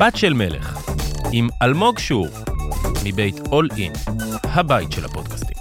בת 0.00 0.16
של 0.16 0.32
מלך, 0.32 0.90
עם 1.32 1.48
אלמוג 1.62 1.98
שור, 1.98 2.26
מבית 3.04 3.40
אול 3.52 3.68
אין, 3.78 3.92
הבית 4.42 4.92
של 4.92 5.04
הפודקאסטים. 5.04 5.56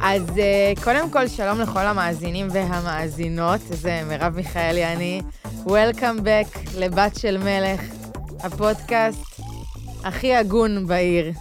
אז 0.00 0.22
uh, 0.28 0.84
קודם 0.84 1.10
כל, 1.10 1.28
שלום 1.28 1.60
לכל 1.60 1.80
המאזינים 1.80 2.48
והמאזינות, 2.50 3.60
זה 3.60 4.02
מרב 4.08 4.36
מיכאלי, 4.36 4.86
אני. 4.86 5.20
Welcome 5.66 6.20
back 6.20 6.70
לבת 6.78 7.16
של 7.18 7.38
מלך, 7.38 7.80
הפודקאסט 8.40 9.40
הכי 10.04 10.34
הגון 10.34 10.86
בעיר. 10.86 11.32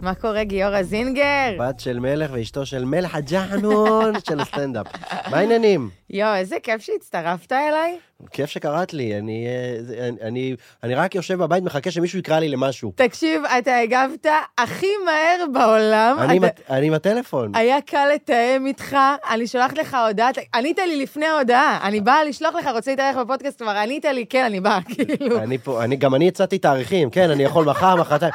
מה 0.00 0.14
קורה, 0.14 0.44
גיורא 0.44 0.82
זינגר? 0.82 1.56
בת 1.58 1.80
של 1.80 1.98
מלך 1.98 2.30
ואשתו 2.34 2.66
של 2.66 2.84
מלך 2.84 3.14
הג'חנון 3.14 4.12
של 4.28 4.40
הסטנדאפ. 4.40 4.86
מה 5.30 5.36
העניינים? 5.36 5.90
יואו, 6.10 6.34
איזה 6.34 6.56
כיף 6.62 6.82
שהצטרפת 6.82 7.52
אליי. 7.52 7.98
כיף 8.30 8.50
שקראת 8.50 8.92
לי, 8.94 9.18
אני, 9.18 9.46
אה, 9.46 10.08
אני, 10.08 10.16
אני, 10.22 10.54
אני 10.82 10.94
רק 10.94 11.14
יושב 11.14 11.34
בבית, 11.38 11.64
מחכה 11.64 11.90
שמישהו 11.90 12.18
יקרא 12.18 12.38
לי 12.38 12.48
למשהו. 12.48 12.92
תקשיב, 12.94 13.42
אתה 13.58 13.78
הגבת 13.78 14.26
הכי 14.58 14.86
מהר 15.04 15.44
בעולם. 15.52 16.16
אני, 16.20 16.38
אתה... 16.38 16.46
מת, 16.46 16.60
אני 16.70 16.86
עם 16.86 16.94
הטלפון. 16.94 17.52
היה 17.54 17.80
קל 17.80 18.08
לתאם 18.14 18.66
איתך, 18.66 18.96
אני 19.30 19.46
שולחת 19.46 19.78
לך 19.78 19.96
הודעה, 20.06 20.30
ענית 20.54 20.78
לי 20.78 21.02
לפני 21.02 21.26
ההודעה, 21.26 21.78
אני 21.82 22.00
באה 22.00 22.24
לשלוח 22.24 22.54
לך, 22.54 22.66
רוצה 22.74 22.90
להתארח 22.90 23.16
בפודקאסט, 23.16 23.62
כבר 23.62 23.70
ענית 23.70 24.04
לי, 24.04 24.26
כן, 24.26 24.44
אני 24.44 24.60
באה, 24.60 24.78
כאילו. 24.94 25.38
אני 25.38 25.58
פה, 25.58 25.84
אני, 25.84 25.96
גם 25.96 26.14
אני 26.14 26.28
הצעתי 26.28 26.58
תאריכים, 26.58 27.10
כן, 27.10 27.30
אני 27.30 27.42
יכול 27.42 27.64
מחר, 27.64 27.96
מחרתיים. 27.96 28.32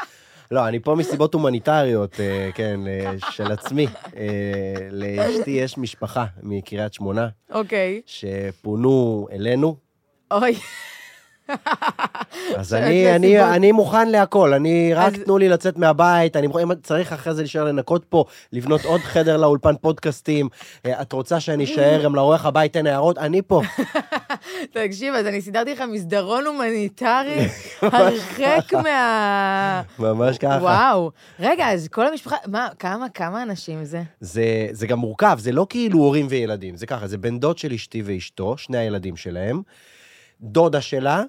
לא, 0.52 0.68
אני 0.68 0.80
פה 0.80 0.96
מסיבות 0.96 1.34
הומניטריות, 1.34 2.20
אה, 2.20 2.50
כן, 2.54 2.80
אה, 2.88 3.12
של 3.32 3.52
עצמי. 3.52 3.88
אה, 4.18 4.88
לאשתי 4.92 5.52
יש 5.52 5.78
משפחה 5.78 6.26
מקריית 6.44 6.94
שמונה. 6.94 7.28
אוקיי. 7.52 8.02
שפונו 8.06 9.28
אלינו. 9.32 9.76
אוי. 10.32 10.56
אז 12.60 12.74
אני, 12.74 13.16
אני, 13.16 13.44
אני 13.44 13.72
מוכן 13.72 14.10
להכל, 14.10 14.54
אני 14.54 14.94
רק 14.94 15.14
אז... 15.14 15.20
תנו 15.20 15.38
לי 15.38 15.50
לצאת 15.50 15.78
מהבית, 15.78 16.36
אני 16.36 16.48
אם 16.48 16.76
צריך 16.84 17.14
אחרי 17.14 17.34
זה 17.34 17.42
להישאר 17.42 17.64
לנקות 17.64 18.06
פה, 18.10 18.26
לבנות 18.54 18.86
עוד 18.86 19.02
חדר 19.02 19.38
לאולפן 19.38 19.76
פודקאסטים, 19.82 20.50
את 20.88 21.12
רוצה 21.12 21.40
שאני 21.40 21.64
אשאר 21.64 22.04
גם 22.04 22.16
לאורח 22.16 22.46
הבית, 22.46 22.78
אין 22.78 22.88
הערות, 22.88 23.18
אני 23.18 23.42
פה. 23.42 23.62
תקשיב, 24.74 25.14
אז 25.14 25.26
אני 25.26 25.42
סידרתי 25.42 25.74
לך 25.74 25.84
מסדרון 25.92 26.46
הומניטרי, 26.46 27.48
הרחק 27.82 28.74
מה... 28.84 29.82
ממש 30.00 30.38
ככה. 30.38 30.58
וואו. 30.62 31.12
רגע, 31.40 31.72
אז 31.72 31.88
כל 31.88 32.08
המשפחה, 32.08 32.36
מה, 32.48 32.68
כמה, 32.80 33.10
כמה 33.10 33.44
אנשים 33.44 33.86
זה? 33.86 34.02
זה, 34.20 34.68
זה 34.72 34.88
גם 34.88 35.00
מורכב, 35.00 35.38
זה 35.40 35.52
לא 35.52 35.68
כאילו 35.70 36.00
הורים 36.00 36.28
וילדים, 36.30 36.78
זה 36.78 36.86
ככה, 36.86 37.08
זה 37.08 37.18
בן 37.18 37.40
דוד 37.40 37.58
של 37.58 37.74
אשתי 37.74 38.02
ואשתו, 38.06 38.58
שני 38.58 38.78
הילדים 38.78 39.16
שלהם. 39.16 39.62
דודה 40.42 40.82
שלה, 40.82 41.24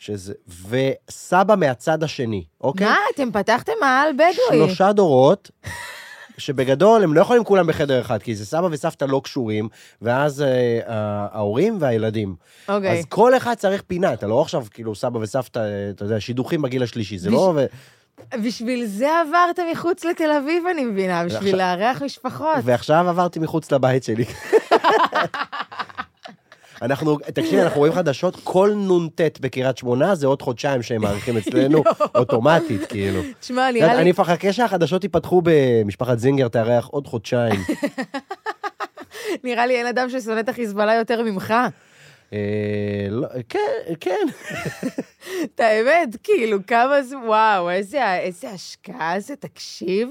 שזה, 0.00 0.34
וסבא 0.68 1.54
מהצד 1.54 2.02
השני, 2.02 2.44
אוקיי? 2.60 2.86
מה, 2.86 2.96
אתם 3.14 3.32
פתחתם 3.32 3.72
מעל 3.80 4.12
בדואי. 4.12 4.32
שלושה 4.50 4.92
דורות, 4.92 5.50
שבגדול 6.38 7.02
הם 7.02 7.14
לא 7.14 7.20
יכולים 7.20 7.44
כולם 7.44 7.66
בחדר 7.66 8.00
אחד, 8.00 8.22
כי 8.22 8.34
זה 8.34 8.46
סבא 8.46 8.68
וסבתא 8.70 9.04
לא 9.04 9.20
קשורים, 9.24 9.68
ואז 10.02 10.42
אה, 10.42 10.80
ההורים 10.86 11.76
והילדים. 11.80 12.34
אוקיי. 12.68 12.98
אז 12.98 13.04
כל 13.08 13.36
אחד 13.36 13.54
צריך 13.54 13.82
פינה, 13.86 14.12
אתה 14.12 14.26
לא 14.26 14.42
עכשיו 14.42 14.64
כאילו 14.70 14.94
סבא 14.94 15.18
וסבתא, 15.18 15.60
אתה 15.90 16.04
יודע, 16.04 16.20
שידוכים 16.20 16.62
בגיל 16.62 16.82
השלישי, 16.82 17.18
זה 17.18 17.28
בש... 17.28 17.34
לא... 17.34 17.52
ו... 17.56 17.64
בשביל 18.42 18.86
זה 18.86 19.08
עברת 19.20 19.58
מחוץ 19.72 20.04
לתל 20.04 20.30
אביב, 20.32 20.64
אני 20.66 20.84
מבינה, 20.84 21.24
בשביל 21.24 21.56
לארח 21.56 22.02
משפחות. 22.02 22.56
ועכשיו 22.64 23.08
עברתי 23.08 23.38
מחוץ 23.38 23.72
לבית 23.72 24.04
שלי. 24.04 24.24
אנחנו, 26.82 27.18
תקשיבי, 27.18 27.62
אנחנו 27.62 27.78
רואים 27.78 27.92
חדשות, 27.92 28.36
כל 28.44 28.74
נ"ט 28.74 29.40
בקריית 29.40 29.78
שמונה 29.78 30.14
זה 30.14 30.26
עוד 30.26 30.42
חודשיים 30.42 30.82
שהם 30.82 31.02
מאריכים 31.02 31.36
אצלנו, 31.36 31.82
אוטומטית, 32.18 32.86
כאילו. 32.86 33.20
תשמע, 33.40 33.70
נראה 33.70 33.94
לי... 33.94 34.00
אני 34.02 34.10
מחכה 34.10 34.52
שהחדשות 34.52 35.04
ייפתחו 35.04 35.42
במשפחת 35.44 36.18
זינגר, 36.18 36.48
תארח 36.48 36.86
עוד 36.86 37.06
חודשיים. 37.06 37.60
נראה 39.44 39.66
לי 39.66 39.76
אין 39.76 39.86
אדם 39.86 40.08
ששונא 40.10 40.40
את 40.40 40.48
החיזבאללה 40.48 40.94
יותר 40.94 41.22
ממך. 41.22 41.54
אה, 42.32 42.38
לא, 43.10 43.28
כן, 43.48 43.58
כן. 44.00 44.26
את 45.44 45.60
האמת, 45.60 46.16
כאילו, 46.22 46.58
כמה 46.66 47.02
זה, 47.02 47.18
וואו, 47.18 47.70
איזה 47.70 48.50
השקעה 48.54 49.20
זה, 49.20 49.36
תקשיב. 49.36 50.08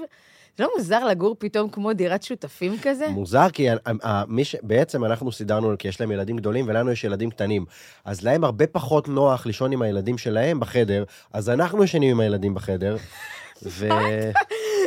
לא 0.59 0.70
מוזר 0.78 1.06
לגור 1.06 1.36
פתאום 1.40 1.70
כמו 1.70 1.94
דירת 1.94 2.24
שותפים 2.24 2.75
כזה? 2.81 3.08
מוזר, 3.09 3.50
כי 3.50 3.68
ש... 4.44 4.56
בעצם 4.64 5.06
אנחנו 5.06 5.31
סידרנו, 5.31 5.75
כי 5.80 5.88
יש 5.88 6.02
להם 6.02 6.12
ילדים 6.12 6.38
גדולים 6.38 6.66
ולנו 6.68 6.92
יש 6.92 7.03
ילדים 7.03 7.30
קטנים. 7.30 7.66
אז 8.06 8.24
להם 8.24 8.44
הרבה 8.44 8.68
פחות 8.68 9.08
נוח 9.08 9.46
לישון 9.46 9.72
עם 9.72 9.81
הילדים 9.81 10.18
שלהם 10.18 10.59
בחדר, 10.59 11.03
אז 11.34 11.50
אנחנו 11.50 11.84
ישנים 11.84 12.12
עם 12.12 12.20
הילדים 12.20 12.53
בחדר. 12.53 12.97
ו... 13.64 13.88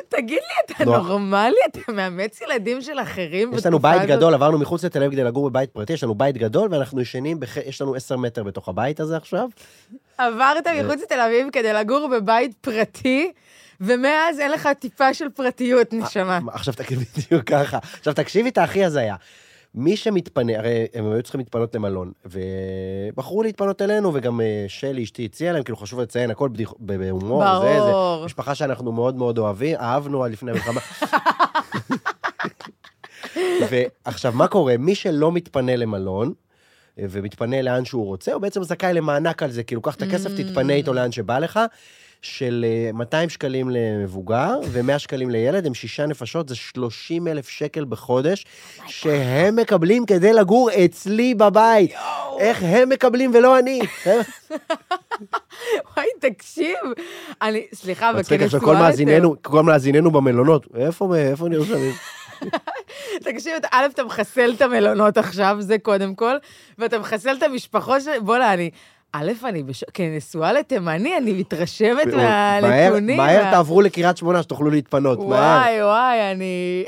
תגיד 0.08 0.38
לי, 0.38 0.74
אתה 0.74 0.84
נורמלי? 0.84 1.56
אתה 1.70 1.92
מאמץ 1.92 2.40
ילדים 2.40 2.82
של 2.82 3.00
אחרים 3.00 3.52
יש 3.54 3.66
לנו 3.66 3.78
בית 3.78 4.02
גדול, 4.02 4.34
עברנו 4.34 4.58
מחוץ 4.58 4.84
לתל 4.84 4.98
אביב 5.02 5.12
כדי 5.12 5.24
לגור 5.24 5.50
בבית 5.50 5.70
פרטי, 5.70 5.92
יש 5.92 6.04
לנו 6.04 6.14
בית 6.14 6.36
גדול 6.36 6.68
ואנחנו 6.70 7.00
ישנים, 7.00 7.40
יש 7.66 7.80
לנו 7.80 7.94
עשר 7.94 8.16
מטר 8.16 8.42
בתוך 8.42 8.68
הבית 8.68 9.00
הזה 9.00 9.16
עכשיו. 9.16 9.48
עברת 10.18 10.66
מחוץ 10.66 11.02
לתל 11.02 11.20
אביב 11.20 11.46
כדי 11.52 11.72
לגור 11.72 12.08
בבית 12.08 12.52
פרטי, 12.60 13.32
ומאז 13.82 14.40
אין 14.40 14.50
לך 14.50 14.68
טיפה 14.78 15.14
של 15.14 15.28
פרטיות, 15.28 15.92
נשמה. 15.92 16.38
עכשיו 16.52 16.74
תקשיבי 16.74 17.04
בדיוק 17.16 17.44
ככה. 17.44 17.78
עכשיו 17.98 18.14
תקשיבי 18.14 18.48
את 18.48 18.58
הכי 18.58 18.84
הזיה. 18.84 19.16
מי 19.74 19.96
שמתפנה, 19.96 20.58
הרי 20.58 20.86
הם 20.94 21.12
היו 21.12 21.22
צריכים 21.22 21.40
להתפנות 21.40 21.74
למלון, 21.74 22.12
ובחרו 22.24 23.42
להתפנות 23.42 23.82
אלינו, 23.82 24.14
וגם 24.14 24.40
אה, 24.40 24.64
שלי, 24.68 25.02
אשתי, 25.02 25.24
הציעה 25.24 25.52
להם, 25.52 25.62
כאילו 25.62 25.76
חשוב 25.76 26.00
לציין, 26.00 26.30
הכל 26.30 26.48
בדיח... 26.48 26.74
בהומור. 26.78 27.44
זה, 27.62 27.80
זה 27.80 27.92
משפחה 28.24 28.54
שאנחנו 28.54 28.92
מאוד 28.92 29.16
מאוד 29.16 29.38
אוהבים, 29.38 29.76
אהבנו 29.76 30.24
עד 30.24 30.32
לפני 30.32 30.50
המלחמה. 30.50 30.80
ועכשיו, 33.70 34.32
מה 34.34 34.48
קורה? 34.48 34.74
מי 34.78 34.94
שלא 34.94 35.32
מתפנה 35.32 35.76
למלון, 35.76 36.32
אה, 36.98 37.04
ומתפנה 37.10 37.62
לאן 37.62 37.84
שהוא 37.84 38.06
רוצה, 38.06 38.32
הוא 38.32 38.42
בעצם 38.42 38.62
זכאי 38.62 38.94
למענק 38.94 39.42
על 39.42 39.50
זה, 39.50 39.62
כאילו, 39.62 39.82
קח 39.82 39.94
את 39.94 40.02
הכסף, 40.02 40.30
תתפנה 40.36 40.72
איתו 40.72 40.92
לאן 40.92 41.12
שבא 41.12 41.38
לך. 41.38 41.60
של 42.22 42.64
200 42.94 43.24
אה, 43.24 43.30
שקלים 43.30 43.70
למבוגר 43.70 44.60
ו-100 44.64 44.98
שקלים 44.98 45.30
לילד, 45.30 45.66
הם 45.66 45.74
שישה 45.74 46.06
נפשות, 46.06 46.48
זה 46.48 46.54
30 46.54 47.28
אלף 47.28 47.48
שקל 47.48 47.84
בחודש, 47.84 48.44
oh 48.78 48.82
שהם 48.86 49.56
מקבלים 49.56 50.06
כדי 50.06 50.32
לגור 50.32 50.70
אצלי 50.84 51.34
בבית. 51.34 51.92
איך 52.38 52.62
הם 52.62 52.88
מקבלים 52.88 53.30
ולא 53.34 53.58
אני? 53.58 53.80
וואי, 55.96 56.06
תקשיב. 56.20 56.76
אני, 57.42 57.66
סליחה, 57.74 58.12
בכנס 58.12 58.42
עכשיו 58.42 58.60
כל 58.60 58.76
מאזיננו, 58.76 59.36
כל 59.42 59.62
מאזיננו 59.62 60.10
במלונות, 60.10 60.66
איפה, 60.76 61.16
איפה 61.16 61.48
נרשמים? 61.48 61.92
תקשיב, 63.24 63.52
א', 63.70 63.86
אתה 63.94 64.04
מחסל 64.04 64.52
את 64.56 64.62
המלונות 64.62 65.18
עכשיו, 65.18 65.56
זה 65.60 65.78
קודם 65.78 66.14
כל, 66.14 66.36
ואתה 66.78 66.98
מחסל 66.98 67.36
את 67.38 67.42
המשפחות 67.42 68.02
של... 68.02 68.20
בוא'נה, 68.20 68.54
אני... 68.54 68.70
א', 69.12 69.32
אני 69.44 69.62
בש... 69.62 69.84
כנשואה 69.94 70.52
לתימני, 70.52 71.16
אני 71.16 71.32
מתרשמת 71.32 72.06
מהנתונים. 72.06 73.16
מהר 73.16 73.50
תעברו 73.50 73.80
לקריית 73.80 74.16
שמונה 74.16 74.42
שתוכלו 74.42 74.70
להתפנות, 74.70 75.18
מהר. 75.18 75.28
וואי, 75.28 75.82
וואי, 75.82 76.32
אני... 76.32 76.84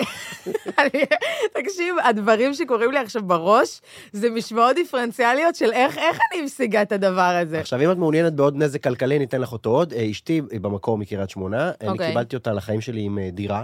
תקשיב, 1.58 1.94
הדברים 2.04 2.54
שקורים 2.54 2.90
לי 2.90 2.98
עכשיו 2.98 3.22
בראש, 3.22 3.80
זה 4.12 4.30
משמעות 4.30 4.74
דיפרנציאליות 4.74 5.54
של 5.54 5.72
איך, 5.72 5.98
איך 5.98 6.18
אני 6.32 6.42
משיגה 6.42 6.82
את 6.82 6.92
הדבר 6.92 7.38
הזה. 7.42 7.60
עכשיו, 7.60 7.80
אם 7.80 7.90
את 7.90 7.96
מעוניינת 7.96 8.34
בעוד 8.34 8.56
נזק 8.56 8.82
כלכלי, 8.82 9.18
ניתן 9.18 9.40
לך 9.40 9.52
אותו 9.52 9.70
עוד. 9.70 9.92
אה, 9.92 10.10
אשתי 10.10 10.40
במקור 10.40 10.98
מקריית 10.98 11.30
שמונה, 11.30 11.70
אני 11.80 11.88
אוקיי. 11.88 12.08
קיבלתי 12.08 12.36
אותה 12.36 12.52
לחיים 12.52 12.80
שלי 12.80 13.00
עם 13.00 13.18
אה, 13.18 13.28
דירה. 13.32 13.62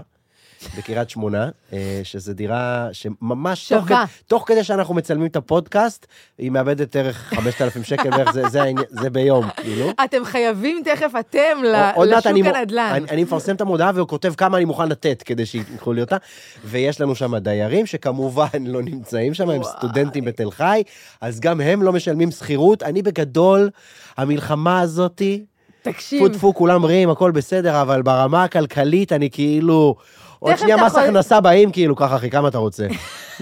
בקריית 0.77 1.09
שמונה, 1.09 1.49
אה, 1.73 2.01
שזו 2.03 2.33
דירה 2.33 2.89
שממש... 2.91 3.69
שווה. 3.69 4.05
תוך, 4.05 4.09
תוך 4.27 4.43
כדי 4.47 4.63
שאנחנו 4.63 4.93
מצלמים 4.93 5.25
את 5.25 5.35
הפודקאסט, 5.35 6.07
היא 6.37 6.51
מאבדת 6.51 6.95
ערך 6.95 7.33
5,000 7.35 7.83
שקל 7.83 8.09
בערך, 8.09 8.31
זה, 8.31 8.49
זה, 8.49 8.71
זה 8.89 9.09
ביום, 9.09 9.45
כאילו. 9.55 9.91
אתם 10.03 10.25
חייבים 10.25 10.81
תכף 10.85 11.11
אתם 11.19 11.63
לשוק 11.97 12.27
אני, 12.27 12.49
הנדל"ן. 12.49 12.91
אני, 12.93 13.05
אני 13.09 13.23
מפרסם 13.23 13.55
את 13.55 13.61
המודעה 13.61 13.91
וכותב 13.95 14.33
כמה 14.37 14.57
אני 14.57 14.65
מוכן 14.65 14.89
לתת 14.89 15.23
כדי 15.23 15.45
שיקחו 15.45 15.93
לי 15.93 16.01
אותה, 16.01 16.17
ויש 16.65 17.01
לנו 17.01 17.15
שם 17.15 17.37
דיירים 17.37 17.85
שכמובן 17.85 18.65
לא 18.65 18.81
נמצאים 18.81 19.33
שם, 19.33 19.49
הם 19.49 19.63
סטודנטים 19.63 20.25
בתל 20.25 20.51
חי, 20.51 20.83
אז 21.21 21.39
גם 21.39 21.61
הם 21.61 21.83
לא 21.83 21.93
משלמים 21.93 22.31
שכירות. 22.31 22.83
אני 22.83 23.01
בגדול, 23.01 23.69
המלחמה 24.17 24.81
הזאתי... 24.81 25.45
תקשיב. 25.81 26.27
טפו 26.27 26.29
טפו, 26.29 26.53
כולם 26.53 26.81
בריאים, 26.81 27.09
הכל 27.09 27.31
בסדר, 27.31 27.81
אבל 27.81 28.01
ברמה 28.01 28.43
הכלכלית 28.43 29.11
אני 29.11 29.29
כאילו... 29.29 29.95
עוד 30.43 30.57
שנייה 30.57 30.85
מס 30.85 30.95
הכנסה 30.95 31.41
באים, 31.41 31.71
כאילו, 31.71 31.95
ככה, 31.95 32.15
אחי, 32.15 32.29
כמה 32.29 32.47
אתה 32.47 32.57
רוצה? 32.57 32.87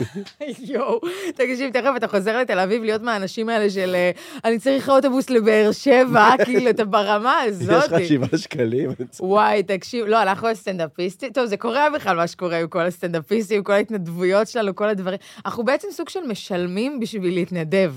יואו, 0.72 1.00
תקשיב, 1.36 1.72
תכף 1.74 1.92
אתה 1.96 2.08
חוזר 2.08 2.38
לתל 2.38 2.60
אביב 2.60 2.84
להיות 2.84 3.02
מהאנשים 3.02 3.50
האלה 3.50 3.70
של 3.70 3.96
אה, 3.96 4.12
אני 4.46 4.60
צריך 4.60 4.90
אוטובוס 4.90 5.30
לבאר 5.30 5.72
שבע, 5.72 6.30
כאילו, 6.46 6.70
אתה 6.70 6.86
ברמה 6.86 7.40
הזאת. 7.40 7.84
יש 7.86 7.92
לך 7.92 8.08
שבעה 8.08 8.38
שקלים. 8.38 8.92
וואי, 9.20 9.64
תקשיב, 9.64 10.06
לא, 10.06 10.22
אנחנו 10.22 10.48
הסטנדאפיסטים, 10.48 11.32
טוב, 11.32 11.46
זה 11.46 11.58
קורה 11.58 11.88
בכלל 11.96 12.16
מה 12.16 12.28
שקורה 12.28 12.58
עם 12.60 12.68
כל 12.68 12.86
הסטנדאפיסטים, 12.86 13.64
כל 13.64 13.74
ההתנדבויות 13.74 14.48
שלנו, 14.48 14.76
כל 14.76 14.90
הדברים. 14.90 15.20
אנחנו 15.46 15.64
בעצם 15.64 15.88
סוג 15.92 16.10
של 16.10 16.28
משלמים 16.28 17.00
בשביל 17.00 17.34
להתנדב. 17.34 17.94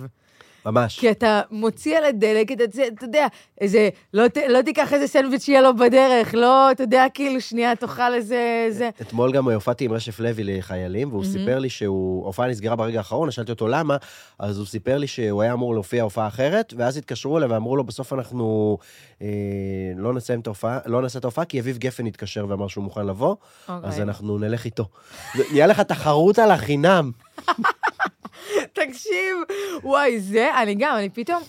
ממש. 0.67 0.99
כי 0.99 1.11
אתה 1.11 1.41
מוציא 1.51 1.99
על 1.99 2.05
הדלק, 2.05 2.53
אתה, 2.53 2.65
אתה 2.65 3.05
יודע, 3.05 3.27
איזה, 3.61 3.89
לא, 4.15 4.25
לא 4.49 4.63
תיקח 4.63 4.93
איזה 4.93 5.07
סנדוויץ' 5.07 5.45
שיהיה 5.45 5.61
לו 5.61 5.77
בדרך, 5.77 6.35
לא, 6.35 6.71
אתה 6.71 6.83
יודע, 6.83 7.05
כאילו, 7.15 7.41
שנייה 7.41 7.77
תאכל 7.77 8.15
איזה... 8.15 8.67
זה. 8.71 8.91
אתמול 9.01 9.33
גם 9.33 9.49
הופעתי 9.49 9.85
עם 9.85 9.93
רשף 9.93 10.21
לוי 10.21 10.45
לחיילים, 10.45 11.13
והוא 11.13 11.25
סיפר 11.25 11.59
לי 11.59 11.69
שהוא, 11.69 12.25
ההופעה 12.25 12.49
נסגרה 12.49 12.77
ברגע 12.77 12.99
האחרון, 12.99 13.31
שאלתי 13.31 13.53
אותו 13.53 13.69
למה, 13.69 13.97
אז 14.39 14.59
הוא 14.59 14.67
סיפר 14.67 14.99
לי 14.99 15.07
שהוא 15.07 15.43
היה 15.43 15.53
אמור 15.53 15.75
להופיע 15.75 16.03
הופעה 16.03 16.27
אחרת, 16.27 16.75
ואז 16.77 16.97
התקשרו 16.97 17.39
אליו 17.39 17.51
ואמרו 17.51 17.77
לו, 17.77 17.85
בסוף 17.85 18.13
אנחנו 18.13 18.79
אה, 19.23 19.29
לא 19.97 20.15
נסיים 20.15 20.41
את 20.41 20.47
ההופעה, 20.47 20.79
לא 20.87 21.03
נעשה 21.03 21.19
את 21.19 21.25
ההופעה, 21.25 21.45
כי 21.45 21.61
אביב 21.61 21.79
גפן 21.79 22.07
התקשר 22.07 22.47
ואמר 22.49 22.69
שהוא 22.69 22.85
מוכן 22.85 23.07
לבוא, 23.07 23.37
אז 23.69 23.85
אוקיי. 23.85 24.03
אנחנו 24.03 24.39
נלך 24.39 24.65
איתו. 24.65 24.89
נהיה 25.53 25.67
לך 25.67 25.81
תחרות 25.81 26.39
על 26.39 26.51
החינם. 26.51 27.11
תקשיב, 28.73 29.37
וואי, 29.83 30.21
זה, 30.21 30.63
אני 30.63 30.75
גם, 30.75 30.97
אני 30.97 31.09
פתאום... 31.09 31.43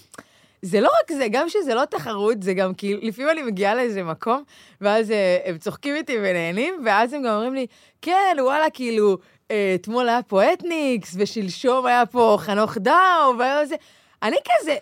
זה 0.62 0.82
לא 0.82 0.88
רק 0.88 1.12
זה, 1.12 1.28
גם 1.32 1.50
שזה 1.50 1.76
לא 1.76 1.86
תחרות, 1.86 2.44
זה 2.44 2.54
גם 2.54 2.74
כאילו, 2.74 3.00
לפעמים 3.04 3.30
אני 3.30 3.44
מגיעה 3.44 3.76
לאיזה 3.76 4.04
מקום, 4.04 4.44
ואז 4.82 5.12
אה, 5.12 5.38
הם 5.46 5.58
צוחקים 5.58 5.96
איתי 5.96 6.18
ונהנים, 6.18 6.82
ואז 6.86 7.14
הם 7.14 7.24
גם 7.24 7.34
אומרים 7.34 7.54
לי, 7.54 7.68
כן, 8.02 8.38
וואלה, 8.40 8.70
כאילו, 8.70 9.18
אה, 9.52 9.76
אתמול 9.76 10.10
היה 10.10 10.24
פה 10.24 10.54
אתניקס, 10.54 11.16
ושלשום 11.18 11.86
היה 11.86 12.06
פה 12.06 12.38
חנוך 12.40 12.78
דאו, 12.78 13.38
והיה 13.40 13.66
זה... 13.66 13.76
אני 14.24 14.38
כזה, 14.46 14.76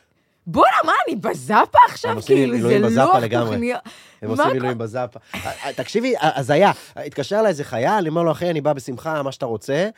בואנה, 0.47 0.75
מה, 0.85 0.93
אני 1.07 1.15
בזאפה 1.15 1.77
עכשיו? 1.89 2.17
כאילו, 2.25 2.69
זה 2.69 2.79
לוח. 2.79 3.25
תוכניות. 3.25 3.79
הם 4.21 4.29
עושים 4.29 4.43
קורה? 4.43 4.53
מילואים 4.53 4.77
בזאפה. 4.77 5.19
אה, 5.35 5.51
אה, 5.65 5.73
תקשיבי, 5.73 6.15
אה, 6.15 6.39
הזיה, 6.39 6.71
התקשר 6.95 7.39
אליי 7.39 7.49
איזה 7.49 7.63
חייל, 7.63 8.07
אומר 8.07 8.23
לו, 8.23 8.31
אחי, 8.31 8.49
אני 8.49 8.61
בא 8.61 8.73
בשמחה, 8.73 9.23
מה 9.23 9.31
שאתה 9.31 9.45
רוצה, 9.45 9.89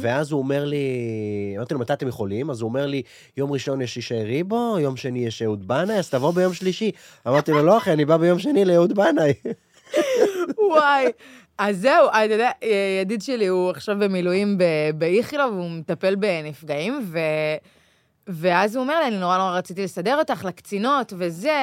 ואז 0.00 0.32
הוא 0.32 0.38
אומר 0.38 0.64
לי, 0.64 0.84
אמרתי 1.56 1.74
לו, 1.74 1.80
מתי 1.80 1.92
אתם 1.92 2.08
יכולים? 2.08 2.50
אז 2.50 2.60
הוא 2.60 2.68
אומר 2.68 2.86
לי, 2.86 3.02
יום 3.36 3.52
ראשון 3.52 3.82
יש 3.82 3.96
אישי 3.96 4.22
ריבו, 4.22 4.76
יום 4.80 4.96
שני 4.96 5.26
יש 5.26 5.42
אהוד 5.42 5.68
בנאי, 5.68 5.98
אז 5.98 6.10
תבוא 6.10 6.32
ביום 6.32 6.54
שלישי. 6.54 6.90
אמרתי 7.28 7.52
לו, 7.52 7.62
לא, 7.62 7.78
אחי, 7.78 7.92
אני 7.92 8.04
בא 8.04 8.16
ביום 8.16 8.38
שני 8.38 8.64
לאהוד 8.64 8.92
בנאי. 8.92 9.32
וואי. 10.70 11.06
אז 11.58 11.80
זהו, 11.80 12.08
אתה 12.08 12.34
יודע, 12.34 12.50
ידיד 13.00 13.22
שלי 13.22 13.46
הוא 13.46 13.70
עכשיו 13.70 13.96
במילואים 13.98 14.58
באיכילוב, 14.94 15.54
והוא 15.54 15.70
מטפל 15.70 16.14
בנפגעים, 16.14 17.00
ו... 17.04 17.18
ואז 18.26 18.76
הוא 18.76 18.82
אומר 18.82 19.00
לי, 19.00 19.06
אני 19.06 19.18
נורא 19.18 19.38
נורא 19.38 19.58
רציתי 19.58 19.84
לסדר 19.84 20.18
אותך 20.18 20.44
לקצינות, 20.44 21.12
וזה, 21.16 21.58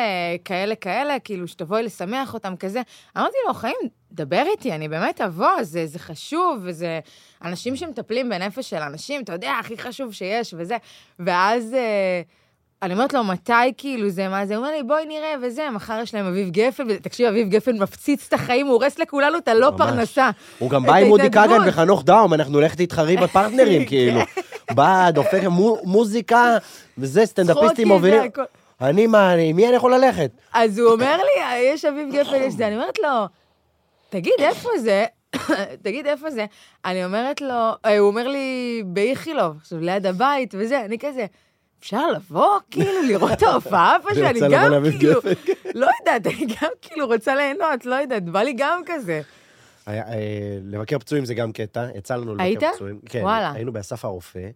כאלה 0.45 0.75
כאלה, 0.75 1.19
כאילו, 1.19 1.48
שתבואי 1.48 1.83
לשמח 1.83 2.33
אותם 2.33 2.56
כזה. 2.56 2.81
אמרתי 3.18 3.38
לו, 3.48 3.54
חיים, 3.54 3.75
דבר 4.12 4.44
איתי, 4.51 4.71
אני 4.71 4.88
באמת 4.88 5.21
אבוא, 5.21 5.63
זה, 5.63 5.86
זה 5.86 6.00
חשוב, 6.00 6.59
וזה... 6.63 7.00
אנשים 7.44 7.75
שמטפלים 7.75 8.30
בנפש 8.30 8.69
של 8.69 8.77
אנשים, 8.81 9.24
אתה 9.24 9.33
יודע, 9.33 9.51
הכי 9.59 9.77
חשוב 9.77 10.13
שיש, 10.13 10.54
וזה. 10.57 10.77
ואז... 11.19 11.74
אה, 11.74 12.21
אני 12.83 12.94
אומרת 12.94 13.13
לו, 13.13 13.24
מתי 13.24 13.51
כאילו 13.77 14.09
זה, 14.09 14.27
מה 14.27 14.45
זה? 14.45 14.56
הוא 14.56 14.65
אומר 14.65 14.75
לי, 14.77 14.83
בואי 14.83 15.06
נראה, 15.06 15.33
וזה, 15.41 15.69
מחר 15.69 16.00
יש 16.03 16.13
להם 16.13 16.25
אביב 16.25 16.50
גפן, 16.50 16.83
ותקשיב, 16.89 17.27
אביב 17.27 17.50
גפן 17.50 17.81
מפציץ 17.83 18.25
את 18.27 18.33
החיים, 18.33 18.68
הוא 18.68 18.74
הורס 18.74 19.00
לכולנו 19.00 19.38
את 19.38 19.47
הלא 19.47 19.71
ממש. 19.71 19.77
פרנסה. 19.77 20.29
הוא 20.59 20.69
גם 20.69 20.83
בא 20.83 20.95
עם 20.95 21.13
ההתנדבות. 21.13 21.47
כגן 21.47 21.69
וחנוך 21.69 22.03
דאום, 22.03 22.33
אנחנו 22.33 22.53
הולכת 22.57 22.79
להתחרים 22.79 23.19
בפרטנרים, 23.19 23.85
כאילו. 23.89 24.19
בא, 24.74 25.09
דופק 25.12 25.44
מו- 25.44 25.77
מוזיקה, 25.83 26.57
וזה, 26.97 27.25
סטנדאפיסטים 27.25 27.88
מובילים. 27.88 28.31
אני, 28.81 29.07
מה, 29.07 29.33
אני- 29.33 29.53
מי 29.53 29.68
אני 29.68 29.75
יכול 29.75 29.94
ללכת? 29.94 30.31
אז 30.53 30.80
הוא 30.80 30.91
אומר 30.91 31.18
לי, 31.18 31.44
יש 31.73 31.85
אביב 31.85 32.09
גפן, 32.15 32.35
יש 32.35 32.53
זה. 32.53 32.68
אני 32.68 32.75
אומרת 32.75 33.00
לו, 33.00 33.09
תגיד, 34.09 34.33
איפה 34.39 34.69
זה? 34.80 35.06
תגיד, 35.83 36.07
איפה 36.07 36.31
זה? 36.31 36.45
אני 36.85 37.06
אומרת 37.06 37.41
לו, 37.41 37.53
אה, 37.85 37.97
הוא 37.97 38.07
אומר 38.07 38.27
לי, 38.27 38.81
באיכילוב, 38.85 39.56
עכשיו, 39.62 39.80
ליד 39.80 40.06
הבית 40.06 40.53
וזה, 40.57 40.85
אני 40.85 40.97
כזה, 41.00 41.25
אפשר 41.79 42.12
לבוא, 42.12 42.59
כאילו, 42.71 43.01
לראות 43.07 43.31
את 43.31 43.44
ההופעה 43.44 43.97
אני 44.07 44.15
שאני 44.15 44.39
גם, 44.39 44.71
כאילו. 45.00 45.21
לא 45.75 45.88
יודעת, 46.00 46.27
אני 46.27 46.45
גם 46.45 46.69
כאילו 46.81 47.06
רוצה 47.07 47.35
ליהנות, 47.35 47.85
לא 47.85 47.95
יודעת, 47.95 48.24
בא 48.24 48.41
לי 48.41 48.53
גם 48.57 48.81
כזה. 48.85 49.21
אה, 49.88 50.01
לבקר 50.63 51.00
פצועים 51.00 51.25
זה 51.25 51.33
גם 51.33 51.51
קטע, 51.51 51.88
יצא 51.95 52.15
לנו 52.15 52.31
לבקר 52.31 52.44
היית? 52.44 52.63
פצועים. 52.75 53.00
כן, 53.06 53.21
וואלה. 53.21 53.51
היינו 53.51 53.74
באסף 53.74 54.06
הרופא. 54.06 54.50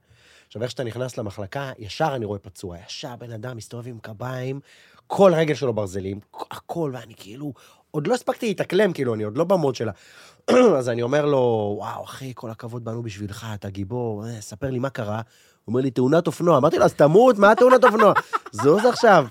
עכשיו, 0.48 0.64
איך 0.64 0.72
שאתה 0.72 0.84
נכנס 0.84 1.18
למחלקה, 1.18 1.72
ישר 1.80 2.16
אני 2.16 2.26
רואה 2.26 2.40
פצוע. 2.40 2.78
ישר 2.88 3.16
בן 3.16 3.32
אדם 3.32 3.58
מסתובב 3.58 3.88
עם 3.88 4.00
קביים, 4.00 4.60
כל 5.08 5.32
רגל 5.36 5.56
שלו 5.56 5.74
ברזלים, 5.74 6.20
הכל, 6.52 6.92
ואני 6.94 7.14
כאילו, 7.18 7.54
עוד 7.92 8.08
לא 8.08 8.14
הספקתי 8.14 8.48
להתאקלם, 8.48 8.94
כאילו, 8.94 9.14
אני 9.14 9.24
עוד 9.24 9.38
לא 9.38 9.44
במוד 9.44 9.76
שלה. 9.76 9.92
אז 10.78 10.90
אני 10.90 11.02
אומר 11.02 11.26
לו, 11.26 11.76
וואו, 11.78 12.04
אחי, 12.04 12.32
כל 12.36 12.50
הכבוד 12.50 12.84
באנו 12.84 13.04
בשבילך, 13.04 13.48
אתה 13.54 13.70
גיבור, 13.70 14.26
אה, 14.28 14.42
ספר 14.42 14.70
לי 14.70 14.80
מה 14.80 14.90
קרה. 14.90 15.22
הוא 15.66 15.74
אומר 15.74 15.82
לי, 15.82 15.92
תאונת 15.92 16.28
אופנוע. 16.28 16.58
אמרתי 16.58 16.78
לו, 16.78 16.86
אז 16.86 16.94
תמות, 16.94 17.38
מה 17.38 17.56
תאונת 17.56 17.84
אופנוע? 17.84 18.14
זוז 18.52 18.86
עכשיו. 18.86 19.26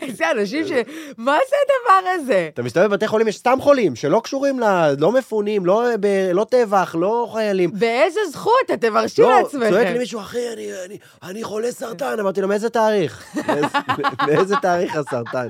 איזה 0.00 0.30
אנשים 0.30 0.66
ש... 0.66 0.70
מה 1.18 1.38
זה 1.48 1.56
הדבר 1.64 2.10
הזה? 2.10 2.48
אתה 2.54 2.62
מסתובב 2.62 2.86
בבתי 2.86 3.06
חולים, 3.08 3.28
יש 3.28 3.38
סתם 3.38 3.58
חולים, 3.60 3.96
שלא 3.96 4.20
קשורים 4.24 4.60
ל... 4.60 4.64
לא 4.98 5.12
מפונים, 5.12 5.66
לא, 5.66 5.84
ב... 6.00 6.30
לא 6.32 6.46
טבח, 6.50 6.94
לא 6.98 7.30
חיילים. 7.32 7.70
באיזה 7.72 8.20
זכות 8.32 8.70
אתם 8.74 8.92
מרשים 8.92 9.24
לא, 9.24 9.40
לעצמכם? 9.40 9.70
צועק 9.70 9.86
לי 9.86 9.98
מישהו, 9.98 10.20
אחי, 10.20 10.52
אני, 10.52 10.68
אני, 10.84 10.98
אני 11.22 11.44
חולה 11.44 11.72
סרטן. 11.72 12.20
אמרתי 12.20 12.40
לו, 12.40 12.48
מאיזה 12.48 12.70
תאריך? 12.70 13.36
מאיזה 14.26 14.56
תאריך 14.62 14.96
הסרטן? 14.96 15.48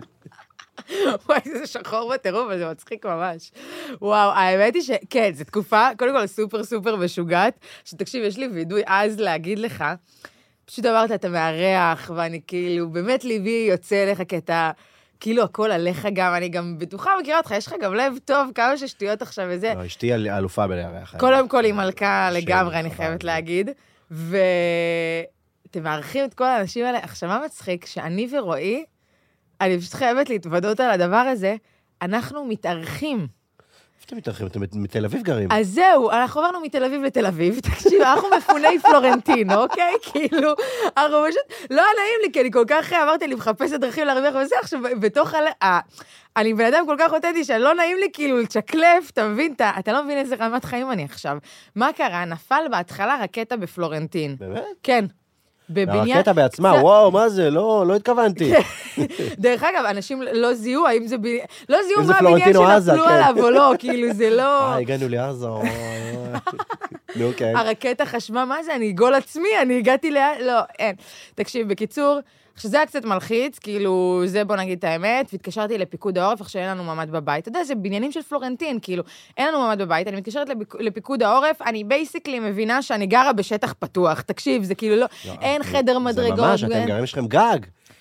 וואי, 1.29 1.41
זה 1.59 1.67
שחור 1.67 2.13
בטירוף, 2.15 2.49
זה 2.59 2.71
מצחיק 2.71 3.07
ממש. 3.07 3.53
וואו, 4.01 4.31
האמת 4.31 4.75
היא 4.75 4.83
שכן, 4.83 5.31
זו 5.35 5.45
תקופה, 5.45 5.89
קודם 5.99 6.13
כל 6.13 6.27
סופר 6.27 6.65
סופר 6.65 6.97
משוגעת, 6.97 7.59
שתקשיב, 7.85 8.25
יש 8.25 8.39
לי 8.39 8.49
וידוי 8.49 8.83
עז 8.87 9.21
להגיד 9.21 9.59
לך, 9.59 9.85
פשוט 10.65 10.87
אמרת, 10.87 11.13
אתה 11.13 11.29
מארח, 11.29 12.11
ואני 12.15 12.41
כאילו, 12.47 12.89
באמת 12.91 13.25
ליבי 13.25 13.67
יוצא 13.71 14.03
אליך, 14.05 14.23
כי 14.29 14.37
אתה, 14.37 14.71
כאילו, 15.21 15.43
הכל 15.43 15.71
עליך 15.71 16.09
גם, 16.13 16.35
אני 16.35 16.49
גם 16.49 16.79
בטוחה, 16.79 17.11
מכירה 17.21 17.39
אותך, 17.39 17.51
יש 17.51 17.67
לך 17.67 17.75
גם 17.83 17.95
לב 17.95 18.13
טוב, 18.25 18.51
כמה 18.55 18.77
ששטויות 18.77 19.23
עכשיו 19.23 19.47
וזה. 19.51 19.73
לא, 19.77 19.87
אשתי 19.87 20.15
אל- 20.15 20.29
אלופה 20.29 20.67
בלארח. 20.67 21.15
קודם 21.19 21.49
כל 21.49 21.65
היא 21.65 21.73
מלכה 21.73 22.29
שם 22.31 22.37
לגמרי, 22.37 22.81
אני. 22.81 22.91
חייבת 22.91 23.25
להגיד. 23.25 23.71
ואתם 24.11 25.83
מארחים 25.83 26.25
את 26.25 26.35
כל 26.35 26.45
האנשים 26.45 26.85
האלה. 26.87 26.99
עכשיו, 26.99 27.29
מה 27.29 27.43
מצחיק? 27.45 27.87
שאני 27.87 28.29
ורועי, 28.33 28.85
אני 29.61 29.79
פשוט 29.79 29.95
חייבת 29.95 30.29
להתוודות 30.31 30.81
על 30.81 30.91
הדבר 30.91 31.17
הזה, 31.17 31.57
אנחנו 32.03 32.45
מתארחים. 32.45 33.19
איפה 33.19 34.07
אתם 34.07 34.17
מתארחים? 34.17 34.47
אתם 34.47 34.61
מתל 34.83 35.05
אביב 35.05 35.23
גרים. 35.23 35.49
אז 35.53 35.69
זהו, 35.69 36.11
אנחנו 36.11 36.41
עברנו 36.41 36.61
מתל 36.61 36.85
אביב 36.85 37.03
לתל 37.03 37.27
אביב, 37.27 37.61
תקשיב, 37.71 38.01
אנחנו 38.03 38.29
מפוני 38.39 38.79
פלורנטין, 38.79 39.53
אוקיי? 39.53 39.93
כאילו, 40.13 40.53
אנחנו 40.97 41.17
פשוט, 41.29 41.71
לא 41.71 41.83
נעים 41.83 42.19
לי, 42.23 42.33
כי 42.33 42.41
אני 42.41 42.51
כל 42.53 42.65
כך, 42.69 42.93
אמרתי, 42.93 43.25
אני 43.25 43.35
מחפשת 43.35 43.81
דרכים 43.81 44.07
להרוויח 44.07 44.35
וזה, 44.43 44.55
עכשיו, 44.63 44.81
בתוך. 45.01 45.35
ה- 45.63 45.79
אני 46.37 46.55
בן 46.55 46.65
אדם 46.65 46.87
כל 46.87 46.97
כך 46.99 47.13
אותנטי, 47.13 47.45
שלא 47.45 47.75
נעים 47.75 47.97
לי 48.01 48.09
כאילו 48.13 48.39
לצ'קלף, 48.39 49.11
אתה 49.11 49.29
מבין? 49.29 49.53
אתה, 49.53 49.71
אתה 49.79 49.93
לא 49.93 50.05
מבין 50.05 50.19
איזה 50.19 50.35
רמת 50.39 50.65
חיים 50.65 50.91
אני 50.93 51.05
עכשיו. 51.05 51.37
מה 51.77 51.93
קרה? 51.93 52.25
נפל 52.25 52.65
בהתחלה 52.71 53.19
רקטה 53.23 53.57
בפלורנטין. 53.57 54.37
באמת? 54.39 54.63
כן. 54.83 55.05
בבניין... 55.71 56.17
הרקטה 56.17 56.33
בעצמה, 56.33 56.73
קצת- 56.73 56.83
וואו, 56.83 57.11
מה 57.11 57.29
זה? 57.29 57.51
לא, 57.51 57.85
לא 57.87 57.97
התכוונתי. 57.97 58.53
דרך 59.39 59.63
אגב, 59.63 59.85
אנשים 59.85 60.23
לא 60.33 60.55
זיהו 60.55 60.87
האם 60.87 61.07
זה 61.07 61.19
בניין... 61.19 61.41
לא 61.69 61.79
זיהו 61.83 62.05
מה 62.05 62.19
הבניין 62.19 62.57
או 62.57 62.67
שנפלו 62.85 63.05
כן. 63.05 63.11
עליו 63.11 63.45
או 63.45 63.51
לא, 63.51 63.73
כאילו, 63.79 64.13
זה 64.13 64.31
לא... 64.31 64.43
אה, 64.43 64.77
הגענו 64.77 65.09
לעזה. 65.09 65.47
נו, 67.17 67.31
כן. 67.37 67.57
הרקטה 67.57 68.07
חשבה, 68.07 68.45
מה 68.45 68.63
זה, 68.63 68.75
אני 68.75 68.93
גול 68.93 69.15
עצמי, 69.15 69.49
אני 69.63 69.79
הגעתי 69.79 70.11
ל... 70.11 70.19
לא, 70.41 70.61
אין. 70.79 70.95
תקשיב, 71.35 71.69
בקיצור, 71.69 72.19
עכשיו 72.61 72.71
זה 72.71 72.77
היה 72.77 72.87
קצת 72.87 73.05
מלחיץ, 73.05 73.59
כאילו, 73.59 74.23
זה 74.27 74.45
בוא 74.45 74.57
נגיד 74.57 74.79
את 74.79 74.85
האמת, 74.85 75.29
והתקשרתי 75.33 75.79
לפיקוד 75.79 76.19
העורף, 76.19 76.41
עכשיו 76.41 76.63
אין 76.63 76.71
לנו 76.71 76.85
ממ"ד 76.85 77.11
בבית. 77.11 77.43
אתה 77.43 77.49
יודע, 77.49 77.65
זה 77.65 77.75
בניינים 77.75 78.13
של 78.13 78.23
פלורנטין, 78.23 78.79
כאילו, 78.83 79.03
אין 79.37 79.49
לנו 79.49 79.61
ממ"ד 79.61 79.79
בבית, 79.83 80.09
אני 80.09 80.17
מתקשרת 80.17 80.49
לפיק- 80.49 80.75
לפיקוד 80.81 81.23
העורף, 81.23 81.63
אני 81.63 81.85
basically 81.85 82.41
מבינה 82.41 82.83
שאני 82.83 83.07
גרה 83.07 83.33
בשטח 83.33 83.75
פתוח. 83.79 84.21
תקשיב, 84.21 84.63
זה 84.63 84.75
כאילו 84.75 84.97
לא, 84.97 85.07
לא, 85.27 85.33
אין 85.41 85.63
חדר 85.63 85.99
מדרגות. 85.99 86.37
זה 86.37 86.43
ממש, 86.43 86.65
אתם 86.65 86.87
גרים, 86.87 87.05
יש 87.05 87.13
לכם 87.13 87.27
גג. 87.27 87.59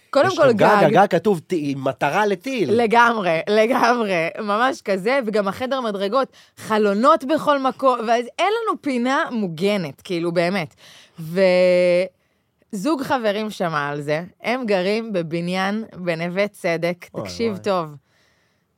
קודם 0.09 0.29
כל 0.37 0.45
לכם 0.45 0.57
גג. 0.57 0.83
הגג 0.83 1.05
כתוב 1.09 1.39
"ט- 1.47 1.53
עם 1.57 1.83
מטרה 1.83 2.25
לטיל. 2.25 2.73
לגמרי, 2.73 3.39
לגמרי, 3.49 4.13
ממש 4.39 4.81
כזה, 4.81 5.19
וגם 5.25 5.47
החדר 5.47 5.81
מדרגות, 5.81 6.27
חלונות 6.57 7.23
בכל 7.23 7.59
מקום, 7.59 7.99
ואז 8.07 8.25
אין 8.39 8.47
לנו 8.63 8.81
פינה 8.81 9.23
מוגנת, 9.31 10.01
כאילו, 10.01 10.31
באמת. 10.31 10.75
וזוג 12.73 13.03
חברים 13.03 13.49
שמע 13.49 13.87
על 13.87 14.01
זה, 14.01 14.23
הם 14.41 14.65
גרים 14.65 15.13
בבניין 15.13 15.85
בנווה 15.95 16.47
צדק, 16.47 17.05
אוי, 17.13 17.23
תקשיב 17.23 17.51
וואי. 17.51 17.63
טוב. 17.63 17.95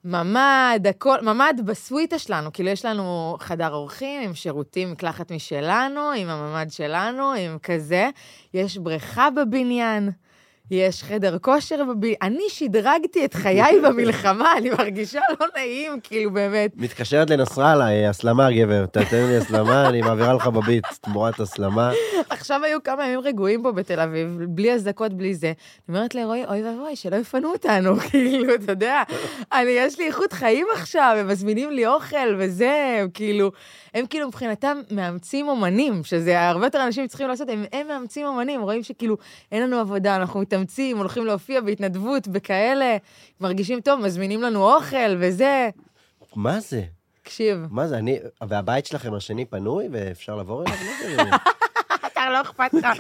ממ"ד, 0.06 0.88
הכל, 0.90 1.22
ממ"ד 1.22 1.62
בסוויטה 1.66 2.20
שלנו, 2.20 2.54
כאילו 2.54 2.70
יש 2.70 2.86
לנו 2.86 3.38
חדר 3.40 3.74
אורחים 3.74 4.22
עם 4.22 4.34
שירותים, 4.34 4.92
מקלחת 4.92 5.32
משלנו, 5.32 6.12
עם 6.12 6.30
הממ"ד 6.30 6.72
שלנו, 6.72 7.34
עם 7.34 7.58
כזה. 7.64 8.10
יש 8.54 8.78
בריכה 8.78 9.30
בבניין, 9.30 10.10
יש 10.72 11.04
חדר 11.04 11.38
כושר, 11.40 11.84
בב... 11.84 12.06
אני 12.22 12.44
שדרגתי 12.50 13.26
את 13.26 13.34
חיי 13.34 13.80
במלחמה, 13.84 14.54
אני 14.58 14.70
מרגישה 14.70 15.20
לא 15.40 15.48
נעים, 15.56 16.00
כאילו, 16.04 16.32
באמת. 16.32 16.72
מתקשרת 16.76 17.30
לנסראללה, 17.30 17.90
אה, 17.90 18.10
הסלמה, 18.10 18.52
גבר, 18.52 18.86
תתן 18.86 19.26
לי 19.28 19.38
הסלמה, 19.38 19.90
אני 19.90 20.02
מעבירה 20.02 20.34
לך 20.34 20.48
בביט 20.48 20.86
תמורת 21.02 21.40
הסלמה. 21.40 21.92
עכשיו 22.30 22.64
היו 22.64 22.84
כמה 22.84 23.06
ימים 23.06 23.20
רגועים 23.20 23.64
פה 23.64 23.72
בתל 23.72 24.00
אביב, 24.00 24.40
בלי 24.48 24.74
אזעקות, 24.74 25.14
בלי 25.14 25.36
זה. 25.36 25.48
אני 25.48 25.98
אומרת 25.98 26.16
לרועי, 26.16 26.46
אוי 26.46 26.64
ואבוי, 26.64 26.96
שלא 26.96 27.16
יפנו 27.16 27.52
אותנו, 27.52 27.96
כאילו, 28.10 28.56
אתה 28.56 28.72
יודע, 28.72 29.04
אני, 29.54 29.70
יש 29.70 30.00
לי 30.00 30.08
איכות 30.08 30.34
חיים 30.34 30.68
עכשיו, 30.74 31.16
הם 31.20 31.28
מזמינים 31.28 31.72
לי 31.72 31.88
אוכל 31.88 32.36
וזה, 32.38 33.06
כאילו, 33.14 33.52
הם 33.94 34.06
כאילו 34.06 34.28
מבחינתם 34.28 34.78
מאמצים 34.92 35.48
אומנים, 35.48 36.04
שזה 36.04 36.42
הרבה 36.42 36.66
יותר 36.66 36.84
אנשים 36.86 37.08
צריכים 37.08 37.28
לעשות, 37.28 37.50
הם, 37.50 37.64
הם 37.72 37.88
מאמצים 37.88 38.26
אומנים, 38.26 38.62
רואים 38.62 38.84
שכאילו, 38.84 39.18
אין 39.52 39.64
לנו 39.64 39.80
עבודה, 39.80 40.16
אנחנו 40.16 40.40
מתאמצים, 40.40 40.98
הולכים 40.98 41.26
להופיע 41.26 41.62
בהתנדבות, 41.62 42.28
בכאלה, 42.28 42.98
מרגישים 43.42 43.82
טוב, 43.82 44.00
מזמינים 44.00 44.42
לנו 44.42 44.76
אוכל 44.76 45.16
וזה. 45.20 45.70
מה 46.36 46.60
זה? 46.60 46.84
תקשיב, 47.24 47.68
מה 47.70 47.88
זה, 47.88 47.98
אני... 47.98 48.20
והבית 48.48 48.86
שלכם 48.86 49.14
השני 49.14 49.46
פנוי 49.46 49.88
ואפשר 49.92 50.36
לעבור 50.36 50.64
אליו? 50.64 50.76
אתה 52.06 52.30
לא 52.30 52.42
אכפת 52.42 52.74
לך, 52.74 53.00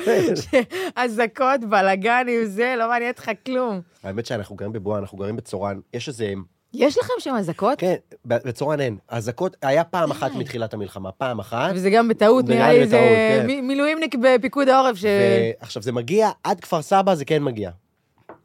אזעקות, 0.96 1.60
בלאגנים, 1.70 2.46
זה, 2.46 2.76
לא 2.78 2.90
מעניין 2.90 3.12
אותך 3.12 3.32
כלום. 3.46 3.82
האמת 4.04 4.26
שאנחנו 4.26 4.56
גרים 4.56 4.72
בבועה, 4.72 5.00
אנחנו 5.00 5.18
גרים 5.18 5.36
בצורן. 5.36 5.80
יש 5.94 6.08
איזה... 6.08 6.34
יש 6.74 6.98
לכם 6.98 7.14
שם 7.20 7.36
אזעקות? 7.36 7.80
כן, 7.80 7.96
ב- 8.28 8.48
בצורן 8.48 8.80
אין. 8.80 8.98
אזעקות, 9.08 9.56
היה 9.62 9.84
פעם 9.84 10.12
אחת 10.12 10.32
מתחילת 10.36 10.74
המלחמה, 10.74 11.12
פעם 11.12 11.40
אחת. 11.40 11.72
וזה 11.76 11.90
גם 11.90 12.08
בטעות, 12.08 12.46
נראה 12.46 12.74
לי 12.74 12.86
בטעות, 12.86 13.02
כן. 13.04 13.46
מילואימניק 13.68 14.16
בפיקוד 14.24 14.70
העורף 14.70 14.96
ש... 14.98 15.06
ועכשיו, 15.62 15.84
זה 15.84 15.92
מגיע, 15.92 16.30
עד 16.44 16.60
כפר 16.60 16.82
סבא 16.82 17.16
זה 17.16 17.26
כן 17.26 17.44
מגיע. 17.44 17.72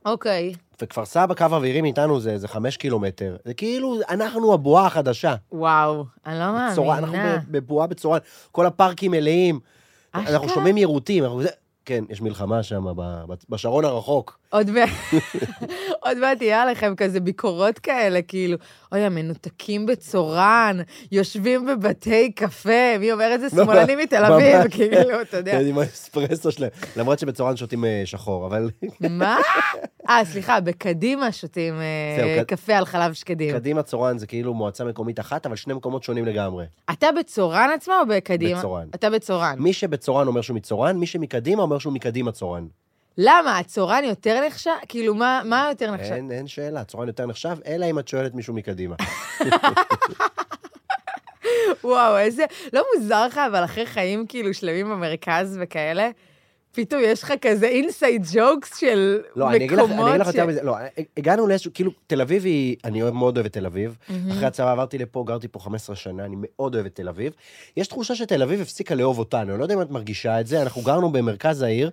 אוקיי. 0.06 0.54
וכפר 0.83 1.04
סבא, 1.04 1.35
קו 1.35 1.45
אווירי 1.45 1.80
מאיתנו 1.80 2.21
זה 2.21 2.30
איזה 2.33 2.49
חמש 2.49 2.76
קילומטר. 2.76 3.37
זה 3.45 3.54
כאילו, 3.54 3.97
אנחנו 4.11 4.54
הבועה 4.54 4.87
החדשה. 4.87 5.35
וואו, 5.52 6.04
אני 6.26 6.38
לא 6.38 6.45
אנחנו 6.45 6.85
מאמינה. 7.12 7.38
ב- 7.38 7.56
בבועה 7.56 7.87
בצורן. 7.87 8.18
כל 8.52 8.66
הפארקים 8.66 9.11
מלאים. 9.11 9.61
אנחנו 10.14 10.37
אשכרה? 10.37 10.54
שומעים 10.54 10.76
יירוטים, 10.76 11.25
אנחנו... 11.25 11.42
זה- 11.42 11.49
כן, 11.85 12.04
יש 12.11 12.21
מלחמה 12.21 12.62
שם, 12.62 12.85
בשרון 13.49 13.85
הרחוק. 13.85 14.38
עוד 14.56 14.70
מעט, 14.70 14.88
עוד 16.04 16.18
מעט 16.18 16.42
יהיה 16.42 16.62
עליכם 16.62 16.94
כזה 16.96 17.20
ביקורות 17.20 17.78
כאלה, 17.78 18.22
כאילו, 18.22 18.56
אוי, 18.92 19.00
המנותקים 19.00 19.86
בצורן, 19.86 20.78
יושבים 21.12 21.66
בבתי 21.66 22.32
קפה, 22.32 22.98
מי 23.00 23.12
אומר 23.12 23.34
את 23.34 23.40
זה? 23.40 23.50
שמאלנים 23.50 23.98
מתל 23.98 24.25
אביב. 24.25 24.70
כאילו, 24.70 25.20
אתה 25.22 25.36
יודע. 25.36 25.52
כן, 25.52 25.66
עם 25.66 25.78
האספרסו 25.78 26.52
שלהם. 26.52 26.70
למרות 26.96 27.18
שבצורן 27.18 27.56
שותים 27.56 27.84
אה, 27.84 28.02
שחור, 28.04 28.46
אבל 28.46 28.70
מה? 29.00 29.38
אה, 30.08 30.25
סליחה, 30.25 30.60
בקדימה 30.60 31.32
שותים 31.32 31.75
אה, 31.80 32.44
קפה 32.44 32.76
על 32.76 32.84
חלב 32.84 33.12
שקדים. 33.12 33.54
קדימה 33.54 33.82
צורן 33.82 34.18
זה 34.18 34.26
כאילו 34.26 34.54
מועצה 34.54 34.84
מקומית 34.84 35.20
אחת, 35.20 35.46
אבל 35.46 35.56
שני 35.56 35.75
מקומות 35.75 36.02
שונים 36.02 36.25
לגמרי. 36.25 36.64
אתה 36.90 37.06
בצורן 37.18 37.70
עצמו 37.75 37.94
או 37.94 38.06
בקדימה? 38.08 38.58
בצורן. 38.58 38.88
אתה 38.94 39.10
בצורן. 39.10 39.56
מי 39.58 39.72
שבצורן 39.72 40.26
אומר 40.26 40.40
שהוא 40.40 40.56
מצורן, 40.56 40.96
מי 40.96 41.06
שמקדימה 41.06 41.62
אומר 41.62 41.78
שהוא 41.78 41.92
מקדימה 41.92 42.32
צורן. 42.32 42.66
למה? 43.18 43.58
הצורן 43.58 44.04
יותר 44.04 44.46
נחשב? 44.46 44.70
כאילו, 44.88 45.14
מה 45.14 45.42
מה 45.44 45.66
יותר 45.70 45.90
נחשב? 45.90 46.12
אין, 46.12 46.30
אין 46.30 46.46
שאלה, 46.46 46.85
צורן 46.85 47.08
יותר 47.08 47.26
נחשב, 47.26 47.56
אלא 47.66 47.87
אם 47.87 47.99
את 47.99 48.08
שואלת 48.08 48.35
מישהו 48.35 48.54
מקדימה. 48.54 48.96
וואו, 51.85 52.18
איזה... 52.18 52.44
לא 52.73 52.85
מוזר 52.94 53.26
לך, 53.26 53.40
אבל 53.50 53.64
אחרי 53.64 53.87
חיים 53.87 54.26
כאילו 54.26 54.54
שלמים 54.54 54.90
במרכז 54.90 55.58
וכאלה, 55.62 56.11
פתאום 56.73 57.02
יש 57.04 57.23
לך 57.23 57.32
כזה 57.40 57.66
inside 57.66 58.26
jokes 58.32 58.76
של 58.76 59.20
לא, 59.37 59.49
אני 59.49 59.56
אגיד 59.56 59.73
לך, 59.73 59.78
אני 59.78 59.87
מקומות 59.87 60.08
אגיד 60.08 60.20
לך. 60.20 60.26
יותר 60.26 60.46
מזה, 60.46 60.62
לא, 60.62 60.76
הגענו 61.16 61.46
לאיזשהו, 61.46 61.70
כאילו, 61.75 61.90
תל 62.06 62.20
אביב 62.20 62.44
היא, 62.44 62.76
אני 62.85 63.02
מאוד 63.02 63.37
אוהב 63.37 63.46
את 63.46 63.52
תל 63.52 63.66
אביב. 63.66 63.96
אחרי 64.30 64.46
הצבא 64.46 64.73
עברתי 64.73 64.99
לפה, 64.99 65.25
גרתי 65.26 65.49
פה 65.49 65.58
15 65.58 65.96
שנה, 65.96 66.25
אני 66.25 66.37
מאוד 66.38 66.75
אוהב 66.75 66.87
את 66.87 66.94
תל 66.94 67.08
אביב. 67.08 67.32
יש 67.76 67.88
תחושה 67.88 68.14
שתל 68.14 68.42
אביב 68.42 68.61
הפסיקה 68.61 68.94
לאהוב 68.94 69.18
אותנו, 69.18 69.50
אני 69.50 69.58
לא 69.58 69.64
יודע 69.64 69.75
אם 69.75 69.82
את 69.82 69.90
מרגישה 69.90 70.40
את 70.40 70.46
זה, 70.46 70.62
אנחנו 70.62 70.82
גרנו 70.82 71.12
במרכז 71.12 71.62
העיר. 71.62 71.90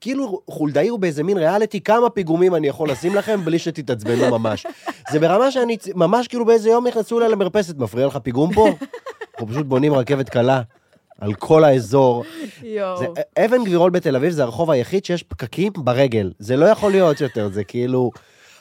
כאילו 0.00 0.40
חולדאי 0.50 0.88
הוא 0.88 0.98
באיזה 0.98 1.22
מין 1.22 1.38
ריאליטי, 1.38 1.80
כמה 1.80 2.10
פיגומים 2.10 2.54
אני 2.54 2.68
יכול 2.68 2.90
לשים 2.90 3.14
לכם 3.14 3.44
בלי 3.44 3.58
שתתעצבנו 3.58 4.38
ממש. 4.38 4.66
זה 5.10 5.18
ברמה 5.18 5.50
שאני, 5.50 5.76
ממש 5.94 6.28
כאילו 6.28 6.44
באיזה 6.44 6.68
יום 6.70 6.86
נכנסו 6.86 7.18
אליי 7.18 7.28
למרפסת, 7.28 7.76
מפריע 7.78 8.06
לך 8.06 8.18
פיגום 8.22 8.54
פה? 8.54 8.68
אנחנו 9.34 9.48
פשוט 9.48 9.66
בונים 9.66 9.94
רכבת 9.94 10.28
קלה 10.28 10.62
על 11.20 11.34
כל 11.34 11.64
האזור. 11.64 12.24
זה, 12.62 13.06
אבן 13.44 13.64
גבירול 13.64 13.90
בתל 13.90 14.16
אביב 14.16 14.30
זה 14.30 14.42
הרחוב 14.42 14.70
היחיד 14.70 15.04
שיש 15.04 15.22
פקקים 15.22 15.72
ברגל. 15.76 16.32
זה 16.38 16.56
לא 16.56 16.66
יכול 16.66 16.90
להיות 16.90 17.20
יותר, 17.20 17.48
זה 17.52 17.64
כאילו... 17.64 18.10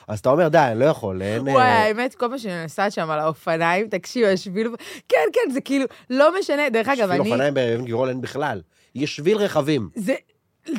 אז 0.08 0.20
אתה 0.20 0.30
אומר, 0.30 0.48
די, 0.48 0.58
אני 0.58 0.80
לא 0.80 0.86
יכול, 0.86 1.22
אין... 1.22 1.42
וואי, 1.42 1.56
אה, 1.56 1.84
האמת, 1.84 2.16
כל 2.16 2.26
פעם 2.30 2.38
שאני 2.38 2.64
נוסעת 2.64 2.92
שם 2.92 3.10
על 3.10 3.20
האופניים, 3.20 3.88
תקשיב, 3.88 4.28
השביל... 4.28 4.70
כן, 5.10 5.18
כן, 5.34 5.54
זה 5.54 5.62
כאילו, 5.62 5.86
לא 6.10 6.40
משנה, 6.40 6.70
דרך 6.70 6.88
אגב, 6.88 7.08
שביל 7.08 7.22
אני... 7.22 7.32
אופניים 7.32 7.54
באבן 7.54 7.84
גבירול 7.84 8.10
אין 8.10 8.22
בכלל. 8.22 8.62
יש 8.96 9.16
שביל 9.16 9.38
רכבים. 9.38 9.90
זה... 9.96 10.14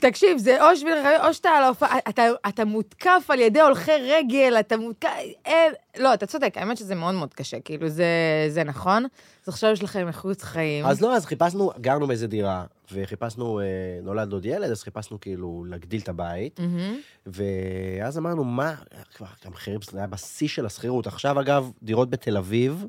תקשיב, 0.01 0.39
זה 0.39 0.71
או 0.71 0.77
שביל 0.77 0.95
רכבים, 0.95 1.21
או 1.27 1.35
שאתה 1.35 1.49
על 1.49 1.63
האופניים, 1.63 2.01
אתה, 2.09 2.23
אתה 2.49 2.65
מותקף 2.65 3.27
על 3.29 3.41
ידי 3.41 3.61
הולכי 3.61 3.93
רגל, 3.93 4.57
אתה 4.61 4.77
מותקף, 4.77 5.11
אין, 5.45 5.73
לא, 5.99 6.15
אתה 6.15 6.27
צודק, 6.27 6.53
האמת 6.57 6.77
שזה 6.77 6.95
מאוד 6.95 7.15
מאוד 7.15 7.35
קשה, 7.35 7.61
כאילו, 7.61 7.89
זה, 7.89 8.07
זה 8.49 8.65
נכון. 8.65 9.05
אז 9.05 9.49
עכשיו 9.49 9.71
יש 9.71 9.83
לכם 9.83 10.09
איכות 10.09 10.43
חיים. 10.43 10.87
אז 10.87 11.01
לא, 11.01 11.17
אז 11.17 11.27
חיפשנו, 11.27 11.71
גרנו 11.81 12.07
באיזה 12.07 12.27
דירה, 12.27 12.65
וחיפשנו, 12.93 13.61
אה, 13.61 13.65
נולד 14.03 14.33
עוד 14.33 14.47
ילד, 14.47 14.71
אז 14.71 14.83
חיפשנו 14.83 15.21
כאילו 15.21 15.65
להגדיל 15.69 16.01
את 16.01 16.09
הבית, 16.09 16.61
מהמם. 16.61 16.97
ואז 17.27 18.19
אמרנו, 18.19 18.45
מה, 18.45 18.75
כבר, 19.15 19.27
גם 19.45 19.53
מחירים, 19.53 19.81
זה 19.91 19.99
היה 19.99 20.07
בשיא 20.07 20.49
של 20.49 20.67
השכירות. 20.67 21.07
עכשיו, 21.07 21.41
אגב, 21.41 21.71
דירות 21.83 22.11
בתל 22.11 22.37
אביב, 22.37 22.87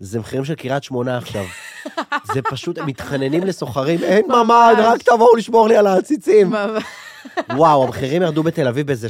זה 0.00 0.20
מחירים 0.20 0.44
של 0.44 0.54
קריית 0.54 0.84
שמונה 0.84 1.18
עכשיו. 1.18 1.44
זה 2.34 2.42
פשוט, 2.42 2.78
הם 2.78 2.86
מתחננים 2.86 3.44
לסוחרים, 3.44 4.02
אין 4.02 4.24
ממ"ד, 4.28 4.74
רק 4.78 5.02
תבואו 5.02 5.36
לשמור 5.36 5.68
לי 5.68 5.76
על 5.76 5.86
העציצים. 5.86 6.52
וואו, 7.56 7.84
המחירים 7.84 8.22
ירדו 8.22 8.42
בתל 8.42 8.68
אביב 8.68 8.86
באיזה 8.86 9.08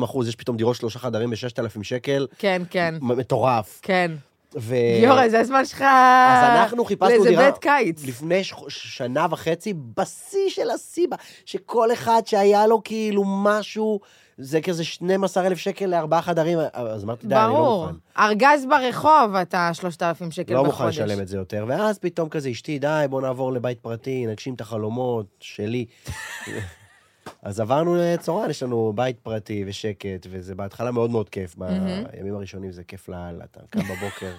30-40 0.00 0.04
אחוז, 0.04 0.28
יש 0.28 0.36
פתאום 0.36 0.56
דירות 0.56 0.76
שלושה 0.76 0.98
חדרים 0.98 1.30
ב-6,000 1.30 1.82
שקל, 1.82 2.26
כן, 2.38 2.62
כן, 2.70 2.94
מטורף. 3.00 3.80
כן. 3.82 4.12
ו... 4.56 4.74
גיורא, 5.00 5.28
זה 5.28 5.40
הזמן 5.40 5.64
שלך 5.64 5.82
אז 5.82 6.44
אנחנו 6.44 6.84
חיפשנו 6.84 7.10
לאיזה 7.10 7.28
דירה 7.28 7.50
בית 7.50 7.58
קיץ. 7.58 8.04
לפני 8.06 8.44
ש... 8.44 8.54
שנה 8.68 9.26
וחצי, 9.30 9.74
בשיא 9.96 10.48
של 10.48 10.70
השיא, 10.70 11.06
ב- 11.10 11.14
שכל 11.46 11.92
אחד 11.92 12.22
שהיה 12.26 12.66
לו 12.66 12.80
כאילו 12.84 13.24
משהו, 13.26 14.00
זה 14.38 14.60
כזה 14.60 14.84
12,000 14.84 15.58
שקל 15.58 15.86
לארבעה 15.86 16.22
חדרים, 16.22 16.58
אז 16.72 17.04
אמרתי, 17.04 17.26
די, 17.26 17.34
אני 17.34 17.44
לא 17.44 17.48
ברור. 17.58 17.86
מוכן. 17.86 17.98
ארגז 18.18 18.66
ברחוב, 18.70 19.34
אתה 19.42 19.70
3,000 19.72 20.30
שקל 20.30 20.54
לא 20.54 20.62
בחודש. 20.62 20.98
מוכן 20.98 21.06
לשלם 21.08 21.22
את 21.22 21.28
זה 21.28 21.36
יותר. 21.36 21.64
ואז 21.68 21.98
פתאום 21.98 22.28
כזה, 22.28 22.50
אשתי, 22.50 22.78
די, 22.78 23.04
בוא 23.10 23.20
נעבור 23.20 23.52
לבית 23.52 23.80
פרטי, 23.80 24.26
נגשים 24.26 24.54
את 24.54 24.60
החלומות 24.60 25.26
שלי. 25.40 25.86
אז 27.42 27.60
עברנו 27.60 27.96
לצורן, 27.98 28.50
יש 28.50 28.62
לנו 28.62 28.92
בית 28.94 29.18
פרטי 29.22 29.64
ושקט, 29.66 30.26
וזה 30.30 30.54
בהתחלה 30.54 30.90
מאוד 30.90 31.10
מאוד 31.10 31.28
כיף. 31.28 31.54
בימים 31.56 32.34
הראשונים 32.34 32.72
זה 32.72 32.84
כיף 32.84 33.08
לאללה, 33.08 33.44
אתה 33.44 33.60
קם 33.70 33.80
בבוקר, 33.80 34.32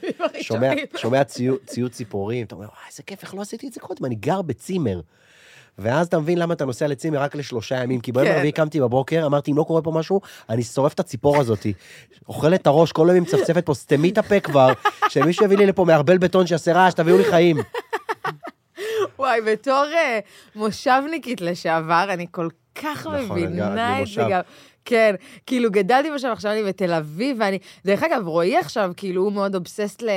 שומע, 0.40 0.70
שומע 0.96 1.24
ציו- 1.24 1.56
ציוץ 1.66 1.92
ציפורים, 1.92 2.46
אתה 2.46 2.54
אומר, 2.54 2.66
וואי, 2.66 2.78
איזה 2.90 3.02
כיף, 3.02 3.22
איך 3.22 3.34
לא 3.34 3.40
עשיתי 3.40 3.68
את 3.68 3.72
זה 3.72 3.80
קודם? 3.80 4.04
אני 4.04 4.14
גר 4.14 4.42
בצימר. 4.42 5.00
ואז 5.78 6.06
אתה 6.06 6.18
מבין 6.18 6.38
למה 6.38 6.54
אתה 6.54 6.64
נוסע 6.64 6.86
לצימר 6.86 7.18
רק 7.18 7.34
לשלושה 7.34 7.82
ימים, 7.82 8.00
כי 8.00 8.12
ביום 8.12 8.26
כן. 8.26 8.32
הרביעי 8.32 8.52
קמתי 8.52 8.80
בבוקר, 8.80 9.26
אמרתי, 9.26 9.50
אם 9.50 9.56
לא 9.56 9.62
קורה 9.62 9.82
פה 9.82 9.90
משהו, 9.90 10.20
אני 10.48 10.62
שורף 10.62 10.92
את 10.92 11.00
הציפור 11.00 11.40
הזאתי. 11.40 11.72
אוכלת 12.28 12.60
את 12.60 12.66
הראש, 12.66 12.92
כל 12.92 13.10
היום 13.10 13.14
היא 13.14 13.22
מצפצפת 13.22 13.66
פה, 13.66 13.74
סתמי 13.74 14.10
את 14.10 14.18
הפה 14.18 14.40
כבר, 14.40 14.72
שמישהו 15.08 15.44
יביא 15.44 15.56
לי 15.56 15.66
לפה 15.66 15.84
מערבל 15.84 16.18
בטון 16.18 16.46
שיעשה 16.46 16.72
רעש, 16.72 16.94
תביאו 16.94 17.18
לי 17.18 17.24
חיים. 17.24 17.56
וואי, 19.18 19.40
בתור 19.40 19.84
אה, 19.94 20.18
מושבניקית 20.54 21.40
לשעבר, 21.40 22.06
אני 22.08 22.26
כל 22.30 22.48
כך 22.74 23.06
נכון, 23.06 23.20
מבינה 23.20 24.02
את 24.02 24.06
זה. 24.06 24.22
גם. 24.30 24.40
כן, 24.84 25.14
כאילו 25.46 25.70
גדלתי 25.70 26.10
בשם, 26.14 26.28
עכשיו 26.28 26.52
אני 26.52 26.62
בתל 26.62 26.92
אביב, 26.92 27.36
ואני... 27.40 27.58
דרך 27.84 28.02
אגב, 28.02 28.26
רועי 28.26 28.56
עכשיו, 28.56 28.90
כאילו, 28.96 29.22
הוא 29.22 29.32
מאוד 29.32 29.54
אובססט 29.54 30.02
ל... 30.02 30.08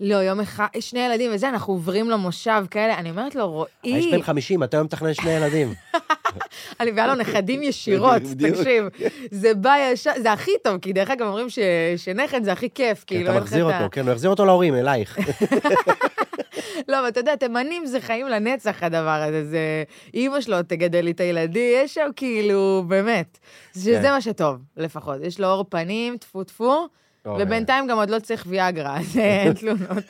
לא, 0.00 0.16
יום 0.16 0.40
אחד, 0.40 0.66
שני 0.80 1.00
ילדים 1.00 1.30
וזה, 1.34 1.48
אנחנו 1.48 1.72
עוברים 1.72 2.10
למושב 2.10 2.64
כאלה. 2.70 2.98
אני 2.98 3.10
אומרת 3.10 3.34
לו, 3.34 3.50
רועי, 3.50 3.68
יש 3.84 4.06
בן 4.06 4.22
50, 4.22 4.62
אתה 4.62 4.76
היום 4.76 4.84
מתכנן 4.84 5.14
שני 5.14 5.30
ילדים. 5.30 5.74
אני 6.80 6.90
מביאה 6.90 7.06
לו 7.06 7.14
נכדים 7.14 7.62
ישירות. 7.62 8.22
תקשיב. 8.38 8.84
זה 9.30 9.54
בא 9.54 9.76
ישר, 9.92 10.10
זה 10.22 10.32
הכי 10.32 10.50
טוב, 10.64 10.78
כי 10.78 10.92
דרך 10.92 11.10
אגב, 11.10 11.26
אומרים 11.26 11.50
ש- 11.50 11.58
שנכד 11.96 12.44
זה 12.44 12.52
הכי 12.52 12.70
כיף, 12.70 13.04
כי 13.04 13.14
כאילו, 13.14 13.30
אתה 13.30 13.40
מחזיר 13.40 13.64
אותו, 13.64 13.88
כן, 13.92 14.04
הוא 14.06 14.12
יחזיר 14.12 14.30
אותו 14.30 14.44
להורים, 14.44 14.74
אלייך. 14.74 15.18
לא, 16.88 17.00
אבל 17.00 17.08
אתה 17.08 17.20
יודע, 17.20 17.36
תימנים 17.36 17.86
זה 17.86 18.00
חיים 18.00 18.28
לנצח, 18.28 18.82
הדבר 18.82 19.22
הזה. 19.28 19.44
זה... 19.44 19.84
אימא 20.14 20.40
שלו 20.40 20.62
תגדל 20.62 21.00
לי 21.00 21.10
את 21.10 21.20
הילדים, 21.20 21.84
יש 21.84 21.94
שם 21.94 22.08
כאילו, 22.16 22.84
באמת. 22.88 23.38
שזה 23.74 24.00
כן. 24.02 24.10
מה 24.10 24.20
שטוב, 24.20 24.56
לפחות. 24.76 25.16
יש 25.22 25.40
לו 25.40 25.46
עור 25.46 25.64
פנים, 25.68 26.16
טפו 26.16 26.44
טפו. 26.44 26.88
ובינתיים 27.40 27.86
גם 27.86 27.98
עוד 27.98 28.10
לא 28.10 28.18
צריך 28.18 28.44
ויאגרה, 28.48 28.98
אז 28.98 29.16
אין 29.18 29.52
תלונות. 29.52 30.04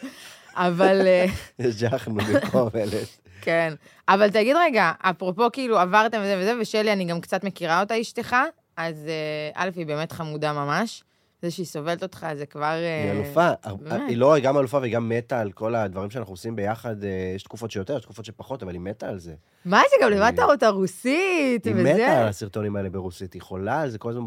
אבל... 0.55 1.07
אה, 1.07 1.27
הג'חנו 1.59 2.15
במקום 2.15 2.69
אלה. 2.75 2.99
כן. 3.41 3.75
אבל 4.09 4.31
תגיד 4.31 4.57
רגע, 4.57 4.93
אפרופו 5.01 5.53
כאילו 5.53 5.79
עברתם 5.79 6.19
וזה 6.21 6.39
וזה, 6.41 6.55
ושלי, 6.61 6.93
אני 6.93 7.05
גם 7.05 7.21
קצת 7.21 7.45
מכירה 7.45 7.81
אותה, 7.81 8.01
אשתך, 8.01 8.37
אז 8.77 9.07
אה, 9.09 9.51
א', 9.55 9.71
היא 9.77 9.87
באמת 9.87 10.13
חמודה 10.13 10.53
ממש. 10.53 11.03
זה 11.43 11.51
שהיא 11.51 11.67
סובלת 11.67 12.03
אותך, 12.03 12.27
זה 12.37 12.47
כבר... 12.47 12.65
היא 12.65 12.85
אה, 12.85 13.11
אלופה. 13.13 13.51
באמת. 13.81 14.01
היא 14.09 14.17
לא, 14.17 14.35
היא 14.35 14.45
גם 14.45 14.59
אלופה 14.59 14.79
והיא 14.79 14.95
גם 14.95 15.09
מתה 15.09 15.41
על 15.41 15.53
כל 15.53 15.75
הדברים 15.75 16.11
שאנחנו 16.11 16.33
עושים 16.33 16.57
ביחד. 16.57 17.05
אה, 17.05 17.09
יש 17.37 17.43
תקופות 17.43 17.71
שיותר, 17.71 17.97
יש 17.97 18.03
תקופות 18.03 18.25
שפחות, 18.25 18.63
אבל 18.63 18.73
היא 18.73 18.81
מתה 18.81 19.09
על 19.09 19.19
זה. 19.19 19.35
מה 19.65 19.83
זה, 19.91 19.97
גם 20.03 20.13
היא- 20.13 20.21
לימדת 20.21 20.39
אותה 20.39 20.69
רוסית, 20.69 21.65
היא? 21.65 21.75
מתה 21.75 22.21
על 22.21 22.29
הסרטונים 22.29 22.77
האלה 22.77 22.91
ברוסית, 22.91 23.33
היא 23.33 23.43
חולה 23.43 23.81
על 23.81 23.91
זה 23.91 23.99
כל 23.99 24.11
הזמן, 24.11 24.25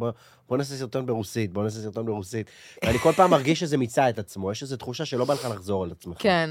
בוא 0.49 0.57
נעשה 0.57 0.75
סרטון 0.75 1.05
ברוסית, 1.05 1.53
בוא 1.53 1.63
נעשה 1.63 1.79
סרטון 1.79 2.05
ברוסית. 2.05 2.49
ואני 2.85 2.97
כל 2.97 3.11
פעם 3.11 3.31
מרגיש 3.31 3.59
שזה 3.59 3.77
מיצה 3.77 4.09
את 4.09 4.19
עצמו, 4.19 4.51
יש 4.51 4.61
איזו 4.61 4.77
תחושה 4.77 5.05
שלא 5.05 5.25
בא 5.25 5.33
לך 5.33 5.47
לחזור 5.51 5.83
על 5.83 5.91
עצמך. 5.91 6.17
כן. 6.19 6.49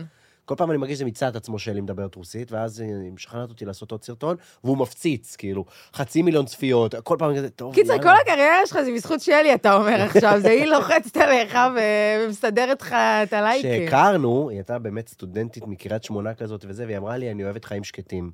כל 0.51 0.57
פעם 0.57 0.71
אני 0.71 0.79
מרגיש 0.79 0.99
שזה 0.99 1.29
את 1.29 1.37
עצמו 1.37 1.59
שלי 1.59 1.81
מדברת 1.81 2.15
רוסית, 2.15 2.53
ואז 2.53 2.81
היא 2.81 3.13
משכנעת 3.13 3.49
אותי 3.49 3.65
לעשות 3.65 3.93
עוד 3.93 4.05
סרטון, 4.05 4.37
והוא 4.65 4.79
מפציץ, 4.79 5.37
כאילו, 5.37 5.65
חצי 5.95 6.23
מיליון 6.23 6.47
צפיות, 6.47 6.95
כל 6.95 7.17
פעם 7.19 7.37
כזה, 7.37 7.51
טוב, 7.51 7.75
קיצר. 7.75 8.03
כל 8.03 8.09
הקריירה 8.09 8.67
שלך 8.67 8.81
זה 8.83 8.93
בזכות 8.93 9.21
שלי, 9.21 9.55
אתה 9.55 9.75
אומר 9.75 10.03
עכשיו. 10.15 10.41
זה 10.41 10.49
היא 10.49 10.65
לוחצת 10.65 11.17
עליך 11.17 11.59
ומסדרת 11.77 12.83
לך 12.83 12.93
את 12.93 13.33
הלייקים. 13.33 13.87
כשהכרנו, 13.87 14.49
היא 14.51 14.59
הייתה 14.59 14.79
באמת 14.79 15.09
סטודנטית 15.09 15.67
מקריית 15.67 16.05
שמונה 16.05 16.35
כזאת 16.35 16.65
וזה, 16.69 16.87
והיא 16.87 16.99
אמרה 16.99 17.17
לי, 17.17 17.31
אני 17.31 17.45
אוהבת 17.45 17.65
חיים 17.65 17.85
שקטים. 17.85 18.31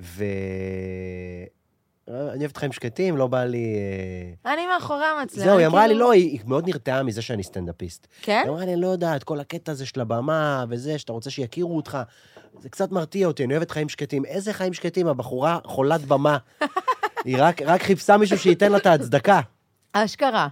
ו... 0.00 0.24
אני 2.08 2.40
אוהבת 2.40 2.56
חיים 2.56 2.72
שקטים, 2.72 3.16
לא 3.16 3.26
בא 3.26 3.44
לי... 3.44 3.76
אה, 4.46 4.52
אני 4.54 4.66
מאחורי 4.66 5.04
המצלמה. 5.04 5.44
זהו, 5.44 5.58
היא 5.58 5.66
אמרה 5.66 5.86
לי, 5.86 5.94
כאילו- 5.94 6.00
לא, 6.06 6.12
היא 6.12 6.30
היא 6.30 6.40
מאוד 6.46 6.66
נרתעה 6.68 7.02
מזה 7.02 7.22
שאני 7.22 7.42
סטנדאפיסט. 7.42 8.06
כן? 8.22 8.40
היא 8.44 8.50
אמרה 8.50 8.64
לי, 8.64 8.72
אני 8.72 8.80
לא 8.80 8.86
יודעת, 8.86 9.24
כל 9.24 9.40
הקטע 9.40 9.72
הזה 9.72 9.86
של 9.86 10.00
הבמה 10.00 10.64
וזה, 10.68 10.98
שאתה 10.98 11.12
רוצה 11.12 11.30
שיכירו 11.30 11.76
אותך, 11.76 11.98
זה 12.60 12.68
קצת 12.68 12.92
מרתיע 12.92 13.26
אותי, 13.26 13.44
אני 13.44 13.54
אוהבת 13.54 13.70
חיים 13.70 13.88
שקטים. 13.88 14.24
איזה 14.24 14.52
חיים 14.52 14.72
שקטים? 14.72 15.06
הבחורה 15.06 15.58
חולת 15.64 16.00
במה. 16.00 16.38
היא 17.24 17.36
רק, 17.38 17.62
רק 17.62 17.82
חיפשה 17.82 18.16
מישהו 18.16 18.38
שייתן 18.38 18.72
לה 18.72 18.78
את 18.78 18.86
ההצדקה. 18.86 19.40
אשכרה. 19.92 20.48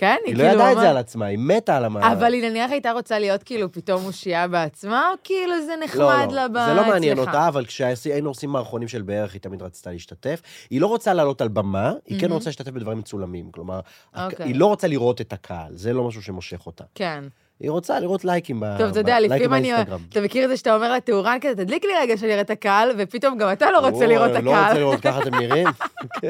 כן? 0.00 0.16
היא 0.26 0.34
לא 0.34 0.38
כאילו 0.38 0.54
ידעה 0.54 0.72
את 0.72 0.78
זה 0.78 0.90
על 0.90 0.96
עצמה, 0.96 1.26
היא 1.26 1.38
מתה 1.38 1.76
על 1.76 1.84
המעלה. 1.84 2.12
אבל 2.12 2.32
היא 2.32 2.50
נניח 2.50 2.70
הייתה 2.70 2.92
רוצה 2.92 3.18
להיות 3.18 3.42
כאילו 3.42 3.72
פתאום 3.72 4.04
אושייה 4.04 4.48
בעצמה, 4.48 5.08
או 5.10 5.14
כאילו 5.24 5.52
זה 5.66 5.74
לא, 5.76 5.84
נחמד 5.84 6.26
לא, 6.30 6.34
לה 6.34 6.48
ב... 6.48 6.52
זה 6.52 6.74
לא 6.74 6.86
מעניין 6.88 7.18
אצלך? 7.18 7.28
אותה, 7.28 7.48
אבל 7.48 7.64
כשהיינו 7.64 8.30
עושים 8.30 8.50
מערכונים 8.50 8.88
של 8.88 9.02
בערך, 9.02 9.32
היא 9.32 9.40
תמיד 9.40 9.62
רצתה 9.62 9.92
להשתתף. 9.92 10.42
היא 10.70 10.80
לא 10.80 10.86
רוצה 10.86 11.14
לעלות 11.14 11.40
על 11.40 11.48
במה, 11.48 11.92
היא 12.06 12.20
כן 12.20 12.26
מהמם. 12.26 12.34
רוצה 12.34 12.48
להשתתף 12.50 12.70
בדברים 12.70 12.98
מצולמים. 12.98 13.50
כלומר, 13.50 13.80
אוקיי. 14.16 14.46
היא 14.46 14.54
לא 14.54 14.66
רוצה 14.66 14.88
לראות 14.88 15.20
את 15.20 15.32
הקהל, 15.32 15.76
זה 15.76 15.92
לא 15.92 16.04
משהו 16.04 16.22
שמושך 16.22 16.66
אותה. 16.66 16.84
כן. 16.94 17.24
היא 17.60 17.70
רוצה 17.70 18.00
לראות 18.00 18.24
לייקים 18.24 18.60
ב- 18.60 18.78
טוב, 18.78 18.88
אתה 18.90 18.98
יודע, 19.00 19.20
לפעמים 19.20 19.54
אני... 19.54 19.72
באינסטגרם. 19.72 20.00
אתה 20.08 20.20
מכיר 20.20 20.44
את 20.44 20.48
זה 20.48 20.56
שאתה 20.56 20.74
אומר 20.74 20.92
לתאורן 20.92 21.38
כזה, 21.40 21.54
תדליק 21.64 21.84
לי 21.84 21.90
רגע 22.00 22.16
שאני 22.16 22.30
אראה 22.32 22.40
את 22.40 22.50
הקהל, 22.50 22.90
ופתאום 22.98 23.38
גם 23.38 23.52
אתה 23.52 23.70
לא 23.70 23.78
רוצה 23.88 24.06
לראות 24.06 24.30
את 24.36 24.42
לא 24.44 24.50
רוצה 24.50 24.60
הקהל. 24.62 24.78
לראות, 24.78 25.00
ככה 25.00 25.22
אתם 25.22 25.34
נראים? 25.34 25.66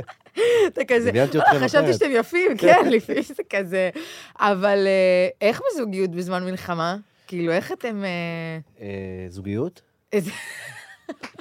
אתה 0.69 0.85
כזה, 0.89 1.11
דמיינתי 1.11 1.39
"וואלה, 1.39 1.53
אתכם 1.53 1.65
חשבתי 1.65 1.85
אחרת." 1.85 1.95
שאתם 1.95 2.11
יפים, 2.13 2.57
כן, 2.61 2.89
לפעמים 2.91 3.23
זה 3.23 3.43
כזה. 3.51 3.91
אבל 4.41 4.87
אה, 4.87 5.29
איך 5.41 5.61
בזוגיות 5.73 6.11
בזמן 6.11 6.45
מלחמה? 6.45 6.97
כאילו, 7.27 7.53
איך 7.53 7.73
אתם... 7.73 8.05
אה, 8.05 8.59
אה, 8.81 8.87
זוגיות? 9.29 9.81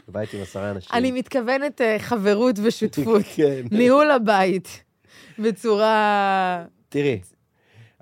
בבית 0.08 0.34
עם 0.34 0.42
עשרה 0.42 0.72
אנשים. 0.72 0.90
אני 0.94 1.12
מתכוונת 1.12 1.82
אה, 1.82 1.96
חברות 2.00 2.56
ושותפות. 2.64 3.22
כן. 3.36 3.62
ניהול 3.72 4.12
הבית. 4.12 4.84
בצורה... 5.40 6.64
תראי, 6.90 7.20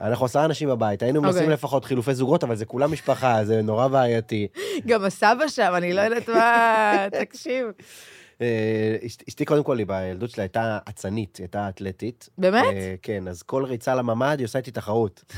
אנחנו 0.02 0.26
עשרה 0.26 0.46
אנשים 0.46 0.70
בבית, 0.70 1.04
היינו 1.04 1.22
מנסים 1.22 1.42
אוקיי. 1.42 1.54
לפחות 1.54 1.86
חילופי 1.86 2.14
זוגות, 2.16 2.44
אבל 2.44 2.56
זה 2.56 2.66
כולם 2.66 2.92
משפחה, 2.92 3.46
זה 3.46 3.62
נורא 3.62 3.88
בעייתי. 3.88 4.48
גם 4.88 5.04
הסבא 5.06 5.48
שם, 5.48 5.74
אני 5.78 5.94
לא 5.94 6.02
יודעת 6.02 6.30
מה... 6.30 6.96
תקשיב. 7.22 7.68
אה, 8.42 8.96
אשת- 9.06 9.24
אשתי 9.30 9.46
קודם 9.46 9.64
כל, 9.64 9.78
היא 9.78 9.88
בילדות 9.88 10.30
שלה 10.30 10.44
הייתה 10.44 10.78
אצנית, 10.90 11.38
היא 11.38 11.44
הייתה 11.44 11.70
אתלטית. 11.70 12.30
באמת? 12.38 12.64
אה, 12.74 12.96
כן, 13.02 13.28
אז 13.28 13.44
כל 13.44 13.64
ריצה 13.66 13.96
לממ"ד, 13.96 14.36
היא 14.40 14.46
עושה 14.46 14.60
איתי 14.60 14.72
תחרות. 14.72 15.34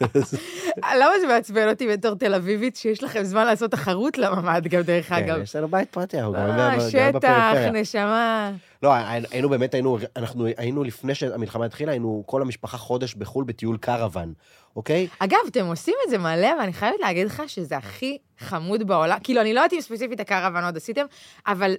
למה 1.00 1.12
זה 1.20 1.26
מעצבן 1.26 1.68
אותי 1.68 1.88
בתור 1.88 2.14
תל 2.14 2.34
אביבית, 2.34 2.76
שיש 2.76 3.02
לכם 3.02 3.22
זמן 3.22 3.46
לעשות 3.46 3.70
תחרות 3.70 4.18
לממ"ד 4.18 4.66
גם, 4.68 4.82
דרך 4.82 5.08
כן, 5.08 5.14
אגב? 5.14 5.42
יש 5.42 5.56
לנו 5.56 5.68
בית 5.68 5.88
פרטי, 5.90 6.18
אנחנו 6.18 6.34
אה, 6.34 6.52
ב- 6.52 6.56
גרים 6.56 6.80
שטח, 6.90 7.08
בפריפריה. 7.14 7.70
נשמה. 7.70 8.52
לא, 8.82 8.92
היינו 9.30 9.48
באמת, 9.48 9.74
היינו, 9.74 9.98
אנחנו 10.16 10.46
היינו 10.56 10.84
לפני 10.84 11.14
שהמלחמה 11.14 11.64
התחילה, 11.64 11.92
היינו 11.92 12.22
כל 12.26 12.42
המשפחה 12.42 12.76
חודש 12.76 13.14
בחו"ל 13.14 13.44
בטיול 13.44 13.76
קרוון, 13.76 14.32
אוקיי? 14.76 15.08
אגב, 15.18 15.38
אתם 15.48 15.66
עושים 15.66 15.94
את 16.04 16.10
זה 16.10 16.18
מלא, 16.18 16.48
ואני 16.60 16.72
חייבת 16.72 17.00
להגיד 17.00 17.26
לך 17.26 17.42
שזה 17.46 17.76
הכי 17.76 18.18
חמוד 18.38 18.86
בעולם. 18.86 19.18
כאילו, 19.22 19.40
אני 19.40 19.54
לא 19.54 19.60
יודעת 19.60 19.72
אם 19.72 19.80
ספציפית 19.80 20.20
הקרוון 20.20 20.64
עוד 20.64 20.76
עשיתם, 20.76 21.04
אבל 21.46 21.74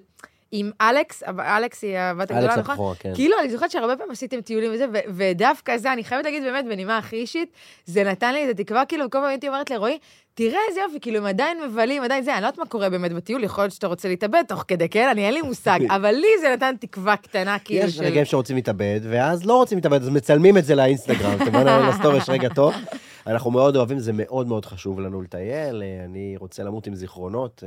עם 0.55 0.71
אלכס, 0.81 1.23
אלכס 1.39 1.83
היא 1.83 1.97
הבת 1.97 2.31
הגדולה, 2.31 2.53
אלכס 2.53 2.57
נכון? 2.57 2.73
הבכורה, 2.73 2.95
כן. 2.95 3.15
כאילו, 3.15 3.35
אני 3.39 3.49
זוכרת 3.49 3.71
שהרבה 3.71 3.95
פעמים 3.95 4.11
עשיתם 4.11 4.41
טיולים 4.41 4.71
וזה, 4.73 4.85
ו- 4.93 4.97
ודווקא 5.15 5.77
זה, 5.77 5.93
אני 5.93 6.03
חייבת 6.03 6.25
להגיד 6.25 6.43
באמת, 6.43 6.65
בנימה 6.65 6.97
הכי 6.97 7.15
אישית, 7.15 7.51
זה 7.85 8.03
נתן 8.03 8.33
לי 8.33 8.51
את 8.51 8.59
התקווה, 8.59 8.85
כאילו, 8.85 9.03
כל 9.03 9.09
פעם 9.17 9.23
הייתי 9.23 9.47
אומרת 9.47 9.71
לרועי, 9.71 9.97
תראה 10.33 10.59
איזה 10.69 10.79
יופי, 10.79 10.99
כאילו, 10.99 11.17
הם 11.17 11.25
עדיין 11.25 11.57
מבלים, 11.63 12.03
עדיין 12.03 12.23
זה, 12.23 12.33
אני 12.33 12.41
לא 12.41 12.47
יודעת 12.47 12.59
מה 12.59 12.65
קורה 12.65 12.89
באמת 12.89 13.13
בטיול, 13.13 13.43
יכול 13.43 13.63
להיות 13.63 13.73
שאתה 13.73 13.87
רוצה 13.87 14.07
להתאבד 14.07 14.43
תוך 14.47 14.65
כדי, 14.67 14.89
כן? 14.89 15.07
אני, 15.11 15.25
אין 15.25 15.33
לי 15.33 15.41
מושג, 15.41 15.79
אבל 15.95 16.11
לי 16.11 16.27
זה 16.41 16.53
נתן 16.53 16.75
תקווה 16.79 17.17
קטנה, 17.17 17.59
כאילו, 17.59 17.87
יש 17.87 17.99
רגעים 17.99 18.25
שרוצים 18.25 18.55
להתאבד, 18.55 18.99
ואז 19.03 19.45
לא 19.45 19.55
רוצים 19.55 19.77
להתאבד, 19.77 20.01
אז 20.01 20.09
מצלמים 20.09 20.57
את 20.57 20.65
זה 20.65 20.75
לאינסטגרם. 20.75 21.35
אתם 21.41 21.55
רואים, 21.55 21.87
לסטורי 21.89 22.17
יש 22.17 22.29
רגע 22.29 22.49
טוב. 22.49 22.73
אנחנו 23.27 23.51
מאוד 23.51 23.75
אוהבים, 23.75 23.99
זה 23.99 24.11
מאוד 24.13 24.47
מאוד 24.47 24.65
חשוב 24.65 24.99
לנו 24.99 25.21
לטייל, 25.21 25.83
אה, 25.83 26.05
אני 26.05 26.35
רוצה 26.37 26.63
למות 26.63 26.87
עם 26.87 26.95
זיכרונות. 26.95 27.63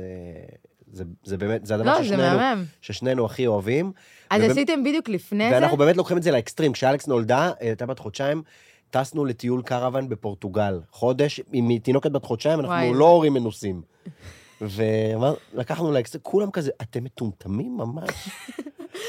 זה, 0.91 1.03
זה 1.23 1.37
באמת, 1.37 1.65
זה 1.65 1.75
הדבר 1.75 1.85
לא, 1.91 1.97
זה 1.97 2.03
ששנינו, 2.03 2.23
מהמם. 2.23 2.63
ששנינו 2.81 3.25
הכי 3.25 3.47
אוהבים. 3.47 3.91
אז 4.29 4.37
ובאמת- 4.39 4.51
עשיתם 4.51 4.83
בדיוק 4.83 5.09
לפני 5.09 5.49
זה? 5.49 5.55
ואנחנו 5.55 5.77
באמת 5.77 5.97
לוקחים 5.97 6.17
את 6.17 6.23
זה 6.23 6.31
לאקסטרים. 6.31 6.71
כשאלכס 6.73 7.07
נולדה, 7.07 7.47
אה, 7.47 7.53
הייתה 7.59 7.85
בת 7.85 7.99
חודשיים, 7.99 8.43
טסנו 8.89 9.25
לטיול 9.25 9.61
קרוון 9.61 10.09
בפורטוגל. 10.09 10.79
חודש, 10.91 11.41
עם 11.53 11.77
תינוקת 11.77 12.11
בת 12.11 12.25
חודשיים, 12.25 12.59
אנחנו 12.59 12.73
וואי. 12.75 12.91
לא 12.93 13.05
הורים 13.07 13.33
מנוסים. 13.33 13.81
ולקחנו 14.61 15.91
לאקסטרים, 15.91 16.21
כולם 16.23 16.51
כזה, 16.51 16.71
אתם 16.81 17.03
מטומטמים 17.03 17.77
ממש. 17.77 18.09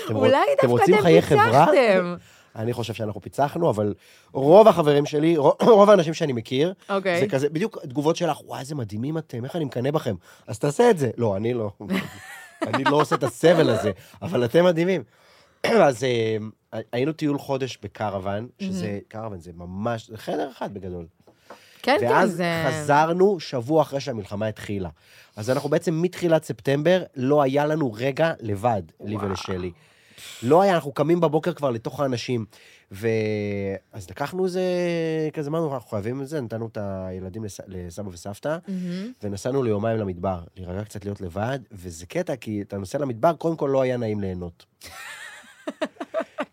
אתם 0.06 0.16
אולי 0.16 0.38
דווקא 0.62 0.84
אתם? 0.84 1.02
פיצחתם. 1.20 2.14
אני 2.58 2.72
חושב 2.72 2.94
שאנחנו 2.94 3.20
פיצחנו, 3.20 3.70
אבל 3.70 3.94
רוב 4.32 4.68
החברים 4.68 5.06
שלי, 5.06 5.36
רוב- 5.36 5.90
האנשים 5.90 6.14
שאני 6.14 6.32
מכיר, 6.32 6.74
אוקיי. 6.90 7.20
זה 7.20 7.26
כזה, 7.28 7.48
בדיוק 7.48 7.78
תגובות 7.82 8.16
שלך, 8.16 8.38
וואי, 8.44 8.60
איזה 8.60 8.74
מדהימים 8.74 9.18
אתם, 9.18 9.44
איך 9.44 9.56
אני 9.56 9.64
מקנא 9.64 9.90
בכם. 9.90 10.14
אז 10.46 10.58
תעשה 10.58 10.90
את 10.90 10.98
זה. 10.98 11.10
לא, 11.16 11.36
אני 11.36 11.54
לא. 11.54 11.70
אני 12.66 12.84
לא 12.84 12.96
עושה 12.96 13.14
את 13.16 13.22
הסבל 13.22 13.70
הזה, 13.70 13.90
אבל 14.22 14.44
אתם 14.44 14.64
מדהימים. 14.64 15.02
אז 15.64 16.04
אה, 16.04 16.36
היינו 16.92 17.12
טיול 17.12 17.38
חודש 17.38 17.78
בקרוון, 17.82 18.48
שזה, 18.60 18.98
קרוון 19.08 19.38
זה 19.40 19.50
ממש, 19.56 20.08
זה 20.10 20.16
חדר 20.16 20.50
אחד 20.50 20.74
בגדול. 20.74 21.06
כן, 21.82 21.96
כן, 22.00 22.06
ואז 22.10 22.30
זה... 22.32 22.64
חזרנו 22.68 23.40
שבוע 23.40 23.82
אחרי 23.82 24.00
שהמלחמה 24.00 24.46
התחילה. 24.46 24.88
אז 25.36 25.50
אנחנו 25.50 25.68
בעצם 25.68 26.02
מתחילת 26.02 26.44
ספטמבר, 26.44 27.02
לא 27.16 27.42
היה 27.42 27.66
לנו 27.66 27.92
רגע 27.92 28.32
לבד, 28.40 28.82
לי 29.04 29.16
ולשלי. 29.16 29.70
לא 30.42 30.62
היה, 30.62 30.74
אנחנו 30.74 30.92
קמים 30.92 31.20
בבוקר 31.20 31.52
כבר 31.52 31.70
לתוך 31.70 32.00
האנשים. 32.00 32.44
ו... 32.92 33.08
אז 33.92 34.10
לקחנו 34.10 34.44
איזה, 34.44 34.62
כזה, 35.32 35.50
אמרנו, 35.50 35.74
אנחנו 35.74 35.90
חייבים 35.90 36.22
את 36.22 36.28
זה, 36.28 36.40
נתנו 36.40 36.66
את 36.66 36.78
הילדים 36.80 37.44
לס... 37.44 37.60
לסבא 37.66 38.08
וסבתא, 38.08 38.56
מהמם. 38.68 39.12
ונסענו 39.22 39.62
ליומיים 39.62 39.98
למדבר, 39.98 40.40
להירגע 40.56 40.84
קצת 40.84 41.04
להיות 41.04 41.20
לבד, 41.20 41.58
וזה 41.72 42.06
קטע, 42.06 42.36
כי 42.36 42.62
אתה 42.62 42.78
נוסע 42.78 42.98
למדבר, 42.98 43.32
קודם 43.32 43.56
כל 43.56 43.70
לא 43.72 43.82
היה 43.82 43.96
נעים 43.96 44.20
ליהנות. 44.20 44.66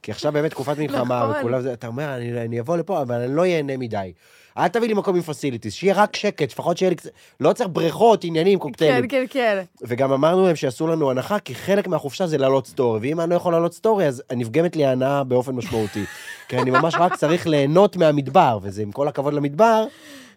כי 0.05 0.11
עכשיו 0.11 0.31
באמת 0.31 0.51
תקופת 0.51 0.77
מלחמה, 0.77 1.23
נכון. 1.23 1.35
וכולם 1.39 1.61
זה, 1.61 1.73
אתה 1.73 1.87
אומר, 1.87 2.15
אני, 2.15 2.41
אני 2.41 2.59
אבוא 2.59 2.77
לפה, 2.77 3.01
אבל 3.01 3.15
אני 3.15 3.35
לא 3.35 3.45
איהנה 3.45 3.77
מדי. 3.77 4.11
אל 4.57 4.67
תביא 4.67 4.87
לי 4.87 4.93
מקום 4.93 5.15
עם 5.15 5.21
facilities, 5.21 5.73
שיהיה 5.73 5.93
רק 5.95 6.15
שקט, 6.15 6.51
לפחות 6.51 6.77
שיהיה 6.77 6.89
לי 6.89 6.95
קצת... 6.95 7.09
לא 7.39 7.53
צריך 7.53 7.69
בריכות, 7.73 8.23
עניינים, 8.23 8.59
כן, 8.59 8.63
קוקטיילים. 8.63 9.07
כן, 9.07 9.25
כן. 9.29 9.63
וגם 9.81 10.11
אמרנו 10.11 10.45
להם 10.45 10.55
שיעשו 10.55 10.87
לנו 10.87 11.11
הנחה, 11.11 11.39
כי 11.39 11.55
חלק 11.55 11.87
מהחופשה 11.87 12.27
זה 12.27 12.37
לעלות 12.37 12.67
סטורי, 12.67 12.99
ואם 13.01 13.21
אני 13.21 13.29
לא 13.29 13.35
יכול 13.35 13.53
לעלות 13.53 13.73
סטורי, 13.73 14.07
אז 14.07 14.23
נפגמת 14.33 14.75
לי 14.75 14.85
ההנאה 14.85 15.23
באופן 15.23 15.51
משמעותי. 15.51 16.03
כי 16.47 16.57
אני 16.57 16.71
ממש 16.71 16.95
רק 16.99 17.15
צריך 17.15 17.47
ליהנות 17.47 17.97
מהמדבר, 17.97 18.59
וזה 18.61 18.81
עם 18.81 18.91
כל 18.91 19.07
הכבוד 19.07 19.33
למדבר, 19.33 19.85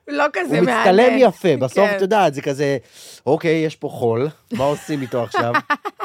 לא 0.09 0.25
כזה 0.33 0.59
הוא 0.59 0.65
מהנה. 0.65 0.81
מצטלם 0.81 1.19
יפה, 1.19 1.57
בסוף, 1.57 1.89
כן. 1.89 1.97
את 1.97 2.01
יודעת, 2.01 2.35
זה 2.35 2.43
כזה, 2.43 2.79
אוקיי, 3.27 3.65
יש 3.65 3.77
פה 3.77 3.89
חול, 3.89 4.29
מה 4.53 4.65
עושים 4.65 5.03
איתו 5.03 5.23
עכשיו? 5.23 5.53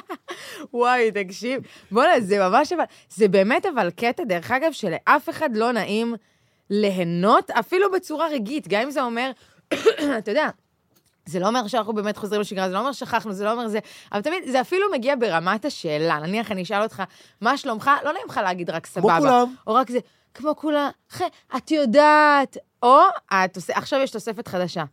וואי, 0.73 1.11
תקשיב. 1.11 1.61
בוא'נה, 1.91 2.21
זה 2.21 2.39
ממש 2.39 2.73
אבל... 2.73 2.83
זה 3.09 3.27
באמת 3.27 3.65
אבל 3.65 3.89
קטע, 3.89 4.23
דרך 4.23 4.51
אגב, 4.51 4.71
שלאף 4.71 5.29
אחד 5.29 5.49
לא 5.55 5.71
נעים 5.71 6.15
ליהנות, 6.69 7.51
אפילו 7.51 7.91
בצורה 7.91 8.27
רגעית, 8.27 8.67
גם 8.67 8.81
אם 8.81 8.91
זה 8.91 9.03
אומר, 9.03 9.31
אתה 10.17 10.31
יודע, 10.31 10.49
זה 11.25 11.39
לא 11.39 11.47
אומר 11.47 11.67
שאנחנו 11.67 11.93
באמת 11.93 12.17
חוזרים 12.17 12.41
לשגרה, 12.41 12.67
זה 12.67 12.73
לא 12.73 12.79
אומר 12.79 12.91
שכחנו, 12.91 13.33
זה 13.33 13.45
לא 13.45 13.51
אומר 13.51 13.67
זה, 13.67 13.79
אבל 14.11 14.21
תמיד, 14.21 14.43
זה 14.51 14.61
אפילו 14.61 14.91
מגיע 14.91 15.15
ברמת 15.19 15.65
השאלה. 15.65 16.19
נניח 16.19 16.51
אני 16.51 16.63
אשאל 16.63 16.81
אותך, 16.83 17.03
מה 17.41 17.57
שלומך? 17.57 17.91
לא 18.03 18.13
נעים 18.13 18.25
לך 18.29 18.39
להגיד 18.43 18.69
רק 18.69 18.85
כמו 18.85 19.01
סבבה. 19.01 19.19
כולם. 19.19 19.55
או 19.67 19.73
רק 19.73 19.91
זה, 19.91 19.99
כמו 20.33 20.55
כולם, 20.55 20.89
אחי, 21.11 21.23
את 21.57 21.71
יודעת, 21.71 22.57
או 22.83 22.99
עושה, 23.55 23.73
עכשיו 23.77 23.99
יש 23.99 24.11
תוספת 24.11 24.47
חדשה. 24.47 24.83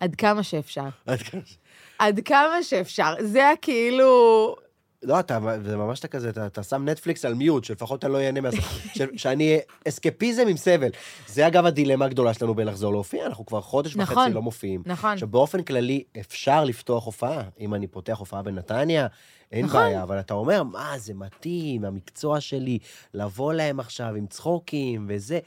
עד 0.00 0.14
כמה 0.14 0.42
שאפשר. 0.42 0.88
עד 1.06 1.18
כמה 1.22 1.40
ש- 1.44 1.58
עד 1.98 2.20
כמה 2.24 2.62
שאפשר. 2.62 3.14
זה 3.20 3.50
הכאילו... 3.50 4.56
לא, 5.02 5.20
אתה, 5.20 5.38
זה 5.64 5.76
ממש 5.76 5.98
אתה 6.00 6.08
כזה, 6.08 6.28
אתה, 6.30 6.46
אתה 6.46 6.62
שם 6.62 6.88
נטפליקס 6.88 7.24
על 7.24 7.34
מיוט, 7.34 7.64
שלפחות 7.64 8.04
אני 8.04 8.12
לא 8.12 8.18
אהנה 8.20 8.40
מהזה, 8.40 8.56
ש- 8.94 9.00
שאני 9.16 9.58
אסקפיזם 9.88 10.48
עם 10.48 10.56
סבל. 10.56 10.88
זה 11.26 11.46
אגב 11.46 11.66
הדילמה 11.66 12.04
הגדולה 12.04 12.34
שלנו 12.34 12.54
בלחזור 12.54 12.92
להופיע, 12.92 13.26
אנחנו 13.26 13.46
כבר 13.46 13.60
חודש 13.60 13.96
נכון. 13.96 14.18
וחצי 14.18 14.34
לא 14.34 14.42
מופיעים. 14.42 14.82
נכון. 14.86 15.12
עכשיו, 15.12 15.28
באופן 15.28 15.62
כללי, 15.62 16.04
אפשר 16.20 16.64
לפתוח 16.64 17.04
הופעה. 17.06 17.42
אם 17.60 17.74
אני 17.74 17.86
פותח 17.86 18.16
הופעה 18.18 18.42
בנתניה, 18.42 19.06
אין 19.52 19.64
נכון. 19.64 19.80
בעיה, 19.80 20.02
אבל 20.02 20.20
אתה 20.20 20.34
אומר, 20.34 20.62
מה, 20.62 20.98
זה 20.98 21.14
מתאים, 21.14 21.84
המקצוע 21.84 22.40
שלי, 22.40 22.78
לבוא 23.14 23.52
להם 23.52 23.80
עכשיו 23.80 24.14
עם 24.14 24.26
צחוקים 24.26 25.06
וזה, 25.08 25.38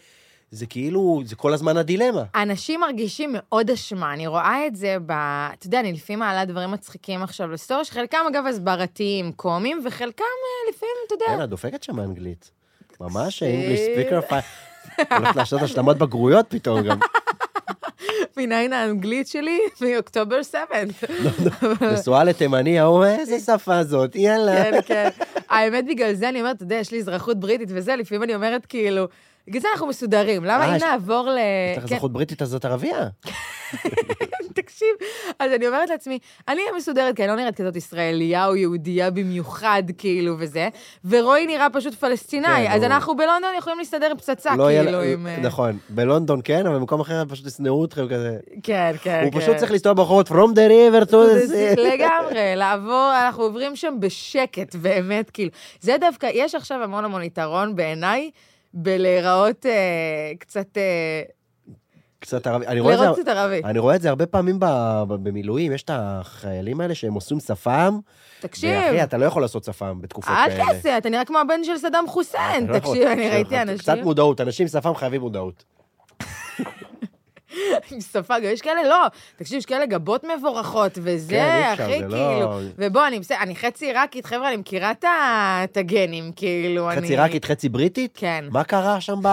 זה 0.51 0.65
כאילו, 0.65 1.21
זה 1.25 1.35
כל 1.35 1.53
הזמן 1.53 1.77
הדילמה. 1.77 2.23
אנשים 2.35 2.79
מרגישים 2.79 3.29
מאוד 3.33 3.69
אשמה, 3.69 4.13
אני 4.13 4.27
רואה 4.27 4.67
את 4.67 4.75
זה 4.75 4.97
ב... 5.05 5.11
אתה 5.11 5.67
יודע, 5.67 5.79
אני 5.79 5.93
לפעמים 5.93 6.19
מעלה 6.19 6.45
דברים 6.45 6.71
מצחיקים 6.71 7.23
עכשיו 7.23 7.51
לסטורי, 7.51 7.85
שחלקם 7.85 8.17
אגב 8.31 8.45
הסברתיים, 8.45 9.31
קומיים, 9.31 9.81
וחלקם 9.85 10.23
אה, 10.23 10.71
לפעמים, 10.71 10.95
אתה 11.07 11.13
יודע, 11.13 11.25
כן, 11.27 11.43
את 11.43 11.49
דופקת 11.49 11.83
שם 11.83 11.99
אנגלית. 11.99 12.51
ממש 13.01 13.43
אה. 13.43 13.49
אנגליש 13.55 13.79
ספיקר 13.79 14.21
פייל. 14.21 14.41
הולכת 15.11 15.35
לעשות 15.35 15.61
השלמות 15.61 15.97
בגרויות 15.97 16.45
פתאום 16.49 16.81
גם. 16.81 16.99
מניין 18.37 18.73
האנגלית 18.73 19.27
שלי 19.27 19.59
מאוקטובר 19.81 20.43
7. 20.43 20.63
נשואה 21.93 22.23
לתימני, 22.23 22.79
ההוא, 22.79 23.05
איזה 23.05 23.39
שפה 23.39 23.83
זאת, 23.83 24.15
יאללה. 24.15 24.63
כן, 24.63 24.79
כן. 24.85 25.09
האמת, 25.49 25.85
בגלל 25.85 26.13
זה 26.13 26.29
אני 26.29 26.39
אומרת, 26.39 26.55
אתה 26.55 26.63
יודע, 26.63 26.75
יש 26.75 26.91
לי 26.91 26.99
אזרחות 26.99 27.39
בריטית 27.39 27.69
וזה, 27.71 27.95
לפעמים 27.95 28.23
אני 28.23 28.35
אומרת, 28.35 28.65
כאילו, 28.65 29.07
בגלל 29.49 29.61
זה 29.61 29.67
אנחנו 29.73 29.87
מסודרים. 29.87 30.45
למה 30.45 30.65
אה, 30.65 30.75
אם 30.75 30.79
נעבור 30.81 31.29
ל... 31.29 31.37
יש 31.71 31.77
לך 31.77 31.83
כן, 31.87 31.95
אזרחות 31.95 32.13
בריטית, 32.13 32.41
אז 32.41 32.49
זאת 32.49 32.65
ערבייה. 32.65 33.07
תקשיב, 34.53 34.87
אז 35.39 35.51
אני 35.51 35.67
אומרת 35.67 35.89
לעצמי, 35.89 36.19
אני 36.47 36.61
מסודרת, 36.77 37.15
כי 37.15 37.23
אני 37.23 37.31
לא 37.31 37.35
נראית 37.35 37.55
כזאת 37.55 37.75
ישראליה 37.75 38.47
או 38.47 38.55
יהודייה 38.55 39.11
במיוחד, 39.11 39.83
כאילו, 39.97 40.35
וזה, 40.39 40.69
ורועי 41.05 41.47
נראה 41.47 41.67
פשוט 41.73 41.93
פלסטינאי, 41.93 42.67
כן, 42.67 42.71
אז 42.71 42.81
הוא- 42.81 42.85
אנחנו 42.85 43.17
בלונדון 43.17 43.49
יכולים 43.57 43.79
להסתדר 43.79 44.11
פצצה, 44.17 44.55
לא 44.55 44.67
כאילו, 44.67 45.01
עם... 45.01 45.27
אה, 45.27 45.37
נכון, 45.41 45.77
בלונדון 45.89 46.41
כן, 46.43 46.65
אבל 46.67 46.75
במקום 46.75 46.99
אחר 47.01 47.23
פשוט 47.29 47.47
ישנאו 47.47 47.85
אתכם 47.85 48.07
כזה. 48.07 48.37
כן, 48.63 48.95
כן, 49.03 49.21
הוא 49.23 49.31
כן. 49.31 49.39
פשוט 49.39 49.55
צריך 49.55 49.71
להסתובב 49.71 49.97
ברחובות 49.97 50.27
From 50.27 50.51
the 50.53 50.69
river 50.69 51.09
to 51.09 51.13
the 51.13 51.51
sea. 51.51 51.79
לגמרי, 51.81 52.55
לעבור, 52.55 53.11
אנחנו 53.25 53.43
עוברים 53.43 53.75
שם 53.75 53.95
בשקט, 53.99 54.75
באמת, 54.75 55.29
כאילו. 55.29 55.51
זה 55.81 55.95
דווקא, 55.99 56.29
יש 56.33 56.55
עכשיו 56.55 56.83
המון 56.83 57.05
המון 57.05 57.23
יתרון 57.23 57.75
בעיניי, 57.75 58.29
בלהיראות 58.73 59.65
אה, 59.65 59.71
קצת, 60.39 60.77
אה, 60.77 61.21
קצת 62.19 62.47
ערבי. 62.47 62.67
אני 62.67 62.79
רואה 62.79 62.93
את 62.93 62.99
זה- 62.99 63.21
קצת 63.21 63.27
ערבי. 63.27 63.61
אני 63.63 63.79
רואה 63.79 63.95
את 63.95 64.01
זה 64.01 64.09
הרבה 64.09 64.25
פעמים 64.25 64.59
ב- 64.59 64.65
ב- 65.07 65.23
במילואים, 65.23 65.71
יש 65.71 65.83
את 65.83 65.89
החיילים 65.93 66.81
האלה 66.81 66.95
שהם 66.95 67.13
עושים 67.13 67.39
שפם. 67.39 67.99
תקשיב, 68.39 68.69
ואחי, 68.75 69.03
אתה 69.03 69.17
לא 69.17 69.25
יכול 69.25 69.41
לעשות 69.41 69.63
שפם 69.63 70.01
בתקופות 70.01 70.29
אל 70.37 70.49
כאלה. 70.49 70.65
תעשה, 70.73 70.97
אתה 70.97 71.09
נראה 71.09 71.25
כמו 71.25 71.37
הבן 71.39 71.63
של 71.63 71.77
סדאם 71.77 72.07
חוסיין. 72.07 72.63
אתה 72.63 72.71
לא 72.71 72.77
יכול. 72.77 72.95
תקשיב, 72.95 73.09
אני 73.11 73.29
ראיתי 73.29 73.55
קצת 73.55 73.89
אנשים 73.89 74.03
מודעות, 74.03 74.41
אנשים 74.41 74.63
עם 74.63 74.81
שפם 74.81 74.95
חייבים 74.95 75.21
מודעות. 75.21 75.63
עם 77.91 78.01
שפה, 78.01 78.33
יש 78.41 78.61
כאלה, 78.61 78.83
לא, 78.87 79.05
תקשיב, 79.35 79.57
יש 79.57 79.65
כאלה 79.65 79.85
גבות 79.85 80.23
מבורכות, 80.23 80.97
וזה, 81.01 81.29
כן, 81.29 81.73
אחי, 81.73 82.01
לא- 82.01 82.09
כאילו, 82.09 82.59
ובוא, 82.77 83.07
אני 83.07 83.19
בסדר, 83.19 83.37
אני 83.39 83.55
חצי 83.55 83.85
עיראקית, 83.85 84.25
חבר'ה, 84.25 84.49
אני 84.49 84.57
מכירה 84.57 84.91
את 85.63 85.77
הגנים, 85.77 86.31
כאילו, 86.35 86.91
אני... 86.91 87.01
חצי 87.01 87.13
עיראקית, 87.13 87.45
חצי 87.45 87.69
בריטית? 87.69 88.11
כן. 88.17 88.45
מה 88.51 88.63
קרה 88.63 89.01
שם 89.01 89.19
ב... 89.21 89.27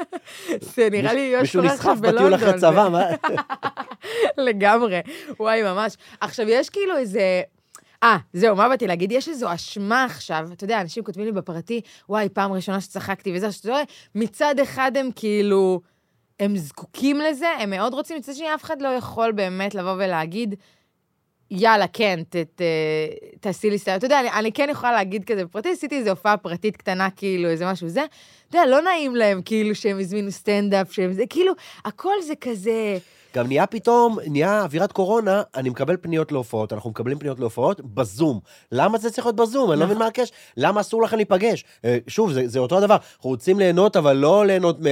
זה 0.74 0.88
נראה 0.90 1.12
לי 1.12 1.20
יוש 1.20 1.40
מישהו 1.42 1.60
רכב 1.60 1.72
נסחף 1.72 1.98
בטיול 1.98 2.12
בלונדון. 2.12 2.34
אחרי 2.34 2.60
צבא, 2.60 2.88
מה? 2.88 3.04
לגמרי. 4.46 5.00
וואי, 5.40 5.62
ממש. 5.62 5.96
עכשיו, 6.20 6.48
יש 6.48 6.70
כאילו 6.70 6.96
איזה... 6.96 7.42
אה, 8.02 8.16
זהו, 8.32 8.56
מה 8.56 8.68
באתי 8.68 8.86
להגיד? 8.86 9.12
יש 9.12 9.28
איזו 9.28 9.54
אשמה 9.54 10.04
עכשיו, 10.04 10.48
אתה 10.52 10.64
יודע, 10.64 10.80
אנשים 10.80 11.04
כותבים 11.04 11.24
לי 11.24 11.32
בפרטי, 11.32 11.80
וואי, 12.08 12.28
פעם 12.28 12.52
ראשונה 12.52 12.80
שצחקתי 12.80 13.32
וזה, 13.36 13.52
שאתה 13.52 13.70
רואה, 13.70 13.82
מצד 14.14 14.54
אחד 14.62 14.92
הם 14.96 15.10
כאילו, 15.16 15.80
הם 16.40 16.56
זקוקים 16.56 17.20
לזה, 17.20 17.48
הם 17.48 17.70
מאוד 17.70 17.94
רוצים, 17.94 18.16
מצד 18.16 18.34
שני, 18.34 18.54
אף 18.54 18.64
אחד 18.64 18.82
לא 18.82 18.88
יכול 18.88 19.32
באמת 19.32 19.74
לבוא 19.74 19.92
ולהגיד, 19.92 20.54
יאללה, 21.50 21.86
כן, 21.86 22.20
ת, 22.28 22.36
ת, 22.36 22.62
תעשי 23.40 23.70
לי 23.70 23.78
סטייל. 23.78 23.96
אתה 23.96 24.06
יודע, 24.06 24.20
אני, 24.20 24.30
אני 24.30 24.52
כן 24.52 24.68
יכולה 24.70 24.92
להגיד 24.92 25.24
כזה 25.24 25.44
בפרטי, 25.44 25.68
עשיתי 25.68 25.96
איזו 25.96 26.10
הופעה 26.10 26.36
פרטית 26.36 26.76
קטנה, 26.76 27.10
כאילו, 27.10 27.48
איזה 27.48 27.66
משהו 27.66 27.88
זה. 27.88 28.04
אתה 28.48 28.58
יודע, 28.58 28.70
לא 28.70 28.82
נעים 28.82 29.16
להם, 29.16 29.42
כאילו, 29.42 29.74
שהם 29.74 29.98
הזמינו 29.98 30.30
סטנדאפ, 30.30 30.92
שהם 30.92 31.12
זה, 31.12 31.22
כאילו, 31.30 31.52
הכל 31.84 32.14
זה 32.26 32.34
כזה... 32.36 32.98
גם 33.36 33.46
נהיה 33.46 33.66
פתאום, 33.66 34.18
נהיה 34.26 34.62
אווירת 34.62 34.92
קורונה, 34.92 35.42
אני 35.56 35.68
מקבל 35.68 35.96
פניות 36.00 36.32
להופעות, 36.32 36.72
אנחנו 36.72 36.90
מקבלים 36.90 37.18
פניות 37.18 37.40
להופעות 37.40 37.80
בזום. 37.80 38.40
למה 38.72 38.98
זה 38.98 39.10
צריך 39.10 39.26
להיות 39.26 39.36
בזום? 39.36 39.72
אני 39.72 39.80
לא 39.80 39.86
מבין 39.86 39.98
מה 39.98 40.06
הקשר. 40.06 40.34
למה 40.56 40.80
אסור 40.80 41.02
לכם 41.02 41.16
להיפגש? 41.16 41.64
אה, 41.84 41.98
שוב, 42.06 42.32
זה, 42.32 42.42
זה 42.48 42.58
אותו 42.58 42.78
הדבר. 42.78 42.94
אנחנו 42.94 43.30
רוצים 43.30 43.58
ליהנות, 43.58 43.96
אבל 43.96 44.16
לא 44.16 44.46
ליהנות 44.46 44.78
100%. 44.78 44.82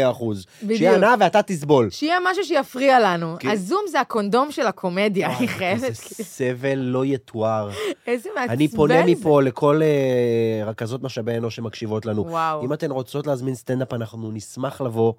בדיוק. 0.63 0.79
שיהיה 0.79 0.95
הנאה 0.95 1.15
ואתה 1.21 1.43
תסבול. 1.43 1.91
שיהיה 1.91 2.19
משהו 2.25 2.45
שיפריע 2.45 3.01
לנו. 3.01 3.37
כן. 3.41 3.49
הזום 3.49 3.83
זה 3.91 4.01
הקונדום 4.01 4.51
של 4.51 4.67
הקומדיה, 4.67 5.39
אני 5.39 5.49
חייבת, 5.49 5.85
איזה 5.85 5.95
סבל 6.25 6.79
לא 6.79 7.05
יתואר. 7.05 7.71
איזה 8.07 8.29
מעצבן 8.37 8.53
אני 8.53 8.69
פונה 8.69 8.95
זה. 8.95 9.11
מפה 9.11 9.43
לכל 9.43 9.81
אה, 9.83 10.65
רכזות 10.71 11.03
משאבי 11.03 11.37
אנוש 11.37 11.57
שמקשיבות 11.57 12.07
לנו. 12.07 12.27
וואו. 12.27 12.65
אם 12.65 12.73
אתן 12.73 12.91
רוצות 12.91 13.27
להזמין 13.27 13.55
סטנדאפ, 13.55 13.93
אנחנו 13.93 14.31
נשמח 14.33 14.81
לבוא. 14.81 15.13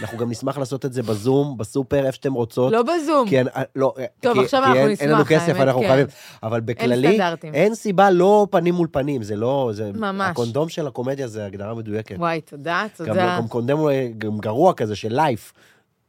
אנחנו 0.00 0.18
גם 0.18 0.30
נשמח 0.30 0.58
לעשות 0.58 0.84
את 0.84 0.92
זה 0.92 1.02
בזום, 1.02 1.56
בסופר, 1.58 2.06
איפה 2.06 2.12
שאתם 2.12 2.32
רוצות. 2.32 2.63
לא 2.72 2.82
בזום. 2.82 3.28
כי 3.28 3.38
אין, 3.38 3.46
לא, 3.76 3.94
טוב, 4.20 4.34
כי, 4.34 4.40
עכשיו 4.44 4.62
כי 4.62 4.66
אנחנו 4.68 4.80
אין, 4.80 4.96
אין 5.00 5.08
לנו 5.10 5.22
נשמח, 5.22 5.32
כסף, 5.32 5.48
האמת, 5.48 5.60
אנחנו 5.60 5.80
כן. 5.80 5.86
חייבים. 5.88 6.06
אבל 6.42 6.60
בכללי, 6.60 7.08
סטנדרטים. 7.08 7.54
אין 7.54 7.74
סיבה 7.74 8.10
לא 8.10 8.46
פנים 8.50 8.74
מול 8.74 8.88
פנים, 8.92 9.22
זה 9.22 9.36
לא... 9.36 9.70
זה, 9.72 9.90
ממש. 9.94 10.30
הקונדום 10.30 10.68
של 10.68 10.86
הקומדיה 10.86 11.26
זה 11.28 11.46
הגדרה 11.46 11.74
מדויקת. 11.74 12.16
וואי, 12.18 12.40
תודה, 12.40 12.86
גם, 12.98 13.06
תודה. 13.06 13.36
גם 13.38 13.48
קונדום 13.48 13.88
אה, 13.88 14.08
גם 14.18 14.38
גרוע 14.38 14.74
כזה 14.74 14.96
של 14.96 15.14
לייף. 15.14 15.52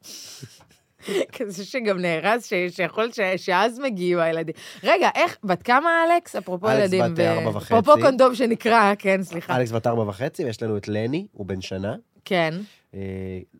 כזה 1.37 1.65
שגם 1.65 1.99
נהרס, 1.99 2.45
ש- 2.45 2.53
שיכול 2.69 3.11
ש- 3.11 3.45
שאז 3.45 3.79
מגיעו 3.79 4.21
הילדים. 4.21 4.55
רגע, 4.83 5.09
איך, 5.15 5.37
בת 5.43 5.63
כמה 5.63 5.89
אלכס? 6.05 6.35
אפרופו 6.35 6.67
אלכס 6.67 6.79
ילדים. 6.93 7.13
בת 7.13 7.19
ארבע 7.19 7.57
וחצי. 7.57 7.73
אפרופו 7.79 8.01
קונדום 8.01 8.35
שנקרא, 8.35 8.93
כן, 8.99 9.23
סליחה. 9.23 9.57
אלכס 9.57 9.71
בת 9.71 9.87
ארבע 9.87 10.01
וחצי, 10.03 10.45
ויש 10.45 10.63
לנו 10.63 10.77
את 10.77 10.87
לני, 10.87 11.27
הוא 11.31 11.45
בן 11.45 11.61
שנה. 11.61 11.95
כן. 12.25 12.53
אה, 12.93 12.99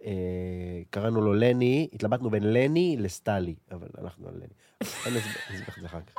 אה, 0.06 0.82
קראנו 0.90 1.22
לו 1.22 1.34
לני, 1.34 1.90
התלבטנו 1.94 2.30
בין 2.30 2.54
לני 2.54 2.96
לסטלי, 3.00 3.56
אבל 3.72 3.88
הלכנו 3.98 4.28
על 4.28 4.34
לני. 4.36 4.46
אני 5.06 5.20
אסביר 5.20 5.62
לך 5.68 5.78
את 5.78 5.82
זה 5.82 5.88
אחר 5.88 6.00
כך. 6.02 6.16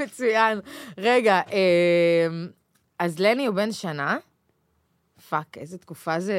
מצוין. 0.00 0.60
רגע, 0.98 1.40
אמ, 1.40 2.48
אז 2.98 3.18
לני 3.18 3.46
הוא 3.46 3.56
בן 3.56 3.72
שנה. 3.72 4.18
פאק, 5.28 5.58
איזה 5.58 5.78
תקופה 5.78 6.20
זה... 6.20 6.38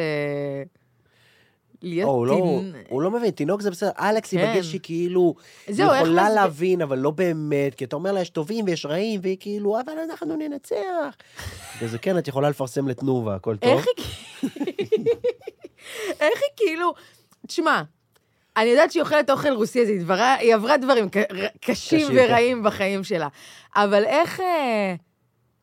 להיות 1.86 2.08
או, 2.10 2.14
הוא 2.14 2.28
לא- 2.28 2.34
טין... 2.62 2.74
הוא 2.90 3.02
לא 3.02 3.12
מבין, 3.12 3.30
תינוק 3.32 3.62
זה 3.62 3.72
בסדר, 3.72 3.90
אלכס 4.00 4.32
כן. 4.32 4.38
ייפגש 4.38 4.66
שהיא 4.66 4.80
כאילו, 4.84 5.36
היא 5.68 5.76
זהו, 5.76 5.86
יכולה 5.96 6.22
מסביר- 6.24 6.36
להבין, 6.36 6.82
אבל 6.82 6.98
לא 6.98 7.12
באמת, 7.12 7.76
כי 7.76 7.86
אתה 7.86 7.96
אומר 7.96 8.12
לה, 8.12 8.22
יש 8.22 8.30
טובים 8.30 8.66
ויש 8.66 8.86
רעים, 8.86 9.20
והיא 9.24 9.38
כאילו, 9.40 9.80
אבל 9.80 9.94
אנחנו 10.10 10.36
ננצח. 10.36 11.16
וזה 11.82 11.98
כן, 11.98 12.18
את 12.18 12.28
יכולה 12.28 12.50
לפרסם 12.50 12.88
לתנובה, 12.88 13.36
הכל 13.36 13.56
טוב. 13.58 13.70
איך 13.78 13.86
היא... 13.98 14.06
איך 16.10 16.40
היא 16.42 16.52
כאילו... 16.58 16.94
תשמע, 17.48 17.82
אני 18.58 18.66
יודעת 18.70 18.92
שהיא 18.92 19.04
אוכלת 19.04 19.30
אוכל 19.30 19.50
רוסי, 19.54 19.82
אז 19.82 19.90
היא, 19.90 20.00
דברה, 20.02 20.34
היא 20.34 20.56
עברה 20.56 20.78
דברים 20.78 21.10
קשים 21.10 21.26
קשים, 21.62 22.08
ורעים 22.16 22.64
בחיים 22.64 23.04
שלה. 23.04 23.28
אבל 23.76 24.04
איך... 24.06 24.42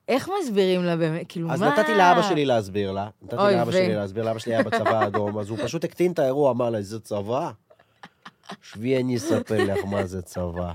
איך 0.09 0.31
מסבירים 0.41 0.85
לה 0.85 0.97
באמת? 0.97 1.27
כאילו, 1.29 1.51
אז 1.51 1.61
מה... 1.61 1.69
נתתי 1.69 1.95
לאבא 1.95 2.23
שלי 2.23 2.45
להסביר 2.45 2.93
לה, 2.93 3.09
נתתי 3.23 3.37
לאבא 3.37 3.69
ו- 3.69 3.73
שלי 3.73 3.95
להסביר, 3.95 4.25
לאבא 4.25 4.39
שלי 4.39 4.55
היה 4.55 4.63
בצבא 4.63 4.91
האדום, 5.03 5.39
אז 5.39 5.51
הוא 5.51 5.59
פשוט 5.63 5.85
הקטין 5.85 6.13
את 6.13 6.19
האירוע, 6.19 6.51
אמר 6.51 6.71
לה, 6.71 6.83
זה 6.83 7.01
צבא? 7.01 7.51
שבי 8.63 8.97
אני 8.97 9.17
אספר 9.17 9.65
לך 9.65 9.85
מה 9.85 10.07
זה 10.07 10.23
צבא. 10.23 10.73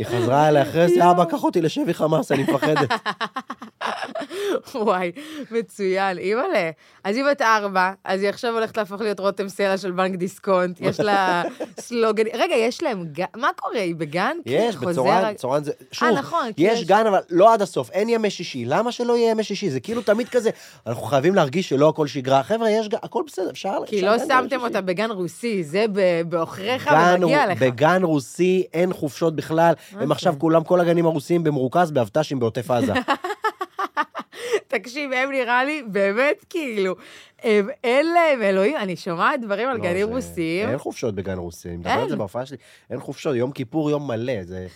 היא 0.00 0.06
חזרה 0.06 0.48
אליי 0.48 0.62
אחרי 0.62 0.88
זה, 0.88 1.10
אבא, 1.10 1.24
קח 1.24 1.44
אותי 1.44 1.60
לשבי 1.60 1.94
חמאס, 1.94 2.32
אני 2.32 2.42
מפחדת. 2.42 2.88
וואי, 4.74 5.12
מצוין. 5.50 6.18
אימא'לה. 6.18 6.70
אז 7.04 7.16
היא 7.16 7.24
בת 7.30 7.42
ארבע, 7.42 7.92
אז 8.04 8.20
היא 8.20 8.28
עכשיו 8.28 8.54
הולכת 8.54 8.76
להפוך 8.76 9.00
להיות 9.00 9.20
רותם 9.20 9.48
סלע 9.48 9.78
של 9.78 9.90
בנק 9.90 10.14
דיסקונט, 10.16 10.80
יש 10.80 11.00
לה 11.00 11.42
סלוגן... 11.80 12.24
רגע, 12.34 12.54
יש 12.54 12.82
להם 12.82 13.04
גן? 13.12 13.24
מה 13.36 13.48
קורה? 13.56 13.80
היא 13.80 13.94
בגן? 13.94 14.36
יש, 14.46 14.76
חוזר- 14.76 14.90
בצורן, 14.90 15.34
צורן 15.34 15.64
זה... 15.64 15.72
שוב, 15.92 16.08
נכון, 16.08 16.48
יש 16.58 16.84
גן, 16.84 17.06
אבל 17.06 17.18
לא 17.30 17.52
עד 17.54 17.62
הסוף, 17.62 17.90
אין 17.90 18.08
ימי 18.08 18.30
שישי. 18.30 18.64
למה 18.64 18.92
שלא 18.92 19.16
יהיה 19.16 19.30
ימי 19.30 19.44
שישי? 19.44 19.70
זה 19.70 19.80
כאילו 19.80 20.02
תמיד 20.02 20.28
כזה, 20.28 20.50
אנחנו 20.86 21.02
חייבים 21.02 21.34
להרגיש 21.34 21.68
שלא 21.68 21.88
הכל 21.88 22.06
שגרה. 22.06 22.42
חבר'ה, 22.42 22.70
יש 22.70 22.88
גן, 22.88 22.98
הכל 23.02 23.22
בסדר, 23.26 23.50
אפשר... 23.50 23.78
כי 23.86 24.02
לא 24.02 24.18
שמתם. 24.18 24.60
אותה 24.60 24.80
בגן 24.80 25.10
רוסי, 25.10 25.64
זה 25.64 25.84
בעוכריך 26.28 26.90
ומגיע 27.16 27.46
לך. 27.46 27.62
בגן 27.62 28.02
רוסי 28.04 28.64
אין 28.74 28.92
חופשות 28.92 29.36
בכלל, 29.36 29.74
הם 29.92 30.06
זה? 30.06 30.12
עכשיו 30.12 30.34
כולם, 30.38 30.64
כל 30.64 30.80
הגנים 30.80 31.06
הרוסיים 31.06 31.44
במרוכז 31.44 31.90
באבט"שים 31.90 32.40
בעוטף 32.40 32.70
עזה. 32.70 32.92
תקשיב, 34.68 35.12
הם 35.12 35.30
נראה 35.30 35.64
לי 35.64 35.82
באמת 35.86 36.44
כאילו, 36.50 36.94
הם, 37.42 37.68
אין 37.84 38.06
להם 38.12 38.42
אלוהים, 38.42 38.76
אני 38.76 38.96
שומעת 38.96 39.40
דברים 39.40 39.68
על 39.68 39.76
לא, 39.76 39.82
גנים 39.82 40.06
זה- 40.06 40.12
רוסיים. 40.14 40.68
אין 40.68 40.78
חופשות 40.78 41.14
בגן 41.14 41.38
רוסי, 41.38 41.68
אני 41.68 41.76
מדבר 41.76 41.90
על. 41.90 42.08
זה 42.08 42.16
בהופעה 42.16 42.46
שלי. 42.46 42.56
אין 42.90 43.00
חופשות, 43.00 43.36
יום 43.36 43.52
כיפור, 43.52 43.90
יום 43.90 44.06
מלא. 44.08 44.42
זה... 44.42 44.66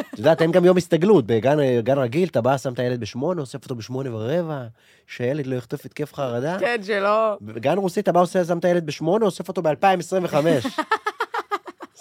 את 0.00 0.18
יודעת, 0.18 0.42
אין 0.42 0.52
גם 0.52 0.64
יום 0.64 0.76
הסתגלות. 0.76 1.26
בגן 1.26 1.56
גן 1.80 1.98
רגיל, 1.98 2.28
אתה 2.28 2.40
בא, 2.40 2.56
שם 2.56 2.72
את 2.72 2.78
הילד 2.78 3.00
בשמונה, 3.00 3.40
אוסף 3.40 3.64
אותו 3.64 3.74
בשמונה 3.74 4.14
ורבע, 4.16 4.62
שהילד 5.06 5.46
לא 5.46 5.56
יחטוף 5.56 5.84
התקף 5.84 6.14
חרדה. 6.14 6.56
כן, 6.60 6.80
שלא... 6.82 7.36
בגן 7.40 7.78
רוסי, 7.78 8.00
אתה 8.00 8.12
בא, 8.12 8.26
שם 8.26 8.58
את 8.58 8.64
הילד 8.64 8.86
בשמונה, 8.86 9.24
אוסף 9.24 9.48
אותו 9.48 9.62
ב-2025. 9.62 10.34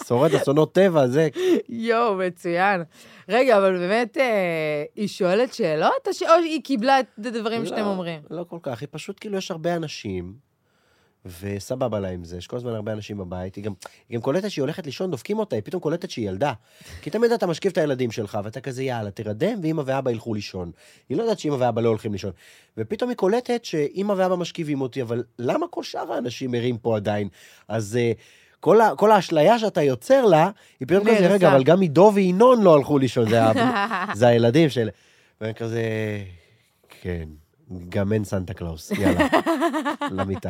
שורד 0.08 0.36
אסונות 0.36 0.74
טבע, 0.74 1.08
זה... 1.08 1.28
יואו, 1.70 2.16
מצוין. 2.16 2.84
רגע, 3.30 3.58
אבל 3.58 3.78
באמת, 3.78 4.18
אה, 4.18 4.84
היא 4.96 5.08
שואלת 5.08 5.54
שאלות, 5.54 6.08
או 6.22 6.34
היא 6.44 6.64
קיבלה 6.64 7.00
את 7.00 7.26
הדברים 7.26 7.66
שאתם 7.66 7.82
לא, 7.82 7.86
אומרים? 7.86 8.22
לא 8.30 8.46
כל 8.50 8.60
כך, 8.62 8.82
היא 8.82 8.88
פשוט, 8.92 9.18
כאילו, 9.20 9.38
יש 9.38 9.52
הרבה 9.52 9.76
אנשים, 9.76 10.48
וסבבה 11.42 12.00
לה 12.00 12.10
עם 12.10 12.24
זה, 12.24 12.38
יש 12.38 12.48
כל 12.48 12.56
הזמן 12.56 12.72
הרבה 12.72 12.94
אנשים 12.94 13.18
בבית. 13.18 13.56
היא 13.56 13.64
גם, 13.64 13.74
היא 14.10 14.16
גם 14.16 14.22
קולטת 14.22 14.52
שהיא 14.52 14.64
הולכת 14.64 14.86
לישון, 14.86 15.12
דופקים 15.12 15.40
אותה, 15.40 15.56
היא 15.56 15.64
פתאום 15.66 15.82
קולטת 15.82 16.10
שהיא 16.10 16.28
ילדה. 16.30 16.54
כי 17.02 17.10
תמיד 17.10 17.32
אתה 17.32 17.48
משכיב 17.48 17.72
את 17.72 17.78
הילדים 17.78 18.12
שלך, 18.12 18.40
ואתה 18.44 18.62
כזה, 18.62 18.84
יאללה, 18.84 19.12
תרדם, 19.12 19.60
ואמא 19.64 19.84
ואבא 19.86 20.12
ילכו 20.12 20.34
לישון. 20.34 20.72
היא 21.10 21.18
לא 21.18 21.24
יודעת 21.24 21.40
שאמא 21.40 21.56
ואבא 21.60 21.82
לא 21.82 21.90
הולכים 21.90 22.12
לישון. 22.12 22.32
ופתאום 22.78 23.10
היא 23.10 23.18
קולטת 23.18 23.66
שאמא 23.66 24.14
ואבא 24.18 24.36
משכיבים 24.36 24.82
אותי, 24.82 25.02
אבל 25.02 25.24
למה 25.40 25.68
כל 25.68 25.84
שאר 25.84 26.14
האנשים 26.14 26.54
ערים 26.54 26.78
פה 26.78 26.96
עדיין? 26.96 27.28
אז... 27.68 27.98
אה, 27.98 28.12
כל, 28.60 28.82
ה, 28.82 28.96
כל 28.96 29.12
האשליה 29.12 29.60
שאתה 29.60 29.82
יוצר 29.82 30.26
לה, 30.26 30.50
היא 30.80 30.88
פתאום 30.88 31.04
כזה. 31.04 31.28
רגע, 31.28 31.52
אבל 31.52 31.64
גם 31.64 31.82
עידו 31.82 32.12
וינון 32.16 32.62
לא 32.62 32.76
הלכו 32.76 32.98
לישון, 32.98 33.30
זה, 33.30 33.40
זה 34.14 34.28
הילדים 34.28 34.70
של... 34.70 34.90
ואני 35.42 35.54
כזה, 35.54 35.82
כן, 37.02 37.30
גם 37.90 38.14
אין 38.14 38.24
סנטה 38.24 38.54
קלאוס, 38.54 38.92
יאללה, 38.92 39.28
למיטה. 40.18 40.50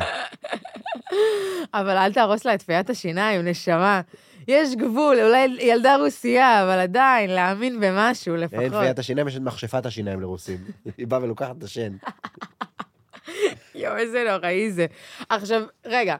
אבל 1.74 1.96
אל 1.96 2.12
תהרוס 2.12 2.44
לה 2.44 2.54
את 2.54 2.62
פיית 2.62 2.90
השיניים, 2.90 3.48
נשמה. 3.48 4.00
יש 4.48 4.74
גבול, 4.74 5.16
אולי 5.22 5.56
ילדה 5.60 5.96
רוסייה, 5.96 6.62
אבל 6.62 6.78
עדיין, 6.78 7.30
להאמין 7.30 7.80
במשהו 7.80 8.36
לפחות. 8.36 8.60
אין 8.60 8.72
את 8.72 8.81
פיית 8.81 8.98
השיניים, 8.98 9.28
יש 9.28 9.36
את 9.36 9.40
מכשפת 9.40 9.86
השיניים 9.86 10.20
לרוסים. 10.20 10.58
היא 10.98 11.06
באה 11.06 11.22
ולוקחת 11.22 11.58
את 11.58 11.62
השן. 11.62 11.92
יואו, 13.74 13.96
איזה 13.96 14.24
נוראי 14.30 14.72
זה. 14.72 14.86
עכשיו, 15.28 15.62
רגע, 15.86 16.16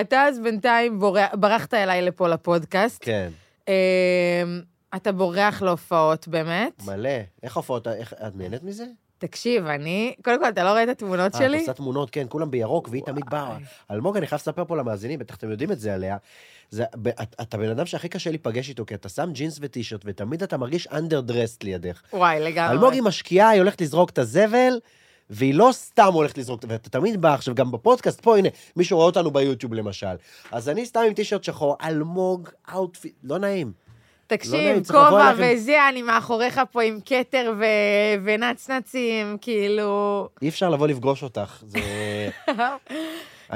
אתה 0.00 0.22
אז 0.24 0.38
בינתיים 0.40 0.98
בורח, 1.00 1.28
ברחת 1.34 1.74
אליי 1.74 2.02
לפה 2.02 2.28
לפודקאסט. 2.28 2.98
כן, 3.00 3.28
אמ, 3.68 3.72
אתה 4.96 5.12
בורח 5.12 5.62
להופעות, 5.62 6.28
באמת. 6.28 6.82
מלא. 6.86 7.10
איך 7.42 7.56
הופעות, 7.56 7.88
איך, 7.88 8.12
את 8.12 8.36
נהנית 8.36 8.62
מזה? 8.62 8.84
תקשיב, 9.18 9.66
אני... 9.66 10.14
קודם 10.24 10.40
כל, 10.40 10.48
אתה 10.48 10.64
לא 10.64 10.70
רואה 10.70 10.82
את 10.82 10.88
התמונות 10.88 11.20
אה, 11.20 11.26
את 11.26 11.44
שלי? 11.44 11.58
עושה 11.60 11.72
תמונות, 11.72 12.10
כן, 12.10 12.26
כולם 12.28 12.50
בירוק, 12.50 12.88
והיא 12.90 13.02
תמיד 13.06 13.24
באה. 13.30 13.56
אלמוג, 13.90 14.16
אני 14.16 14.26
חייב 14.26 14.40
לספר 14.40 14.64
פה 14.64 14.76
למאזינים, 14.76 15.18
בטח 15.18 15.34
אתם 15.36 15.50
יודעים 15.50 15.72
את 15.72 15.80
זה 15.80 15.94
עליה. 15.94 16.16
זה, 16.70 16.84
את- 17.22 17.34
אתה 17.40 17.56
הבן 17.56 17.70
אדם 17.70 17.86
שהכי 17.86 18.08
קשה 18.08 18.30
להיפגש 18.30 18.68
איתו, 18.68 18.86
כי 18.86 18.94
אתה 18.94 19.08
שם 19.08 19.30
ג'ינס 19.32 19.58
וטישרט, 19.62 20.00
ותמיד 20.04 20.42
אתה 20.42 20.56
מרגיש 20.56 20.86
אנדר 20.92 21.20
דרסט 21.20 21.64
לידך. 21.64 22.02
וואי, 22.12 22.40
לגמרי. 22.40 22.72
אלמוג 22.72 22.92
היא 22.92 23.02
משקיעה, 23.02 23.48
היא 23.48 23.60
הולכת 23.60 23.80
לזרוק 23.80 24.10
את 24.10 24.18
הזבל, 24.18 24.80
והיא 25.30 25.54
לא 25.54 25.68
סתם 25.72 26.12
הולכת 26.12 26.38
לזרוק, 26.38 26.64
ואתה 26.68 26.90
תמיד 26.90 27.20
בא 27.20 27.34
עכשיו, 27.34 27.54
גם 27.54 27.70
בפודקאסט 27.70 28.20
פה, 28.20 28.38
הנה, 28.38 28.48
מישהו 28.76 28.96
רואה 28.96 29.06
אותנו 29.06 29.30
ביוטיוב 29.30 29.74
למשל. 29.74 30.06
אז 30.52 30.68
אני 30.68 30.86
סתם 30.86 31.00
עם 31.06 31.14
טישרט 31.14 31.44
שחור, 31.44 31.76
אלמוג, 31.82 32.48
outfit, 32.72 33.14
לא 33.24 33.38
נעים. 33.38 33.66
לא 33.66 34.36
תקשיב, 34.36 34.76
לבוא 34.76 35.00
כובע 35.00 35.32
וזה, 35.38 35.88
אני 35.88 36.02
מאחוריך 36.02 36.60
פה 36.72 36.82
עם 36.82 36.98
כתר 37.04 37.52
ו- 37.58 38.24
ונצנצים, 38.24 39.36
כאילו... 39.40 40.28
אי 40.42 40.48
אפשר 40.48 40.70
לבוא 40.70 40.86
לפגוש 40.86 41.22
אותך, 41.22 41.62
זה... 41.66 41.78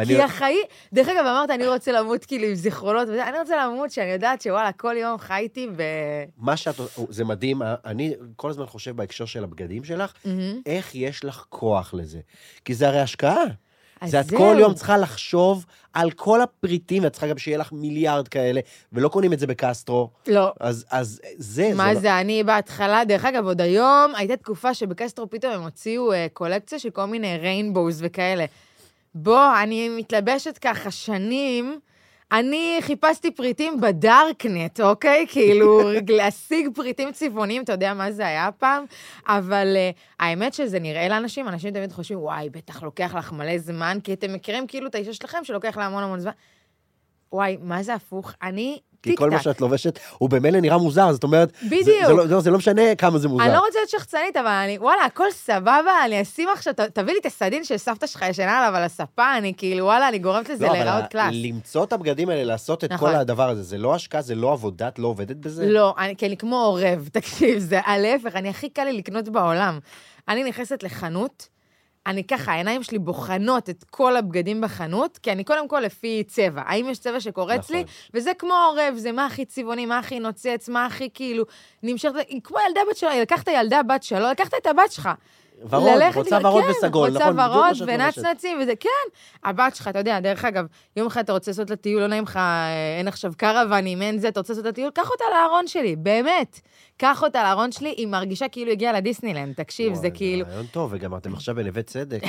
כי 0.06 0.22
החיים... 0.22 0.64
דרך 0.92 1.08
אגב, 1.08 1.26
אמרת, 1.26 1.50
אני 1.50 1.66
רוצה 1.68 1.92
למות 1.92 2.24
כאילו 2.24 2.46
עם 2.46 2.54
זיכרונות 2.54 3.08
אני 3.08 3.38
רוצה 3.38 3.66
למות 3.66 3.90
שאני 3.90 4.10
יודעת 4.10 4.42
שוואלה, 4.42 4.72
כל 4.72 4.94
יום 4.98 5.18
חייתי 5.18 5.68
ב... 5.76 5.82
מה 6.36 6.56
שאת... 6.56 6.74
זה 7.08 7.24
מדהים, 7.24 7.62
אני 7.84 8.14
כל 8.36 8.50
הזמן 8.50 8.66
חושב 8.66 8.96
בהקשר 8.96 9.24
של 9.24 9.44
הבגדים 9.44 9.84
שלך, 9.84 10.12
איך 10.66 10.94
יש 10.94 11.24
לך 11.24 11.44
כוח 11.48 11.94
לזה. 11.94 12.20
כי 12.64 12.74
זה 12.74 12.88
הרי 12.88 13.00
השקעה. 13.00 13.44
זה 14.04 14.20
את. 14.20 14.26
כל 14.36 14.56
יום 14.58 14.74
צריכה 14.74 14.96
לחשוב 14.96 15.64
על 15.92 16.10
כל 16.10 16.40
הפריטים, 16.40 17.04
ואת 17.04 17.12
צריכה 17.12 17.26
גם 17.26 17.38
שיהיה 17.38 17.58
לך 17.58 17.72
מיליארד 17.72 18.28
כאלה, 18.28 18.60
ולא 18.92 19.08
קונים 19.08 19.32
את 19.32 19.38
זה 19.38 19.46
בקסטרו. 19.46 20.10
לא. 20.26 20.52
אז, 20.60 20.84
אז 20.90 21.20
זה, 21.36 21.70
מה 21.74 21.92
לא- 21.92 22.00
זה, 22.00 22.20
אני 22.20 22.44
בהתחלה, 22.44 23.04
דרך 23.04 23.24
אגב, 23.24 23.46
עוד 23.46 23.60
היום, 23.60 24.12
הייתה 24.16 24.36
תקופה 24.36 24.74
שבקסטרו 24.74 25.30
פתאום 25.30 25.52
הם 25.52 25.62
הוציאו 25.62 26.12
אה, 26.12 26.26
קולקציה 26.32 26.78
של 26.78 26.90
כל 26.90 27.04
מיני 27.04 27.38
ריינבוז 27.38 27.98
וכאלה. 28.04 28.44
בוא, 29.14 29.62
אני 29.62 29.88
מתלבשת 29.88 30.58
ככה 30.58 30.90
שנים. 30.90 31.80
אני 32.32 32.78
חיפשתי 32.80 33.30
פריטים 33.30 33.80
בדארקנט, 33.80 34.80
אוקיי? 34.80 35.26
כאילו, 35.32 35.80
להשיג 36.08 36.68
פריטים 36.74 37.12
צבעוניים, 37.12 37.62
אתה 37.62 37.72
יודע 37.72 37.94
מה 37.94 38.12
זה 38.12 38.26
היה 38.26 38.50
פעם? 38.52 38.84
אבל 39.26 39.76
uh, 39.76 40.00
האמת 40.20 40.54
שזה 40.54 40.78
נראה 40.78 41.08
לאנשים, 41.08 41.48
אנשים 41.48 41.70
תמיד 41.70 41.92
חושבים, 41.92 42.20
וואי, 42.20 42.50
בטח 42.50 42.82
לוקח 42.82 43.14
לך 43.14 43.32
מלא 43.32 43.58
זמן, 43.58 43.98
כי 44.04 44.12
אתם 44.12 44.32
מכירים 44.32 44.66
כאילו 44.66 44.86
את 44.86 44.94
האישה 44.94 45.12
שלכם 45.12 45.38
שלוקח 45.44 45.76
לה 45.76 45.86
המון 45.86 46.02
המון 46.02 46.20
זמן. 46.20 46.32
וואי, 47.32 47.56
מה 47.60 47.82
זה 47.82 47.94
הפוך? 47.94 48.32
אני 48.42 48.78
כי 49.02 49.16
כל 49.16 49.30
מה. 49.30 49.42
שאת 49.42 49.60
לובשת, 49.60 49.98
הוא 50.18 50.30
במילא 50.30 50.60
נראה 50.60 50.78
מוזר, 50.78 51.12
זאת 51.12 51.24
אומרת... 51.24 51.52
בדיוק. 51.62 51.86
זה, 52.06 52.12
לא, 52.12 52.40
זה 52.40 52.50
לא 52.50 52.58
משנה 52.58 52.94
כמה 52.94 53.18
זה 53.18 53.28
מוזר. 53.28 53.44
אני 53.44 53.52
לא 53.52 53.58
רוצה 53.58 53.78
להיות 53.78 53.90
שחצנית, 53.90 54.36
אבל 54.36 54.46
אני, 54.46 54.78
וואלה, 54.78 55.04
הכל 55.04 55.30
סבבה, 55.30 56.04
אני 56.04 56.22
אשים 56.22 56.48
עכשיו, 56.54 56.72
תביא 56.92 57.12
לי 57.12 57.18
את 57.20 57.26
הסדין 57.26 57.64
של 57.64 57.76
סבתא 57.76 58.06
שלך 58.06 58.24
ישנה 58.28 58.58
עליו 58.58 58.76
על 58.76 58.82
הספה, 58.82 59.36
אני 59.38 59.52
כאילו, 59.56 59.84
וואלה, 59.84 60.08
אני 60.08 60.18
גורמת 60.18 60.48
לזה 60.48 60.66
לא, 60.66 60.72
להיראות 60.72 61.04
קלאס. 61.10 61.32
למצוא 61.32 61.84
את 61.84 61.92
הבגדים 61.92 62.28
האלה, 62.28 62.44
לעשות 62.44 62.84
את 62.84 62.92
נכון. 62.92 63.10
כל 63.10 63.16
הדבר 63.16 63.48
הזה, 63.48 63.62
זה 63.62 63.78
לא 63.78 63.94
השקעה, 63.94 64.22
זה 64.22 64.34
לא 64.34 64.52
עבודה, 64.52 64.88
את 64.88 64.98
לא 64.98 65.08
עובדת 65.08 65.36
בזה? 65.36 65.66
לא, 65.66 65.94
אני, 65.98 66.16
כי 66.16 66.26
אני 66.26 66.36
כמו 66.36 66.56
עורב, 66.56 67.08
תקשיב, 67.12 67.58
זה 67.58 67.80
ההפך, 67.84 68.36
אני 68.36 68.48
הכי 68.48 68.68
קל 68.68 68.84
לי 68.84 68.92
לקנות 68.92 69.28
בעולם. 69.28 69.78
אני 70.28 70.44
נכנסת 70.44 70.82
לחנות, 70.82 71.48
אני 72.06 72.24
ככה, 72.24 72.52
העיניים 72.52 72.82
שלי 72.82 72.98
בוחנות 72.98 73.70
את 73.70 73.84
כל 73.90 74.16
הבגדים 74.16 74.60
בחנות, 74.60 75.18
כי 75.18 75.32
אני 75.32 75.44
קודם 75.44 75.68
כל 75.68 75.80
לפי 75.80 76.24
צבע. 76.26 76.62
האם 76.66 76.88
יש 76.88 76.98
צבע 76.98 77.20
שקורץ 77.20 77.70
נכון. 77.70 77.76
לי? 77.76 77.84
וזה 78.14 78.32
כמו 78.38 78.54
עורב, 78.54 78.94
זה 78.96 79.12
מה 79.12 79.26
הכי 79.26 79.44
צבעוני, 79.44 79.86
מה 79.86 79.98
הכי 79.98 80.20
נוצץ, 80.20 80.68
מה 80.68 80.86
הכי 80.86 81.08
כאילו, 81.14 81.44
נמשכת, 81.82 82.14
כמו 82.44 82.58
ילדה 82.68 82.80
בת 82.90 82.96
שלו, 82.96 83.10
לקחת 83.22 83.48
ילדה 83.48 83.82
בת 83.82 84.02
שלו, 84.02 84.30
לקחת 84.30 84.54
את 84.54 84.66
הבת 84.66 84.92
שלך. 84.92 85.08
ורוד, 85.70 86.02
ללכת 86.02 86.16
רוצה 86.16 86.38
ורוד 86.42 86.64
כן, 86.64 86.70
וסגול, 86.70 87.08
רוצה 87.08 87.20
נכון? 87.24 87.36
מה 87.36 87.48
ורוד. 87.50 87.88
ונצנצים 87.88 88.58
וזה, 88.62 88.72
כן. 88.80 88.88
הבת 89.44 89.76
שלך, 89.76 89.88
אתה 89.88 89.98
יודע, 89.98 90.20
דרך 90.20 90.44
אגב, 90.44 90.66
יום 90.96 91.06
אחד 91.06 91.20
אתה 91.20 91.32
רוצה 91.32 91.50
לעשות 91.50 91.70
לה 91.70 91.76
טיול, 91.76 92.00
לא 92.02 92.06
נעים 92.06 92.24
לך, 92.24 92.36
אה, 92.36 92.96
אין 92.98 93.08
עכשיו 93.08 93.32
קרוונים, 93.36 94.02
אין 94.02 94.18
זה, 94.18 94.28
אתה 94.28 94.40
רוצה 94.40 94.52
לעשות 94.52 94.64
לה 94.66 94.72
טיול, 94.72 94.90
קח 94.90 95.10
אותה 95.10 95.24
לארון 95.32 95.66
שלי, 95.66 95.96
באמת. 95.96 96.60
קח 96.96 97.22
אותה 97.22 97.42
לארון 97.42 97.72
שלי, 97.72 97.94
היא 97.96 98.06
מרגישה 98.06 98.48
כאילו 98.48 98.70
הגיעה 98.70 98.92
לדיסנילנד, 98.92 99.54
תקשיב, 99.54 99.94
זה 99.94 100.00
וואי, 100.00 100.10
כאילו... 100.14 100.46
רעיון 100.48 100.66
טוב, 100.66 100.90
וגם 100.94 101.16
אתם 101.16 101.34
עכשיו 101.36 101.54
בנווה 101.54 101.82
צדק. 101.82 102.22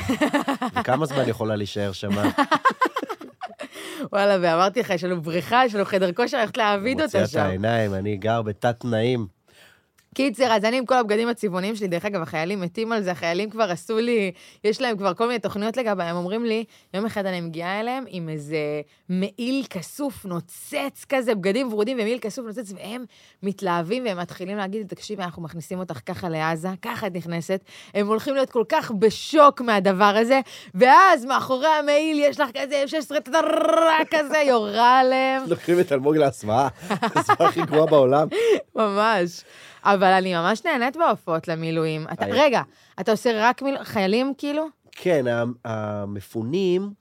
וכמה 0.79 1.05
זמן 1.05 1.23
יכולה 1.29 1.55
להישאר 1.55 1.91
שם? 1.91 2.09
וואלה, 4.11 4.37
ואמרתי 4.41 4.79
לך, 4.79 4.89
יש 4.89 5.03
לנו 5.03 5.21
בריכה, 5.21 5.61
יש 5.65 5.75
לנו 5.75 5.85
חדר 5.85 6.13
כושר, 6.13 6.37
הולכת 6.37 6.57
להעביד 6.57 7.01
מוציאה 7.01 7.23
אותה 7.23 7.29
את 7.29 7.33
שם. 7.33 7.49
העיניים, 7.49 7.93
אני 7.93 8.17
גר 8.17 8.41
בתת 8.41 8.79
תנאים. 8.79 9.27
קיצר, 10.13 10.51
אז 10.51 10.65
אני 10.65 10.77
עם 10.77 10.85
כל 10.85 10.97
הבגדים 10.97 11.27
הצבעוניים 11.27 11.75
שלי, 11.75 11.87
דרך 11.87 12.05
אגב, 12.05 12.21
החיילים 12.21 12.61
מתים 12.61 12.91
על 12.91 13.01
זה, 13.01 13.11
החיילים 13.11 13.49
כבר 13.49 13.71
עשו 13.71 13.97
לי, 13.97 14.31
יש 14.63 14.81
להם 14.81 14.97
כבר 14.97 15.13
כל 15.13 15.27
מיני 15.27 15.39
תוכניות 15.39 15.77
לגביי, 15.77 16.09
הם 16.09 16.15
אומרים 16.15 16.45
לי, 16.45 16.63
יום 16.93 17.05
אחד 17.05 17.25
אני 17.25 17.41
מגיעה 17.41 17.79
אליהם 17.79 18.03
עם 18.07 18.29
איזה 18.29 18.57
מעיל 19.09 19.65
כסוף 19.69 20.25
נוצץ 20.25 21.05
כזה, 21.09 21.35
בגדים 21.35 21.73
ורודים 21.73 21.97
ומעיל 21.99 22.19
כסוף 22.19 22.45
נוצץ, 22.45 22.73
והם 22.75 23.05
מתלהבים 23.43 24.05
והם 24.05 24.19
מתחילים 24.19 24.57
להגיד 24.57 24.87
תקשיבי, 24.87 25.23
אנחנו 25.23 25.41
מכניסים 25.41 25.79
אותך 25.79 25.99
ככה 26.05 26.29
לעזה, 26.29 26.69
ככה 26.81 27.07
את 27.07 27.15
נכנסת, 27.15 27.61
הם 27.93 28.07
הולכים 28.07 28.33
להיות 28.33 28.49
כל 28.49 28.63
כך 28.69 28.91
בשוק 28.91 29.61
מהדבר 29.61 30.13
הזה, 30.17 30.39
ואז 30.75 31.25
מאחורי 31.25 31.67
המעיל 31.67 32.19
יש 32.19 32.39
לך 32.39 32.49
כזה 32.57 32.83
M16 32.87 33.19
טרררררר, 33.19 33.97
כזה, 34.11 34.37
יורה 34.49 34.99
עליהם. 34.99 35.43
לוקחים 35.47 35.79
את 35.79 35.91
אלמוג 35.91 36.17
להסוואה, 36.17 36.67
הסוואה 37.15 37.47
הכי 37.47 37.61
גרועה 37.61 37.85
בעולם. 37.85 38.27
ממש. 38.75 39.43
אבל 39.83 40.11
אני 40.11 40.33
ממש 40.35 40.65
נהנית 40.65 40.97
בהופעות 40.97 41.47
למילואים. 41.47 42.05
אתה, 42.13 42.25
היה- 42.25 42.43
רגע, 42.43 42.61
אתה 42.99 43.11
עושה 43.11 43.31
רק 43.35 43.61
מיל... 43.61 43.83
חיילים, 43.83 44.33
כאילו? 44.37 44.65
כן, 44.91 45.25
המפונים, 45.65 46.93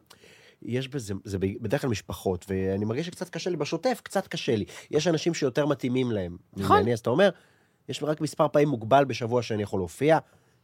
יש 0.62 0.88
בזה, 0.88 1.14
זה 1.24 1.38
בדרך 1.38 1.80
כלל 1.80 1.90
משפחות, 1.90 2.44
ואני 2.48 2.84
מרגיש 2.84 3.06
שקצת 3.06 3.28
קשה 3.28 3.50
לי 3.50 3.56
בשוטף, 3.56 4.00
קצת 4.04 4.26
קשה 4.26 4.56
לי. 4.56 4.64
יש 4.90 5.06
אנשים 5.06 5.34
שיותר 5.34 5.66
מתאימים 5.66 6.12
להם. 6.12 6.36
נכון. 6.56 6.76
ממני, 6.76 6.92
אז 6.92 6.98
אתה 6.98 7.10
אומר, 7.10 7.30
יש 7.88 8.02
רק 8.02 8.20
מספר 8.20 8.48
פעמים 8.48 8.68
מוגבל 8.68 9.04
בשבוע 9.04 9.42
שאני 9.42 9.62
יכול 9.62 9.80
להופיע, 9.80 10.18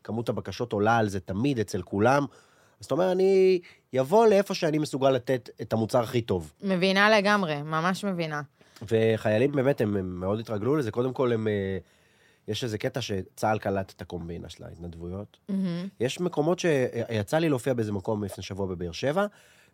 כמות 0.04 0.28
הבקשות 0.28 0.72
עולה 0.72 0.96
על 0.96 1.08
זה 1.08 1.20
תמיד, 1.20 1.58
אצל 1.58 1.82
כולם. 1.82 2.24
אז 2.80 2.86
אתה 2.86 2.94
אומר, 2.94 3.12
אני 3.12 3.60
אבוא 4.00 4.26
לאיפה 4.26 4.54
שאני 4.54 4.78
מסוגל 4.78 5.10
לתת 5.10 5.50
את 5.62 5.72
המוצר 5.72 6.02
הכי 6.02 6.20
טוב. 6.20 6.52
מבינה 6.62 7.18
לגמרי, 7.18 7.62
ממש 7.62 8.04
מבינה. 8.04 8.42
וחיילים 8.82 9.52
באמת, 9.52 9.80
הם, 9.80 9.96
הם 9.96 10.20
מאוד 10.20 10.38
התרגלו 10.40 10.76
לזה. 10.76 10.90
קודם 10.90 11.12
כל, 11.12 11.32
הם... 11.32 11.48
אה, 12.48 12.52
יש 12.52 12.64
איזה 12.64 12.78
קטע 12.78 13.00
שצה"ל 13.00 13.58
קלט 13.58 13.92
את 13.96 14.02
הקומבינה 14.02 14.48
של 14.48 14.64
ההתנדבויות. 14.64 15.38
מהמם. 15.48 15.88
יש 16.00 16.20
מקומות 16.20 16.58
שיצא 16.58 17.38
לי 17.38 17.48
להופיע 17.48 17.74
באיזה 17.74 17.92
מקום 17.92 18.24
לפני 18.24 18.44
שבוע 18.44 18.66
בבאר 18.66 18.92
שבע, 18.92 19.26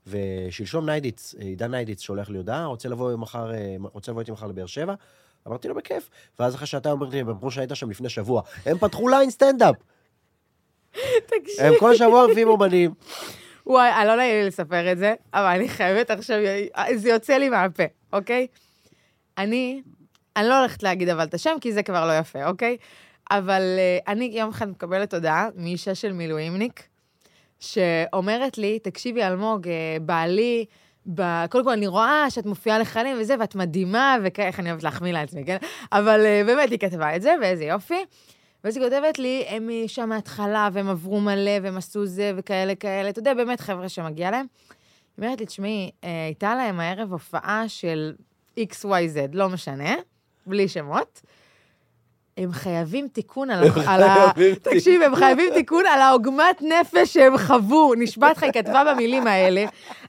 ושלשום 0.07 0.87
ניידיץ, 0.87 1.35
עידן 1.39 1.71
ניידיץ 1.71 2.01
שולח 2.01 2.29
לי 2.29 2.39
הודעה, 2.39 2.65
רוצה 2.65 2.89
לבוא 2.89 3.17
מחר, 3.17 3.55
אה, 3.55 3.77
רוצה 3.93 4.13
לבוא 4.13 4.21
איתי 4.21 4.33
מחר 4.33 4.47
לבאר 4.47 4.67
שבע? 4.67 4.95
אמרתי 5.49 5.69
לו, 5.69 5.75
בכיף. 5.75 6.11
ואז 6.39 6.55
אחרי 6.55 6.67
שעתיים 6.67 6.97
אמרתי 6.97 7.13
לי, 7.17 7.21
הם 7.21 7.29
אמרו 7.29 7.51
שהיית 7.51 7.71
שם 7.75 7.91
לפני 7.91 8.09
שבוע. 8.09 8.43
הם 8.67 8.79
פתחו 8.79 9.09
ליין 9.09 9.31
סטנדאפ. 9.31 9.77
תקשיב. 11.27 11.61
הם 11.61 11.73
כל 11.79 11.97
שבוע 11.97 12.27
מביאים 12.31 12.49
אומנים. 12.49 12.95
וואי, 13.67 13.91
אני 13.93 14.09
לא 14.09 14.17
נעים 14.17 14.35
לי 14.35 14.47
לספר 14.47 14.93
את 14.93 14.99
זה, 14.99 15.15
אבל 15.35 15.47
אני 15.47 15.69
חייבת 15.69 16.11
עכשיו, 16.11 16.39
זה 16.95 17.09
יוצא 17.09 17.37
לי 17.37 17.49
מהפה, 17.49 17.83
אוקיי? 18.13 18.47
אני, 19.39 19.83
אני 20.37 20.49
לא 20.49 20.59
הולכת 20.59 20.83
להגיד 20.83 21.09
אבל 21.09 21.25
את 21.25 21.35
השם, 21.35 21.57
כי 21.61 21.73
זה 21.73 21.83
כבר 21.83 22.07
לא 22.07 22.19
יפה, 22.19 22.47
אוקיי? 22.47 22.77
אבל 23.31 23.63
uh, 23.63 24.11
אני 24.11 24.25
יום 24.25 24.51
אחד 24.51 24.69
מקבלת 24.69 25.15
הודעה 25.15 25.49
מאישה 25.57 25.95
של 25.95 26.13
מילואימניק, 26.13 26.83
שאומרת 27.61 28.59
לי, 28.59 28.79
תקשיבי, 28.79 29.23
אלמוג, 29.23 29.69
אה, 29.69 29.97
בעלי, 30.01 30.65
ב... 31.15 31.47
קודם 31.51 31.65
כל, 31.65 31.71
אני 31.73 31.87
רואה 31.87 32.27
שאת 32.31 32.47
מופיעה 32.47 32.79
לחיילים 32.79 33.17
וזה, 33.21 33.35
ואת 33.41 33.55
מדהימה, 33.55 34.17
ואיך 34.23 34.61
אני 34.61 34.71
אוהבת 34.71 34.83
להחמיא 34.83 35.13
לעצמי, 35.13 35.45
כן? 35.45 35.57
אבל 35.93 36.21
uh, 36.21 36.47
באמת, 36.47 36.71
היא 36.71 36.79
כתבה 36.79 37.17
את 37.17 37.23
זה, 37.23 37.35
ואיזה 37.41 37.65
יופי. 37.65 38.05
ואז 38.65 38.77
היא 38.77 38.85
כותבת 38.85 39.19
לי, 39.19 39.45
הם 39.49 39.71
שם 39.87 40.09
מההתחלה, 40.09 40.69
והם 40.73 40.89
עברו 40.89 41.21
מלא, 41.21 41.53
והם 41.63 41.77
עשו 41.77 42.07
זה, 42.07 42.33
וכאלה 42.37 42.75
כאלה. 42.75 43.09
אתה 43.09 43.19
יודע, 43.19 43.35
באמת 43.35 43.61
חבר'ה 43.61 43.89
שמגיע 43.89 44.31
להם. 44.31 44.47
היא 45.17 45.25
אומרת 45.25 45.41
לי, 45.41 45.47
תשמעי, 45.47 45.91
הייתה 46.03 46.55
להם 46.55 46.81
הערב 46.81 47.13
הופעה 47.13 47.69
של 47.69 48.15
XYZ, 48.61 49.19
לא 49.33 49.49
משנה, 49.49 49.95
בלי 50.47 50.69
שמות. 50.69 51.21
הם 52.37 52.53
חייבים 52.53 53.09
תיקון 53.09 53.51
על, 53.51 53.65
ה- 53.65 53.95
על 53.95 54.03
ה... 54.03 54.15
חייבים 54.15 54.55
תקשיב, 54.55 55.03
הם 55.03 55.17
חייבים 55.17 55.51
תיקון 55.55 55.85
על 55.87 56.01
העוגמת 56.01 56.63
נפש 56.63 57.15
שהם 57.15 57.39
חוו. 57.39 57.95
נשבעת 57.99 58.37
לך, 58.37 58.43
היא 58.43 58.53
כתבה 58.53 58.83
במילים 58.93 59.27
האלה. 59.27 59.65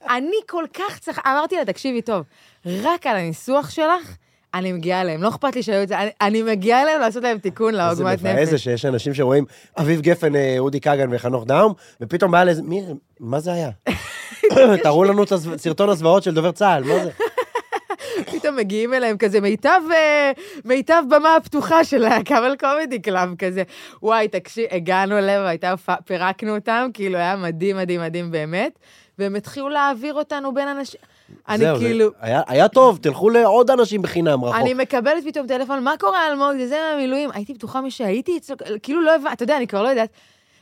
אני 0.10 0.38
כל 0.50 0.64
כך 0.74 1.00
צריך... 1.00 1.20
אמרתי 1.28 1.56
לה, 1.56 1.66
תקשיבי 1.66 2.02
טוב, 2.02 2.24
רק 2.66 3.08
על 3.08 3.16
הניסוח 3.16 3.70
שלך, 3.70 4.16
אני 4.54 4.72
מגיעה 4.74 5.02
אליהם. 5.02 5.24
לא 5.24 5.30
אכפת 5.30 5.56
לי 5.56 5.64
שהיו 5.64 5.84
את 5.84 5.88
זה, 5.88 6.00
אני, 6.00 6.10
אני 6.22 6.42
מגיעה 6.42 6.82
אליהם 6.82 7.02
לעשות 7.02 7.24
להם 7.24 7.38
תיקון 7.38 7.72
זה 7.72 7.78
לעוגמת 7.78 8.20
מבאס 8.22 8.50
זה 8.50 8.54
נפש. 8.56 8.64
שיש 8.64 8.86
אנשים 8.86 9.14
שרואים 9.14 9.46
אביב 9.80 10.02
גפן, 10.02 10.36
אה, 10.36 10.56
אודי 10.60 10.82
כגן 10.82 11.08
וחנוך 11.12 11.46
דאום, 11.46 11.74
ופתאום 12.02 12.32
בא 12.32 12.44
לאיזה... 12.44 12.62
מי... 12.64 12.82
מה 13.20 13.40
זה 13.40 13.54
היה? 13.54 13.70
תראו 14.84 15.04
לנו 15.04 15.24
את 15.24 15.34
סרטון 15.58 15.90
הזוועות 15.90 16.24
של 16.24 16.34
דובר 16.34 16.52
צה"ל, 16.52 16.84
מה 16.84 17.04
זה? 17.04 17.10
פתאום 18.32 18.56
מגיעים 18.56 18.94
אליהם 18.94 19.18
כזה 19.18 19.42
מיטב, 19.42 19.82
אה, 19.92 20.32
מיטב 20.66 21.04
במה 21.10 21.36
הפתוחה 21.36 21.84
של 21.84 22.06
ה 22.06 22.14
Camel 22.14 22.56
Comedy 22.60 23.00
Club 23.00 23.36
כזה. 23.40 23.64
וואי, 24.04 24.28
תקשיב, 24.28 24.66
הגענו 24.72 25.18
אליהם, 25.18 25.46
הייתה 25.46 25.72
הופעה, 25.72 25.96
פירקנו 26.06 26.56
אותם, 26.56 26.90
כאילו 26.94 27.18
היה 27.18 27.36
מדהים, 27.36 27.78
מדהים, 27.78 28.02
מדהים 28.02 28.32
באמת, 28.32 28.80
והם 29.20 29.36
התחילו 29.36 29.70
להעביר 29.70 30.14
אותנו 30.14 30.54
בין 30.54 30.68
אנשים. 30.68 31.00
אני 31.50 31.58
זהו, 31.58 31.78
זה- 31.78 31.86
כאילו... 31.86 32.10
היה 32.22 32.42
היה 32.48 32.68
טוב, 32.68 33.00
תלכו 33.02 33.30
לעוד 33.30 33.72
אנשים 33.72 34.02
בחינם 34.02 34.44
רחוק. 34.46 34.60
אני 34.62 34.74
מקבלת 34.74 35.24
פתאום 35.26 35.48
טלפון, 35.48 35.84
מה 35.84 35.94
קורה, 36.00 36.28
אלמוג? 36.28 36.52
זה 36.58 36.68
זה 36.68 36.80
מהמילואים. 36.92 37.30
הייתי 37.34 37.54
בטוחה 37.54 37.82
מי 37.82 37.92
שהייתי 37.92 38.38
אצלו, 38.38 38.56
כאילו 38.84 39.02
לא 39.02 39.16
הבנתי, 39.16 39.34
אתה 39.34 39.44
יודע, 39.44 39.58
אני 39.58 39.68
כבר 39.68 39.84
לא 39.84 39.90
יודעת. 39.90 40.10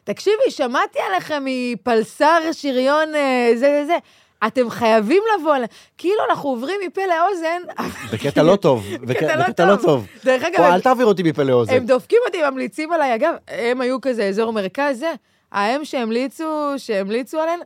תקשיבי, 0.04 0.50
שמעתי 0.50 1.00
עליכם 1.10 1.44
מפלסר, 1.46 2.40
שריון, 2.52 3.16
אה, 3.16 3.52
זה 3.54 3.60
זה 3.60 3.86
זה. 3.86 3.98
אתם 4.48 4.70
חייבים 4.70 5.24
לבוא. 5.40 5.56
כאילו 5.98 6.20
אנחנו 6.30 6.50
עוברים 6.50 6.76
מפה 6.88 7.02
לאוזן. 7.06 7.88
בקטע 8.14 8.44
לא 8.44 8.56
טוב. 8.56 8.86
לא 8.92 8.98
בקטע 9.06 9.66
לא 9.66 9.76
טוב. 9.76 10.08
דרך 10.26 10.44
אגב, 10.44 10.60
אל 10.60 10.82
תעביר 10.82 11.06
אותי 11.06 11.24
מפה 11.24 11.44
לאוזן. 11.44 11.74
הם 11.74 11.86
דופקים 11.86 12.20
אותי, 12.28 12.38
ממליצים 12.50 12.92
עליי. 12.92 13.16
אגב, 13.16 13.34
הם 13.48 13.82
היו 13.82 14.02
כזה 14.02 14.24
אזור 14.24 14.54
מרכז, 14.54 15.00
זה. 15.00 15.12
ההם 15.52 15.86
שהמליצו, 15.86 16.74
שהמליצו 16.78 17.40
עליהם, 17.40 17.60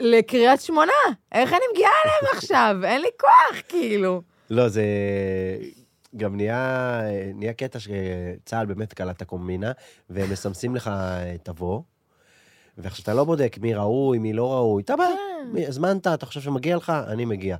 לקריית 0.00 0.60
שמונה. 0.60 0.92
איך 1.32 1.52
אני 1.52 1.60
מגיעה 1.72 1.90
אליהם 2.04 2.36
עכשיו? 2.36 2.76
אין 2.84 3.00
לי 3.00 3.08
כוח, 3.20 3.62
כאילו. 3.68 4.22
לא, 4.50 4.68
זה... 4.68 4.84
גם 6.16 6.36
נהיה, 6.36 7.00
נהיה 7.34 7.52
קטע 7.52 7.78
שצה"ל 7.78 8.66
באמת 8.66 8.92
קלט 8.92 9.16
את 9.16 9.22
הקומבינה, 9.22 9.72
והם 10.10 10.30
מסמסים 10.32 10.74
לך 10.74 10.90
תבוא, 11.42 11.80
ועכשיו 12.78 13.02
אתה 13.02 13.14
לא 13.14 13.24
בודק 13.24 13.56
מי 13.60 13.74
ראוי, 13.74 14.18
מי 14.18 14.32
לא 14.32 14.52
ראוי, 14.52 14.82
אתה 14.82 14.96
בא, 14.96 15.04
כן. 15.54 15.62
הזמנת, 15.68 16.06
אתה 16.06 16.26
חושב 16.26 16.40
שמגיע 16.40 16.76
לך, 16.76 16.92
אני 17.08 17.24
מגיע. 17.24 17.56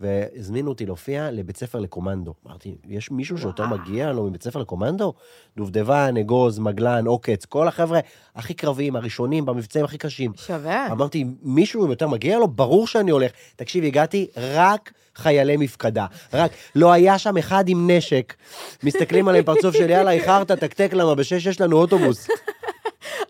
והזמינו 0.00 0.68
אותי 0.68 0.86
להופיע 0.86 1.30
לבית 1.30 1.56
ספר 1.56 1.80
לקומנדו. 1.80 2.34
אמרתי, 2.46 2.76
יש 2.88 3.10
מישהו 3.10 3.38
שיותר 3.38 3.62
וואו. 3.62 3.78
מגיע 3.78 4.12
לו 4.12 4.26
מבית 4.26 4.42
ספר 4.42 4.58
לקומנדו? 4.58 5.14
דובדבן, 5.56 6.14
אגוז, 6.20 6.58
מגלן, 6.58 7.06
עוקץ, 7.06 7.44
כל 7.44 7.68
החבר'ה 7.68 8.00
הכי 8.36 8.54
קרביים, 8.54 8.96
הראשונים, 8.96 9.44
במבצעים 9.44 9.84
הכי 9.84 9.98
קשים. 9.98 10.32
שווה. 10.36 10.92
אמרתי, 10.92 11.24
מישהו 11.42 11.86
יותר 11.86 12.08
מגיע 12.08 12.38
לו? 12.38 12.48
ברור 12.48 12.86
שאני 12.86 13.10
הולך. 13.10 13.30
תקשיב, 13.56 13.84
הגעתי 13.84 14.26
רק 14.36 14.92
חיילי 15.16 15.56
מפקדה. 15.56 16.06
רק, 16.34 16.50
לא 16.74 16.92
היה 16.92 17.18
שם 17.18 17.36
אחד 17.36 17.68
עם 17.68 17.90
נשק. 17.90 18.34
מסתכלים 18.82 19.28
עליהם 19.28 19.44
פרצוף 19.44 19.76
של 19.76 19.90
יאללה, 19.90 20.10
איחרת, 20.10 20.50
תקתק 20.50 20.90
למה, 20.92 21.14
בשש 21.14 21.46
יש 21.46 21.60
לנו 21.60 21.76
אוטובוס. 21.76 22.28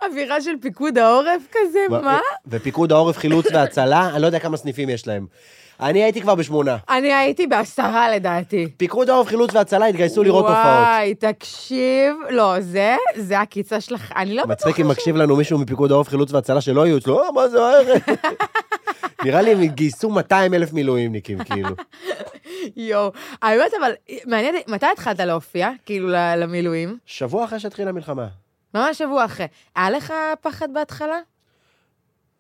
אווירה 0.03 0.41
של 0.41 0.51
פיקוד 0.61 0.99
העורף 0.99 1.43
כזה, 1.53 1.79
מה? 1.91 2.19
ופיקוד 2.47 2.93
העורף, 2.93 3.19
חילוץ 3.19 3.47
והצלה, 3.53 4.11
אני 4.15 4.23
לא 4.23 4.27
יודע 4.27 4.39
כמה 4.39 4.57
סניפים 4.57 4.91
יש 4.91 5.07
להם. 5.07 5.27
אני 5.81 6.03
הייתי 6.03 6.21
כבר 6.21 6.35
בשמונה. 6.35 6.77
אני 6.91 7.13
הייתי 7.15 7.47
בעשרה 7.47 8.11
לדעתי. 8.11 8.69
פיקוד 8.77 9.11
העורף, 9.11 9.27
חילוץ 9.29 9.55
והצלה 9.55 9.87
התגייסו 9.87 10.23
לראות 10.23 10.45
הופעות. 10.45 10.65
וואי, 10.67 11.15
תקשיב, 11.15 12.17
לא, 12.31 12.61
זה, 12.61 12.97
זה 13.17 13.41
הקיצה 13.41 13.81
שלך, 13.81 14.13
אני 14.17 14.35
לא 14.35 14.43
בטוחה 14.43 14.53
מצחיק 14.69 14.81
אם 14.85 14.89
מקשיב 14.89 15.17
לנו 15.17 15.37
מישהו 15.37 15.59
מפיקוד 15.59 15.91
העורף, 15.93 16.09
חילוץ 16.09 16.33
והצלה 16.33 16.61
שלא 16.61 16.87
יהיו 16.87 16.99
אצלו, 16.99 17.23
"אה, 17.25 17.33
מה 17.33 17.49
זה 17.49 17.63
הערב? 17.63 18.01
נראה 19.25 19.43
לי 19.43 19.53
הם 19.53 19.65
גייסו 19.67 20.11
200 20.11 20.55
אלף 20.55 20.73
מילואימניקים, 20.73 21.45
כאילו. 21.45 21.69
יואו. 22.77 23.13
האמת, 23.43 23.73
אבל, 23.81 23.93
מעניין, 24.27 24.55
מתי 24.69 24.87
התחלת 24.93 25.21
להופיע, 25.21 25.71
כאילו, 25.87 26.09
למילואים? 26.37 26.97
שבוע 27.07 27.45
אחרי 27.45 27.61
שהתחילה 27.61 27.91
המלחמה. 27.91 28.27
ממש 28.75 28.99
שבוע 28.99 29.25
אחרי. 29.25 29.47
היה 29.77 29.91
לך 29.91 30.13
פחד 30.41 30.69
בהתחלה? 30.75 31.19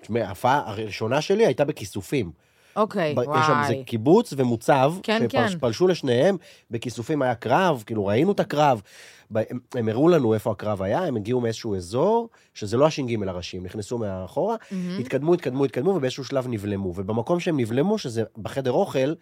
תשמע, 0.02 0.26
ההופעה 0.26 0.62
הראשונה 0.66 1.20
שלי 1.20 1.46
הייתה 1.46 1.64
בכיסופים. 1.64 2.30
אוקיי, 2.76 3.14
ב- 3.14 3.18
יש 3.18 3.46
שם 3.46 3.62
זה 3.66 3.72
וואי. 3.72 3.84
קיבוץ 3.84 4.34
ומוצב, 4.36 4.94
כן, 5.02 5.22
כן. 5.28 5.48
שפלשו 5.48 5.88
לשניהם, 5.88 6.36
בכיסופים 6.70 7.22
היה 7.22 7.34
קרב, 7.34 7.82
כאילו 7.86 8.06
ראינו 8.06 8.32
את 8.32 8.40
הקרב. 8.40 8.82
הם, 9.34 9.58
הם 9.74 9.88
הראו 9.88 10.08
לנו 10.08 10.34
איפה 10.34 10.50
הקרב 10.50 10.82
היה, 10.82 11.04
הם 11.04 11.16
הגיעו 11.16 11.40
מאיזשהו 11.40 11.76
אזור, 11.76 12.28
שזה 12.54 12.76
לא 12.76 12.86
הש"ג 12.86 13.28
הראשי, 13.28 13.56
הם 13.56 13.64
נכנסו 13.64 13.98
מאחורה, 13.98 14.56
מהמם. 14.70 14.98
התקדמו, 15.00 15.34
התקדמו, 15.34 15.64
התקדמו, 15.64 15.90
ובאיזשהו 15.90 16.24
שלב 16.24 16.48
נבלמו. 16.48 16.88
ובמקום 16.96 17.40
שהם 17.40 17.60
נבלמו, 17.60 17.98
שזה 17.98 18.22
בחדר 18.42 18.72
אוכל, 18.72 19.14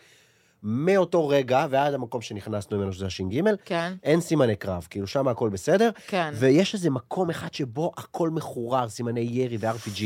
מאותו 0.62 1.28
רגע 1.28 1.66
ועד 1.70 1.94
המקום 1.94 2.20
שנכנסנו 2.20 2.78
ממנו, 2.78 2.92
שזה 2.92 3.06
הש"ג, 3.06 3.40
כן, 3.64 3.92
אין 4.02 4.20
סימני 4.20 4.56
קרב, 4.56 4.86
כאילו 4.90 5.06
שם 5.06 5.28
הכל 5.28 5.48
בסדר. 5.48 5.90
כן. 6.06 6.32
ויש 6.34 6.74
איזה 6.74 6.90
מקום 6.90 7.30
אחד 7.30 7.54
שבו 7.54 7.92
הכל 7.96 8.30
מחורר, 8.30 8.88
סימני 8.88 9.20
ירי 9.20 9.56
ו-RPG. 9.60 10.02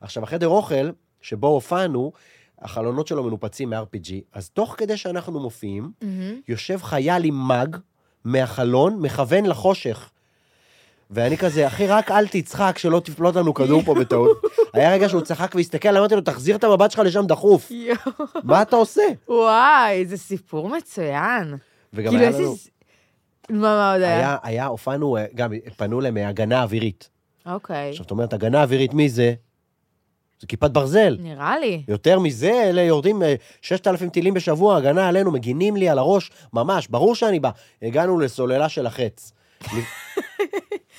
עכשיו, 0.00 0.22
החדר 0.22 0.48
אוכל, 0.48 0.90
שבו 1.20 1.46
הופענו, 1.46 2.12
החלונות 2.58 3.06
שלו 3.06 3.24
מנופצים 3.24 3.70
מ-RPG, 3.70 4.12
אז 4.32 4.48
תוך 4.50 4.74
כדי 4.78 4.96
שאנחנו 4.96 5.40
מופיעים, 5.40 5.92
מהמם. 6.02 6.40
יושב 6.48 6.78
חייל 6.82 7.24
עם 7.24 7.34
מאג 7.48 7.76
מהחלון, 8.24 8.98
מכוון 9.00 9.46
לחושך. 9.46 10.10
ואני 11.12 11.38
כזה, 11.38 11.66
אחי, 11.66 11.86
רק 11.86 12.10
אל 12.10 12.26
תצחק, 12.26 12.78
שלא 12.78 13.00
תפלוט 13.00 13.36
לנו 13.36 13.54
כדור 13.54 13.82
פה 13.82 13.94
בטעות. 13.94 14.42
היה 14.74 14.92
רגע 14.92 15.08
שהוא 15.08 15.20
צחק 15.20 15.54
והסתכל, 15.54 15.96
אמרתי 15.96 16.14
לו, 16.14 16.20
תחזיר 16.20 16.56
את 16.56 16.64
המבט 16.64 16.90
שלך 16.90 17.00
לשם 17.00 17.26
דחוף. 17.26 17.72
מה 18.42 18.62
אתה 18.62 18.76
עושה? 18.76 19.02
וואי, 19.28 20.06
זה 20.06 20.16
סיפור 20.16 20.68
מצוין. 20.68 21.54
וגם 21.92 22.12
כאילו, 22.12 22.26
היה. 22.26 22.38
לנו, 22.38 22.54
מה, 23.50 23.58
מה 23.58 23.92
עוד 23.92 24.02
היה? 24.02 24.36
היה, 24.42 24.66
הופענו, 24.66 25.16
אה, 25.16 25.24
גם 25.34 25.52
פנו 25.76 26.00
להם 26.00 26.14
מהגנה 26.14 26.62
אווירית. 26.62 27.08
אוקיי, 27.46 27.90
עכשיו, 27.90 28.06
את 28.06 28.10
אומרת, 28.10 28.32
הגנה 28.32 28.62
אווירית, 28.62 28.94
מי 28.94 29.08
זה? 29.08 29.34
זה 30.40 30.46
כיפת 30.46 30.70
ברזל. 30.70 31.16
נראה 31.20 31.58
לי. 31.58 31.82
יותר 31.88 32.18
מזה, 32.18 32.62
אלה 32.64 32.82
יורדים 32.82 33.22
אה, 33.22 33.34
6,000 33.62 34.08
טילים 34.08 34.34
בשבוע, 34.34 34.76
הגנה 34.76 35.08
עלינו, 35.08 35.30
מגינים 35.30 35.76
לי 35.76 35.88
על 35.88 35.98
הראש, 35.98 36.30
ממש, 36.52 36.88
ברור 36.88 37.14
שאני 37.14 37.40
בא. 37.40 37.50
הגענו 37.82 38.18
לסוללה 38.18 38.68
של 38.68 38.86
החץ. 38.86 39.32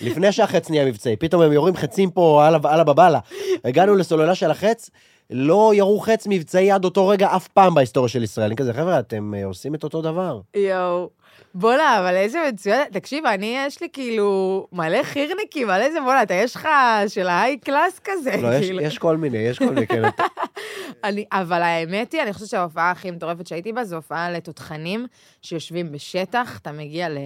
לפני 0.01 0.31
שהחץ 0.31 0.69
נהיה 0.69 0.85
מבצעי, 0.85 1.15
פתאום 1.15 1.41
הם 1.41 1.51
יורים 1.51 1.75
חצים 1.75 2.11
פה 2.11 2.47
על 2.47 2.55
ה- 2.55 2.59
על 2.63 2.79
הבבלה. 2.79 3.19
הגענו 3.65 3.95
לסוללה 3.95 4.35
של 4.35 4.51
החץ, 4.51 4.89
לא 5.29 5.71
ירו 5.75 5.99
חץ 5.99 6.27
מבצעי 6.29 6.71
עד 6.71 6.85
אותו 6.85 7.07
רגע 7.07 7.35
אף 7.35 7.47
פעם 7.47 7.73
בהיסטוריה 7.75 8.09
של 8.09 8.23
ישראל. 8.23 8.45
אני 8.45 8.55
כזה, 8.55 8.73
חבר'ה, 8.73 8.99
אתם 8.99 9.33
אה, 9.37 9.45
עושים 9.45 9.75
את 9.75 9.83
אותו 9.83 10.01
דבר. 10.01 10.39
יואו. 10.55 11.09
בואנה, 11.55 11.99
אבל 11.99 12.15
איזה 12.15 12.39
מצוין. 12.53 12.81
תקשיב, 12.91 13.25
אני, 13.25 13.55
יש 13.67 13.81
לי 13.81 13.87
כאילו 13.93 14.67
מלא 14.71 15.03
חירניקים, 15.03 15.69
על 15.69 15.81
איזה 15.81 15.99
בואנה, 16.01 16.23
אתה 16.23 16.33
יש 16.33 16.55
לך 16.55 16.67
של 17.07 17.27
ההיי 17.27 17.57
קלאס 17.57 17.99
כזה. 18.03 18.35
לא, 18.41 18.53
יש- 18.53 18.65
כאילו. 18.65 18.81
יש 18.81 18.97
כל 18.97 19.17
מיני, 19.17 19.37
יש 19.37 19.59
כל 19.59 19.69
מיני. 19.69 19.85
אני, 21.03 21.25
אבל 21.31 21.61
האמת 21.61 22.13
היא, 22.13 22.21
אני 22.21 22.33
חושבת 22.33 22.49
שההופעה 22.49 22.91
הכי 22.91 23.11
מטורפת 23.11 23.47
שהייתי 23.47 23.73
בה, 23.73 23.83
זו 23.83 23.95
הופעה 23.95 24.31
לתותחנים 24.31 25.05
שיושבים 25.41 25.91
בשטח, 25.91 26.59
אתה 26.61 26.71
מגיע 26.71 27.09
ל... 27.09 27.17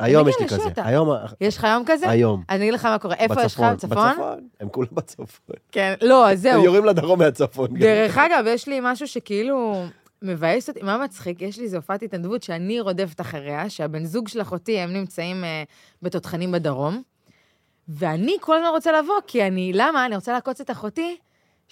היום 0.00 0.22
תגיע 0.22 0.46
יש 0.46 0.52
לי 0.52 0.58
כזה. 0.58 0.82
היום, 0.84 1.08
יש 1.40 1.56
לך 1.56 1.66
יום 1.74 1.82
כזה? 1.86 2.10
היום. 2.10 2.42
אני 2.50 2.62
אגיד 2.62 2.74
לך 2.74 2.84
מה 2.84 2.98
קורה. 2.98 3.14
איפה 3.14 3.42
יש 3.42 3.54
לך? 3.54 3.60
בצפון. 3.60 4.10
בצפון? 4.12 4.48
הם 4.60 4.68
כולם 4.68 4.88
בצפון. 4.92 5.26
כן. 5.72 5.94
לא, 6.02 6.30
אז 6.30 6.44
הם 6.44 6.52
זהו. 6.52 6.64
יורים 6.64 6.84
לדרום 6.84 7.18
מהצפון. 7.18 7.68
גם. 7.74 7.80
דרך 7.80 8.18
אגב, 8.18 8.44
יש 8.48 8.68
לי 8.68 8.78
משהו 8.82 9.08
שכאילו 9.08 9.84
מבאס 10.22 10.68
אותי, 10.68 10.82
מה 10.82 10.98
מצחיק? 10.98 11.42
יש 11.42 11.58
לי 11.58 11.64
איזו 11.64 11.76
הופעת 11.76 12.02
התנדבות 12.02 12.42
שאני 12.42 12.80
רודפת 12.80 13.20
אחריה, 13.20 13.70
שהבן 13.70 14.04
זוג 14.04 14.28
של 14.28 14.40
אחותי, 14.40 14.78
הם 14.78 14.92
נמצאים 14.92 15.44
אה, 15.44 15.62
בתותחנים 16.02 16.52
בדרום, 16.52 17.02
ואני 17.88 18.36
כל 18.40 18.56
הזמן 18.56 18.68
רוצה 18.68 18.92
לבוא, 18.92 19.14
כי 19.26 19.46
אני, 19.46 19.72
למה? 19.74 20.06
אני 20.06 20.14
רוצה 20.14 20.32
לעקוץ 20.32 20.60
את 20.60 20.70
אחותי, 20.70 21.16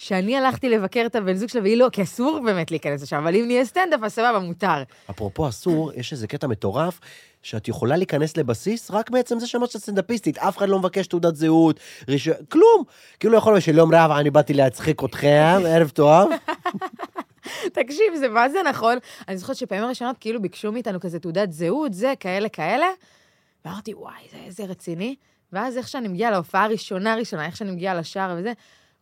שאני 0.01 0.37
הלכתי 0.37 0.69
לבקר 0.69 1.03
את 1.05 1.15
הבן 1.15 1.33
זוג 1.33 1.49
שלה, 1.49 1.61
והיא 1.61 1.77
לא, 1.77 1.87
כי 1.91 2.03
אסור 2.03 2.39
באמת 2.45 2.71
להיכנס 2.71 3.01
לשם, 3.01 3.15
אבל 3.15 3.35
אם 3.35 3.43
נהיה 3.47 3.65
סטנדאפ, 3.65 3.99
אז 4.03 4.13
סבבה, 4.13 4.39
מותר. 4.39 4.83
אפרופו 5.09 5.49
אסור, 5.49 5.91
יש 5.99 6.13
איזה 6.13 6.27
קטע 6.27 6.47
מטורף, 6.47 6.99
שאת 7.41 7.67
יכולה 7.67 7.97
להיכנס 7.97 8.37
לבסיס 8.37 8.91
רק 8.91 9.09
בעצם 9.09 9.39
זה 9.39 9.47
שאמרת 9.47 9.71
שאת 9.71 9.81
סטנדאפיסטית, 9.81 10.37
אף 10.37 10.57
אחד 10.57 10.69
לא 10.69 10.79
מבקש 10.79 11.07
תעודת 11.07 11.35
זהות, 11.35 11.79
רישיון, 12.07 12.37
כלום. 12.49 12.83
כאילו 13.19 13.37
יכול 13.37 13.53
להיות 13.53 13.63
שלום 13.63 13.95
רב, 13.95 14.11
אני 14.11 14.29
באתי 14.29 14.53
להצחיק 14.53 15.03
אתכם, 15.03 15.59
ערב 15.71 15.89
טוב. 15.89 16.31
תקשיב, 17.73 18.15
זה 18.15 18.27
מה 18.27 18.49
זה 18.49 18.59
נכון? 18.69 18.97
אני 19.27 19.37
זוכרת 19.37 19.55
שפעמים 19.55 19.85
ראשונות 19.85 20.17
כאילו 20.19 20.41
ביקשו 20.41 20.71
מאיתנו 20.71 20.99
כזה 20.99 21.19
תעודת 21.19 21.51
זהות, 21.51 21.93
זה, 21.93 22.13
כאלה, 22.19 22.49
כאלה, 22.49 22.87
ואמרתי, 23.65 23.93
וואי, 23.93 24.21
זה 24.31 24.37
איזה 24.45 24.63
רציני. 24.65 25.15
ואז 25.53 25.77
איך 25.77 25.87
שאני 25.87 26.07
מגיעה 26.07 26.31
להופעה 26.31 26.63
הראשונה 26.63 27.15
ראשונה, 27.15 27.45
איך 27.45 27.57
שאני 27.57 27.71
מגיעה 27.71 27.93
לשער 27.93 28.35
וזה, 28.37 28.53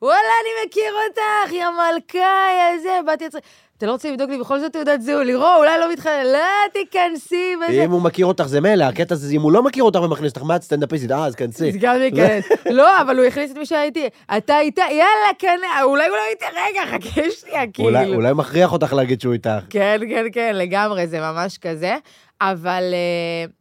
וואלה, 0.01 0.17
אני 0.17 0.67
מכיר 0.67 0.93
אותך, 1.07 1.53
יא 1.53 1.65
מלכה, 1.69 2.47
יא 2.57 2.81
זה, 2.81 2.99
באתי 3.05 3.25
לצחיק. 3.25 3.43
אתה 3.77 3.85
לא 3.85 3.91
רוצה 3.91 4.11
לבדוק 4.11 4.29
לי 4.29 4.37
בכל 4.37 4.59
זאת 4.59 4.73
תעודת 4.73 5.01
זהות, 5.01 5.25
לירוא, 5.25 5.55
אולי 5.57 5.79
לא 5.79 5.91
מתחלק, 5.91 6.23
לא, 6.23 6.39
תיכנסי, 6.73 7.53
וזה. 7.55 7.83
אם 7.85 7.91
הוא 7.91 8.01
מכיר 8.01 8.25
אותך 8.25 8.43
זה 8.43 8.61
מילא, 8.61 8.83
הקטע 8.83 9.15
זה, 9.15 9.35
אם 9.35 9.41
הוא 9.41 9.51
לא 9.51 9.63
מכיר 9.63 9.83
אותך 9.83 9.99
ומכניס 10.01 10.31
אותך, 10.31 10.41
מה 10.41 10.55
את 10.55 10.63
סטנדאפיסטית? 10.63 11.11
אה, 11.11 11.25
אז 11.25 11.35
כנסי. 11.35 11.69
אז 11.69 11.75
גם 11.79 11.95
להיכנס. 11.95 12.45
לא, 12.79 13.01
אבל 13.01 13.17
הוא 13.17 13.25
הכניס 13.25 13.51
את 13.51 13.57
מי 13.57 13.65
שהייתי. 13.65 14.09
אתה 14.37 14.59
איתה, 14.59 14.81
יאללה, 14.89 15.33
כן, 15.39 15.59
אולי 15.83 16.07
הוא 16.07 16.17
לא 16.17 16.21
איתה, 16.29 16.45
רגע, 16.67 16.81
חכה 16.85 17.31
שנייה, 17.31 17.67
כאילו. 17.73 18.15
אולי 18.15 18.33
מכריח 18.33 18.73
אותך 18.73 18.93
להגיד 18.93 19.21
שהוא 19.21 19.33
איתך. 19.33 19.49
כן, 19.69 19.99
כן, 20.09 20.25
כן, 20.31 20.55
לגמרי, 20.55 21.07
זה 21.07 21.19
ממש 21.19 21.57
כזה. 21.57 21.95
אבל... 22.41 22.83
אה, 22.93 23.51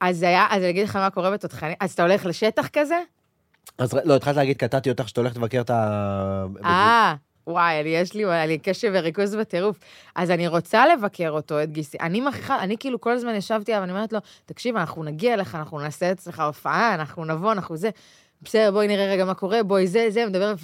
אז 0.00 0.16
זה 0.18 0.28
היה, 0.28 0.46
אז 0.50 0.62
אני 0.62 0.70
אגיד 0.70 0.84
לך 0.84 0.96
מה 0.96 1.10
קורה 1.10 1.30
בתותחנים. 1.30 1.74
אז 1.80 1.92
אתה 1.92 2.02
הולך 2.02 2.26
לשטח 2.26 2.68
כזה? 2.72 2.98
אז 3.78 3.94
לא, 4.04 4.16
התחלת 4.16 4.36
להגיד, 4.36 4.56
קטעתי 4.56 4.90
אותך 4.90 5.08
שאתה 5.08 5.20
הולכת 5.20 5.36
לבקר 5.36 5.60
את 5.60 5.70
ה... 5.70 6.44
אה, 6.64 7.14
וואי, 7.46 7.80
אני, 7.80 7.88
יש 7.88 8.14
לי, 8.14 8.24
לי 8.46 8.58
קשב 8.58 8.90
וריכוז 8.94 9.34
בטירוף. 9.34 9.78
אז 10.14 10.30
אני 10.30 10.48
רוצה 10.48 10.86
לבקר 10.86 11.30
אותו, 11.30 11.62
את 11.62 11.72
גיסי. 11.72 11.98
אני 12.00 12.20
מכריחה, 12.20 12.62
אני 12.62 12.76
כאילו 12.78 13.00
כל 13.00 13.12
הזמן 13.12 13.34
ישבתי 13.34 13.72
עליו, 13.72 13.82
ואני 13.82 13.92
אומרת 13.92 14.12
לו, 14.12 14.18
תקשיב, 14.46 14.76
אנחנו 14.76 15.04
נגיע 15.04 15.34
אליך, 15.34 15.54
אנחנו 15.54 15.80
נעשה 15.80 16.12
אצלך 16.12 16.40
הופעה, 16.40 16.94
אנחנו 16.94 17.24
נבוא, 17.24 17.52
אנחנו 17.52 17.76
זה. 17.76 17.90
בסדר, 18.44 18.70
בואי 18.70 18.88
נראה 18.88 19.06
רגע 19.12 19.24
מה 19.24 19.34
קורה, 19.34 19.62
בואי 19.62 19.86
זה, 19.86 20.06
זה, 20.10 20.26
מדבר 20.26 20.48
עם 20.48 20.56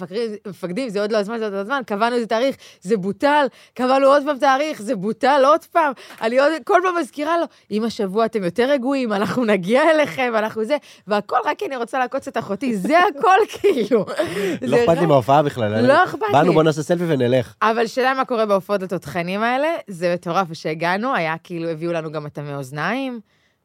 מפקדים, 0.47 0.89
זה 0.89 1.01
עוד 1.01 1.11
לא 1.11 1.17
הזמן, 1.17 1.37
זה 1.39 1.43
עוד 1.45 1.53
לא 1.53 1.57
הזמן, 1.59 1.81
קבענו 1.85 2.15
איזה 2.15 2.27
תאריך, 2.27 2.55
זה 2.81 2.97
בוטל, 2.97 3.45
קבענו 3.73 4.07
עוד 4.07 4.23
פעם 4.25 4.37
תאריך, 4.37 4.81
זה 4.81 4.95
בוטל 4.95 5.41
עוד 5.45 5.65
פעם. 5.65 5.91
אני 6.21 6.39
עוד, 6.39 6.51
כל 6.65 6.79
פעם 6.83 6.95
מזכירה 7.01 7.37
לו, 7.37 7.45
אם 7.71 7.83
השבוע 7.83 8.25
אתם 8.25 8.43
יותר 8.43 8.63
רגועים, 8.69 9.13
אנחנו 9.13 9.45
נגיע 9.45 9.91
אליכם, 9.91 10.33
אנחנו 10.35 10.65
זה, 10.65 10.77
והכל 11.07 11.35
רק 11.45 11.57
כי 11.59 11.65
אני 11.65 11.75
רוצה 11.75 11.99
לעקוץ 11.99 12.27
את 12.27 12.37
אחותי, 12.37 12.77
זה 12.77 12.97
הכל 12.99 13.29
כאילו. 13.59 14.05
לא 14.61 14.77
אכפת 14.77 14.87
לי 14.89 15.01
רק- 15.01 15.07
מההופעה 15.07 15.43
בכלל. 15.43 15.87
לא 15.87 16.03
אכפת 16.03 16.21
לי. 16.21 16.33
באנו, 16.33 16.53
בוא 16.53 16.63
נעשה 16.63 16.83
סלפי 16.83 17.03
ונלך. 17.07 17.53
אבל 17.61 17.87
שאלה 17.87 18.13
מה 18.13 18.25
קורה 18.25 18.45
בהופעות 18.45 18.83
התותחנים 18.83 19.41
האלה, 19.43 19.67
זה 19.87 20.13
מטורף, 20.13 20.47
ושהגענו, 20.49 21.15
היה 21.15 21.35
כאילו, 21.43 21.69
הביאו 21.69 21.91
לנו 21.93 22.11
גם 22.11 22.25
את 22.25 22.37
המאזניים, 22.37 23.19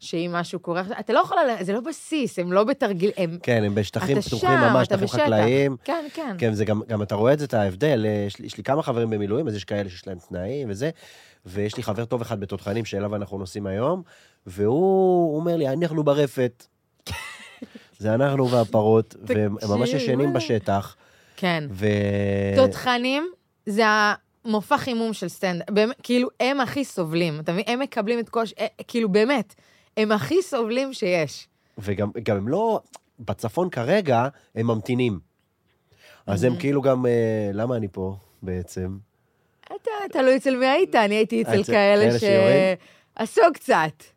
שאם 0.04 0.30
משהו 0.32 0.58
קורה, 0.58 0.82
אתה 1.00 1.12
לא 1.12 1.18
יכול, 1.18 1.38
זה 1.60 1.72
לא 1.72 1.80
בסיס, 1.80 2.38
הם 2.38 2.52
לא 2.52 2.64
בתרגיל, 2.64 3.10
הם... 3.16 3.38
כן, 3.42 3.62
הם 3.64 3.74
בשטחים 3.74 4.20
פתוחים 4.20 4.50
שם, 4.50 4.72
ממש, 4.72 4.84
שטחים 4.84 5.04
בשטח. 5.04 5.18
חקלאיים. 5.18 5.76
כן, 5.84 6.06
כן. 6.14 6.36
כן, 6.38 6.54
זה 6.54 6.64
גם, 6.64 6.80
גם 6.88 7.02
אתה 7.02 7.14
רואה 7.14 7.32
את 7.32 7.38
זה, 7.38 7.44
את 7.44 7.54
ההבדל. 7.54 8.06
אה, 8.06 8.24
יש 8.26 8.38
לי, 8.38 8.46
יש 8.46 8.56
לי 8.56 8.64
כמה 8.64 8.82
חברים 8.82 9.10
במילואים, 9.10 9.48
אז 9.48 9.56
יש 9.56 9.64
כאלה 9.64 9.90
שיש 9.90 10.06
להם 10.06 10.18
תנאים 10.28 10.70
וזה, 10.70 10.90
ויש 11.46 11.76
לי 11.76 11.82
חבר 11.82 12.04
טוב 12.04 12.20
אחד 12.20 12.40
בתותחנים 12.40 12.84
שאליו 12.84 13.16
אנחנו 13.16 13.38
נוסעים 13.38 13.66
היום, 13.66 14.02
והוא 14.46 15.30
הוא 15.30 15.36
אומר 15.36 15.56
לי, 15.56 15.68
אנחנו 15.68 16.04
ברפת. 16.04 16.66
זה 17.98 18.14
אנחנו 18.14 18.50
והפרות, 18.50 19.16
והם 19.22 19.56
הם 19.62 19.70
ממש 19.70 19.88
ישנים 19.88 20.18
וואלה. 20.20 20.32
בשטח, 20.32 20.96
כן. 21.36 21.64
ו... 21.70 21.86
תותחנים 22.56 23.30
זה 23.66 23.84
המופע 24.44 24.78
חימום 24.78 25.12
של 25.12 25.28
סטנדאפ, 25.28 25.70
באמת, 25.70 25.96
כאילו, 26.02 26.28
הם 26.40 26.60
הכי 26.60 26.84
סובלים, 26.84 27.40
אתה 27.40 27.52
מבין? 27.52 27.64
הם 27.66 27.80
מקבלים 27.80 28.18
את 28.18 28.28
כל... 28.28 28.44
אה, 28.58 28.66
כאילו, 28.88 29.08
באמת, 29.08 29.54
הם 29.96 30.12
הכי 30.12 30.42
סובלים 30.42 30.92
שיש. 30.92 31.48
וגם 31.78 32.10
גם 32.22 32.36
הם 32.36 32.48
לא, 32.48 32.80
בצפון 33.20 33.70
כרגע, 33.70 34.28
הם 34.54 34.66
ממתינים. 34.66 35.18
אז. 36.26 36.44
הם 36.44 36.56
כאילו 36.58 36.82
גם, 36.82 37.06
אה, 37.06 37.50
למה 37.52 37.76
אני 37.76 37.88
פה 37.92 38.16
בעצם? 38.42 38.96
אתה, 39.66 39.90
תלוי 40.12 40.36
אצל 40.36 40.56
מי 40.56 40.66
היית, 40.66 40.94
אני 40.94 41.14
הייתי 41.14 41.42
אצל 41.42 41.64
כאלה 41.64 42.18
שיורים? 42.18 42.76
שעשו 43.18 43.42
קצת. 43.54 44.13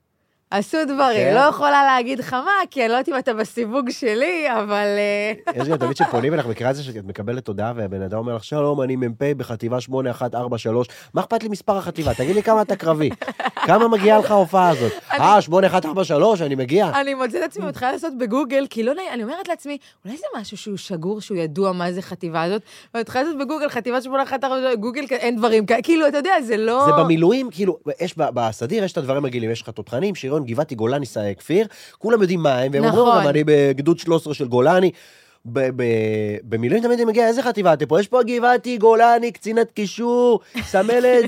עשו 0.51 0.77
דברים, 0.85 1.27
כן? 1.27 1.35
לא 1.35 1.39
יכולה 1.39 1.83
להגיד 1.85 2.19
לך 2.19 2.33
מה, 2.33 2.51
כי 2.69 2.81
אני 2.81 2.89
לא 2.89 2.93
יודעת 2.93 3.09
אם 3.09 3.17
אתה 3.17 3.33
בסיווג 3.33 3.89
שלי, 3.89 4.47
אבל... 4.59 4.85
אה, 4.97 5.33
יש 5.61 5.67
גם 5.67 5.77
תמיד 5.77 5.97
שפונים 5.97 6.33
אליך, 6.33 6.45
מכירה 6.45 6.69
את 6.69 6.75
זה 6.75 6.83
שאת 6.83 7.05
מקבלת 7.05 7.47
הודעה 7.47 7.73
והבן 7.75 8.01
אדם 8.01 8.17
אומר 8.17 8.35
לך, 8.35 8.43
שלום, 8.43 8.81
אני 8.81 8.95
מ"פ 8.95 9.23
בחטיבה 9.37 9.81
8143, 9.81 10.87
מה 11.13 11.21
אכפת 11.21 11.43
לי 11.43 11.49
מספר 11.49 11.77
החטיבה? 11.77 12.13
תגיד 12.13 12.35
לי 12.35 12.43
כמה 12.43 12.61
אתה 12.61 12.75
קרבי. 12.75 13.09
כמה 13.67 13.87
מגיעה 13.87 14.19
לך 14.19 14.31
ההופעה 14.31 14.69
הזאת? 14.69 14.91
אה, 15.11 15.41
8143, 15.41 16.41
אני 16.41 16.55
מגיע. 16.55 16.91
אני 17.01 17.13
מוצאת 17.13 17.35
את 17.35 17.41
עצמי 17.43 17.65
מתחילה 17.65 17.91
לעשות 17.91 18.17
בגוגל, 18.17 18.65
כי 18.69 18.83
לא 18.83 18.93
נעים, 18.93 19.07
אני 19.13 19.23
אומרת 19.23 19.47
לעצמי, 19.47 19.77
אולי 20.05 20.17
זה 20.17 20.25
משהו 20.39 20.57
שהוא 20.57 20.77
שגור, 20.77 21.21
שהוא 21.21 21.37
ידוע 21.37 21.71
מה 21.71 21.91
זה 21.91 22.01
חטיבה 22.01 22.43
הזאת, 22.43 22.61
ואני 22.93 23.01
מתחילה 23.01 23.23
לעשות 23.23 23.39
בגוגל, 23.39 23.69
חטיבה 23.69 24.01
שמונה 24.01 24.23
אחת, 24.23 24.43
ארבע, 24.43 24.75
גוגל, 24.75 25.05
אין 25.11 25.35
דברים 25.35 25.65
כאלה, 25.65 25.81
כאילו, 25.81 26.07
אתה 26.07 26.17
יודע, 26.17 26.41
זה 26.41 26.57
לא... 26.57 26.85
זה 26.85 27.03
במילואים, 27.03 27.49
כאילו, 27.51 27.77
יש 28.01 28.15
בסדיר, 28.17 28.83
יש 28.83 28.91
את 28.91 28.97
הדברים 28.97 29.25
הרגילים, 29.25 29.51
יש 29.51 29.61
לך 29.61 29.69
תותחנים, 29.69 30.15
שריון, 30.37 30.45
גבעתי, 30.45 30.75
גולני, 30.75 31.05
כפיר, 31.37 31.67
כולם 31.97 32.21
יודעים 32.21 32.39
מה 32.39 32.57
הם, 32.57 32.71
והם 32.73 32.83
אומרים 32.83 33.07
נכון. 33.07 33.23
גם, 33.23 33.27
אני 33.27 33.43
בגדוד 33.45 33.99
13 33.99 34.33
של 34.33 34.47
גולני. 34.47 34.91
במילואים 36.43 36.83
תמיד 36.83 36.99
אני 36.99 37.05
מגיע, 37.05 37.27
איזה 37.27 37.43
חטיבה 37.43 37.73
אתם 37.73 37.85
פה? 37.85 37.99
יש 37.99 38.07
פה 38.07 38.23
גבעתי, 38.23 38.77
גולני, 38.77 39.31
קצינת 39.31 39.71
קישור, 39.71 40.39
סמלת, 40.61 41.25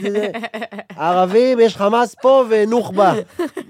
ערבים, 0.98 1.60
יש 1.60 1.76
חמאס 1.76 2.16
פה 2.22 2.44
ונוח'בה, 2.50 3.14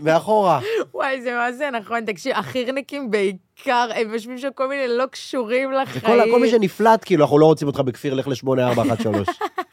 מאחורה. 0.02 0.60
וואי, 0.94 1.22
זה 1.22 1.32
מה 1.32 1.52
זה 1.52 1.70
נכון, 1.70 2.06
תקשיב, 2.06 2.34
החירניקים 2.36 3.12
בעיקר, 3.12 3.90
הם 3.96 4.14
יושבים 4.14 4.38
שם 4.38 4.50
כל 4.56 4.70
מיני 4.70 4.88
לא 4.88 5.06
קשורים 5.06 5.72
לחיים. 5.72 6.32
כל 6.32 6.40
מי 6.40 6.50
שנפלט, 6.50 7.02
כאילו, 7.06 7.24
אנחנו 7.24 7.40
לא 7.40 7.46
רוצים 7.46 7.68
אותך 7.68 7.80
בכפיר, 7.80 8.14
לך 8.14 8.28
ל-8413. 8.28 9.32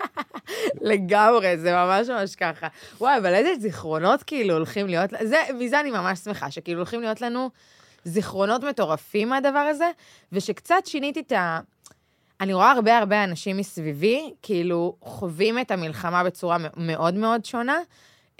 לגמרי, 0.80 1.58
זה 1.58 1.72
ממש 1.72 2.08
ממש 2.08 2.36
ככה. 2.36 2.66
וואי, 3.00 3.18
אבל 3.18 3.34
איזה 3.34 3.50
זיכרונות 3.60 4.22
כאילו 4.22 4.54
הולכים 4.54 4.86
להיות, 4.86 5.10
זה, 5.22 5.36
מזה 5.58 5.80
אני 5.80 5.90
ממש 5.90 6.18
שמחה, 6.18 6.50
שכאילו 6.50 6.78
הולכים 6.78 7.00
להיות 7.00 7.20
לנו 7.20 7.50
זיכרונות 8.04 8.64
מטורפים 8.64 9.28
מהדבר 9.28 9.58
הזה, 9.58 9.90
ושקצת 10.32 10.86
שיניתי 10.86 11.20
את 11.20 11.32
ה... 11.32 11.60
אני 12.40 12.54
רואה 12.54 12.70
הרבה 12.70 12.98
הרבה 12.98 13.24
אנשים 13.24 13.56
מסביבי, 13.56 14.32
כאילו, 14.42 14.96
חווים 15.00 15.58
את 15.58 15.70
המלחמה 15.70 16.24
בצורה 16.24 16.56
מאוד 16.76 17.14
מאוד 17.14 17.44
שונה. 17.44 17.78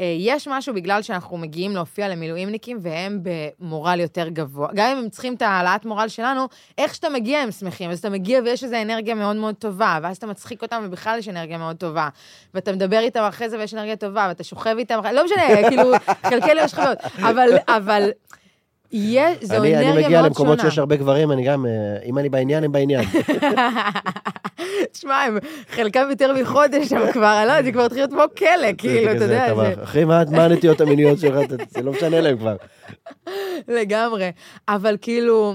אה, 0.00 0.16
יש 0.18 0.48
משהו 0.48 0.74
בגלל 0.74 1.02
שאנחנו 1.02 1.38
מגיעים 1.38 1.74
להופיע 1.74 2.08
למילואימניקים 2.08 2.78
והם 2.80 3.20
במורל 3.22 4.00
יותר 4.00 4.28
גבוה. 4.28 4.68
גם 4.74 4.90
אם 4.92 4.98
הם 4.98 5.08
צריכים 5.08 5.34
את 5.34 5.42
העלאת 5.42 5.84
מורל 5.84 6.08
שלנו, 6.08 6.48
איך 6.78 6.94
שאתה 6.94 7.08
מגיע 7.08 7.38
הם 7.38 7.50
שמחים. 7.50 7.90
אז 7.90 7.98
אתה 7.98 8.10
מגיע 8.10 8.40
ויש 8.44 8.64
איזו 8.64 8.76
אנרגיה 8.82 9.14
מאוד 9.14 9.36
מאוד 9.36 9.54
טובה, 9.54 9.98
ואז 10.02 10.16
אתה 10.16 10.26
מצחיק 10.26 10.62
אותם 10.62 10.82
ובכלל 10.86 11.18
יש 11.18 11.28
אנרגיה 11.28 11.58
מאוד 11.58 11.76
טובה. 11.76 12.08
ואתה 12.54 12.72
מדבר 12.72 12.98
איתם 12.98 13.22
אחרי 13.22 13.48
זה 13.48 13.58
ויש 13.58 13.74
אנרגיה 13.74 13.96
טובה, 13.96 14.26
ואתה 14.28 14.44
שוכב 14.44 14.74
איתם, 14.78 15.00
לא 15.12 15.24
משנה, 15.24 15.68
כאילו, 15.68 15.92
חלקי 16.30 16.50
יש 16.56 16.74
חוויות. 16.74 16.98
אבל, 17.18 17.48
אבל, 17.68 18.10
יש, 18.98 19.44
זו 19.44 19.54
אני 19.56 19.74
אנרגיה 19.74 19.80
אני 19.80 19.84
מאוד 19.84 19.94
שונה. 19.94 20.06
מגיע 20.06 20.22
למקומות 20.22 20.60
שיש 20.60 20.78
הרבה 20.78 20.96
גברים, 20.96 21.32
אני 21.32 21.44
גם, 21.44 21.66
אה, 21.66 21.70
אם 22.04 22.18
אני 22.18 22.28
בעניין, 22.28 22.64
הם 22.64 22.72
בעניין. 22.72 23.04
תשמע, 24.92 25.22
הם 25.22 25.38
חלקם 25.70 26.06
יותר 26.10 26.34
מחודש 26.40 26.88
שם 26.88 27.12
כבר, 27.12 27.38
אני 27.38 27.48
לא 27.48 27.62
זה 27.62 27.72
כבר 27.72 27.84
התחיל 27.84 28.00
להיות 28.00 28.10
כמו 28.10 28.22
כלא, 28.38 28.68
כאילו, 28.78 29.12
אתה 29.12 29.24
יודע, 29.24 29.54
אחי, 29.82 30.04
מה 30.04 30.44
הנטיות 30.44 30.80
המיניות 30.80 31.18
שלך? 31.18 31.38
זה 31.68 31.82
לא 31.82 31.92
משנה 31.92 32.20
להם 32.20 32.38
כבר. 32.38 32.56
לגמרי. 33.78 34.30
אבל 34.68 34.96
כאילו, 35.00 35.54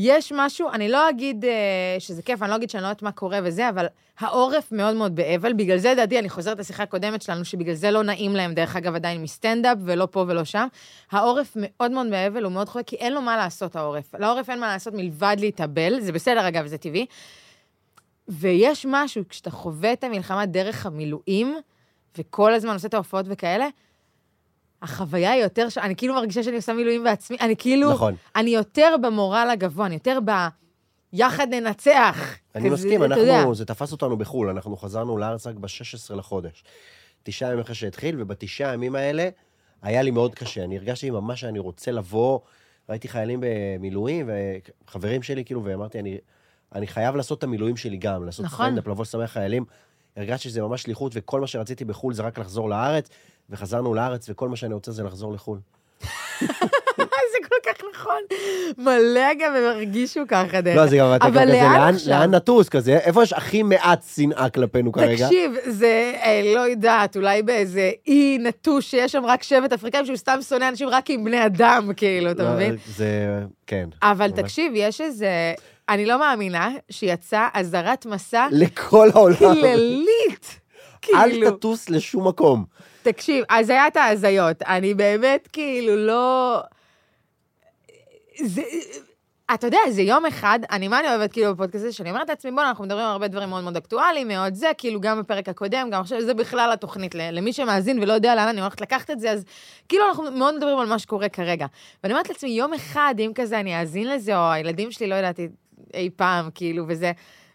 יש 0.00 0.32
משהו, 0.36 0.68
אני 0.70 0.88
לא 0.88 1.10
אגיד 1.10 1.44
אה, 1.44 1.96
שזה 1.98 2.22
כיף, 2.22 2.42
אני 2.42 2.50
לא 2.50 2.56
אגיד 2.56 2.70
שאני 2.70 2.82
לא 2.82 2.86
יודעת 2.86 3.02
מה 3.02 3.12
קורה 3.12 3.38
וזה, 3.44 3.68
אבל 3.68 3.86
העורף 4.18 4.72
מאוד 4.72 4.96
מאוד 4.96 5.16
באבל, 5.16 5.52
בגלל 5.52 5.78
זה, 5.78 5.92
לדעתי, 5.92 6.18
אני 6.18 6.28
חוזרת 6.28 6.58
לשיחה 6.58 6.82
הקודמת 6.82 7.22
שלנו, 7.22 7.44
שבגלל 7.44 7.74
זה 7.74 7.90
לא 7.90 8.02
נעים 8.02 8.36
להם, 8.36 8.54
דרך 8.54 8.76
אגב, 8.76 8.94
עדיין 8.94 9.22
מסטנדאפ, 9.22 9.78
ולא 9.84 10.08
פה 10.10 10.24
ולא 10.28 10.44
שם. 10.44 10.66
העורף 11.10 11.52
מאוד 11.56 11.90
מאוד 11.90 12.10
באבל, 12.10 12.44
הוא 12.44 12.52
מאוד 12.52 12.68
חולה, 12.68 12.84
כי 12.84 12.96
אין 12.96 13.12
לו 13.12 13.22
מה 13.22 13.36
לעשות, 13.36 13.76
העורף. 13.76 14.14
לעורף 14.14 14.50
אין 14.50 14.60
מה 14.60 14.66
לעשות 14.66 14.94
מלבד 14.94 15.36
להתאבל, 15.38 16.00
זה 16.00 16.12
בסדר, 16.12 16.48
אגב, 16.48 16.66
זה 16.66 16.78
טבעי. 16.78 17.06
ויש 18.28 18.86
משהו, 18.88 19.22
כשאתה 19.28 19.50
חווה 19.50 19.92
את 19.92 20.04
המלחמה 20.04 20.46
דרך 20.46 20.86
המילואים, 20.86 21.56
וכל 22.18 22.54
הזמן 22.54 22.72
עושה 22.72 22.88
את 22.88 22.94
ההופעות 22.94 23.26
וכאלה, 23.28 23.68
החוויה 24.82 25.30
היא 25.30 25.42
יותר. 25.42 25.68
אני 25.76 25.96
כאילו 25.96 26.14
מרגישה 26.14 26.42
שאני 26.42 26.56
עושה 26.56 26.72
מילואים 26.72 27.04
בעצמי, 27.04 27.36
אני 27.40 27.56
כאילו, 27.56 27.92
נכון. 27.92 28.14
אני 28.36 28.50
יותר 28.50 28.94
במורל 29.02 29.48
הגבוה, 29.52 29.86
אני 29.86 29.94
יותר 29.94 30.18
ב... 30.24 30.30
יחד 31.12 31.46
ננצח. 31.50 32.34
אני 32.54 32.70
מסכים. 32.70 33.02
אנחנו, 33.02 33.54
זה 33.54 33.64
תפס 33.64 33.92
אותנו 33.92 34.16
בחו"ל, 34.16 34.48
אנחנו 34.48 34.76
חזרנו 34.76 35.18
לארץ 35.18 35.46
רק 35.46 35.54
ב-16 35.54 36.14
לחודש. 36.14 36.64
תשעה 37.22 37.48
ימים 37.48 37.60
אחרי 37.60 37.74
שהתחיל, 37.74 38.16
ובתשעה 38.18 38.70
הימים 38.70 38.94
האלה 38.94 39.28
היה 39.82 40.02
לי 40.02 40.10
מאוד 40.10 40.34
קשה. 40.34 40.64
אני 40.64 40.76
הרגשתי 40.76 41.10
ממש 41.10 41.40
שאני 41.40 41.58
רוצה 41.58 41.90
לבוא, 41.90 42.38
ראיתי 42.88 43.08
חיילים 43.08 43.40
במילואים, 43.42 44.30
וחברים 44.86 45.22
שלי, 45.22 45.44
כאילו, 45.44 45.64
ואמרתי, 45.64 45.98
אני, 45.98 46.18
אני 46.74 46.86
חייב 46.86 47.16
לעשות 47.16 47.38
את 47.38 47.44
המילואים 47.44 47.76
שלי 47.76 47.96
גם, 47.96 48.24
לעשות 48.24 48.44
נכון. 48.44 48.66
סטנדאפ, 48.66 48.86
לבוא 48.86 49.02
לשמח 49.02 49.30
חיילים. 49.30 49.64
הרגשתי 50.18 50.48
שזה 50.48 50.62
ממש 50.62 50.82
שליחות, 50.82 51.12
וכל 51.14 51.40
מה 51.40 51.46
שרציתי 51.46 51.84
בחו"ל 51.84 52.14
זה 52.14 52.22
רק 52.22 52.38
לחזור 52.38 52.70
לארץ, 52.70 53.08
וחזרנו 53.50 53.94
לארץ, 53.94 54.26
וכל 54.30 54.48
מה 54.48 54.56
שאני 54.56 54.74
רוצה 54.74 54.92
זה 54.92 55.02
לחזור 55.02 55.32
לחו"ל. 55.32 55.58
זה 57.32 57.48
כל 57.48 57.70
כך 57.70 57.82
נכון. 57.94 58.20
מלא 58.78 59.34
גם 59.40 59.54
הם 59.54 59.64
הרגישו 59.64 60.20
ככה, 60.28 60.60
דרך 60.60 60.76
לא, 60.76 60.86
זה 60.86 60.96
גם, 60.96 61.14
אתה 61.16 61.30
כזה, 61.30 61.44
לאן 61.44 61.94
לאן, 62.06 62.34
נטוס 62.34 62.68
כזה? 62.68 62.96
איפה 62.96 63.22
יש 63.22 63.32
הכי 63.32 63.62
מעט 63.62 64.04
שנאה 64.14 64.48
כלפינו 64.48 64.92
כרגע? 64.92 65.26
תקשיב, 65.26 65.52
זה, 65.66 66.12
אה, 66.22 66.42
לא 66.54 66.60
יודעת, 66.60 67.16
אולי 67.16 67.42
באיזה 67.42 67.90
אי 68.06 68.38
נטוש 68.40 68.90
שיש 68.90 69.12
שם 69.12 69.24
רק 69.26 69.42
שבט 69.42 69.72
אפריקאים 69.72 70.06
שהוא 70.06 70.16
סתם 70.16 70.38
שונא 70.48 70.68
אנשים 70.68 70.88
רק 70.88 71.10
עם 71.10 71.24
בני 71.24 71.46
אדם, 71.46 71.90
כאילו, 71.96 72.30
אתה 72.30 72.42
לא, 72.42 72.54
מבין? 72.54 72.76
זה, 72.86 73.42
כן. 73.66 73.88
אבל 74.02 74.28
ממש. 74.28 74.40
תקשיב, 74.40 74.72
יש 74.74 75.00
איזה... 75.00 75.54
אני 75.88 76.06
לא 76.06 76.18
מאמינה 76.18 76.70
שיצאה 76.90 77.48
אזהרת 77.54 78.06
מסע 78.06 78.46
לכל 78.52 79.08
העולם. 79.14 79.54
קיללית. 79.54 80.60
אל 81.14 81.30
כאילו, 81.30 81.50
תטוס 81.50 81.90
לשום 81.90 82.28
מקום. 82.28 82.64
תקשיב, 83.02 83.44
את 83.88 83.96
ההזיות. 83.96 84.62
אני 84.62 84.94
באמת 84.94 85.48
כאילו 85.52 85.96
לא... 85.96 86.60
זה... 88.44 88.62
אתה 89.54 89.66
יודע, 89.66 89.78
זה 89.90 90.02
יום 90.02 90.26
אחד, 90.26 90.58
אני, 90.70 90.88
מה 90.88 91.00
אני 91.00 91.08
אוהבת 91.08 91.32
כאילו 91.32 91.54
בפודקאסט 91.54 91.84
הזה, 91.84 91.92
שאני 91.92 92.10
אומרת 92.10 92.28
לעצמי, 92.28 92.50
בוא'נה, 92.50 92.68
אנחנו 92.68 92.84
מדברים 92.84 93.04
על 93.04 93.10
הרבה 93.12 93.28
דברים 93.28 93.48
מאוד 93.48 93.64
מאוד 93.64 93.76
אקטואליים, 93.76 94.28
מאוד 94.28 94.54
זה, 94.54 94.70
כאילו 94.78 95.00
גם 95.00 95.20
בפרק 95.20 95.48
הקודם, 95.48 95.88
גם 95.92 96.00
עכשיו, 96.00 96.22
זה 96.22 96.34
בכלל 96.34 96.70
התוכנית, 96.72 97.14
למי 97.14 97.52
שמאזין 97.52 97.98
ולא 98.02 98.12
יודע 98.12 98.34
לאן 98.34 98.48
אני 98.48 98.60
הולכת 98.60 98.80
לקחת 98.80 99.10
את 99.10 99.20
זה, 99.20 99.30
אז 99.30 99.44
כאילו 99.88 100.04
אנחנו 100.08 100.30
מאוד 100.30 100.56
מדברים 100.56 100.78
על 100.78 100.86
מה 100.86 100.98
שקורה 100.98 101.28
כרגע. 101.28 101.66
ואני 102.02 102.14
אומרת 102.14 102.28
לעצמי, 102.28 102.50
יום 102.50 102.74
אחד, 102.74 103.14
אם 103.18 103.32
כזה 103.34 103.60
אני 103.60 103.80
אאזין 103.80 104.08
לזה, 104.08 104.38
או 104.38 104.50
הילדים 104.52 104.90
שלי, 104.90 105.06
לא 105.06 105.14
יודעת, 105.14 105.40
אי 105.94 106.10
פעם, 106.16 106.50
כאילו, 106.54 106.84
וזה, 106.88 107.12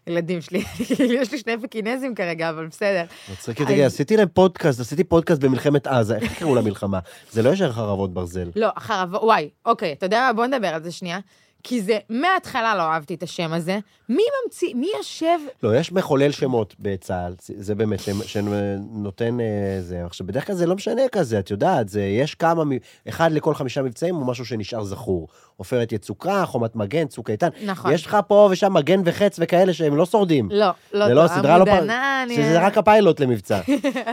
ילדים 0.08 0.42
שלי, 0.42 0.64
כאילו, 0.88 1.14
יש 1.14 1.32
לי 1.32 1.38
שני 1.38 1.54
פקינזים 1.62 2.16
כרגע, 2.16 2.50
אבל 2.50 2.68
בסדר. 2.68 3.04
מצחיק 3.32 3.62
אותי, 3.62 3.84
עשיתי 3.84 4.18
להם 4.18 4.28
פודקאסט, 4.34 4.80
עשיתי 4.80 5.04
פודקאסט 5.04 5.42
במלחמת 5.42 5.88
עזה, 5.88 6.16
איך 6.16 6.32
יקראו 6.32 6.56
למלחמה? 6.56 7.00
זה 7.32 7.42
לא 7.42 7.50
ישר 7.50 7.72
חרבות 7.72 8.14
ברזל. 8.14 8.50
לא, 8.56 8.70
חרבות, 8.80 9.24
וואי, 9.24 9.50
אוקיי, 9.66 9.94
אתה 9.94 10.06
יודע 10.06 10.20
מה? 10.28 10.34
בוא 10.34 10.46
נדבר 10.46 10.68
על 10.68 10.84
זה 10.84 10.92
שנייה. 10.92 11.20
כי 11.64 11.82
זה, 11.82 11.98
מההתחלה 12.10 12.76
לא 12.76 12.82
אהבתי 12.82 13.14
את 13.14 13.24
השם 13.24 13.54
הזה. 13.54 13.80
מי 14.10 14.24
ממציא, 14.46 14.76
מי 14.76 14.88
יושב... 14.98 15.40
לא, 15.64 15.78
יש 15.78 15.92
מחולל 15.92 16.32
שמות 16.32 16.76
בצה"ל, 16.80 17.34
זה 17.40 17.76
באמת, 17.76 18.00
שנותן 18.26 19.40
אה, 19.40 19.46
זה. 19.82 20.06
עכשיו, 20.06 20.28
בדרך 20.28 20.48
כלל 20.48 20.56
זה 20.56 20.66
לא 20.66 20.76
משנה 20.76 21.02
כזה, 21.12 21.40
את 21.40 21.52
יודעת, 21.52 21.90
זה, 21.90 22.02
יש 22.02 22.36
כמה, 22.36 22.64
אחד 23.10 23.32
לכל 23.32 23.54
חמישה 23.56 23.82
מבצעים 23.82 24.16
הוא 24.16 24.26
משהו 24.26 24.46
שנשאר 24.46 24.84
זכור. 24.84 25.28
עופרת 25.58 25.92
יצוקה, 25.92 26.46
חומת 26.46 26.76
מגן, 26.76 27.08
צוק 27.08 27.30
איתן. 27.30 27.48
נכון. 27.66 27.94
יש 27.94 28.06
לך 28.06 28.18
פה 28.28 28.48
ושם 28.52 28.74
מגן 28.74 29.02
וחץ 29.06 29.36
וכאלה 29.40 29.74
שהם 29.74 29.98
לא 29.98 30.06
שורדים. 30.06 30.50
לא, 30.52 30.70
לא 30.94 31.08
זה 31.08 31.14
לא, 31.14 31.28
טוב. 31.28 31.38
סדרה 31.38 31.58
לא 31.58 31.64
עמוד 31.72 31.90
שזה 32.36 32.66
רק 32.66 32.78
הפיילוט 32.78 33.20
למבצע. 33.20 33.60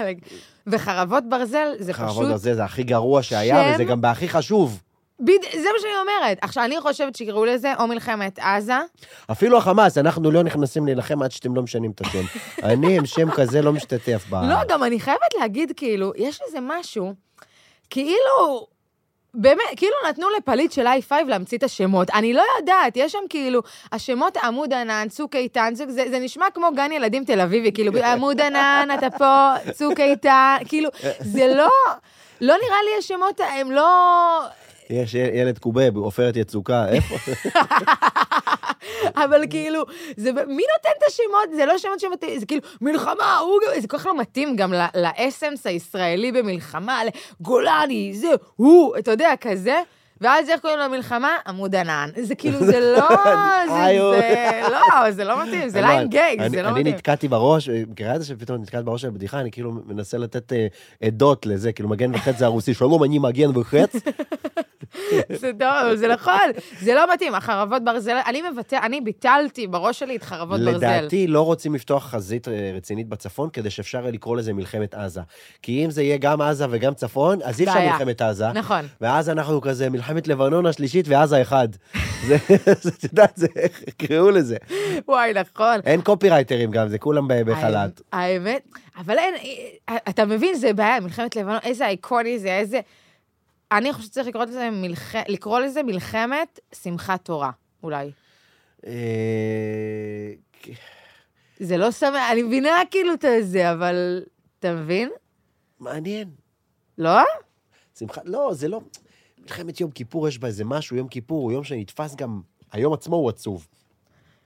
וחרבות 0.67 1.25
ברזל, 1.29 1.69
זה 1.79 1.93
חרבות 1.93 2.17
פשוט... 2.17 2.29
ברזל 2.31 2.55
זה 2.55 2.65
הכי 2.65 2.83
גרוע 2.83 3.23
שהיה, 3.23 3.65
שם- 3.65 3.75
וזה 3.75 3.85
גם 3.85 4.01
בהכי 4.01 4.29
חשוב. 4.29 4.81
בד... 5.21 5.43
זה 5.53 5.69
מה 5.73 5.79
שאני 5.81 5.93
אומרת. 6.01 6.39
עכשיו, 6.41 6.65
אני 6.65 6.81
חושבת 6.81 7.17
שיקראו 7.17 7.45
לזה 7.45 7.75
או 7.79 7.87
מלחמת 7.87 8.39
עזה, 8.39 8.79
אפילו 9.33 9.59
החמאס, 9.59 9.99
אנחנו 9.99 10.31
לא 10.31 10.43
נכנסים 10.43 10.87
להילחם 10.87 11.23
עד 11.23 11.33
שאתם 11.33 11.55
לא 11.55 11.63
משנים 11.63 11.91
את 11.91 12.01
השם. 12.01 12.23
אני 12.71 12.97
עם 12.97 13.07
שם 13.07 13.31
כזה 13.31 13.63
לא 13.63 13.73
משתתף 13.73 14.25
ב... 14.31 14.35
לא, 14.35 14.57
גם 14.69 14.85
אני 14.85 15.01
חייבת 15.01 15.35
להגיד, 15.41 15.73
כאילו, 15.77 16.13
יש 16.17 16.41
איזה 16.47 16.59
משהו, 16.61 17.15
כאילו, 17.91 18.67
באמת, 19.35 19.61
כאילו 19.77 19.93
נתנו 20.09 20.27
לפליט 20.39 20.73
של 20.73 20.87
i5 20.87 21.13
להמציא 21.27 21.59
את 21.59 21.63
השמות. 21.63 22.11
אני 22.11 22.33
לא 22.33 22.43
יודעת, 22.59 22.97
יש 22.97 23.13
שם 23.13 23.19
כאילו, 23.29 23.61
השמות 23.93 24.37
עמוד 24.37 24.73
ענן, 24.73 25.07
צוק 25.09 25.37
איתן, 25.37 25.73
צוק, 25.77 25.91
זה, 25.91 26.05
זה 26.11 26.19
נשמע 26.19 26.47
כמו 26.55 26.69
גן 26.77 26.93
ילדים 26.93 27.25
תל 27.25 27.41
אביבי, 27.41 27.73
כאילו, 27.73 27.93
עמוד 28.13 28.41
ענן, 28.41 28.89
אתה 28.99 29.11
פה, 29.11 29.53
צוק 29.73 30.01
איתן, 30.01 30.57
כאילו, 30.69 30.91
זה 31.21 31.55
לא, 31.57 31.71
לא 32.41 32.55
נראה 32.55 32.79
לי 32.85 32.99
השמות, 32.99 33.41
הם 33.41 33.71
לא... 33.71 34.41
יש 34.91 35.15
ילד 35.15 35.59
קובב, 35.59 35.97
עופרת 35.97 36.37
יצוקה, 36.37 36.89
איפה? 36.89 37.15
אבל 39.25 39.45
כאילו, 39.51 39.83
זה, 40.17 40.33
מי 40.33 40.63
נותן 40.77 40.91
את 40.99 41.03
השמות? 41.09 41.57
זה 41.57 41.67
לא 41.67 41.79
שמות 41.79 42.01
שמתאים, 42.01 42.41
זה 42.41 42.47
כאילו, 42.47 42.63
מלחמה, 42.81 43.39
הוא, 43.39 43.61
זה 43.81 43.89
כל 43.89 43.99
כך 43.99 44.07
לא 44.07 44.19
מתאים 44.19 44.57
גם 44.57 44.73
לאסנס 44.95 45.67
הישראלי 45.67 46.33
במלחמה, 46.33 47.01
גולני, 47.41 48.13
זה, 48.15 48.29
הוא, 48.57 48.97
אתה 48.99 49.11
יודע, 49.11 49.33
כזה. 49.41 49.83
ואז 50.21 50.49
איך 50.49 50.61
קוראים 50.61 50.79
למלחמה? 50.79 51.31
עמוד 51.47 51.75
ענן. 51.75 52.11
זה 52.23 52.35
כאילו, 52.35 52.59
זה 52.71 52.81
לא, 52.97 53.09
זה, 53.67 53.93
לא, 54.71 55.11
זה 55.11 55.25
לא 55.25 55.43
מתאים, 55.43 55.69
זה 55.69 55.81
ליין 55.81 56.09
גייג, 56.09 56.41
אני- 56.41 56.51
זה 56.51 56.63
לא 56.63 56.69
אני 56.69 56.81
מתאים. 56.81 56.95
נתקעתי 56.95 57.29
בראש, 57.29 57.69
מכירה 57.69 58.15
את 58.15 58.21
זה 58.21 58.27
שפתאום 58.27 58.63
נתקעת 58.63 58.85
בראש 58.85 59.03
של 59.03 59.11
בדיחה, 59.11 59.41
אני 59.41 59.51
כאילו 59.51 59.73
מנסה 59.87 60.19
לתת 60.19 60.53
אה, 60.53 60.67
עדות 61.03 61.47
לזה, 61.47 61.73
כאילו 61.73 61.89
מגן 61.89 62.15
וחץ 62.15 62.39
זה 62.39 62.45
הרוסי, 62.45 62.75
שלום, 62.75 63.05
אני 63.05 63.19
מגן 63.19 63.57
וחץ. 63.59 63.93
זה 65.41 65.51
טוב, 65.59 65.95
זה 65.95 66.09
נכון, 66.09 66.41
זה 66.81 66.95
לא 66.95 67.13
מתאים. 67.13 67.35
החרבות 67.35 67.85
ברזל, 67.85 68.17
אני 68.27 68.43
מבטא, 68.51 68.79
אני 68.83 69.01
ביטלתי 69.01 69.67
בראש 69.67 69.99
שלי 69.99 70.17
את 70.17 70.23
חרבות 70.23 70.61
ברזל. 70.61 70.77
לדעתי 70.77 71.27
לא 71.27 71.41
רוצים 71.43 71.75
לפתוח 71.75 72.05
חזית 72.07 72.49
אה, 72.49 72.73
רצינית 72.77 73.09
בצפון, 73.09 73.49
כדי 73.53 73.71
שאפשר 73.71 73.99
יהיה 74.01 74.11
לקרוא 74.13 74.37
לזה 74.37 74.53
מלחמת 74.53 74.95
עזה. 74.95 75.21
כי 75.63 75.85
אם 75.85 75.91
זה 75.91 76.03
יהיה 76.03 76.17
גם 76.17 76.41
עזה 76.41 76.67
וגם 76.71 76.95
צפון, 76.95 77.39
אז 77.45 77.61
אי 77.61 77.65
אפשר. 77.65 77.81
מלחמת 77.81 78.23
עזה. 78.23 78.53
נכון. 78.53 78.87
ואז 79.01 79.29
אנחנו 79.31 79.61
כזה, 79.61 79.91
מלחמת 79.91 80.10
לבנון 80.27 80.67
השלישית 80.67 81.09
ועזה 81.09 81.43
אחד. 81.43 81.69
זה, 82.29 82.37
את 82.89 83.05
יודעת, 83.05 83.33
זה, 83.37 83.47
איך 83.57 83.83
יקראו 83.83 84.31
לזה. 84.31 84.57
וואי, 85.09 85.33
נכון. 85.33 85.81
אין 85.87 86.03
קופירייטרים 86.03 86.71
גם, 86.71 86.89
זה 86.89 86.99
כולם 86.99 87.29
בחל"ת. 87.47 88.01
האמת, 88.13 88.69
אבל 88.97 89.19
אין, 89.19 89.35
אתה 90.09 90.25
מבין, 90.25 90.55
זה 90.55 90.73
בעיה, 90.73 91.01
מלחמת 91.01 91.37
לבנון, 91.37 91.59
איזה 91.63 91.89
איקוני 91.89 92.39
זה, 92.39 92.59
איזה... 92.59 92.81
אני 93.73 93.93
חושבת 93.93 94.11
שצריך 94.11 94.27
לקרוא 94.27 94.45
לזה, 94.45 94.71
מלח... 94.73 95.15
לקרוא 95.29 95.61
לזה 95.61 95.83
מלחמת 95.83 96.61
שמחת 96.83 97.25
תורה, 97.25 97.51
אולי. 97.83 98.11
אה, 98.87 98.93
זה 101.61 101.77
לא 101.77 101.91
שמח, 101.91 102.31
אני 102.33 102.43
מבינה 102.43 102.83
כאילו 102.91 103.13
את 103.15 103.25
זה, 103.41 103.73
אבל... 103.73 104.23
אתה 104.59 104.73
מבין? 104.75 105.11
מעניין. 105.81 106.31
לא? 106.99 107.21
שמחה, 107.99 108.21
לא, 108.25 108.51
זה 108.55 108.69
לא... 108.69 108.81
מלחמת 109.51 109.81
יום 109.81 109.91
כיפור 109.91 110.29
יש 110.29 110.39
בה 110.39 110.49
איזה 110.49 110.65
משהו, 110.65 110.97
יום 110.97 111.09
כיפור 111.09 111.43
הוא 111.43 111.53
יום 111.53 111.65
שנתפס 111.65 112.15
גם... 112.15 112.41
היום 112.73 112.93
עצמו 112.93 113.17
הוא 113.17 113.29
עצוב. 113.29 113.67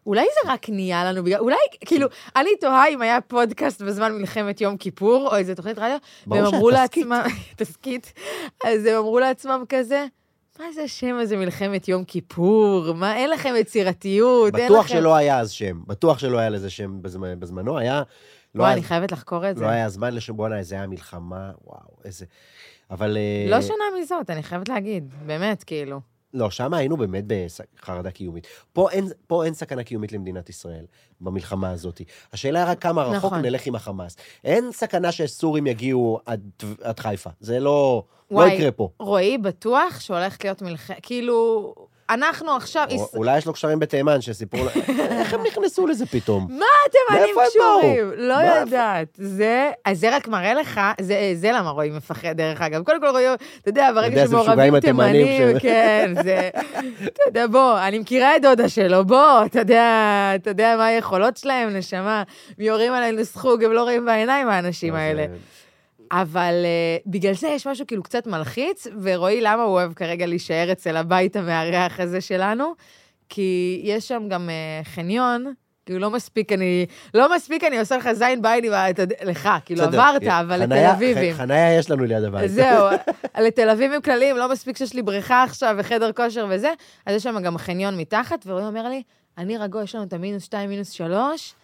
אולי 0.06 0.24
זה 0.24 0.52
רק 0.52 0.68
נהיה 0.68 1.04
לנו 1.04 1.24
בגלל... 1.24 1.38
אולי, 1.38 1.56
כאילו, 1.80 2.08
אני 2.36 2.50
תוהה 2.60 2.88
אם 2.88 3.02
היה 3.02 3.20
פודקאסט 3.20 3.82
בזמן 3.82 4.12
מלחמת 4.12 4.60
יום 4.60 4.76
כיפור, 4.76 5.28
או 5.28 5.36
איזה 5.36 5.54
תוכנית 5.54 5.78
רדיו, 5.78 5.96
והם 6.26 6.44
אמרו. 6.44 6.70
לעצמם... 6.70 7.22
תסכית. 7.56 8.12
אז 8.64 8.86
הם 8.86 8.96
אמרו 8.96 9.18
לעצמם 9.18 9.64
כזה, 9.68 10.06
מה 10.58 10.64
זה 10.74 10.82
השם 10.82 11.16
הזה, 11.20 11.36
מלחמת 11.36 11.88
יום 11.88 12.04
כיפור? 12.04 12.92
מה, 12.92 13.16
אין 13.16 13.30
לכם 13.30 13.54
יצירתיות, 13.58 14.54
אין 14.54 14.64
לכם... 14.64 14.74
בטוח 14.74 14.88
שלא 14.88 15.14
היה 15.14 15.40
אז 15.40 15.50
שם, 15.50 15.80
בטוח 15.86 16.18
שלא 16.18 16.38
היה 16.38 16.50
לזה 16.50 16.70
שם 16.70 17.02
בזמנו, 17.38 17.78
היה... 17.78 18.02
לא 18.54 18.62
וואי, 18.62 18.72
אני 18.72 18.82
חייבת 18.82 19.12
לחקור 19.12 19.50
את 19.50 19.56
זה. 19.56 19.64
לא 19.64 19.68
היה 19.68 19.88
זמן 19.88 20.14
לשם, 20.14 20.36
בואנה, 20.36 20.58
איזה 20.58 20.74
היה 20.74 20.86
מלחמה, 20.86 21.50
וואו, 21.64 21.96
איזה... 22.04 22.24
אבל... 22.90 23.16
אה, 23.16 23.50
לא 23.50 23.62
שונה 23.62 23.84
מזאת, 24.00 24.30
אני 24.30 24.42
חייבת 24.42 24.68
להגיד, 24.68 25.14
באמת, 25.26 25.64
כאילו. 25.64 26.00
לא, 26.34 26.50
שם 26.50 26.74
היינו 26.74 26.96
באמת 26.96 27.24
בחרדה 27.26 28.10
קיומית. 28.10 28.46
פה 28.72 28.90
אין, 28.90 29.08
פה 29.26 29.44
אין 29.44 29.54
סכנה 29.54 29.84
קיומית 29.84 30.12
למדינת 30.12 30.48
ישראל, 30.48 30.84
במלחמה 31.20 31.70
הזאת. 31.70 32.00
השאלה 32.32 32.64
היא 32.64 32.70
רק 32.70 32.82
כמה 32.82 33.02
רחוק 33.02 33.24
נכון. 33.32 33.42
נלך 33.42 33.66
עם 33.66 33.74
החמאס. 33.74 34.16
אין 34.44 34.72
סכנה 34.72 35.12
שסורים 35.12 35.66
יגיעו 35.66 36.20
עד, 36.26 36.50
עד 36.82 37.00
חיפה. 37.00 37.30
זה 37.40 37.60
לא, 37.60 38.04
לא 38.30 38.36
וואי, 38.36 38.54
יקרה 38.54 38.70
פה. 38.70 38.88
רועי 38.98 39.38
בטוח 39.38 40.00
שהולכת 40.00 40.44
להיות 40.44 40.62
מלחמת, 40.62 40.98
כאילו, 41.02 41.74
אנחנו 42.10 42.56
עכשיו... 42.56 42.86
אולי 43.14 43.38
יש 43.38 43.46
לו 43.46 43.52
קשרים 43.52 43.78
בתימן 43.78 44.20
שסיפרו 44.20 44.64
לו, 44.64 44.70
איך 45.20 45.34
הם 45.34 45.40
נכנסו 45.46 45.86
לזה 45.86 46.06
פתאום? 46.06 46.46
מה 46.50 46.66
התימנים 46.86 47.38
הם? 47.38 47.46
קשורים? 47.48 48.12
לא? 48.16 48.34
יודעת. 48.34 49.08
זה, 49.18 49.70
אז 49.84 50.00
זה 50.00 50.16
רק 50.16 50.28
מראה 50.28 50.54
לך, 50.54 50.80
זה, 51.00 51.32
זה 51.34 51.52
למה 51.52 51.70
רועי 51.70 51.90
מפחד, 51.90 52.36
דרך 52.36 52.60
אגב. 52.60 52.82
קודם 52.82 53.00
כל 53.00 53.08
רועי, 53.08 53.24
אתה 53.34 53.68
יודע, 53.68 53.92
ברגע 53.94 54.26
שמעורבים 54.26 54.80
תימנים, 54.80 55.58
כן, 55.60 56.12
זה... 56.22 56.50
אתה 57.06 57.20
יודע, 57.26 57.46
בוא, 57.46 57.78
אני 57.78 57.98
מכירה 57.98 58.36
את 58.36 58.42
דודה 58.42 58.68
שלו, 58.68 59.04
בוא, 59.04 59.44
אתה 59.44 59.58
יודע, 60.48 60.74
מה 60.76 60.86
היכולות 60.86 61.36
שלהם, 61.36 61.76
נשמה. 61.76 62.22
יורים 62.58 62.92
עלינו 62.92 63.24
סחוג, 63.24 63.64
הם 63.64 63.72
לא 63.72 63.82
רואים 63.82 64.04
בעיניים, 64.04 64.48
האנשים 64.48 64.94
האלה. 64.94 65.26
אבל 66.22 66.54
uh, 66.64 67.02
בגלל 67.06 67.34
זה 67.34 67.48
יש 67.48 67.66
משהו 67.66 67.86
כאילו 67.86 68.02
קצת 68.02 68.26
מלחיץ, 68.26 68.86
ורועי, 69.02 69.40
למה 69.40 69.62
הוא 69.62 69.72
אוהב 69.72 69.92
כרגע 69.92 70.26
להישאר 70.26 70.72
אצל 70.72 70.96
הבית 70.96 71.36
המארח 71.36 72.00
הזה 72.00 72.20
שלנו? 72.20 72.74
כי 73.28 73.80
יש 73.84 74.08
שם 74.08 74.22
גם 74.28 74.48
uh, 74.48 74.88
חניון, 74.88 75.52
כאילו 75.86 75.98
לא 75.98 76.10
מספיק 76.10 76.52
אני, 76.52 76.86
לא 77.14 77.34
מספיק 77.36 77.64
אני 77.64 77.78
עושה 77.78 77.96
לך 77.96 78.12
זין 78.12 78.42
בעין 78.42 78.64
לך, 79.24 79.48
כאילו 79.64 79.84
עברת, 79.84 80.22
אבל 80.22 80.62
לתל 80.62 80.86
אביבים. 80.86 81.34
חניה 81.34 81.78
יש 81.78 81.90
לנו 81.90 82.04
ליד 82.04 82.24
הבית. 82.24 82.50
זהו, 82.50 82.88
לתל 83.46 83.70
אביבים 83.70 84.02
כלליים, 84.02 84.36
לא 84.36 84.52
מספיק 84.52 84.76
שיש 84.76 84.94
לי 84.94 85.02
בריכה 85.02 85.42
עכשיו 85.42 85.74
וחדר 85.78 86.12
כושר 86.12 86.46
וזה, 86.50 86.72
אז 87.06 87.16
יש 87.16 87.22
שם 87.22 87.42
גם 87.42 87.58
חניון 87.58 87.96
מתחת, 87.96 88.44
ורועי 88.46 88.66
אומר 88.66 88.88
לי, 88.88 89.02
אני 89.38 89.58
רגוע, 89.58 89.82
יש 89.82 89.94
לנו 89.94 90.04
את 90.04 90.12
המינוס 90.12 90.44
2, 90.44 90.70
מינוס 90.70 90.90
3, 90.90 91.54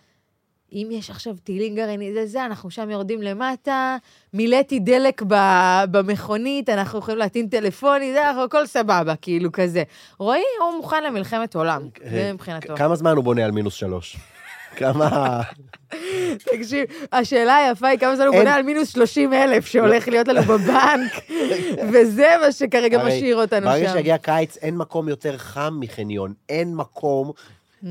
אם 0.72 0.88
יש 0.90 1.10
עכשיו 1.10 1.34
טילים 1.44 1.74
גרעיני, 1.76 2.12
זה 2.12 2.26
זה, 2.26 2.44
אנחנו 2.44 2.70
שם 2.70 2.90
יורדים 2.90 3.22
למטה, 3.22 3.96
מילאתי 4.34 4.78
דלק 4.78 5.22
ב- 5.28 5.84
במכונית, 5.90 6.68
אנחנו 6.68 6.98
יכולים 6.98 7.18
להטעין 7.18 7.48
טלפוני, 7.48 8.12
זה, 8.12 8.28
אנחנו, 8.28 8.42
הכל 8.42 8.66
סבבה, 8.66 9.16
כאילו 9.16 9.52
כזה. 9.52 9.82
רועי, 10.18 10.40
הוא 10.60 10.76
מוכן 10.76 11.04
למלחמת 11.04 11.54
עולם, 11.56 11.82
זה 12.10 12.30
מבחינתו. 12.34 12.72
אה, 12.72 12.76
כמה 12.78 12.96
זמן 12.96 13.16
הוא 13.16 13.24
בונה 13.24 13.44
על 13.44 13.50
מינוס 13.50 13.74
שלוש? 13.74 14.16
כמה... 14.76 15.40
תקשיב, 16.38 16.84
השאלה 17.12 17.56
היפה 17.56 17.88
היא 17.88 17.98
כמה 17.98 18.16
זמן 18.16 18.26
הוא 18.26 18.36
בונה 18.36 18.54
על 18.54 18.62
מינוס 18.62 18.88
30 18.88 19.32
אלף 19.32 19.66
שהולך 19.66 20.08
להיות 20.08 20.28
לנו 20.28 20.42
בבנק, 20.42 21.12
וזה 21.92 22.28
מה 22.46 22.52
שכרגע 22.52 23.04
משאיר 23.04 23.36
אותנו 23.36 23.66
שם. 23.66 23.72
ברגע 23.72 23.92
שיגיע 23.92 24.18
קיץ, 24.18 24.56
אין 24.56 24.76
מקום 24.76 25.08
יותר 25.08 25.38
חם 25.38 25.76
מחניון. 25.80 26.32
אין 26.48 26.74
מקום, 26.74 27.32
Mm, 27.82 27.86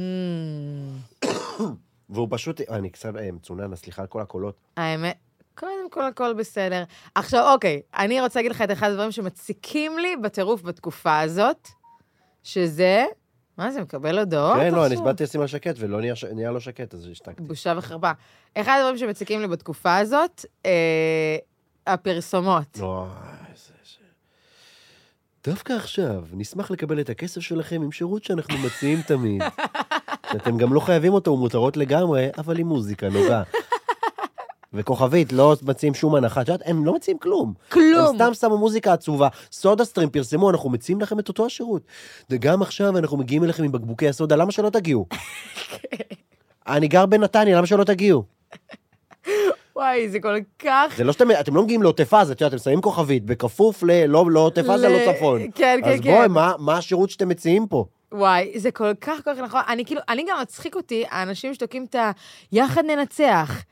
והוא 2.10 2.28
פשוט... 2.32 2.62
אני 2.70 2.89
קצת 2.89 3.16
אה, 3.16 3.32
מצונן, 3.32 3.76
סליחה 3.76 4.01
על 4.01 4.07
כל 4.07 4.22
הקולות. 4.22 4.55
האמת, 4.78 5.18
קודם 5.55 5.89
כל 5.89 6.03
הכל 6.03 6.34
בסדר. 6.34 6.84
עכשיו, 7.16 7.53
אוקיי, 7.53 7.82
אני 7.97 8.22
רוצה 8.22 8.39
להגיד 8.39 8.51
לך 8.51 8.62
את 8.62 8.72
אחד 8.72 8.89
הדברים 8.89 9.12
שמציקים 9.12 9.99
לי 9.99 10.16
בטירוף 10.16 10.62
בתקופה 10.62 11.20
הזאת, 11.20 11.68
שזה, 12.43 13.05
מה 13.57 13.72
זה, 13.72 13.82
מקבל 13.82 14.20
הודעות 14.20 14.57
כן, 14.57 14.74
לא, 14.74 14.86
אני? 14.86 14.95
באתי 14.95 15.24
לשים 15.24 15.41
על 15.41 15.47
שקט 15.47 15.76
ולא 15.78 15.99
נהיה 16.01 16.14
נהיה 16.34 16.51
לו 16.51 16.62
שקט, 16.62 16.93
אז 16.93 17.07
השתקתי. 17.12 17.43
בושה 17.43 17.74
וחרפה. 17.78 18.12
אחד 18.55 18.78
הדברים 18.80 18.97
שמציקים 18.97 19.41
לי 19.41 19.47
בתקופה 19.47 19.97
הזאת, 19.97 20.45
אה, 20.66 21.38
הפרסומות. 21.88 22.80
איזה 23.51 23.74
ש... 23.84 23.97
דווקא 25.43 25.74
עכשיו, 25.74 26.24
נשמח 26.34 26.72
לקבל 26.72 26.99
את 26.99 27.10
הכסף 27.10 27.41
שלכם 27.41 27.82
עם 27.82 27.91
שירות 27.91 28.24
שאנחנו 28.24 28.57
מציעים 28.57 29.01
תמיד. 29.01 29.41
שאתם 30.34 30.58
גם 30.58 30.74
לא 30.74 30.80
חייבים 30.80 31.14
אותו, 31.14 31.32
הוא 31.32 31.40
מותרות 31.40 31.78
לגמרי, 31.78 32.28
אבל 32.38 32.60
עם 32.60 32.68
מוזיקה 32.68 33.10
נוגה. 33.10 33.44
וכוכבית, 34.74 35.34
לא 35.34 35.56
מציעים 35.64 35.94
שום 35.94 36.16
הנחה. 36.16 36.42
את 36.42 36.48
יודעת, 36.48 36.68
הם 36.68 36.86
לא 36.86 36.94
מציעים 36.94 37.18
כלום. 37.18 37.54
כלום. 37.70 38.08
הם 38.08 38.16
סתם 38.16 38.34
שמו 38.34 38.58
מוזיקה 38.58 38.94
עצובה. 38.94 39.28
סודה 39.52 39.86
סטרים 39.86 40.10
פרסמו, 40.10 40.50
אנחנו 40.50 40.70
מציעים 40.70 41.02
לכם 41.02 41.20
את 41.20 41.28
אותו 41.28 41.46
השירות. 41.46 41.82
וגם 42.30 42.62
עכשיו 42.62 42.98
אנחנו 42.98 43.18
מגיעים 43.18 43.44
אליכם 43.44 43.64
עם 43.64 43.72
בקבוקי 43.72 44.10
הסודה, 44.10 44.36
למה 44.36 44.52
שלא 44.52 44.70
תגיעו? 44.70 45.06
אני 46.68 46.88
גר 46.88 47.06
בנתניה, 47.06 47.58
למה 47.58 47.68
שלא 47.68 47.84
תגיעו? 47.84 48.24
וואי, 49.76 50.10
זה 50.10 50.20
כל 50.20 50.36
כך... 50.60 50.94
זה 50.98 51.04
לא 51.04 51.14
שאתם, 51.14 51.32
אתם 51.40 51.56
לא 51.56 51.64
מגיעים 51.64 51.84
לעוטף 51.84 52.14
עזה, 52.14 52.34
את 52.34 52.42
יודעת, 52.42 52.54
אתם 52.54 52.64
שמים 52.64 52.82
כוכבית, 52.82 53.26
בכפוף 53.26 53.84
ל... 53.84 54.06
לא, 54.06 54.32
לא 54.32 54.40
עוטף 54.40 54.70
עזה, 54.70 54.90
לא 54.90 55.14
צפון. 55.14 55.42
כן, 55.42 55.80
כן, 55.84 55.90
אז 55.90 56.00
כן. 56.00 56.16
בואי, 56.16 56.28
מה, 56.28 56.54
מה 56.60 56.78
השירות 56.78 57.10
שאתם 57.10 57.30
מציעים 57.30 57.68
פה? 57.68 57.86
וואי, 58.12 58.60
זה 58.60 58.72
כל 58.72 58.93
כך 59.01 59.24
כל 59.24 59.34
כך 59.36 59.39
נכון. 59.39 59.62
אני 59.68 59.86
כאילו, 59.86 60.01
אני 60.10 60.26
גם 60.28 60.41
מצחיק 60.41 60.76
אותי, 60.76 61.03
האנשים 61.10 61.53
שתוקעים 61.53 61.86
את 61.86 61.95
ה... 61.95 62.12
יחד 62.51 62.86
ננצח. 62.86 63.64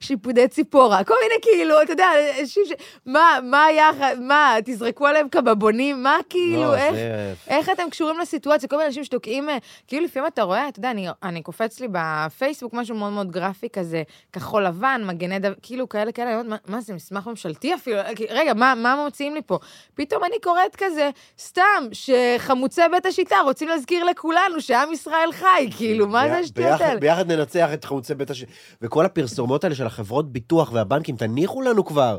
שיפודי 0.00 0.48
ציפורה, 0.48 1.04
כל 1.04 1.14
מיני 1.22 1.34
כאילו, 1.42 1.82
אתה 1.82 1.92
יודע, 1.92 2.08
אנשים 2.40 2.62
ש... 2.66 2.72
מה, 3.06 3.38
מה 3.42 3.66
יחד, 3.78 4.16
מה, 4.20 4.56
תזרקו 4.64 5.06
עליהם 5.06 5.28
קבבונים, 5.28 6.02
מה 6.02 6.18
כאילו, 6.30 6.62
לא, 6.62 6.74
איך... 6.76 6.94
זה- 6.94 7.34
איך 7.48 7.70
אתם 7.70 7.90
קשורים 7.90 8.18
לסיטואציה? 8.18 8.68
כל 8.68 8.76
מיני 8.76 8.86
אנשים 8.86 9.04
שתוקעים, 9.04 9.50
אה, 9.50 9.56
כאילו 9.88 10.04
לפעמים 10.04 10.28
אתה 10.28 10.42
רואה, 10.42 10.68
אתה 10.68 10.78
יודע, 10.78 10.90
אני, 10.90 11.08
אני 11.22 11.42
קופץ 11.42 11.80
לי 11.80 11.88
בפייסבוק 11.92 12.72
משהו 12.74 12.96
מאוד 12.96 13.12
מאוד 13.12 13.30
גרפי 13.30 13.68
כזה, 13.72 14.02
כחול 14.32 14.66
לבן, 14.66 15.02
מגני 15.06 15.38
דוד, 15.38 15.52
כאילו 15.62 15.88
כאלה 15.88 16.12
כאלה, 16.12 16.42
מה, 16.42 16.56
מה 16.66 16.80
זה, 16.80 16.94
מסמך 16.94 17.26
ממשלתי 17.26 17.74
אפילו? 17.74 17.96
רגע, 18.30 18.54
מה, 18.54 18.74
מה 18.76 18.96
מוציאים 19.04 19.34
לי 19.34 19.40
פה? 19.46 19.58
פתאום 19.94 20.24
אני 20.24 20.36
קוראת 20.42 20.76
כזה, 20.76 21.10
סתם, 21.38 21.62
שחמוצי 21.92 22.80
בית 22.92 23.06
השיטה 23.06 23.36
רוצים 23.44 23.68
להזכיר 23.68 24.04
לכולנו 24.04 24.60
שעם 24.60 24.92
ישראל 24.92 25.32
חי, 25.32 25.68
כאילו, 25.76 26.06
מה 26.06 26.28
זה 26.28 26.38
השטויות 26.38 26.80
האלה? 26.80 27.00
ביחד 27.00 27.32
ננצח 27.32 27.68
את 27.74 27.84
חמוצי 27.84 28.14
בית 28.14 28.30
הש... 28.30 28.44
וכל 28.82 29.04
הפרסומות 29.06 29.64
האלה 29.64 29.71
של 29.74 29.86
החברות 29.86 30.32
ביטוח 30.32 30.72
והבנקים, 30.72 31.16
תניחו 31.16 31.62
לנו 31.62 31.84
כבר. 31.84 32.18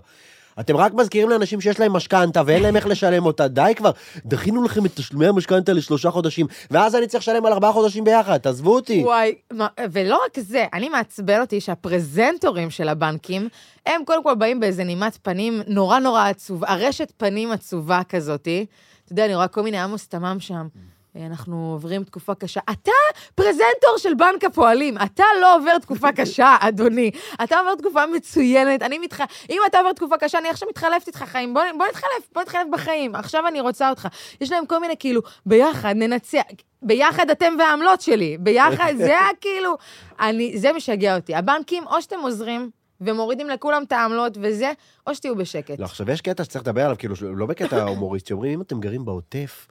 אתם 0.59 0.77
רק 0.77 0.93
מזכירים 0.93 1.29
לאנשים 1.29 1.61
שיש 1.61 1.79
להם 1.79 1.93
משכנתה 1.93 2.41
ואין 2.45 2.63
להם 2.63 2.75
איך 2.75 2.87
לשלם 2.87 3.25
אותה, 3.25 3.47
די 3.47 3.73
כבר. 3.75 3.91
דחינו 4.25 4.63
לכם 4.63 4.85
את 4.85 4.91
תשלומי 4.95 5.27
המשכנתה 5.27 5.73
לשלושה 5.73 6.11
חודשים, 6.11 6.47
ואז 6.71 6.95
אני 6.95 7.07
צריך 7.07 7.23
לשלם 7.23 7.45
על 7.45 7.53
ארבעה 7.53 7.71
חודשים 7.71 8.03
ביחד, 8.03 8.37
תעזבו 8.37 8.75
אותי. 8.75 9.03
וואי, 9.03 9.35
מה, 9.51 9.67
ולא 9.91 10.19
רק 10.25 10.39
זה, 10.39 10.65
אני 10.73 10.89
מעצבן 10.89 11.41
אותי 11.41 11.61
שהפרזנטורים 11.61 12.69
של 12.69 12.89
הבנקים, 12.89 13.49
הם 13.85 14.01
קודם 14.05 14.23
כל 14.23 14.35
באים 14.35 14.59
באיזה 14.59 14.83
נימת 14.83 15.17
פנים 15.21 15.61
נורא 15.67 15.99
נורא 15.99 16.27
עצובה, 16.29 16.67
הרשת 16.69 17.13
פנים 17.17 17.51
עצובה 17.51 18.01
כזאתי. 18.09 18.65
אתה 19.05 19.13
יודע, 19.13 19.25
אני 19.25 19.35
רואה 19.35 19.47
כל 19.47 19.61
מיני 19.61 19.77
עמוס 19.77 20.07
תמם 20.07 20.37
שם. 20.39 20.67
אנחנו 21.15 21.71
עוברים 21.73 22.03
תקופה 22.03 22.35
קשה. 22.35 22.59
אתה 22.71 22.91
פרזנטור 23.35 23.97
של 23.97 24.13
בנק 24.13 24.43
הפועלים, 24.43 24.97
אתה 24.97 25.23
לא 25.41 25.55
עובר 25.55 25.77
תקופה 25.77 26.11
קשה, 26.11 26.55
אדוני. 26.67 27.11
אתה 27.43 27.59
עובר 27.59 27.75
תקופה 27.75 28.05
מצוינת, 28.05 28.83
אני 28.83 28.99
מתח... 28.99 29.19
אם 29.49 29.61
אתה 29.65 29.77
עובר 29.77 29.93
תקופה 29.93 30.17
קשה, 30.17 30.39
אני 30.39 30.49
עכשיו 30.49 30.69
מתחלפת 30.69 31.07
איתך 31.07 31.23
חיים. 31.23 31.53
בוא, 31.53 31.61
בוא 31.77 31.85
נתחלף, 31.87 32.29
בוא 32.33 32.41
נתחלף 32.41 32.67
בחיים. 32.71 33.15
עכשיו 33.15 33.47
אני 33.47 33.61
רוצה 33.61 33.89
אותך. 33.89 34.07
יש 34.41 34.51
להם 34.51 34.65
כל 34.65 34.79
מיני, 34.79 34.95
כאילו, 34.99 35.21
ביחד 35.45 35.93
ננצח. 35.95 36.41
ביחד 36.81 37.29
אתם 37.29 37.53
והעמלות 37.59 38.01
שלי. 38.01 38.37
ביחד, 38.39 38.93
זה 39.07 39.17
כאילו... 39.41 39.77
אני, 40.19 40.57
זה 40.57 40.73
משגע 40.73 41.15
אותי. 41.15 41.35
הבנקים, 41.35 41.87
או 41.87 42.01
שאתם 42.01 42.19
עוזרים 42.19 42.69
ומורידים 43.01 43.49
לכולם 43.49 43.83
את 43.83 43.91
העמלות 43.91 44.37
וזה, 44.41 44.71
או 45.07 45.15
שתהיו 45.15 45.35
בשקט. 45.35 45.79
לא, 45.79 45.85
עכשיו 45.85 46.11
יש 46.11 46.21
קטע 46.21 46.43
שצריך 46.43 46.63
לדבר 46.63 46.81
עליו, 46.81 46.97
כאילו, 46.97 47.15
לא 47.21 47.45
בקטע 47.45 47.83
הומוריסטי, 47.83 48.33
אומרים, 48.33 48.53
אם 48.53 48.61
אתם 48.61 48.79
גרים 48.79 49.05
בעוטף, 49.05 49.67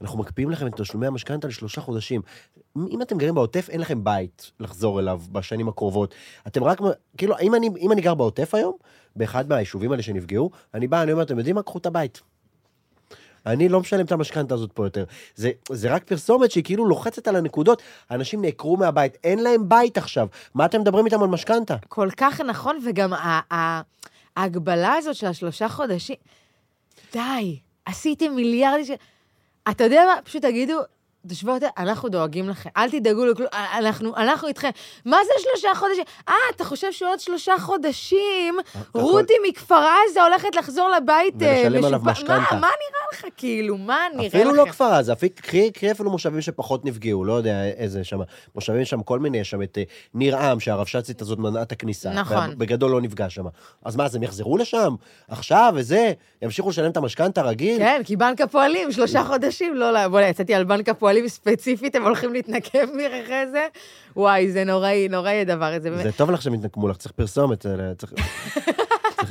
אנחנו 0.00 0.18
מקפיאים 0.18 0.50
לכם 0.50 0.66
את 0.66 0.80
תשלומי 0.80 1.06
המשכנתה 1.06 1.48
לשלושה 1.48 1.80
חודשים. 1.80 2.22
אם 2.90 3.02
אתם 3.02 3.18
גרים 3.18 3.34
בעוטף, 3.34 3.68
אין 3.70 3.80
לכם 3.80 4.04
בית 4.04 4.52
לחזור 4.60 5.00
אליו 5.00 5.20
בשנים 5.32 5.68
הקרובות. 5.68 6.14
אתם 6.46 6.64
רק, 6.64 6.78
כאילו, 7.16 7.34
אם 7.40 7.54
אני, 7.54 7.68
אם 7.78 7.92
אני 7.92 8.00
גר 8.00 8.14
בעוטף 8.14 8.54
היום, 8.54 8.74
באחד 9.16 9.48
מהיישובים 9.48 9.92
האלה 9.92 10.02
שנפגעו, 10.02 10.50
אני 10.74 10.86
בא, 10.86 11.02
אני 11.02 11.12
אומר, 11.12 11.22
אתם 11.22 11.38
יודעים 11.38 11.56
מה? 11.56 11.62
קחו 11.62 11.78
את 11.78 11.86
הבית. 11.86 12.20
אני 13.46 13.68
לא 13.68 13.80
משלם 13.80 14.04
את 14.04 14.12
המשכנתה 14.12 14.54
הזאת 14.54 14.72
פה 14.72 14.86
יותר. 14.86 15.04
זה, 15.34 15.50
זה 15.72 15.94
רק 15.94 16.04
פרסומת 16.04 16.50
שהיא 16.50 16.64
כאילו 16.64 16.86
לוחצת 16.86 17.28
על 17.28 17.36
הנקודות. 17.36 17.82
אנשים 18.10 18.42
נעקרו 18.42 18.76
מהבית, 18.76 19.16
אין 19.24 19.42
להם 19.42 19.68
בית 19.68 19.98
עכשיו. 19.98 20.28
מה 20.54 20.64
אתם 20.64 20.80
מדברים 20.80 21.06
איתם 21.06 21.22
על 21.22 21.28
משכנתה? 21.28 21.76
כל 21.88 22.08
כך 22.16 22.40
נכון, 22.40 22.78
וגם 22.84 23.12
ההגבלה 24.36 24.92
הזאת 24.92 25.14
של 25.14 25.26
השלושה 25.26 25.68
חודשים, 25.68 26.16
די, 27.12 27.58
עשיתם 27.86 28.32
מיליארדים 28.34 28.84
של... 28.84 28.94
אתה 29.70 29.84
יודע 29.84 30.04
מה? 30.06 30.22
פשוט 30.24 30.42
תגידו, 30.42 30.80
תשבו 31.28 31.50
אותה, 31.52 31.66
אנחנו 31.78 32.08
דואגים 32.08 32.48
לכם, 32.48 32.70
אל 32.76 32.90
תדאגו 32.90 33.24
לכלום, 33.26 33.48
אנחנו, 33.78 34.16
אנחנו 34.16 34.48
איתכם. 34.48 34.70
מה 35.04 35.16
זה 35.24 35.30
שלושה 35.42 35.68
חודשים? 35.74 36.04
אה, 36.28 36.34
אתה 36.56 36.64
חושב 36.64 36.92
שעוד 36.92 37.20
שלושה 37.20 37.52
חודשים, 37.58 38.54
יכול- 38.78 39.00
רותי 39.02 39.32
מכפר 39.48 39.84
עזה 40.10 40.22
הולכת 40.22 40.56
לחזור 40.56 40.88
לבית 40.96 41.42
אה, 41.42 41.62
ולשלם 41.66 41.84
עליו 41.84 42.00
משכנתה. 42.04 42.32
מה, 42.32 42.60
מה 42.60 42.66
נראה 42.66 43.06
לך 43.12 43.24
כאילו? 43.36 43.76
מה 43.78 43.98
נראה 44.14 44.26
לכם? 44.28 44.38
אפילו 44.38 44.54
לא 44.54 44.64
כפר 44.70 44.92
עזה, 44.92 45.12
קחי 45.72 45.90
אפילו 45.90 46.10
מושבים 46.10 46.40
שפחות 46.40 46.84
נפגעו, 46.84 47.24
לא 47.24 47.32
יודע 47.32 47.64
איזה 47.64 48.04
שם, 48.04 48.18
מושבים 48.54 48.84
שם 48.84 49.02
כל 49.02 49.18
מיני, 49.18 49.38
יש 49.38 49.50
שם 49.50 49.62
את 49.62 49.78
אה, 49.78 49.82
ניר 50.14 50.36
עם, 50.38 50.60
שהרבש"צית 50.60 51.22
הזאת 51.22 51.38
מנעה 51.38 51.62
את 51.62 51.72
הכניסה. 51.72 52.10
נכון. 52.10 52.58
בגדול 52.58 52.90
לא 52.90 53.00
נפגע 53.00 53.30
שם. 53.30 53.44
אז 53.84 53.96
מה, 53.96 54.04
אז 54.04 54.14
הם 54.14 54.22
יחזרו 54.22 54.56
לשם? 54.56 54.94
עכשיו, 55.28 55.72
וזה? 55.76 56.12
ימשיכו 56.42 56.68
לשלם 56.70 56.90
את 56.90 56.96
המשכנתה 56.96 57.42
רגיל? 57.42 57.78
כן, 57.78 58.00
כי 58.04 58.16
בנק 58.16 58.40
הפועלים, 58.40 58.92
שלושה 58.92 59.24
חודשים, 59.24 59.74
לא, 59.74 59.92
לא, 59.92 60.08
בוא'נה, 60.08 60.28
יצאתי 60.28 60.54
על 60.54 60.64
בנק 60.64 60.88
הפועלים 60.88 61.13
ספציפית, 61.28 61.94
הם 61.94 62.02
הולכים 62.02 62.32
להתנקם 62.32 62.86
בי 62.96 63.06
אחרי 63.24 63.46
זה. 63.50 63.66
וואי, 64.16 64.50
זה 64.52 64.64
נוראי, 64.64 65.08
נוראי 65.08 65.40
הדבר 65.40 65.64
הזה. 65.72 65.96
זה 66.02 66.12
טוב 66.12 66.30
לך 66.30 66.42
שהם 66.42 66.54
יתנקמו 66.54 66.88
לך, 66.88 66.96
צריך 66.96 67.12
פרסומת, 67.12 67.66
צריך... 67.98 68.12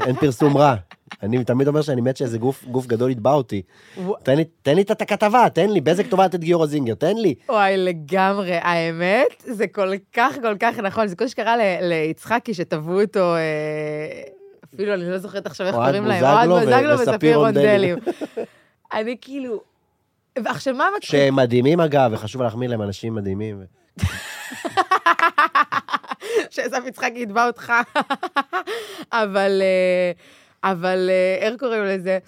אין 0.06 0.16
פרסום 0.16 0.58
רע. 0.58 0.76
אני 1.24 1.44
תמיד 1.44 1.68
אומר 1.68 1.82
שאני 1.82 2.02
מת 2.02 2.18
שאיזה 2.18 2.38
גוף, 2.38 2.64
גוף 2.64 2.86
גדול 2.88 3.12
יתבע 3.12 3.32
אותי. 3.34 3.62
ווא- 3.98 4.16
תן 4.24 4.36
לי, 4.36 4.44
תן 4.62 4.76
לי 4.76 4.82
את 4.82 5.02
הכתבה, 5.02 5.46
תן 5.54 5.70
לי, 5.70 5.82
בזק 5.82 6.08
תובעת 6.08 6.36
את 6.36 6.40
גיורא 6.40 6.66
זינגר, 6.66 6.94
תן 6.94 7.18
לי. 7.18 7.36
וואי, 7.50 7.78
לגמרי. 7.78 8.56
האמת, 8.62 9.28
זה 9.46 9.68
כל 9.68 9.92
כך, 10.14 10.36
כל 10.42 10.56
כך 10.60 10.80
נכון. 10.80 11.08
זה 11.08 11.16
כמו 11.16 11.30
שקרה 11.30 11.58
ל- 11.58 11.62
ליצחקי, 11.82 12.54
שתבעו 12.54 13.02
אותו, 13.02 13.36
אה, 13.36 13.40
אפילו 14.74 14.94
אני 14.94 15.10
לא 15.10 15.18
זוכרת 15.18 15.46
עכשיו 15.46 15.68
איך 15.68 15.76
קוראים 15.76 16.06
להם. 16.06 16.24
אוהד 16.24 16.50
בוזגלו 16.50 17.00
וספיר. 17.00 17.38
רונדלים. 17.38 17.96
אני 18.94 19.16
כאילו... 19.22 19.73
ועכשיו, 20.44 20.76
מה 20.76 20.88
מצחיק? 20.98 21.12
שהם 21.12 21.36
מדהימים 21.36 21.80
אגב, 21.80 22.10
וחשוב 22.14 22.42
להחמיא 22.42 22.68
להם, 22.68 22.82
אנשים 22.82 23.16
מדהימים. 23.16 23.62
שאסף 26.50 26.80
יצחקי 26.88 27.20
יתבע 27.20 27.48
אותך. 27.48 27.74
אבל, 29.12 29.62
אה, 29.62 30.12
אבל 30.72 31.10
אה, 31.10 31.48
איך 31.48 31.60
קוראים 31.60 31.84
לזה? 31.84 32.20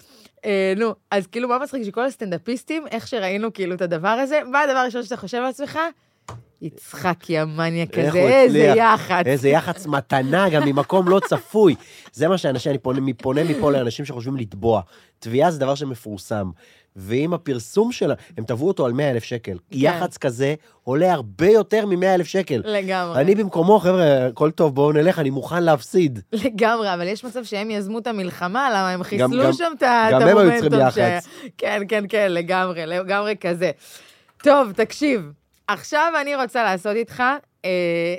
אה, 0.44 0.72
נו, 0.76 0.94
אז 1.10 1.26
כאילו, 1.26 1.48
מה 1.48 1.58
מצחיק 1.58 1.82
שכל 1.82 2.04
הסטנדאפיסטים, 2.04 2.86
איך 2.90 3.08
שראינו 3.08 3.52
כאילו 3.52 3.74
את 3.74 3.82
הדבר 3.82 4.08
הזה, 4.08 4.40
מה 4.50 4.60
הדבר 4.60 4.78
הראשון 4.78 5.02
שאתה 5.02 5.16
חושב 5.16 5.38
לעצמך? 5.38 5.78
יצחקי 6.62 7.38
המניאק 7.38 7.98
איך 7.98 8.08
הזה, 8.08 8.20
הוא 8.22 8.28
איזה. 8.28 8.58
יח"צ. 8.76 9.26
איזה 9.26 9.48
יח"צ 9.48 9.86
מתנה, 9.86 10.48
גם 10.48 10.62
ממקום 10.64 11.08
לא 11.08 11.20
צפוי. 11.28 11.74
זה 12.12 12.28
מה 12.28 12.38
שאנשים, 12.38 12.72
אני 12.86 13.12
פונה 13.14 13.44
מפה 13.44 13.72
לאנשים 13.72 14.04
שחושבים 14.04 14.36
לתבוע. 14.36 14.80
תביעה 15.18 15.50
זה 15.50 15.60
דבר 15.60 15.74
שמפורסם. 15.74 16.50
ואם 16.96 17.34
הפרסום 17.34 17.92
שלה, 17.92 18.14
הם 18.38 18.44
תבעו 18.44 18.68
אותו 18.68 18.86
על 18.86 18.92
100 18.92 19.10
אלף 19.10 19.24
שקל. 19.24 19.58
יח"צ 19.72 20.16
כזה 20.16 20.54
עולה 20.84 21.12
הרבה 21.12 21.46
יותר 21.48 21.86
מ-100 21.86 22.06
אלף 22.14 22.26
שקל. 22.26 22.62
לגמרי. 22.64 23.20
אני 23.20 23.34
במקומו, 23.34 23.78
חבר'ה, 23.78 24.26
הכל 24.26 24.50
טוב, 24.50 24.74
בואו 24.74 24.92
נלך, 24.92 25.18
אני 25.18 25.30
מוכן 25.30 25.62
להפסיד. 25.62 26.18
לגמרי, 26.32 26.94
אבל 26.94 27.06
יש 27.06 27.24
מצב 27.24 27.44
שהם 27.44 27.70
יזמו 27.70 27.98
את 27.98 28.06
המלחמה, 28.06 28.68
למה 28.70 28.90
הם 28.90 28.98
גם- 28.98 29.04
חיסלו 29.04 29.52
שם 29.54 29.72
את 29.78 29.82
ה- 29.82 30.06
את 30.08 30.12
גם 30.14 30.22
הם 30.22 30.28
היו 30.28 30.40
המומנטום. 30.40 30.68
צריכים. 30.80 31.02
יח"צ. 31.04 31.28
כן, 31.58 31.82
כן, 31.88 32.04
כן, 32.08 32.26
לגמרי, 32.30 32.86
לגמרי 32.86 33.34
כזה. 33.40 33.70
טוב, 34.42 34.72
תקשיב, 34.72 35.30
עכשיו 35.68 36.12
אני 36.20 36.34
רוצה 36.36 36.64
לעשות 36.64 36.96
איתך 36.96 37.22
אה, 37.64 37.70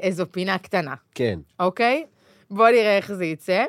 איזו 0.02 0.26
פינה 0.32 0.58
קטנה, 0.58 0.94
כן. 1.16 1.40
אוקיי? 1.60 2.04
בוא 2.52 2.70
נראה 2.70 2.98
איך 2.98 3.14
זה 3.14 3.26
יצא. 3.26 3.64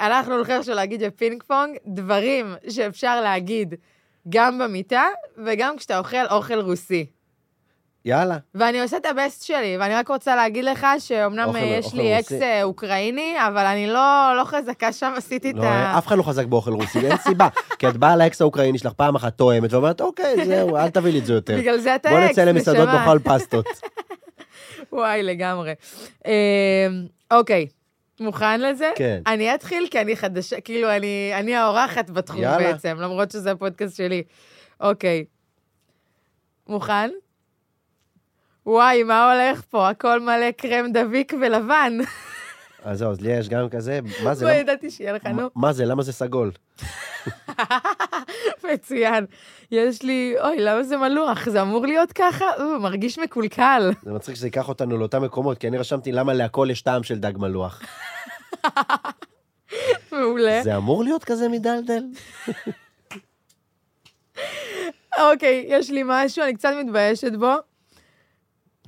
אנחנו 0.00 0.34
הולכים 0.34 0.56
עכשיו 0.58 0.74
להגיד 0.74 1.02
בפינג 1.02 1.42
פונג 1.42 1.76
דברים 1.86 2.54
שאפשר 2.68 3.20
להגיד 3.20 3.74
גם 4.28 4.58
במיטה 4.58 5.02
וגם 5.44 5.76
כשאתה 5.76 5.98
אוכל 5.98 6.26
אוכל 6.30 6.60
רוסי. 6.60 7.06
יאללה. 8.06 8.36
ואני 8.54 8.80
עושה 8.80 8.96
את 8.96 9.06
ה 9.06 9.13
best 9.13 9.42
שלי, 9.42 9.76
ואני 9.80 9.94
רק 9.94 10.08
רוצה 10.08 10.36
להגיד 10.36 10.64
לך 10.64 10.86
שאומנם 10.98 11.48
אוכל- 11.48 11.56
אה, 11.58 11.62
יש 11.64 11.84
אוכל 11.86 11.96
לי. 11.96 12.18
אקס 12.18 12.32
אה, 12.32 12.62
אוקראיני, 12.62 13.34
אבל 13.46 13.66
אני 13.66 13.86
לא, 13.86 14.32
לא 14.38 14.44
חזקה 14.44 14.92
שם, 14.92 15.12
עשיתי 15.16 15.50
את 15.50 15.56
לא, 15.56 15.64
ה... 15.64 15.98
אף 15.98 16.06
אחד 16.06 16.18
לא 16.18 16.22
חזק 16.22 16.46
באוכל 16.46 16.70
רוסי, 16.72 16.98
ואין 16.98 17.16
סיבה. 17.16 17.48
כי 17.78 17.88
את 17.88 17.96
באה 17.96 18.16
לאקס 18.16 18.40
האוקראיני 18.40 18.78
שלך 18.78 18.92
פעם 18.92 19.14
אחת 19.14 19.38
תואמת, 19.38 19.72
ואומרת, 19.72 20.00
אוקיי, 20.00 20.44
זהו, 20.46 20.76
אל 20.76 20.90
תביא 20.90 21.12
לי 21.12 21.18
את 21.18 21.26
זה 21.26 21.32
יותר. 21.32 21.56
בגלל 21.58 21.78
זה 21.78 21.94
אתה 21.94 22.08
בוא 22.10 22.18
אקס, 22.18 22.30
נצא 22.30 22.44
למסעדות. 22.44 22.88
נאכל 22.88 23.18
פסטות. 23.18 23.66
וואי, 24.92 25.22
לגמרי. 25.22 25.72
אה, 26.26 26.86
אוקיי, 27.30 27.66
מוכן 28.20 28.60
לזה? 28.60 28.90
כן. 28.96 29.22
אני 29.26 29.54
אתחיל 29.54 29.86
כי 29.90 30.00
אני 30.00 30.16
חדשה, 30.16 30.60
כאילו, 30.60 30.90
אני, 30.90 31.32
אני 31.34 31.54
האורחת 31.54 32.10
בתחום 32.10 32.42
יאללה. 32.42 32.58
בעצם, 32.72 32.96
למרות 33.00 33.30
שזה 33.30 33.50
הפודקאסט 33.50 33.96
שלי. 33.96 34.22
אוקיי. 34.80 35.24
מוכן? 36.68 37.10
וואי, 38.66 39.02
מה 39.02 39.32
הולך 39.32 39.62
פה? 39.70 39.88
הכל 39.88 40.20
מלא 40.20 40.50
קרם 40.50 40.92
דביק 40.92 41.32
ולבן. 41.40 41.98
אז 42.84 42.98
זהו, 42.98 43.10
אז 43.10 43.20
לי 43.20 43.32
יש 43.32 43.48
גם 43.48 43.68
כזה, 43.68 44.00
מה 44.24 44.34
זה? 44.34 44.44
לא 44.44 44.50
ידעתי 44.50 44.90
שיהיה 44.90 45.12
לך, 45.12 45.26
נו. 45.26 45.48
מה 45.54 45.72
זה? 45.72 45.84
למה 45.84 46.02
זה 46.02 46.12
סגול? 46.12 46.50
מצוין. 48.72 49.26
יש 49.70 50.02
לי, 50.02 50.34
אוי, 50.40 50.60
למה 50.60 50.82
זה 50.82 50.96
מלוח? 50.96 51.48
זה 51.48 51.62
אמור 51.62 51.86
להיות 51.86 52.12
ככה? 52.12 52.44
הוא 52.58 52.78
מרגיש 52.78 53.18
מקולקל. 53.18 53.90
זה 54.02 54.12
מצחיק 54.12 54.34
שזה 54.34 54.46
ייקח 54.46 54.68
אותנו 54.68 54.98
לאותם 54.98 55.22
מקומות, 55.22 55.58
כי 55.58 55.68
אני 55.68 55.78
רשמתי 55.78 56.12
למה 56.12 56.32
להכל 56.32 56.68
יש 56.70 56.82
טעם 56.82 57.02
של 57.02 57.18
דג 57.18 57.32
מלוח. 57.38 57.82
מעולה. 60.12 60.60
זה 60.62 60.76
אמור 60.76 61.04
להיות 61.04 61.24
כזה 61.24 61.48
מדלדל? 61.48 62.02
אוקיי, 65.32 65.64
יש 65.68 65.90
לי 65.90 66.02
משהו, 66.04 66.44
אני 66.44 66.54
קצת 66.54 66.70
מתביישת 66.84 67.32
בו. 67.32 67.52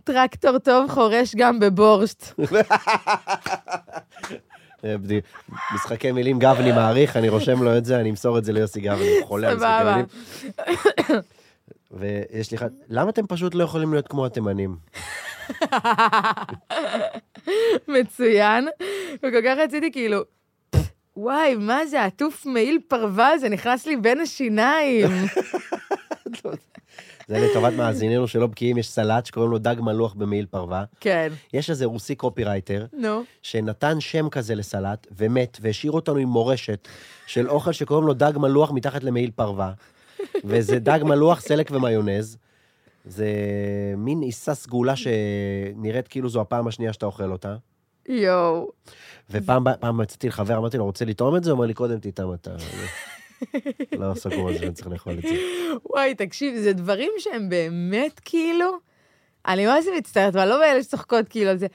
טרקטור 0.07 0.59
טוב 0.59 0.91
חורש 0.91 1.35
גם 1.37 1.61
בבורשט. 1.61 2.25
אה, 4.85 4.95
משחקי 5.75 6.13
מילים 6.13 6.39
גבני 6.39 6.73
מעריך, 6.73 7.17
אני 7.17 7.29
רושם 7.29 7.63
לו 7.63 7.77
את 7.79 7.85
זה, 7.85 8.01
אני 8.01 8.11
אמסור 8.11 8.39
את 8.39 8.45
זה 8.45 8.53
ליוסי 8.53 8.81
גבני, 8.81 9.09
הוא 9.19 9.27
חולה 9.27 9.49
על 9.49 9.57
משחקי. 9.57 9.85
מילים. 9.85 10.07
ויש 11.91 12.51
לי 12.51 12.57
אחד, 12.57 12.71
למה 12.89 13.11
אתם 13.11 13.27
פשוט 13.27 13.55
לא 13.55 13.65
יכולים 13.65 13.93
להיות 13.93 14.09
כמו 14.09 14.27
התימנים? 14.27 14.77
מצוין. 17.89 18.69
וכל 19.17 19.41
כך 19.45 19.55
רציתי 19.59 19.93
כאילו, 19.93 20.23
וואי, 21.17 21.55
מה 21.55 21.87
זה, 21.87 22.05
עטוף 22.05 22.47
מעיל 22.47 22.79
פרווה, 22.89 23.39
זה 23.39 23.49
נכנס 23.49 23.87
לי 23.87 23.97
בין 23.97 24.21
השיניים. 24.21 25.09
זה 27.29 27.39
לטובת 27.39 27.73
מאזיננו 27.73 28.29
שלא 28.29 28.47
בקיאים, 28.47 28.79
יש 28.79 28.89
סלט 28.89 29.27
שקוראים 29.27 29.51
לו 29.51 29.59
דג 29.59 29.77
מלוח 29.81 30.15
במעיל 30.15 30.47
פרווה. 30.51 30.85
כן, 31.01 31.33
יש 31.53 31.71
איזה 31.71 31.85
רוסי 31.85 32.15
קופירייטר, 32.15 32.87
נו. 32.93 33.23
שנתן 33.43 34.01
שם 34.01 34.29
כזה 34.29 34.55
לסלט, 34.55 35.07
ומת, 35.17 35.59
והשאיר 35.61 35.93
אותנו 35.93 36.17
עם 36.17 36.29
מורשת 36.29 36.89
של 37.27 37.49
אוכל 37.49 37.73
שקוראים 37.73 38.07
לו 38.07 38.15
דג 38.15 38.33
מלוח 38.37 38.71
מתחת 38.71 39.05
למעיל 39.05 39.31
פרווה. 39.31 39.73
וזה 40.45 40.79
דג 40.79 41.01
מלוח, 41.03 41.41
סלק 41.41 41.71
ומיונז. 41.71 42.37
זה 43.05 43.29
מין 43.97 44.21
עיסה 44.23 44.55
סגולה 44.55 44.95
שנראית 44.97 46.09
כאילו 46.09 46.29
זו 46.29 46.41
הפעם 46.41 46.67
השנייה 46.67 46.93
שאתה 46.93 47.07
אוכל 47.07 47.33
אותה. 47.33 47.57
יואו. 48.09 48.69
ופעם 49.31 49.65
פעם 49.81 50.03
יצאתי 50.03 50.29
לחבר, 50.29 50.57
אמרתי 50.57 50.79
לו, 50.79 50.85
רוצה 50.85 51.05
לטעום 51.05 51.37
את 51.37 51.45
זה? 51.45 51.51
הוא 51.51 51.57
אומר 51.57 51.67
לי, 51.67 51.75
קודם 51.75 51.99
תטעם 52.01 52.35
אתה. 52.35 52.51
לא 54.01 54.15
סגור 54.15 54.49
על 54.49 54.59
זה, 54.59 54.65
אני 54.65 54.73
צריך 54.73 54.89
לאכול 54.89 55.13
את 55.13 55.23
זה. 55.23 55.37
וואי, 55.85 56.15
תקשיב, 56.15 56.57
זה 56.57 56.73
דברים 56.73 57.13
שהם 57.19 57.49
באמת 57.49 58.21
כאילו... 58.25 58.71
אני 59.47 59.67
מה 59.67 59.83
זה 59.83 59.91
מצטערת, 59.99 60.37
אבל 60.37 60.49
לא 60.49 60.61
מאלה 60.61 60.83
שצוחקות 60.83 61.29
כאילו 61.29 61.51
על 61.51 61.59
זה. 61.59 61.67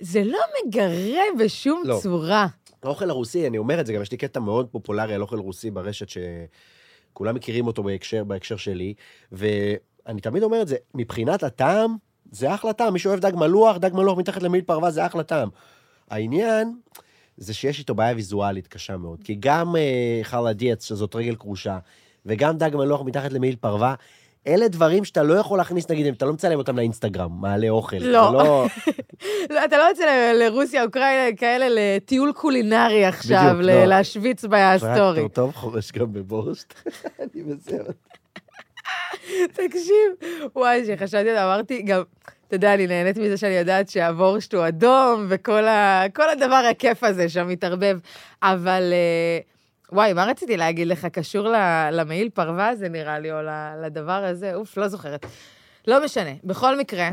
זה 0.00 0.24
לא 0.24 0.38
מגרה 0.66 1.22
בשום 1.38 1.82
לא. 1.86 1.98
צורה. 2.02 2.46
האוכל 2.82 3.10
הרוסי, 3.10 3.46
אני 3.46 3.58
אומר 3.58 3.80
את 3.80 3.86
זה, 3.86 3.92
גם 3.92 4.02
יש 4.02 4.10
לי 4.10 4.16
קטע 4.16 4.40
מאוד 4.40 4.68
פופולרי 4.70 5.14
על 5.14 5.22
אוכל 5.22 5.38
רוסי 5.38 5.70
ברשת, 5.70 6.06
שכולם 6.08 7.34
מכירים 7.34 7.66
אותו 7.66 7.82
בהקשר, 7.82 8.24
בהקשר 8.24 8.56
שלי, 8.56 8.94
ואני 9.32 10.20
תמיד 10.20 10.42
אומר 10.42 10.62
את 10.62 10.68
זה, 10.68 10.76
מבחינת 10.94 11.42
הטעם, 11.42 11.96
זה 12.32 12.54
אחלה 12.54 12.72
טעם, 12.72 12.92
מי 12.92 12.98
שאוהב 12.98 13.20
דג 13.20 13.32
מלוח, 13.34 13.76
דג 13.76 13.90
מלוח 13.94 14.18
מתחת 14.18 14.42
למעיל 14.42 14.62
פרווה 14.62 14.90
זה 14.90 15.06
אחלה 15.06 15.22
טעם. 15.22 15.48
העניין 16.10 16.74
זה 17.36 17.54
שיש 17.54 17.78
איתו 17.78 17.94
בעיה 17.94 18.14
ויזואלית 18.14 18.66
קשה 18.66 18.96
מאוד, 18.96 19.22
כי 19.24 19.36
גם 19.40 19.76
אה, 19.76 20.52
דיאץ, 20.52 20.88
שזאת 20.88 21.14
רגל 21.14 21.34
כרושה, 21.34 21.78
וגם 22.26 22.58
דג 22.58 22.70
מלוח 22.76 23.02
מתחת 23.02 23.32
למעיל 23.32 23.56
פרווה, 23.60 23.94
אלה 24.46 24.68
דברים 24.68 25.04
שאתה 25.04 25.22
לא 25.22 25.34
יכול 25.34 25.58
להכניס, 25.58 25.90
נגיד, 25.90 26.06
אם 26.06 26.12
אתה 26.12 26.26
לא 26.26 26.32
מצלם 26.32 26.58
אותם 26.58 26.76
לאינסטגרם, 26.76 27.40
מעלה 27.40 27.68
אוכל. 27.68 27.96
לא. 27.96 28.30
זה 28.30 28.36
לא... 28.36 28.66
לא, 29.54 29.64
אתה 29.64 29.78
לא 29.78 29.82
יוצא 29.82 30.32
לרוסיה, 30.32 30.84
אוקראינה, 30.84 31.36
כאלה 31.36 31.66
לטיול 31.70 32.32
קולינרי 32.32 33.04
עכשיו, 33.04 33.44
בדיוק, 33.48 33.62
ל- 33.62 33.74
לא. 33.74 33.84
להשוויץ 33.84 34.44
בסטורי. 34.44 35.20
טרקטור 35.20 35.28
טוב 35.28 35.54
חורש 35.54 35.92
גם 35.92 36.12
בבורשט. 36.12 36.74
אני 37.20 37.42
בסדר. 37.42 37.90
תקשיב, 39.56 40.30
וואי, 40.54 40.84
שחשבתי 40.86 41.30
על 41.30 41.36
זה, 41.36 41.44
אמרתי, 41.44 41.82
גם, 41.82 42.02
אתה 42.48 42.56
יודע, 42.56 42.74
אני 42.74 42.86
נהנית 42.86 43.16
מזה 43.16 43.36
שאני 43.36 43.54
יודעת 43.54 43.88
שהבורשט 43.88 44.54
הוא 44.54 44.68
אדום, 44.68 45.26
וכל 45.28 45.68
ה, 45.68 46.02
הדבר 46.32 46.62
הכיף 46.70 47.04
הזה 47.04 47.28
שם 47.28 47.48
מתערבב. 47.48 47.98
אבל, 48.42 48.92
אה, 48.92 49.38
וואי, 49.92 50.12
מה 50.12 50.24
רציתי 50.24 50.56
להגיד 50.56 50.88
לך? 50.88 51.06
קשור 51.06 51.48
למעיל 51.92 52.28
פרווה 52.28 52.68
הזה, 52.68 52.88
נראה 52.88 53.18
לי, 53.18 53.32
או 53.32 53.36
לדבר 53.84 54.24
הזה? 54.24 54.54
אוף, 54.54 54.76
לא 54.76 54.88
זוכרת. 54.88 55.26
לא 55.86 56.04
משנה. 56.04 56.30
בכל 56.44 56.78
מקרה, 56.78 57.10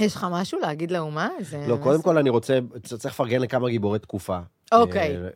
יש 0.00 0.14
לך 0.14 0.26
משהו 0.30 0.60
להגיד 0.60 0.90
לאומה? 0.90 1.28
זה 1.40 1.64
לא? 1.68 1.76
קודם 1.82 2.02
כל 2.02 2.18
אני 2.18 2.30
רוצה, 2.30 2.58
צריך 2.82 3.14
לפרגן 3.14 3.40
לכמה 3.40 3.68
גיבורי 3.68 3.98
תקופה. 3.98 4.38
אוקיי. 4.72 5.16
אה, 5.16 5.28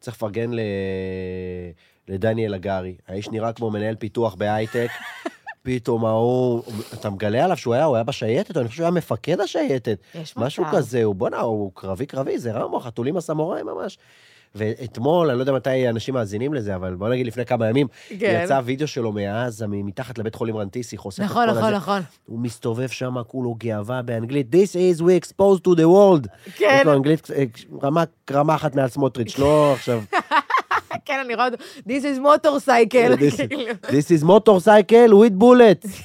צריך 0.00 0.16
לפרגן 0.16 0.50
ל... 0.52 0.60
לדניאל 2.08 2.54
הגרי. 2.54 2.94
האיש 3.08 3.28
נראה 3.30 3.52
כמו 3.52 3.70
מנהל 3.70 3.94
פיתוח 3.94 4.34
בהייטק. 4.34 4.88
פתאום 5.62 6.04
ההוא, 6.04 6.62
אתה 6.94 7.10
מגלה 7.10 7.44
עליו 7.44 7.56
שהוא 7.56 7.74
היה, 7.74 7.84
הוא 7.84 7.96
היה 7.96 8.04
בשייטת, 8.04 8.56
אני 8.56 8.64
חושב 8.64 8.76
שהוא 8.76 8.84
היה 8.84 8.90
מפקד 8.90 9.40
השייטת. 9.40 9.98
יש 10.14 10.36
משהו 10.36 10.64
מצב. 10.64 10.76
כזה, 10.76 11.04
הוא 11.04 11.14
בואנה, 11.14 11.40
הוא 11.40 11.72
קרבי 11.74 12.06
קרבי, 12.06 12.38
זה 12.38 12.52
רמו, 12.52 12.80
חתולים 12.80 13.16
הסמוראים 13.16 13.66
ממש. 13.66 13.98
ואתמול, 14.54 15.28
אני 15.28 15.36
לא 15.36 15.42
יודע 15.42 15.52
מתי 15.52 15.88
אנשים 15.88 16.14
מאזינים 16.14 16.54
לזה, 16.54 16.74
אבל 16.76 16.94
בוא 16.94 17.08
נגיד 17.08 17.26
לפני 17.26 17.46
כמה 17.46 17.68
ימים, 17.68 17.86
כן. 18.18 18.40
יצא 18.44 18.60
וידאו 18.64 18.86
שלו 18.86 19.12
מעזה, 19.12 19.66
מתחת 19.68 20.18
לבית 20.18 20.34
חולים 20.34 20.56
רנטיסי, 20.56 20.96
חושף 20.96 21.20
את 21.20 21.24
נכון, 21.24 21.46
כל 21.46 21.52
נכון, 21.52 21.64
הזה. 21.64 21.76
נכון. 21.76 22.02
הוא 22.26 22.38
מסתובב 22.38 22.88
שם, 22.88 23.14
כולו 23.26 23.54
גאווה 23.58 24.02
באנגלית. 24.02 24.46
This 24.54 24.98
is 24.98 25.00
we 25.00 25.24
exposed 25.24 25.64
to 25.64 25.76
the 25.76 25.84
world. 25.84 26.28
כן. 26.56 26.78
יש 26.80 26.86
לו 26.86 26.92
אנגלית 26.92 27.30
אה, 27.30 27.44
רמה, 27.82 28.04
רמה 28.30 28.54
אחת 28.54 28.74
מעל 28.74 28.88
סמוטריץ', 28.88 29.38
לא 29.38 29.72
עכשיו. 29.72 30.02
כן, 31.04 31.20
אני 31.24 31.34
רואה 31.34 31.46
אותו, 31.46 31.56
This 31.88 32.02
is 32.02 32.18
motorcycle. 32.20 33.18
This- 33.18 33.48
כאילו. 33.48 33.72
Is 33.82 34.24
motorcycle 34.24 35.12
with 35.12 35.42
bullets. 35.42 36.02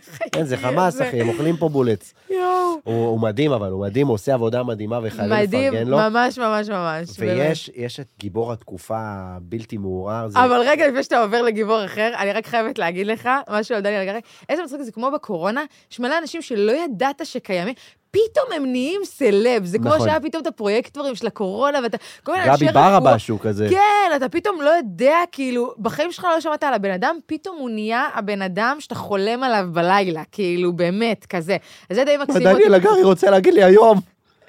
כן, 0.32 0.44
זה 0.44 0.56
חמאס, 0.56 1.00
אחי, 1.00 1.20
הם 1.20 1.28
אוכלים 1.28 1.56
פה 1.56 1.68
בולטס. 1.68 2.14
יואו. 2.30 2.80
הוא 2.84 3.20
מדהים, 3.20 3.52
אבל 3.52 3.70
הוא 3.70 3.80
מדהים, 3.86 4.06
הוא 4.06 4.14
עושה 4.14 4.34
עבודה 4.34 4.62
מדהימה 4.62 4.98
וחייבים 5.02 5.38
מדהים, 5.48 5.72
לפרגן 5.72 5.88
לו. 5.88 5.96
ממש 5.96 6.38
ממש 6.38 6.68
ממש. 6.68 7.18
באמת. 7.18 7.38
ויש 7.38 7.70
יש 7.74 8.00
את 8.00 8.06
גיבור 8.18 8.52
התקופה 8.52 8.98
הבלתי 9.00 9.76
מעורער. 9.76 10.26
אבל 10.34 10.60
רגע, 10.66 10.88
לפני 10.88 11.02
שאתה 11.02 11.22
עובר 11.22 11.42
לגיבור 11.42 11.84
אחר, 11.84 12.12
אני 12.18 12.32
רק 12.32 12.46
חייבת 12.46 12.78
להגיד 12.78 13.06
לך 13.06 13.28
משהו 13.50 13.74
על 13.76 13.82
דניאל 13.82 14.04
גרי. 14.04 14.20
איזה 14.48 14.62
מצחיק 14.62 14.80
זה, 14.82 14.92
כמו 14.92 15.10
בקורונה, 15.10 15.64
יש 15.92 16.00
מלא 16.00 16.18
אנשים 16.18 16.42
שלא 16.42 16.72
ידעת 16.72 17.20
שקיימים, 17.26 17.74
פתאום 18.10 18.46
הם 18.56 18.62
נהיים 18.72 19.00
סלב, 19.04 19.64
זה 19.64 19.78
כמו 19.78 19.88
נכון. 19.88 20.00
שהיה 20.08 20.20
פתאום 20.20 20.42
את 20.42 20.46
הפרויקטורים 20.46 21.14
של 21.14 21.26
הקורונה, 21.26 21.78
ואתה... 21.82 21.96
כל 22.22 22.32
מיני 22.32 22.50
אנשי 22.50 22.64
גבי 22.66 22.78
רפואה- 22.78 23.00
ברבש 23.00 23.28
הוא 23.28 23.38
כזה. 23.42 23.66
כן, 23.70 24.16
אתה 24.16 24.28
פתאום 24.28 24.62
לא 24.62 24.70
יודע, 24.70 25.16
כאילו, 25.32 25.72
בחיים 25.78 26.12
שלך 26.12 26.24
לא 26.34 26.40
שמעת 26.40 26.64
על 26.64 26.74
הבן 26.74 26.90
אדם, 26.90 27.16
פתאום 27.26 27.56
הוא 27.58 27.70
נהיה 27.70 28.08
הבן 28.14 28.42
אדם 28.42 28.76
שאתה 28.80 28.94
חולם 28.94 29.42
עליו 29.42 29.66
בלילה, 29.72 30.22
כאילו, 30.32 30.72
באמת, 30.72 31.26
כזה. 31.26 31.56
אז 31.90 31.96
זה 31.96 32.04
די 32.04 32.16
מקסים 32.16 32.36
אותי. 32.46 32.54
דניאל 32.54 32.74
הגרי 32.74 33.02
רוצה 33.02 33.30
להגיד 33.30 33.54
לי 33.54 33.64
היום? 33.64 34.00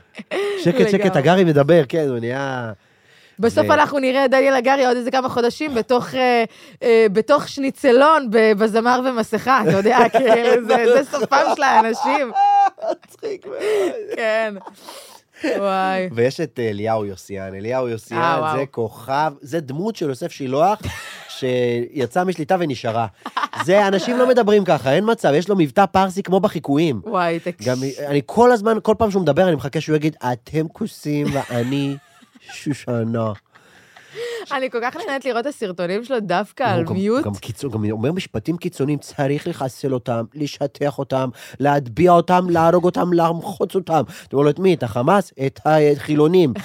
שקט, 0.63 0.89
שקט. 0.91 1.15
הגרי 1.15 1.43
מדבר, 1.43 1.81
כן, 1.89 2.05
הוא 2.09 2.19
נהיה... 2.19 2.71
בסוף 3.39 3.65
ו- 3.69 3.73
אנחנו 3.73 3.99
נראה 3.99 4.25
את 4.25 4.31
דניאל 4.31 4.53
הגרי 4.53 4.85
עוד 4.85 4.97
איזה 4.97 5.11
כמה 5.11 5.29
חודשים 5.29 5.75
בתוך, 5.75 6.15
אה, 6.15 6.43
אה, 6.83 7.05
בתוך 7.11 7.47
שניצלון 7.47 8.27
בזמר 8.31 8.99
ומסכה, 9.05 9.61
אתה 9.63 9.71
יודע, 9.77 9.97
כאילו, 10.17 10.65
זה, 10.67 10.85
זה 11.03 11.11
סופם 11.11 11.43
של 11.55 11.63
האנשים. 11.63 12.31
מצחיק 13.05 13.45
מאוד. 13.45 13.59
כן. 14.15 14.53
וואי. 15.57 16.09
ויש 16.11 16.39
את 16.39 16.59
אה, 16.59 16.69
אליהו 16.69 17.05
יוסיאן. 17.05 17.55
אליהו 17.55 17.85
אה, 17.85 17.91
יוסיאן 17.91 18.39
וואו. 18.39 18.57
זה 18.57 18.65
כוכב, 18.65 19.33
זה 19.41 19.59
דמות 19.59 19.95
של 19.95 20.09
יוסף 20.09 20.31
שילוח, 20.31 20.81
שיצאה 21.29 22.23
משליטה 22.23 22.55
ונשארה. 22.59 23.07
זה, 23.65 23.87
אנשים 23.87 24.17
לא 24.17 24.27
מדברים 24.27 24.65
ככה, 24.65 24.93
אין 24.93 25.11
מצב, 25.11 25.31
יש 25.35 25.49
לו 25.49 25.55
מבטא 25.55 25.85
פרסי 25.85 26.23
כמו 26.23 26.39
בחיקויים. 26.39 27.01
וואי, 27.05 27.39
תקשיב. 27.39 27.67
גם 27.67 27.77
אני 28.07 28.21
כל 28.25 28.51
הזמן, 28.51 28.77
כל 28.83 28.95
פעם 28.97 29.11
שהוא 29.11 29.21
מדבר, 29.21 29.47
אני 29.47 29.55
מחכה 29.55 29.81
שהוא 29.81 29.95
יגיד, 29.95 30.15
אתם 30.33 30.67
כוסים 30.67 31.27
ואני 31.33 31.95
שושנה. 32.41 33.31
אני 34.51 34.69
כל 34.69 34.77
כך 34.81 34.95
נהנית 34.95 35.25
לראות 35.25 35.41
את 35.41 35.45
הסרטונים 35.45 36.03
שלו 36.03 36.19
דווקא 36.19 36.63
על 36.63 36.83
מיוט. 36.89 37.25
גם 37.25 37.35
קיצון, 37.35 37.71
גם 37.71 37.91
אומר 37.91 38.11
משפטים 38.11 38.57
קיצוניים, 38.57 38.99
צריך 38.99 39.47
לחסל 39.47 39.93
אותם, 39.93 40.23
לשטח 40.33 40.99
אותם, 40.99 41.29
להטביע 41.59 42.11
אותם, 42.11 42.49
להרוג 42.49 42.85
אותם, 42.85 43.13
להמחוץ 43.13 43.75
אותם. 43.75 44.03
אתה 44.27 44.35
אומר 44.35 44.43
לו, 44.43 44.49
את 44.49 44.59
מי? 44.59 44.73
את 44.73 44.83
החמאס? 44.83 45.33
את 45.45 45.59
החילונים. 45.65 46.53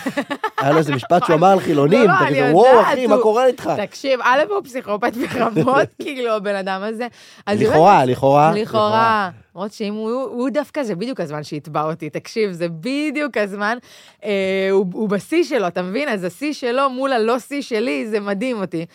היה 0.60 0.72
לו 0.72 0.78
איזה 0.78 0.94
משפט 0.94 1.24
שהוא 1.26 1.36
אמר 1.36 1.46
על 1.46 1.60
חילונים, 1.60 2.00
לא, 2.00 2.06
לא, 2.06 2.26
אני 2.26 2.38
כזה, 2.38 2.54
וואו, 2.54 2.66
יודעת, 2.66 2.92
אחי, 2.92 3.06
מה 3.06 3.18
קורה 3.18 3.46
איתך? 3.46 3.70
תקשיב, 3.76 4.20
א' 4.22 4.42
הוא 4.50 4.60
פסיכופת 4.64 5.12
ברמות, 5.20 5.88
כאילו, 6.02 6.32
הבן 6.32 6.54
אדם 6.54 6.82
הזה. 6.82 7.06
לכאורה, 7.48 8.04
לכאורה. 8.04 8.52
לכאורה. 8.54 9.30
למרות 9.56 9.72
שאם 9.72 9.94
הוא, 9.94 10.10
הוא 10.10 10.50
דווקא, 10.50 10.82
זה 10.82 10.94
בדיוק 10.94 11.20
הזמן 11.20 11.42
שיתבע 11.42 11.82
אותי, 11.82 12.10
תקשיב, 12.10 12.52
זה 12.52 12.68
בדיוק 12.68 13.36
הזמן. 13.36 13.78
אה, 14.24 14.68
הוא, 14.70 14.86
הוא 14.92 15.08
בשיא 15.08 15.44
שלו, 15.44 15.66
אתה 15.66 15.82
מבין? 15.82 16.08
אז 16.08 16.24
השיא 16.24 16.52
שלו 16.52 16.90
מול 16.90 17.12
הלא 17.12 17.38
שיא 17.38 17.62
שלי, 17.68 18.08
זה 18.08 18.20
מדהים 18.20 18.60
אותי. 18.60 18.86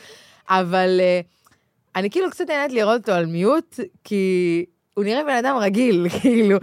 אבל 0.49 0.97
אה, 0.99 1.21
אני 1.95 2.09
כאילו 2.09 2.31
קצת 2.31 2.49
נהנית 2.49 2.71
לראות 2.71 3.01
אותו 3.01 3.11
על 3.11 3.25
מיוט, 3.25 3.79
כי 4.03 4.65
הוא 4.93 5.03
נראה 5.03 5.23
בן 5.23 5.35
אדם 5.45 5.57
רגיל, 5.57 6.07
כאילו, 6.21 6.57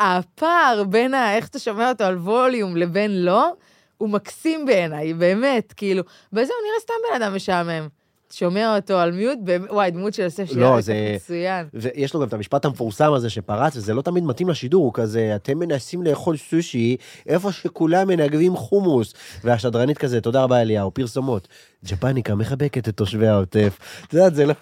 הפער 0.00 0.84
בין 0.88 1.14
ה, 1.14 1.36
איך 1.36 1.48
אתה 1.48 1.58
שומע 1.58 1.88
אותו 1.88 2.04
על 2.04 2.16
ווליום 2.16 2.76
לבין 2.76 3.24
לא, 3.24 3.52
הוא 3.98 4.08
מקסים 4.08 4.66
בעיניי, 4.66 5.14
באמת, 5.14 5.72
כאילו, 5.72 6.02
בזה 6.32 6.52
הוא 6.52 6.68
נראה 6.68 6.80
סתם 6.80 6.94
בן 7.08 7.22
אדם 7.22 7.34
משעמם. 7.36 7.99
שומע 8.32 8.76
אותו 8.76 8.94
על 8.98 9.12
מיוט, 9.12 9.38
וואי, 9.70 9.90
דמות 9.90 10.14
של 10.14 10.22
יוסף 10.22 10.48
לא, 10.52 10.80
זה- 10.80 11.12
מצוין. 11.16 11.66
ויש 11.74 12.14
לו 12.14 12.20
גם 12.20 12.28
את 12.28 12.32
המשפט 12.32 12.64
המפורסם 12.64 13.12
הזה 13.12 13.30
שפרץ, 13.30 13.76
וזה 13.76 13.94
לא 13.94 14.02
תמיד 14.02 14.24
מתאים 14.24 14.48
לשידור, 14.48 14.84
הוא 14.84 14.92
כזה, 14.94 15.32
אתם 15.36 15.58
מנסים 15.58 16.02
לאכול 16.02 16.36
סושי, 16.36 16.96
איפה 17.26 17.52
שכולם 17.52 18.08
מנגבים 18.08 18.56
חומוס. 18.56 19.14
והשדרנית 19.44 19.98
כזה, 19.98 20.20
תודה 20.20 20.42
רבה 20.42 20.60
אליהו, 20.60 20.90
פרסומות. 20.90 21.48
ג'פניקה 21.84 22.34
מחבקת 22.34 22.88
את 22.88 22.96
תושבי 22.96 23.28
העוטף. 23.28 23.78
את 24.08 24.14
יודעת, 24.14 24.34
זה 24.34 24.46
לא... 24.46 24.54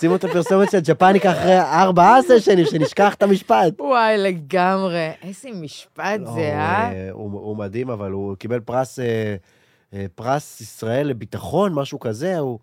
שימו 0.00 0.14
את 0.16 0.24
הפרסומת 0.24 0.70
של 0.70 0.78
ג'פניקה 0.84 1.32
אחרי 1.32 1.60
ארבעה 1.60 2.18
סשנים, 2.22 2.66
שנשכח 2.66 3.14
את 3.14 3.22
המשפט. 3.22 3.80
וואי, 3.80 4.18
לגמרי. 4.18 5.10
איזה 5.22 5.48
משפט 5.54 6.20
לא, 6.20 6.32
זה, 6.34 6.40
אה? 6.54 6.90
הוא, 7.12 7.30
הוא, 7.32 7.56
מדהים, 7.56 7.90
אבל 7.90 8.10
הוא 8.10 8.36
קיבל 8.36 8.60
פרס, 8.60 8.98
אה, 8.98 9.34
אה, 9.94 10.06
פרס 10.14 10.60
ישראל 10.60 11.06
לביטחון, 11.06 11.72
משהו 11.74 12.00
כזה, 12.00 12.38
הוא, 12.38 12.58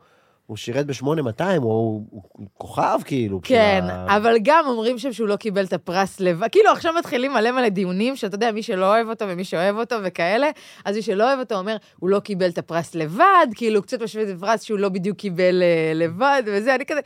הוא 0.49 0.57
שירת 0.57 0.85
ב-8200, 0.85 1.43
הוא, 1.61 1.61
הוא, 1.61 2.23
הוא 2.31 2.47
כוכב 2.57 2.99
כאילו. 3.05 3.39
כן, 3.43 3.81
בשביל 3.83 4.17
אבל 4.17 4.35
גם 4.43 4.63
אומרים 4.67 4.97
שם 4.97 5.13
שהוא 5.13 5.27
לא 5.27 5.35
קיבל 5.35 5.65
את 5.65 5.73
הפרס 5.73 6.19
לבד. 6.19 6.47
כאילו, 6.51 6.71
עכשיו 6.71 6.93
מתחילים 6.99 7.33
מלא 7.33 7.51
מלא 7.51 7.69
דיונים, 7.69 8.15
שאתה 8.15 8.35
יודע, 8.35 8.51
מי 8.51 8.63
שלא 8.63 8.85
אוהב 8.85 9.09
אותו 9.09 9.25
ומי 9.27 9.43
שאוהב 9.43 9.77
אותו 9.77 9.95
וכאלה, 10.03 10.49
אז 10.85 10.95
מי 10.95 11.01
שלא 11.01 11.23
אוהב 11.23 11.39
אותו 11.39 11.55
אומר, 11.55 11.77
הוא 11.99 12.09
לא 12.09 12.19
קיבל 12.19 12.49
את 12.49 12.57
הפרס 12.57 12.95
לבד, 12.95 13.47
כאילו, 13.55 13.81
קצת 13.81 14.01
משווה 14.01 14.23
את 14.23 14.37
הפרס 14.37 14.63
שהוא 14.63 14.79
לא 14.79 14.89
בדיוק 14.89 15.17
קיבל 15.17 15.61
אה, 15.61 15.91
לבד, 15.95 16.43
וזה, 16.45 16.75
אני 16.75 16.85
כזה... 16.85 16.99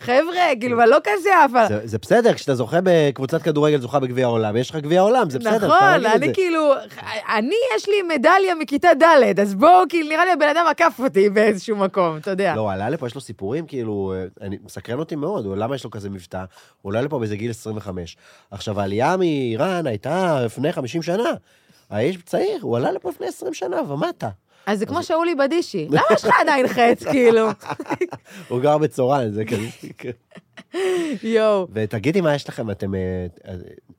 חבר'ה, 0.00 0.42
כאילו, 0.60 0.82
אני 0.82 0.90
לא 0.90 0.98
כזה 1.04 1.30
אבל... 1.44 1.64
זה, 1.68 1.80
זה 1.84 1.98
בסדר, 1.98 2.34
כשאתה 2.34 2.54
זוכה 2.54 2.78
בקבוצת 2.82 3.42
כדורגל, 3.42 3.80
זוכה 3.80 4.00
בגביע 4.00 4.26
העולם, 4.26 4.56
יש 4.56 4.70
לך 4.70 4.76
גביע 4.76 5.00
העולם, 5.00 5.30
זה 5.30 5.38
בסדר, 5.38 5.66
נכון, 5.66 6.06
אני. 6.06 6.34
כאילו, 6.34 6.74
אני, 7.36 7.54
יש 7.76 7.88
לי 7.88 8.02
מדליה 8.02 8.54
מכיתה 8.54 8.88
ד', 9.02 9.40
אז 9.40 9.54
בואו, 9.54 9.84
כאילו, 9.88 10.08
נראה 10.08 10.24
לי 10.24 10.32
הבן 10.32 10.48
אדם 10.48 10.64
עקף 10.70 11.00
אותי 11.04 11.30
באיזשהו 11.30 11.76
מקום, 11.76 12.16
אתה 12.16 12.30
יודע. 12.30 12.54
לא, 12.56 12.60
הוא 12.60 12.70
עלה 12.70 12.90
לפה, 12.90 13.06
יש 13.06 13.14
לו 13.14 13.20
סיפורים, 13.20 13.66
כאילו, 13.66 14.14
אה, 14.16 14.46
אני, 14.46 14.58
מסקרן 14.64 14.98
אותי 14.98 15.16
מאוד, 15.16 15.46
למה 15.56 15.74
יש 15.74 15.84
לו 15.84 15.90
כזה 15.90 16.10
מבטא? 16.10 16.44
הוא 16.82 16.90
עולה 16.90 17.02
לפה 17.02 17.18
באיזה 17.18 17.36
גיל 17.36 17.50
25. 17.50 18.16
עכשיו, 18.50 18.80
העלייה 18.80 19.16
מאיראן 19.16 19.86
הייתה 19.86 20.40
לפני 20.44 20.72
50 20.72 21.02
שנה. 21.02 21.30
האיש 21.90 22.18
צעיר, 22.26 22.58
הוא 22.60 22.76
עלה 22.76 22.92
לפה 22.92 23.10
לפני 23.10 23.26
20 23.26 23.54
שנה 23.54 23.92
ומטה. 23.92 24.28
אז 24.66 24.78
זה 24.78 24.86
כמו 24.86 25.02
שאולי 25.02 25.34
בדישי, 25.34 25.86
למה 25.90 26.02
יש 26.12 26.24
לך 26.24 26.34
עדיין 26.40 26.68
חץ, 26.68 27.02
כאילו? 27.12 27.48
הוא 28.48 28.60
גר 28.60 28.78
בצורן, 28.78 29.30
זה 29.30 29.44
כזה. 29.44 29.66
יואו. 31.22 31.66
ותגידי 31.72 32.20
מה 32.20 32.34
יש 32.34 32.48
לכם, 32.48 32.70
אתם... 32.70 32.94
אה, 32.94 33.26
אה, 33.48 33.54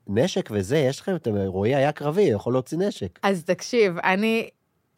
נשק 0.08 0.48
וזה, 0.52 0.78
יש 0.78 1.00
לכם, 1.00 1.16
אתם, 1.16 1.36
רועי 1.36 1.74
היה 1.74 1.92
קרבי, 1.92 2.22
יכול 2.22 2.52
להוציא 2.52 2.78
נשק. 2.78 3.18
אז 3.22 3.44
תקשיב, 3.44 3.98
אני... 3.98 4.48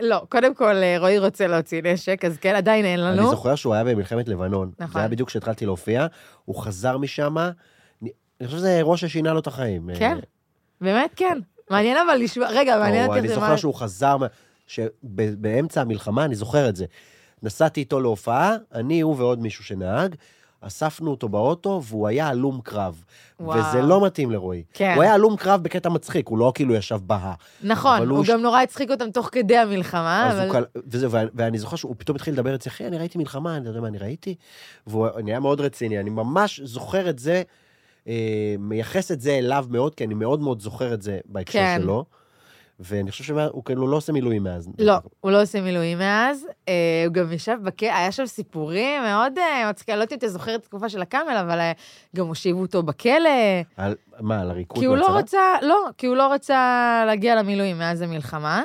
לא, 0.01 0.23
קודם 0.29 0.55
כל, 0.55 0.75
אה, 0.77 0.97
רועי 0.99 1.19
רוצה 1.19 1.47
להוציא 1.47 1.83
נשק, 1.85 2.25
אז 2.25 2.37
כן, 2.37 2.55
עדיין 2.55 2.85
אין 2.85 3.01
לנו. 3.01 3.23
אני 3.23 3.31
זוכר 3.31 3.55
שהוא 3.55 3.75
היה 3.75 3.85
במלחמת 3.85 4.29
לבנון. 4.29 4.71
נכון. 4.79 4.93
זה 4.93 4.99
היה 4.99 5.09
בדיוק 5.09 5.29
כשהתחלתי 5.29 5.67
להופיע, 5.67 6.07
הוא 6.45 6.57
חזר 6.57 6.99
משם, 6.99 7.37
אני 8.41 8.47
חושב 8.47 8.59
שזה 8.59 8.77
אירוע 8.77 8.97
ששינה 8.97 9.33
לו 9.33 9.41
את 9.41 9.47
החיים. 9.47 9.91
כן? 9.99 10.17
אה, 10.17 10.21
באמת 10.81 11.11
כן. 11.17 11.39
מעניין 11.71 11.97
אבל 12.07 12.17
לשמוע, 12.17 12.49
רגע, 12.51 12.79
מעניין 12.79 13.05
או, 13.05 13.09
אותי 13.09 13.21
אני 13.21 13.29
זוכר. 13.29 13.57
שהוא 13.57 13.75
חזר, 13.75 14.17
שבאמצע 14.67 15.81
המלחמה, 15.81 16.25
אני 16.25 16.35
זוכר 16.35 16.69
את 16.69 16.77
זה. 16.77 16.85
נסעתי 17.43 17.81
איתו 17.81 18.01
להופעה, 18.01 18.57
אני, 18.75 19.01
הוא 19.01 19.17
ועוד 19.19 19.39
מישהו 19.39 19.65
שנהג, 19.65 20.15
אספנו 20.67 21.11
אותו 21.11 21.29
באוטו, 21.29 21.83
והוא 21.85 22.09
היה 22.09 22.29
הלום 22.29 22.61
קרב. 22.65 23.05
וואו. 23.41 23.59
וזה 23.59 23.83
לא 23.83 24.07
מתאים 24.07 24.31
לרועי. 24.31 24.63
כן. 24.73 24.93
הוא 24.95 25.03
היה 25.03 25.15
הלום 25.15 25.37
קרב 25.37 25.63
בקטע 25.63 25.89
מצחיק, 25.89 26.29
הוא 26.29 26.39
לא 26.39 26.53
כאילו 26.55 26.75
ישב 26.75 26.99
בהה. 27.07 27.35
נכון, 27.63 28.09
הוא 28.09 28.17
הוא 28.17 28.25
ש- 28.25 28.31
גם 28.31 28.41
נורא 28.41 28.63
הצחיק 28.63 28.91
אותם 28.91 29.11
תוך 29.11 29.29
כדי 29.33 29.57
המלחמה, 29.57 30.33
אבל... 30.33 30.53
קל... 30.53 30.65
וזה, 30.87 31.07
ואני, 31.11 31.31
ואני 31.35 31.59
זוכר 31.59 31.77
שהוא 31.77 31.95
פתאום 31.99 32.17
התחיל 32.17 32.35
לדבר 32.35 32.55
אצלי, 32.55 32.71
אחי, 32.71 32.87
אני 32.87 32.99
ראיתי 32.99 33.19
מלחמה, 33.19 33.57
אני 33.57 33.69
יודע 33.69 33.81
מה 33.81 33.89
אני 33.89 33.99
ראיתי, 33.99 34.35
והוא 34.87 35.09
נהיה 35.23 35.41
מאוד 35.41 35.61
רציני, 35.61 36.01
אני 36.01 36.11
ממש 36.11 36.61
זוכר 36.61 37.11
את 37.11 37.19
זה, 37.19 37.43
אה, 38.09 38.55
מייחס 38.59 39.13
את 39.13 39.21
זה 39.21 39.33
אליו 39.33 39.67
מאוד, 39.71 39.95
כי 39.95 40.05
אני 40.05 40.15
מאוד 40.15 40.41
מאוד 40.41 40.61
זוכר 40.61 40.95
את 40.95 41.03
זה 41.03 41.19
בהקשר 41.27 41.59
כן. 41.59 41.79
שלו, 41.83 42.05
ואני 42.81 43.11
חושב 43.11 43.25
שהוא 43.25 43.65
כאילו 43.65 43.89
לא 43.89 43.97
עושה 43.97 44.13
מילואים 44.13 44.43
מאז. 44.43 44.69
לא, 44.79 44.95
הוא 45.21 45.31
לא 45.31 45.43
עושה 45.43 45.61
מילואים 45.61 45.99
מאז. 45.99 46.47
אה, 46.69 47.03
הוא 47.07 47.15
גם 47.15 47.33
ישב 47.33 47.57
בכלא, 47.63 47.89
היה 47.89 48.13
שם 48.13 48.27
סיפורים 48.27 49.03
מאוד 49.03 49.39
אה, 49.39 49.71
מצחיקים, 49.71 49.95
לא 49.95 50.01
יודעת 50.01 50.13
אם 50.13 50.19
אתה 50.19 50.29
זוכר 50.29 50.55
את 50.55 50.63
התקופה 50.63 50.89
של 50.89 51.03
הקאמל, 51.03 51.37
אבל 51.37 51.61
אה, 51.61 51.73
גם 52.17 52.27
הושיבו 52.27 52.61
אותו 52.61 52.83
בכלא. 52.83 53.31
על, 53.77 53.95
מה, 54.21 54.41
על 54.41 54.51
הריקוד 54.51 54.79
כי 54.79 54.85
הוא 54.85 54.97
לא? 54.97 55.07
רצה, 55.07 55.55
לא, 55.63 55.81
כי 55.99 56.07
הוא 56.07 56.17
לא 56.17 56.33
רצה 56.33 57.03
להגיע 57.07 57.35
למילואים 57.35 57.79
מאז 57.79 58.03
המלחמה. 58.03 58.63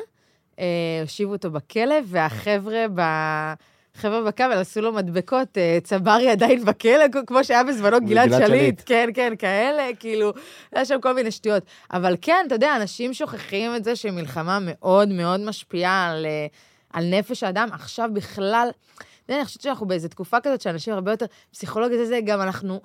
הושיבו 1.02 1.32
אותו 1.32 1.52
בכלא, 1.52 1.96
והחבר'ה 2.06 2.86
ב... 2.96 3.02
חבר'ה 4.00 4.22
בקאמל 4.22 4.54
עשו 4.54 4.82
לו 4.82 4.94
מדבקות, 4.94 5.58
אה, 5.58 5.78
צברי 5.84 6.30
עדיין 6.30 6.66
בכלא, 6.66 7.06
כמו 7.28 7.44
שהיה 7.44 7.64
בזמנו 7.64 7.98
גלעד 8.06 8.30
שליט. 8.30 8.48
שליט. 8.48 8.82
כן, 8.86 9.10
כן, 9.14 9.34
כאלה, 9.40 9.84
כאילו, 10.00 10.34
היה 10.72 10.86
שם 10.86 11.02
כל 11.02 11.14
מיני 11.14 11.32
שטויות. 11.32 11.64
אבל 11.94 12.16
כן, 12.22 12.44
אתה 12.48 12.56
יודע, 12.56 12.76
אנשים 12.76 13.14
שוכחים 13.14 13.76
את 13.76 13.84
זה 13.84 13.96
שמלחמה 13.96 14.58
מאוד 14.62 15.10
מאוד 15.10 15.40
משפיעה 15.40 16.10
על, 16.12 16.26
אה, 16.26 16.48
על 16.94 17.06
נפש 17.06 17.44
האדם. 17.44 17.70
עכשיו 17.72 18.10
בכלל, 18.14 18.70
אני 19.30 19.46
חושבת 19.46 19.62
שאנחנו 19.62 19.88
באיזו 19.88 20.08
תקופה 20.08 20.38
כזאת 20.40 20.62
שאנשים 20.62 20.94
הרבה 20.94 21.12
יותר, 21.12 21.26
פסיכולוגיה 21.52 22.06
זה, 22.06 22.20
גם 22.26 22.42
אנחנו... 22.42 22.82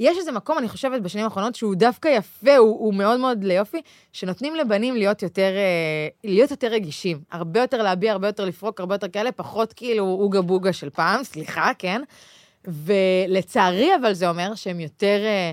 יש 0.00 0.18
איזה 0.18 0.32
מקום, 0.32 0.58
אני 0.58 0.68
חושבת, 0.68 1.02
בשנים 1.02 1.24
האחרונות, 1.24 1.54
שהוא 1.54 1.74
דווקא 1.74 2.08
יפה, 2.08 2.56
הוא, 2.56 2.78
הוא 2.78 2.94
מאוד 2.94 3.20
מאוד 3.20 3.44
ליופי, 3.44 3.80
שנותנים 4.12 4.54
לבנים 4.54 4.96
להיות 4.96 5.22
יותר, 5.22 5.52
אה, 5.56 6.08
להיות 6.24 6.50
יותר 6.50 6.66
רגישים. 6.66 7.20
הרבה 7.30 7.60
יותר 7.60 7.82
להביע, 7.82 8.12
הרבה 8.12 8.28
יותר 8.28 8.44
לפרוק, 8.44 8.80
הרבה 8.80 8.94
יותר 8.94 9.08
כאלה, 9.08 9.32
פחות 9.32 9.72
כאילו 9.72 10.04
אוגה 10.04 10.42
בוגה 10.42 10.72
של 10.72 10.90
פעם, 10.90 11.24
סליחה, 11.24 11.70
כן? 11.78 12.02
ולצערי, 12.64 13.90
אבל 14.00 14.12
זה 14.12 14.28
אומר 14.28 14.54
שהם 14.54 14.80
יותר, 14.80 15.20
אה, 15.24 15.52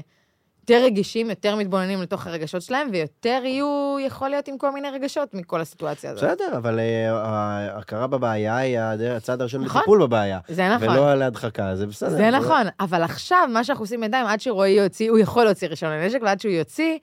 יותר 0.70 0.84
רגישים, 0.86 1.30
יותר 1.30 1.56
מתבוננים 1.56 2.02
לתוך 2.02 2.28
הרגשות 2.28 2.62
שלהם, 2.62 2.88
ויותר 2.92 3.42
יהיו, 3.44 3.98
יכול 4.06 4.30
להיות 4.30 4.48
עם 4.48 4.58
כל 4.58 4.72
מיני 4.72 4.90
רגשות 4.90 5.34
מכל 5.34 5.62
הסיטואציה 5.62 6.12
הזאת. 6.12 6.24
בסדר, 6.24 6.58
אבל 6.58 6.80
אה, 6.80 7.12
ההכרה 7.12 8.08
בבעיה 8.08 8.58
היא 8.58 8.80
הצעד 9.10 9.42
הראשון 9.42 9.64
נכון. 9.64 9.82
לטיפול 9.82 10.02
בבעיה. 10.02 10.40
זה 10.48 10.70
נכון. 10.70 10.90
ולא 10.90 11.12
על 11.12 11.22
ההדחקה, 11.22 11.76
זה 11.76 11.88
בסדר. 11.88 12.10
זה 12.10 12.30
נכון, 12.32 12.68
אבל 12.80 13.04
עכשיו, 13.04 13.50
מה 13.54 13.64
שאנחנו 13.64 13.84
עושים 13.84 14.02
בינתיים, 14.02 14.26
עד 14.26 14.42
שרועי 14.42 14.72
יוציא, 14.72 15.10
הוא 15.10 15.20
יכול 15.20 15.44
להוציא 15.44 15.68
רישיון 15.68 15.92
לנשק, 15.92 16.20
ועד 16.22 16.42
שהוא 16.42 16.52
יוציא, 16.52 16.98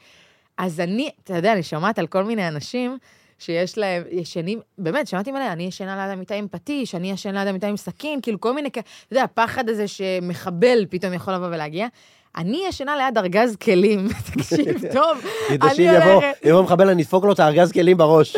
אז 0.58 0.80
אני, 0.80 1.10
אתה 1.24 1.36
יודע, 1.36 1.52
אני 1.52 1.62
שומעת 1.62 1.98
על 1.98 2.06
כל 2.06 2.24
מיני 2.24 2.48
אנשים 2.48 2.98
שיש 3.38 3.78
להם, 3.78 4.02
ישנים, 4.10 4.60
באמת, 4.78 5.06
שמעתי 5.06 5.32
מלא, 5.32 5.52
אני 5.52 5.62
ישנה 5.62 5.96
ליד 5.96 6.12
המיטה 6.12 6.34
עם 6.34 6.48
פטיש, 6.50 6.94
אני 6.94 7.10
ישנה 7.10 7.32
ליד 7.32 7.48
המיטה 7.48 7.66
עם 7.66 7.76
סכין, 7.76 8.20
כאילו 8.20 8.40
כל 8.40 8.54
מיני, 8.54 8.68
אתה 8.68 8.80
יודע, 9.10 9.22
הפחד 9.22 9.68
הזה 9.68 9.88
שמחבל 9.88 10.86
פתאום 10.90 11.12
יכול 11.12 11.34
לבוא 11.34 11.46
ולהגיע. 11.46 11.86
אני 12.36 12.64
ישנה 12.68 12.96
ליד 12.96 13.18
ארגז 13.18 13.56
כלים, 13.56 14.08
תקשיב 14.32 14.80
טוב, 14.94 15.18
אני 15.50 15.88
הולכת- 15.90 16.40
יבוא 16.44 16.62
מחבל, 16.62 16.88
אני 16.88 17.02
אדפוק 17.02 17.24
לו 17.24 17.32
את 17.32 17.40
הארגז 17.40 17.72
כלים 17.72 17.96
בראש. 17.96 18.36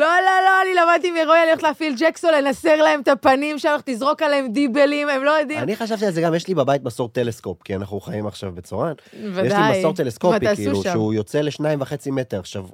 לא, 0.00 0.06
לא, 0.06 0.44
לא, 0.44 0.62
אני 0.62 0.74
למדתי 0.74 1.10
מרועי, 1.10 1.42
אני 1.42 1.50
הולכת 1.50 1.62
להפעיל 1.62 1.94
ג'קסון, 1.98 2.34
לנסר 2.34 2.76
להם 2.82 3.00
את 3.00 3.08
הפנים 3.08 3.58
שם, 3.58 3.76
תזרוק 3.84 4.22
עליהם 4.22 4.52
דיבלים, 4.52 5.08
הם 5.08 5.24
לא 5.24 5.30
יודעים. 5.30 5.58
אני 5.58 5.76
חשבתי 5.76 6.06
על 6.06 6.12
זה 6.12 6.20
גם, 6.20 6.34
יש 6.34 6.48
לי 6.48 6.54
בבית 6.54 6.84
מסור 6.84 7.08
טלסקופ, 7.08 7.62
כי 7.62 7.76
אנחנו 7.76 8.00
חיים 8.00 8.26
עכשיו 8.26 8.52
בצורן. 8.52 8.92
ודאי. 9.34 9.46
יש 9.46 9.52
לי 9.52 9.78
מסור 9.78 9.94
טלסקופי, 9.94 10.54
כאילו, 10.54 10.82
שם? 10.82 10.92
שהוא 10.92 11.14
יוצא 11.14 11.40
לשניים 11.40 11.80
וחצי 11.80 12.10
מטר. 12.10 12.38
עכשיו, 12.38 12.64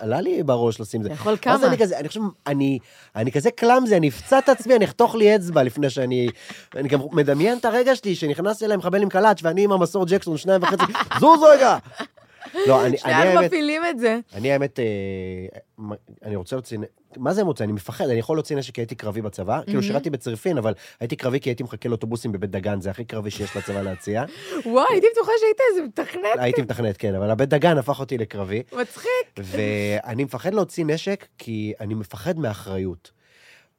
עלה 0.00 0.20
לי 0.20 0.42
בראש 0.42 0.80
לשים 0.80 1.02
זה. 1.02 1.08
אתה 1.08 1.14
יכול 1.14 1.36
כמה? 1.42 1.66
אני 1.66 1.78
כזה, 1.78 1.98
אני 1.98 2.08
חושב, 2.08 2.20
אני, 2.46 2.78
אני 3.16 3.32
כזה 3.32 3.50
קלאמזי, 3.50 3.96
אני 3.96 4.08
אפצע 4.08 4.38
את 4.38 4.48
עצמי, 4.48 4.76
אני 4.76 4.84
אחתוך 4.84 5.14
לי 5.14 5.36
אצבע 5.36 5.62
לפני 5.62 5.90
שאני... 5.90 6.28
אני 6.76 6.88
גם 6.88 7.00
מדמיין 7.12 7.58
את 7.58 7.64
הרגע 7.64 7.96
שלי, 7.96 8.14
שנכנס 8.14 8.62
אליי 8.62 8.76
מחבל 8.76 9.02
עם 9.02 9.08
קלאץ', 9.08 9.40
ואני 9.42 9.64
עם 9.64 9.72
המסור 9.72 10.04
ג'קסון, 10.08 10.36
שניים 10.36 10.62
וחצי, 10.62 10.92
זוז 11.20 11.40
רגע! 11.42 11.76
לא, 12.66 12.80
אני, 12.80 12.88
אני 12.88 12.98
שניהם 12.98 13.44
מפעילים 13.44 13.82
את 13.90 13.98
זה. 13.98 14.18
אני 14.34 14.52
האמת, 14.52 14.78
אה, 14.80 14.84
אני 16.22 16.36
רוצה 16.36 16.56
להוציא, 16.56 16.78
מה 17.16 17.34
זה 17.34 17.44
מוצא? 17.44 17.64
אני 17.64 17.72
מפחד, 17.72 18.08
אני 18.08 18.18
יכול 18.18 18.36
להוציא 18.36 18.56
נשק 18.56 18.74
כי 18.74 18.80
הייתי 18.80 18.94
קרבי 18.94 19.22
בצבא, 19.22 19.60
כאילו 19.66 19.82
שירתי 19.82 20.10
בצריפין, 20.10 20.58
אבל 20.58 20.74
הייתי 21.00 21.16
קרבי 21.16 21.40
כי 21.40 21.50
הייתי 21.50 21.62
מחכה 21.62 21.88
לאוטובוסים 21.88 22.32
בבית 22.32 22.50
דגן, 22.50 22.80
זה 22.80 22.90
הכי 22.90 23.04
קרבי 23.04 23.30
שיש 23.30 23.56
לצבא 23.56 23.82
להציע. 23.82 24.24
וואי, 24.66 24.86
הייתי 24.90 25.06
בטוחה 25.12 25.32
שהיית 25.40 25.58
איזה 25.70 25.82
מתכנת. 25.86 26.38
הייתי 26.38 26.62
מתכנת, 26.62 26.96
כן, 26.96 27.14
אבל 27.14 27.30
הבית 27.30 27.48
דגן 27.48 27.78
הפך 27.78 28.00
אותי 28.00 28.18
לקרבי, 28.18 28.62
מצחיק. 28.72 29.10
ואני 29.38 30.24
מפחד 30.24 30.54
להוציא 30.54 30.84
נשק 30.84 31.26
כי 31.38 31.72
אני 31.80 31.94
מפחד 31.94 32.38
מאחריות. 32.38 33.10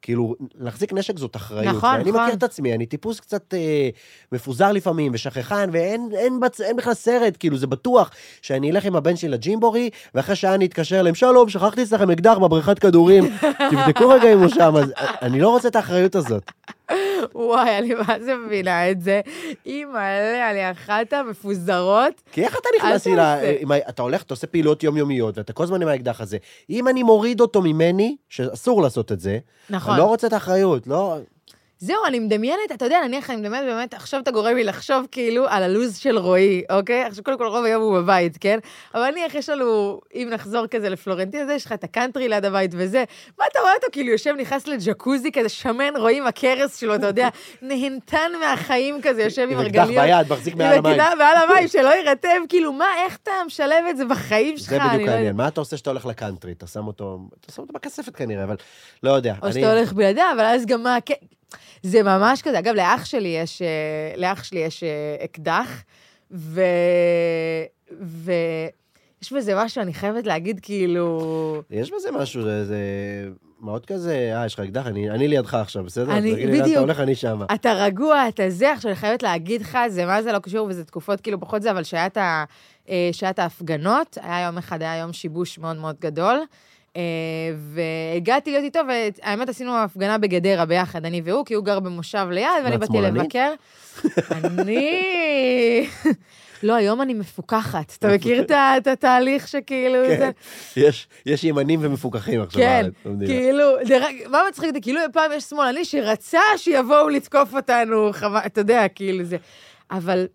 כאילו, 0.02 0.34
להחזיק 0.58 0.92
נשק 0.92 1.18
זאת 1.18 1.36
אחריות. 1.36 1.76
נכון, 1.76 2.00
נכון. 2.00 2.22
מכיר 2.22 2.34
את 2.34 2.42
עצמי, 2.42 2.74
אני 2.74 2.86
טיפוס 2.86 3.20
קצת 3.20 3.54
אה, 3.54 3.88
מפוזר 4.32 4.72
לפעמים 4.72 5.12
ושכחן, 5.14 5.68
ואין 5.72 6.08
אין, 6.14 6.40
בצ... 6.40 6.60
אין 6.60 6.76
בכלל 6.76 6.94
סרט, 6.94 7.36
כאילו, 7.38 7.56
זה 7.56 7.66
בטוח 7.66 8.10
שאני 8.42 8.70
אלך 8.70 8.84
עם 8.84 8.96
הבן 8.96 9.16
שלי 9.16 9.28
לג'ימבורי, 9.28 9.90
ואחרי 10.14 10.36
שעה 10.36 10.54
אני 10.54 10.66
אתקשר 10.66 11.00
אליהם, 11.00 11.14
שלום, 11.14 11.48
שכחתי 11.48 11.82
אצלכם 11.82 12.10
אקדח 12.10 12.38
בבריכת 12.38 12.78
כדורים, 12.78 13.24
תבדקו 13.70 14.08
רגע 14.08 14.32
אם 14.32 14.38
הוא 14.38 14.48
שם, 14.48 14.76
אז 14.76 14.92
אני 15.22 15.40
לא 15.40 15.48
רוצה 15.48 15.68
את 15.68 15.76
האחריות 15.76 16.14
הזאת. 16.14 16.50
וואי, 17.34 17.78
אני 17.78 17.94
מה 17.94 18.16
זה 18.24 18.34
מבינה 18.36 18.90
את 18.90 19.00
זה. 19.02 19.20
אימא'לה, 19.66 20.50
אני 20.50 20.70
אחת 20.70 21.12
המפוזרות. 21.12 22.22
כי 22.32 22.44
איך 22.44 22.56
אתה 22.60 22.68
נכנס 22.78 23.06
אל 23.06 23.10
לי, 23.12 23.16
ל- 23.16 23.20
תעשה. 23.20 23.56
עם 23.60 23.72
ה- 23.72 23.88
אתה 23.88 24.02
הולך, 24.02 24.22
אתה 24.22 24.34
עושה 24.34 24.46
פעילויות 24.46 24.82
יומיומיות, 24.82 25.38
ואתה 25.38 25.52
כל 25.52 25.62
הזמן 25.62 25.82
עם 25.82 25.88
האקדח 25.88 26.20
הזה. 26.20 26.36
אם 26.70 26.88
אני 26.88 27.02
מוריד 27.02 27.40
אותו 27.40 27.62
ממני, 27.62 28.16
שאסור 28.28 28.82
לעשות 28.82 29.12
את 29.12 29.20
זה, 29.20 29.38
נכון. 29.70 29.92
אני 29.92 30.00
לא 30.00 30.06
רוצה 30.06 30.26
את 30.26 30.32
האחריות, 30.32 30.86
לא... 30.86 31.16
זהו, 31.78 31.96
אני 32.06 32.18
מדמיינת, 32.18 32.72
אתה 32.74 32.84
יודע, 32.84 33.00
נניח, 33.06 33.30
אני 33.30 33.36
מדמיינת 33.40 33.66
באמת, 33.66 33.94
עכשיו 33.94 34.20
אתה 34.20 34.30
גורם 34.30 34.56
לי 34.56 34.64
לחשוב 34.64 35.06
כאילו 35.10 35.46
על 35.48 35.62
הלו"ז 35.62 35.96
של 35.98 36.18
רועי, 36.18 36.62
אוקיי? 36.70 37.02
עכשיו, 37.02 37.24
קודם 37.24 37.38
כל, 37.38 37.46
רוב 37.46 37.64
היום 37.64 37.82
הוא 37.82 37.98
בבית, 38.00 38.36
כן? 38.40 38.58
אבל 38.94 39.10
נניח, 39.10 39.34
יש 39.34 39.48
לנו, 39.48 40.00
אם 40.14 40.28
נחזור 40.32 40.66
כזה 40.66 40.88
לפלורנטין, 40.88 41.42
אז 41.42 41.50
יש 41.50 41.64
לך 41.66 41.72
את 41.72 41.84
הקאנטרי 41.84 42.28
ליד 42.28 42.44
הבית 42.44 42.70
וזה. 42.74 43.04
מה 43.38 43.44
אתה 43.52 43.60
רואה 43.60 43.74
אותו 43.74 43.86
כאילו 43.92 44.10
יושב, 44.10 44.34
נכנס 44.38 44.66
לג'קוזי 44.66 45.32
כזה, 45.32 45.48
שמן, 45.48 45.96
רואים 45.96 46.26
הכרס 46.26 46.76
שלו, 46.80 46.94
אתה 46.94 47.06
יודע, 47.06 47.28
נהנתן 47.62 48.30
מהחיים 48.40 49.00
כזה, 49.02 49.22
יושב 49.22 49.42
עם 49.42 49.58
עם 49.58 49.66
אקדח 49.66 49.80
הרגליות. 49.82 50.04
ביד, 50.04 50.32
מחזיק 50.32 50.54
מעל 50.54 50.78
המים. 50.78 50.96
מעל 51.18 51.36
המים, 51.36 51.68
שלא 51.68 51.88
יירטב, 51.94 52.38
כאילו, 52.48 52.72
מה, 52.72 52.86
איך 53.04 53.18
אתה 53.22 53.30
משלב 53.46 53.84
את 53.90 53.96
זה 53.96 54.04
בחיים 54.04 54.56
שלך? 54.58 54.68
זה 54.70 54.78
בדיוק 54.88 55.08
לא 55.08 55.12
העניין. 55.14 55.36
מה 55.36 55.48
אתה 55.48 55.60
עושה 55.60 55.76
שאתה 55.76 55.90
הולך 55.90 56.06
לקאנטרי? 56.06 56.52
אתה 56.52 56.66
שם 56.66 56.86
אותו, 56.86 57.18
אתה 57.40 57.52
שם 57.52 57.62
אותו 57.62 57.72
בכספת 57.72 58.16
כנראה, 58.16 58.44
אבל 58.44 58.56
לא 59.02 59.10
יודע. 59.10 59.34
או 59.42 59.46
אני- 59.46 59.52
שאתה 59.54 59.72
הולך 59.72 59.92
בלעדיה, 59.92 60.32
אבל 60.32 60.44
אז 60.44 60.66
גם 60.66 60.82
מה... 60.82 60.98
זה 61.82 62.02
ממש 62.02 62.42
כזה. 62.42 62.58
אגב, 62.58 62.74
לאח 62.74 63.04
שלי 63.04 63.28
יש, 63.28 63.62
אה, 63.62 63.68
לאח 64.16 64.44
שלי 64.44 64.60
יש 64.60 64.82
אה, 64.82 64.88
אקדח, 65.24 65.82
ו... 66.30 66.60
ו... 68.02 68.32
יש 69.22 69.32
בזה 69.32 69.54
משהו, 69.64 69.82
אני 69.82 69.94
חייבת 69.94 70.26
להגיד, 70.26 70.60
כאילו... 70.62 71.62
יש 71.70 71.90
בזה 71.92 72.10
משהו, 72.10 72.42
זה- 72.42 72.64
זה 72.64 72.78
מאוד 73.60 73.86
כזה, 73.86 74.32
אה, 74.36 74.46
יש 74.46 74.54
לך 74.54 74.60
אקדח, 74.60 74.86
אני 74.86 75.10
אני 75.10 75.28
לידך 75.28 75.54
עכשיו, 75.54 75.84
בסדר? 75.84 76.12
אני- 76.16 76.32
תגיד 76.34 76.46
לי 76.46 76.46
לאן 76.46 76.54
אתה 76.56 76.62
בדיוק. 76.64 76.80
הולך, 76.80 77.00
אני 77.00 77.14
שמה. 77.14 77.44
אתה 77.54 77.72
רגוע, 77.72 78.28
אתה 78.28 78.50
זה, 78.50 78.72
עכשיו 78.72 78.90
אני 78.90 78.96
חייבת 78.96 79.22
להגיד 79.22 79.60
לך, 79.60 79.78
זה 79.88 80.06
מה 80.06 80.22
זה 80.22 80.32
לא 80.32 80.38
קשור, 80.38 80.66
וזה 80.70 80.84
תקופות 80.84 81.20
כאילו 81.20 81.40
פחות 81.40 81.62
זה, 81.62 81.70
אבל 81.70 81.82
שהיה 81.84 82.06
את 82.06 82.18
אה, 82.18 82.44
ההפגנות, 83.38 84.18
היה 84.22 84.46
יום 84.46 84.58
אחד, 84.58 84.82
היה 84.82 84.96
יום 84.96 85.12
שיבוש 85.12 85.58
מאוד 85.58 85.76
מאוד 85.76 85.96
גדול, 86.00 86.38
והגעתי 87.56 88.50
להיות 88.50 88.64
איתו, 88.64 88.80
והאמת 88.88 89.48
עשינו 89.48 89.76
הפגנה 89.76 90.18
בגדרה 90.18 90.64
ביחד, 90.64 91.04
אני 91.06 91.20
והוא, 91.24 91.46
כי 91.46 91.54
הוא 91.54 91.64
גר 91.64 91.80
במושב 91.80 92.26
ליד, 92.30 92.48
ואני 92.64 92.78
באתי? 92.78 92.92
לבקר. 93.00 93.52
אני... 94.44 95.88
לא, 96.62 96.74
היום 96.74 97.02
אני 97.02 97.14
מפוקחת. 97.14 97.92
אתה 97.98 98.08
מכיר 98.08 98.42
את 98.76 98.86
התהליך 98.86 99.48
שכאילו... 99.48 99.98
כן, 100.08 100.30
יש- 101.26 101.44
ימנים 101.44 101.78
ומפוקחים 101.82 102.42
עכשיו 102.42 102.60
כן, 102.62 102.82
בארץ, 102.82 102.94
במדינה. 103.04 103.32
כאילו, 103.32 103.64
מה 104.30 104.38
מצחיק 104.48 104.68
אותי? 104.68 104.80
כאילו 104.80 105.00
פעם 105.12 105.30
יש 105.34 105.44
שמאלני 105.44 105.84
שרצה 105.84 106.40
שיבואו 106.56 107.08
לתקוף 107.08 107.54
אותנו, 107.54 108.10
אתה 108.46 108.60
יודע, 108.60 108.88
כאילו 108.88 109.24
זה. 109.24 109.36
אבל 109.90 110.26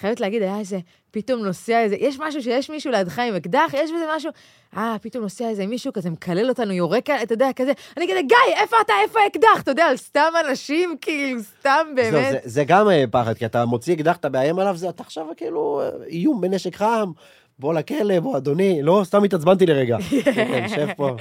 חייבת 0.00 0.20
להגיד, 0.20 0.42
היה 0.42 0.58
איזה, 0.58 0.78
פתאום 1.10 1.42
נוסע 1.44 1.80
איזה, 1.82 1.96
יש 1.98 2.18
משהו 2.20 2.42
שיש 2.42 2.70
מישהו 2.70 2.90
לידך 2.92 3.18
עם 3.18 3.34
אקדח, 3.34 3.70
יש 3.74 3.90
בזה 3.90 4.04
משהו, 4.16 4.30
אה, 4.76 4.96
פתאום 5.02 5.22
נוסע 5.22 5.48
איזה 5.48 5.66
מישהו 5.66 5.92
כזה 5.92 6.10
מקלל 6.10 6.48
אותנו, 6.48 6.72
יורק, 6.72 7.10
אתה 7.10 7.34
יודע, 7.34 7.48
כזה, 7.56 7.72
אני 7.96 8.06
כזה, 8.10 8.20
גיא, 8.28 8.36
איפה 8.62 8.76
אתה, 8.84 8.92
איפה 9.02 9.20
האקדח? 9.20 9.62
אתה 9.62 9.70
יודע, 9.70 9.84
על 9.84 9.96
סתם 9.96 10.32
אנשים, 10.48 10.96
כאילו, 11.00 11.40
סתם 11.42 11.86
באמת. 11.96 12.12
זה- 12.32 12.38
זה 12.44 12.64
גם 12.64 12.90
אה, 12.90 13.04
פחד, 13.10 13.34
כי 13.34 13.46
אתה 13.46 13.64
מוציא 13.64 13.94
אקדח, 13.94 14.16
אתה 14.16 14.28
מאיים 14.28 14.58
עליו, 14.58 14.76
זה 14.76 14.88
אתה 14.88 15.02
עכשיו 15.02 15.26
כאילו 15.36 15.80
אה, 15.82 16.06
איום 16.06 16.40
בנשק 16.40 16.76
חם, 16.76 17.10
בוא 17.58 17.74
לכלא, 17.74 18.20
בוא 18.20 18.36
אדוני, 18.36 18.82
לא, 18.82 19.02
סתם 19.04 19.24
התעצבנתי 19.24 19.66
לרגע. 19.66 19.96
כן, 20.34 20.66
שב 20.68 20.88
פה. 20.96 21.16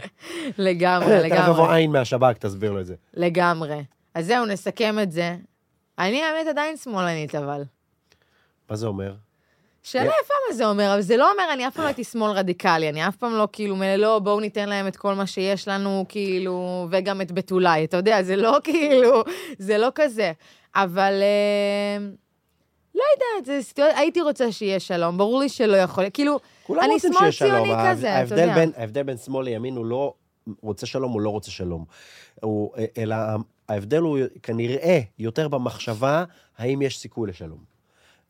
לגמרי, 0.58 1.06
תכף 1.08 1.26
יבוא 1.26 1.38
לגמרי, 1.64 1.76
עין 1.76 1.92
מהשב"כ, 1.92 2.38
תסביר 2.40 2.72
לו 2.72 2.80
את 2.80 2.86
זה. 2.86 2.96
לגמרי. 3.14 3.84
אז 4.14 4.26
זהו, 4.26 4.46
נסכם 4.46 5.00
את 5.04 5.12
זה. 5.12 5.36
אני 6.00 6.22
האמת 6.24 6.48
עדיין 6.48 6.78
שמאלנית, 6.78 7.36
אבל. 7.36 7.64
מה 8.70 8.76
זה 8.76 8.88
אומר? 8.88 9.14
שאלה 9.84 10.12
יפה 10.24 10.34
מה 10.50 10.56
זה 10.56 10.68
אומר, 10.68 10.94
אבל 10.94 11.02
זה 11.02 11.18
לא 11.18 11.32
אומר, 11.32 11.44
אני 11.54 11.68
אף 11.68 11.74
פעם 11.74 11.84
לא 11.84 11.88
הייתי 11.88 12.04
שמאל 12.04 12.32
רדיקלי, 12.32 12.90
אני 12.90 13.08
אף 13.08 13.16
פעם 13.16 13.34
לא 13.34 13.48
כאילו, 13.52 13.76
לא, 13.98 14.20
בואו 14.20 14.40
ניתן 14.40 14.70
להם 14.70 14.88
את 14.88 14.98
כל 14.98 15.14
מה 15.14 15.28
שיש 15.28 15.68
לנו, 15.68 16.06
כאילו, 16.10 16.88
וגם 16.92 17.22
את 17.22 17.32
בתולי, 17.32 17.84
אתה 17.84 17.98
יודע, 17.98 18.24
זה 18.24 18.36
לא 18.36 18.58
כאילו, 18.64 19.24
זה 19.58 19.78
לא 19.78 19.90
כזה. 19.96 20.32
אבל 20.76 21.14
אה, 21.22 22.06
לא 22.96 23.04
יודעת, 23.14 23.46
זה 23.46 23.68
סיטואציה, 23.68 24.00
הייתי 24.00 24.22
רוצה 24.22 24.52
שיהיה 24.52 24.80
שלום, 24.80 25.18
ברור 25.18 25.40
לי 25.40 25.50
שלא 25.50 25.78
יכול, 25.78 26.04
כאילו, 26.14 26.40
אני 26.70 27.00
שמאל. 27.00 27.32
ציוני 27.32 27.74
כזה, 27.90 28.24
אתה 28.24 28.34
יודע. 28.34 28.54
ההבדל 28.78 29.04
בין 29.04 29.18
שמאל 29.18 29.46
לימין 29.46 29.76
הוא 29.76 29.86
לא 29.86 30.14
רוצה 30.62 30.86
שלום, 30.86 31.12
הוא 31.12 31.22
לא 31.22 31.30
רוצה 31.30 31.52
שלום. 31.52 31.86
הוא, 32.42 32.72
אלא 32.98 33.16
ההבדל 33.70 34.02
הוא 34.02 34.20
כנראה 34.44 35.00
יותר 35.20 35.48
במחשבה, 35.48 36.24
האם 36.58 36.82
יש 36.82 37.00
סיכוי 37.00 37.30
לשלום. 37.30 37.64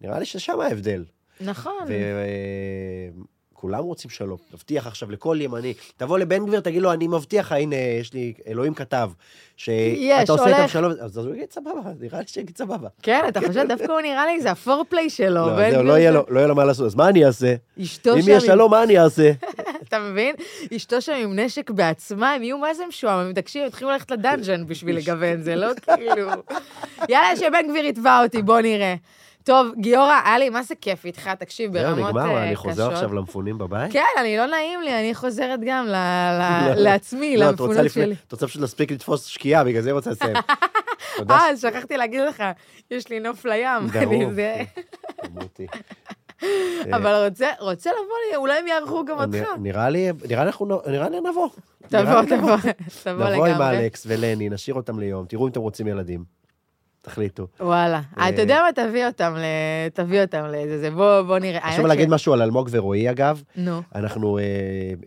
נראה 0.01 0.19
לי 0.19 0.25
ששם 0.25 0.59
ההבדל. 0.59 1.05
נכון. 1.41 1.85
וכולם 3.53 3.83
רוצים 3.83 4.09
שלום. 4.11 4.37
תבטיח 4.51 4.87
עכשיו 4.87 5.11
לכל 5.11 5.37
ימני. 5.41 5.73
תבוא 5.97 6.19
לבן 6.19 6.45
גביר, 6.45 6.59
תגיד 6.59 6.81
לו, 6.81 6.93
אני 6.93 7.07
מבטיח 7.07 7.45
לך, 7.45 7.51
הנה, 7.51 7.75
יש 7.75 8.13
לי, 8.13 8.33
אלוהים 8.47 8.73
כתב, 8.73 9.09
שאתה 9.57 9.81
עושה 10.31 10.47
איתם. 10.47 10.67
שלום, 10.67 10.91
אז 11.01 11.17
הוא 11.17 11.35
יגיד 11.35 11.51
סבבה, 11.51 11.71
נראה 11.99 12.19
לי 12.19 12.25
שיגיד 12.27 12.57
סבבה. 12.57 12.87
כן, 13.03 13.21
אתה 13.27 13.39
חושב, 13.47 13.65
דווקא 13.67 13.91
הוא 13.91 14.01
נראה 14.01 14.25
לי, 14.25 14.41
זה 14.41 14.51
הפורפליי 14.51 15.09
שלו. 15.09 15.29
לא, 15.33 15.55
בן 15.55 15.71
זהו, 15.71 15.79
גביר 15.79 15.81
לא 15.81 15.97
יהיה 15.97 16.11
לו- 16.11 16.25
לא 16.29 16.39
יהיה 16.39 16.53
מה 16.53 16.65
לעשות, 16.65 16.85
אז 16.85 16.95
מה 16.95 17.09
אני 17.09 17.25
אעשה? 17.25 17.55
אשתו 17.81 18.15
אם 18.15 18.21
שם 18.21 18.27
יהיה 18.27 18.39
עם- 18.39 18.45
שלום, 18.45 18.71
מה 18.71 18.83
אני 18.83 18.99
אעשה? 18.99 19.31
אתה 19.87 19.99
מבין? 19.99 20.35
אשתו 20.75 21.01
שם 21.01 21.13
עם 21.13 21.39
נשק 21.39 21.69
בעצמה, 21.71 22.33
הם 22.33 22.43
יהיו 22.43 22.57
מה 22.57 22.73
זה 22.73 22.83
משועממים, 22.87 23.33
תקשיב, 23.33 23.61
הם 23.61 23.67
התחילו 23.67 23.89
ללכת 23.91 24.11
לדאנג'ן 24.11 24.67
בשביל 24.67 24.97
לגוון, 24.97 25.41
זה 25.41 25.55
לא 25.55 25.67
כאילו... 25.95 26.29
יאללה, 27.09 27.35
שבן 27.35 27.65
גביר 27.69 27.85
יתבע 27.85 28.23
אותי, 28.23 28.41
בוא 28.41 28.59
נראה. 28.61 28.95
טוב, 29.49 29.67
גיורא, 29.77 30.21
היה 30.25 30.37
לי, 30.37 30.49
מה 30.49 30.63
זה 30.63 30.75
כיף 30.75 31.05
איתך, 31.05 31.29
תקשיב, 31.39 31.73
זהו, 31.73 31.95
ברמות 31.95 32.09
נגמר, 32.09 32.37
אה, 32.37 32.43
אני 32.47 32.55
חוזר 32.55 32.83
קשות. 32.83 32.93
עכשיו 32.93 33.13
למפונים 33.13 33.57
בבית? 33.57 33.91
כן, 33.93 34.03
אני 34.19 34.37
לא 34.37 34.45
נעים 34.45 34.81
לי, 34.81 34.99
אני 34.99 35.15
חוזרת 35.15 35.59
גם 35.65 35.85
לא, 35.95 36.73
לעצמי, 36.75 37.37
לא, 37.37 37.45
למפונות 37.45 37.91
שלי. 37.91 38.15
את 38.27 38.31
רוצה 38.31 38.47
פשוט 38.47 38.61
להספיק 38.61 38.91
לתפוס 38.91 39.25
שקיעה, 39.25 39.63
בגלל 39.63 39.81
זה 39.81 39.91
רוצה 39.91 40.09
לסיים. 40.09 40.35
אה, 41.29 41.49
אז 41.49 41.61
שכחתי 41.61 41.97
להגיד 41.97 42.21
לך, 42.21 42.43
יש 42.91 43.09
לי 43.09 43.19
נוף 43.19 43.45
לים. 43.45 43.87
ברור. 43.87 44.23
אמרתי. 45.25 45.67
אבל 46.95 47.25
רוצה- 47.25 47.53
רוצה 47.59 47.89
לבוא 47.89 48.15
לי, 48.29 48.35
אולי 48.35 48.59
הם 48.59 48.67
יארחו 48.67 49.05
גם 49.05 49.17
אותך. 49.19 49.47
נראה 49.59 49.89
לי, 49.89 50.11
נראה 50.29 50.43
לי 50.43 50.47
אנחנו 50.47 50.81
נראה 50.87 51.09
לי 51.09 51.17
נבוא. 51.19 51.49
תבוא, 51.87 52.21
תבוא, 52.29 52.57
תבוא 53.03 53.29
נבוא 53.29 53.47
עם 53.47 53.53
לגמרי. 53.55 53.77
אלכס 53.77 54.03
ולני, 54.07 54.49
נשאיר 54.49 54.75
אותם 54.75 54.99
ליום, 54.99 55.25
תראו 55.25 55.45
אם 55.47 55.51
אתם 55.51 55.59
רוצים 55.59 55.87
ילדים. 55.87 56.38
תחליטו. 57.01 57.47
וואלה. 57.59 58.01
אה, 58.17 58.29
אתה 58.29 58.41
יודע 58.41 58.61
מה? 58.65 58.85
תביא 58.87 59.05
אותם 59.05 59.35
ל... 59.37 59.43
תביא 59.93 60.21
אותם 60.21 60.45
לזה. 60.45 60.79
זה. 60.79 60.91
בוא 60.91 61.21
בוא 61.21 61.39
נראה. 61.39 61.67
עכשיו 61.67 61.87
להגיד 61.87 62.09
משהו 62.09 62.33
על 62.33 62.41
אלמוג 62.41 62.69
ורועי, 62.71 63.09
אגב. 63.09 63.43
נו. 63.55 63.81
אנחנו 63.95 64.37
אה, 64.37 64.43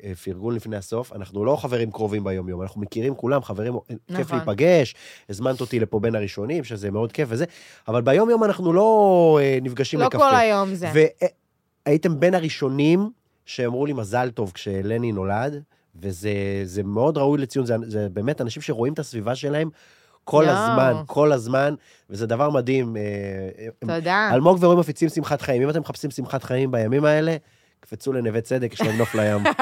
אה, 0.04 0.14
פרגון 0.14 0.54
לפני 0.54 0.76
הסוף, 0.76 1.12
אנחנו 1.12 1.44
לא 1.44 1.56
חברים 1.56 1.90
קרובים 1.90 2.24
ביום-יום, 2.24 2.62
אנחנו 2.62 2.80
מכירים 2.80 3.14
כולם, 3.14 3.42
חברים, 3.42 3.74
אה, 3.74 3.80
כיף 4.16 4.26
נכון. 4.26 4.38
להיפגש, 4.38 4.94
הזמנת 5.28 5.60
אותי 5.60 5.80
לפה 5.80 6.00
בין 6.00 6.14
הראשונים, 6.14 6.64
שזה 6.64 6.90
מאוד 6.90 7.12
כיף 7.12 7.28
וזה, 7.30 7.44
אבל 7.88 8.02
ביום-יום 8.02 8.44
אנחנו 8.44 8.72
לא 8.72 9.38
אה, 9.42 9.58
נפגשים 9.62 10.00
לא 10.00 10.06
לקפה. 10.06 10.18
כל 10.18 10.34
היום 10.34 10.74
זה. 10.74 10.90
והייתם 11.86 12.20
בין 12.20 12.34
הראשונים 12.34 13.10
שאמרו 13.46 13.86
לי 13.86 13.92
מזל 13.92 14.30
טוב 14.30 14.52
כשלני 14.54 15.12
נולד, 15.12 15.62
וזה 15.96 16.32
זה 16.64 16.82
מאוד 16.82 17.18
ראוי 17.18 17.38
לציון, 17.38 17.66
זה, 17.66 17.76
זה 17.86 18.08
באמת 18.12 18.40
אנשים 18.40 18.62
שרואים 18.62 18.92
את 18.92 18.98
הסביבה 18.98 19.34
שלהם 19.34 19.70
כל 20.24 20.44
יואו. 20.46 20.56
הזמן, 20.56 20.92
כל 21.06 21.32
הזמן, 21.32 21.74
וזה 22.10 22.26
דבר 22.26 22.50
מדהים. 22.50 22.96
אה, 22.96 23.02
הם- 23.82 23.94
תודה. 24.00 24.30
אלמוג 24.32 24.58
ורועי 24.60 24.78
מפיצים 24.78 25.08
שמחת 25.08 25.40
חיים. 25.42 25.62
אם 25.62 25.70
אתם 25.70 25.80
מחפשים 25.80 26.10
שמחת 26.10 26.42
חיים 26.42 26.70
בימים 26.70 27.04
האלה, 27.04 27.36
קפצו 27.80 28.12
לנווה 28.12 28.40
צדק, 28.40 28.72
יש 28.72 28.80
להם 28.80 28.98
נוף 28.98 29.14
לים. 29.14 29.44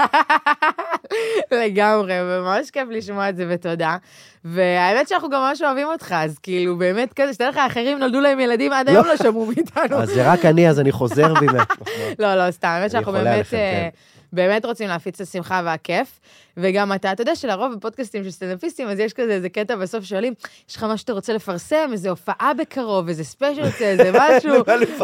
לגמרי, 1.65 2.13
וממש 2.23 2.71
כיף 2.71 2.89
לשמוע 2.91 3.29
את 3.29 3.37
זה, 3.37 3.47
ותודה. 3.49 3.97
והאמת 4.45 5.09
שאנחנו 5.09 5.31
גם 5.31 5.41
ממש 5.41 5.63
אוהבים 5.63 5.87
אותך, 5.87 6.15
אז 6.19 6.39
כאילו, 6.39 6.77
באמת 6.79 7.13
כזה, 7.13 7.33
שתדע 7.35 7.49
לך, 7.49 7.57
האחרים 7.57 7.99
נולדו 7.99 8.21
להם 8.21 8.41
ילדים, 8.41 8.73
עד 8.73 8.89
היום 8.89 9.07
לא 9.07 9.17
שמעו 9.17 9.47
מאיתנו. 9.47 9.97
אז 10.03 10.09
זה 10.09 10.33
רק 10.33 10.45
אני, 10.45 10.69
אז 10.69 10.81
אני 10.81 10.93
חוזר 10.93 11.35
בי. 11.35 11.47
לא, 12.19 12.35
לא, 12.35 12.51
סתם, 12.51 12.69
האמת 12.69 12.91
שאנחנו 12.91 13.13
באמת, 13.13 13.27
אה, 13.39 13.43
כן. 13.51 13.89
באמת 14.33 14.65
רוצים 14.65 14.89
להפיץ 14.89 15.21
את 15.21 15.29
השמחה 15.29 15.63
והכיף. 15.65 16.21
וגם 16.57 16.93
אתה, 16.93 17.13
אתה 17.13 17.23
יודע 17.23 17.37
שלרוב 17.37 17.75
בפודקאסטים 17.75 18.25
של 18.25 18.31
סטנדאפיסטים, 18.31 18.89
אז 18.89 18.99
יש 18.99 19.13
כזה 19.13 19.33
איזה 19.33 19.49
קטע 19.49 19.77
בסוף 19.77 20.05
שואלים, 20.05 20.35
יש 20.71 20.77
לך 20.77 20.85
משהו 20.85 20.99
שאתה 20.99 21.13
רוצה 21.13 21.33
לפרסם, 21.33 21.89
איזה 21.93 22.11
הופעה 22.11 22.51
בקרוב, 22.59 23.09
איזה 23.09 23.25
ספיישל 23.25 23.63
איזה 23.81 24.13
משהו, 24.21 24.55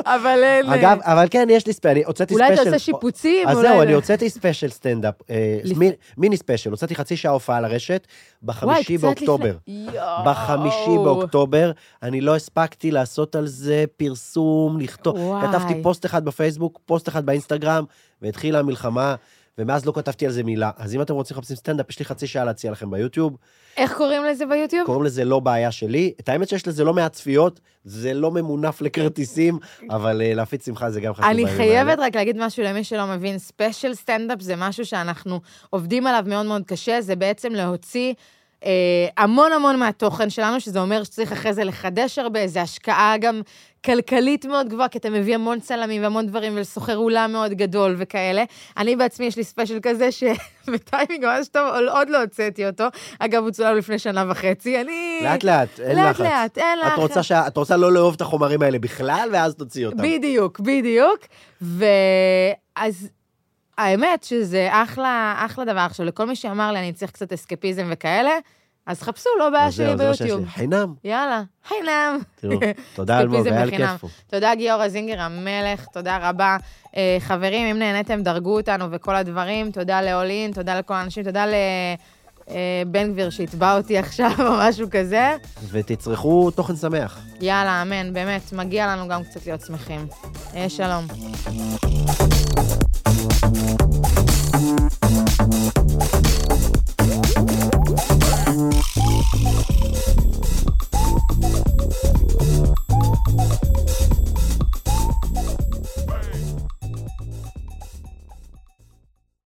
אבל 0.07 0.41
אין... 0.45 0.67
אגב, 0.73 0.99
אבל 1.03 1.27
כן, 1.31 1.47
יש 1.51 1.67
לי 1.67 1.73
ספיישל, 1.73 1.97
אני 1.97 2.05
הוצאתי 2.07 2.35
אולי 2.35 2.45
ספיישל. 2.47 2.63
אתה 2.63 2.71
עושה 2.71 2.79
שיפוצים, 2.85 3.49
אז 3.49 3.57
אולי 3.57 3.69
זהו, 3.69 3.77
זה- 3.77 3.83
אני 3.83 3.93
הוצאתי 3.93 4.31
ספיישל 4.31 4.69
סטנדאפ, 4.71 5.15
אה, 5.31 5.59
מי- 5.77 5.91
מיני 6.19 6.37
ספיישל, 6.37 6.71
הוצאתי 6.71 6.95
חצי 6.95 7.17
שעה 7.17 7.33
הופעה 7.33 7.61
לרשת, 7.61 8.07
בחמישי 8.43 8.99
באוקטובר. 8.99 9.57
בחמישי 10.27 10.97
באוקטובר, 11.05 11.71
אני 12.03 12.21
לא 12.21 12.37
הספקתי 12.37 12.91
לעשות 12.91 13.37
על 13.37 13.47
זה 13.47 13.85
פרסום, 13.97 14.81
לכתוב. 14.81 15.17
כתבתי 15.43 15.83
פוסט 15.83 16.07
אחד 16.07 16.25
בפייסבוק, 16.25 16.79
פוסט 16.87 17.09
אחד 17.09 17.27
באינסטגרם, 17.27 17.85
והתחילה 18.23 18.59
המלחמה, 18.59 19.15
ומאז 19.59 19.87
לא 19.87 19.93
כתבתי 19.93 20.27
על 20.27 20.33
זה 20.33 20.43
מילה. 20.43 20.71
אז 20.77 20.95
אם 20.95 21.03
אתם 21.03 21.15
רוצים 21.15 21.37
לחפשים 21.37 21.57
סטנדאפ, 21.57 21.91
יש 21.91 21.99
לי 21.99 22.05
חצי 22.05 22.27
שעה 22.27 22.45
להציע 22.45 22.71
לכם 22.71 22.91
ביוטיוב. 22.91 23.37
איך 23.77 23.93
קוראים 23.97 24.25
לזה 24.25 24.47
ביוטיוב? 24.47 24.87
קוראים 24.87 25.05
לזה 25.05 25.25
לא 25.25 25.41
בעיה 25.41 25.73
שלי. 25.73 26.13
את 26.21 26.29
האמת 26.29 26.49
שיש 26.49 26.69
לזה 26.69 26.85
לא 26.85 26.95
מעט 26.95 27.13
צפיות, 27.13 27.61
זה 27.85 28.15
לא 28.15 28.31
ממונף 28.31 28.81
לכרטיסים, 28.81 29.59
אבל 29.91 30.23
אה, 30.23 30.35
להפיץ 30.35 30.67
שמחה 30.67 30.91
זה 30.91 31.01
גם 31.01 31.15
חשוב 31.15 31.25
אני 31.25 31.47
חייבת 31.47 31.91
האלה. 31.91 32.07
רק 32.07 32.17
להגיד 32.17 32.37
משהו 32.39 32.65
למי 32.65 32.85
שלא 32.85 33.07
מבין, 33.07 33.39
ספיישל 33.39 33.95
סטנדאפ 33.95 34.41
זה 34.41 34.57
משהו 34.57 34.87
שאנחנו 34.87 35.41
עובדים 35.71 36.07
עליו 36.07 36.25
מאוד 36.27 36.47
מאוד 36.47 36.63
קשה, 36.67 37.01
זה 37.01 37.17
בעצם 37.17 37.53
להוציא 37.53 38.15
אה, 38.65 39.07
המון 39.17 39.53
המון 39.53 39.79
מהתוכן 39.79 40.31
שלנו, 40.31 40.61
שזה 40.61 40.81
אומר 40.81 41.05
שצריך 41.05 41.33
אחרי 41.33 41.55
זה 41.55 41.65
לחדש 41.65 42.19
הרבה, 42.19 42.47
זה 42.47 42.63
השקעה 42.63 43.15
גם 43.21 43.41
כלכלית 43.87 44.45
מאוד 44.45 44.69
גבוהה, 44.69 44.89
כי 44.89 44.99
אתה 44.99 45.11
מביא 45.11 45.35
המון 45.35 45.61
צלמים 45.61 46.03
והמון 46.03 46.27
דברים, 46.27 46.57
ולשכור 46.57 46.97
אולם 46.97 47.33
מאוד 47.33 47.53
גדול 47.53 47.95
וכאלה. 47.99 48.45
אני 48.77 48.97
בעצמי, 48.97 49.27
יש 49.27 49.37
לי 49.37 49.45
ספיישל 49.45 49.79
כזה, 49.83 50.09
שבטיימינג 50.13 51.25
ממש 51.27 51.49
טוב, 51.49 51.69
עוד- 51.91 52.09
לא 52.11 52.21
הוצאתי 52.21 52.67
אותו. 52.67 52.85
אגב, 53.19 53.43
הוא 53.43 53.51
צולם 53.51 53.77
לפני 53.77 53.99
שנה 53.99 54.25
וחצי, 54.29 54.81
אני... 54.81 55.21
לאט 55.23 55.45
לאט, 55.45 55.81
אין 55.81 55.97
לאט 55.97 56.07
לחץ. 56.09 56.21
לאט, 56.21 56.59
אין 56.59 56.79
לחץ. 56.79 56.93
את 56.93 56.99
רוצה, 56.99 57.23
שה... 57.23 57.47
את 57.47 57.57
רוצה 57.57 57.77
לא 57.77 57.93
לאהוב 57.93 58.15
את 58.15 58.21
החומרים 58.21 58.63
האלה 58.63 58.79
בכלל, 58.79 59.29
ואז 59.33 59.55
תוציאי 59.55 59.87
אותם. 59.87 60.03
בדיוק, 60.03 60.61
בדיוק. 60.61 61.19
ואז 61.61 63.09
האמת 63.79 64.25
שזה 64.25 64.69
אחלה, 64.73 65.35
אחלה 65.39 65.65
דבר. 65.65 65.81
עכשיו, 65.81 66.07
לכל 66.07 66.27
מי 66.27 66.37
שאמר 66.37 66.73
לי, 66.73 66.79
אני 66.79 66.93
צריך 66.93 67.11
קצת 67.13 67.33
אסקפיזם 67.33 67.87
וכאלה, 67.91 68.31
אז 68.87 69.03
חפשו, 69.03 69.31
לא 69.39 69.51
בעיה 69.51 69.73
שלי 69.73 69.97
ביוטיוב. 69.97 70.49
חינם. 70.49 70.95
יאללה, 71.05 71.43
חינם. 71.69 72.19
תראו, 72.41 72.59
תודה 72.95 73.21
אלמוג, 73.21 73.47
היה 73.49 73.65
לי. 73.65 73.77
כיף 73.77 73.91
פה. 74.01 74.09
תודה, 74.27 74.55
גיורא 74.55 74.89
זינגר 74.89 75.21
המלך, 75.21 75.87
תודה 75.93 76.19
רבה. 76.29 76.57
אה, 76.97 77.17
חברים, 77.21 77.67
אם 77.67 77.79
נהניתם, 77.79 78.23
דרגו 78.23 78.57
אותנו 78.57 78.85
וכל 78.91 79.17
הדברים. 79.17 79.71
תודה 79.71 80.03
לאולין, 80.03 80.53
תודה 80.53 80.79
לכל 80.79 80.95
האנשים, 80.95 81.25
תודה 81.25 81.45
לבן 82.47 83.13
גביר 83.13 83.31
שהתבע 83.31 83.77
אותי 83.77 83.99
עכשיו, 84.05 84.31
או 84.39 84.53
משהו 84.69 84.87
כזה. 84.91 85.37
ותצרכו 85.71 86.51
תוכן 86.51 86.77
שמח. 86.77 87.21
יאללה, 87.41 87.83
אמן, 87.83 88.13
באמת, 88.13 88.53
מגיע 88.53 88.87
לנו 88.87 89.09
גם 89.09 89.25
קצת 89.25 89.47
להיות 89.47 89.61
שמחים. 89.61 90.07
אה, 90.55 90.69
שלום. 90.69 91.07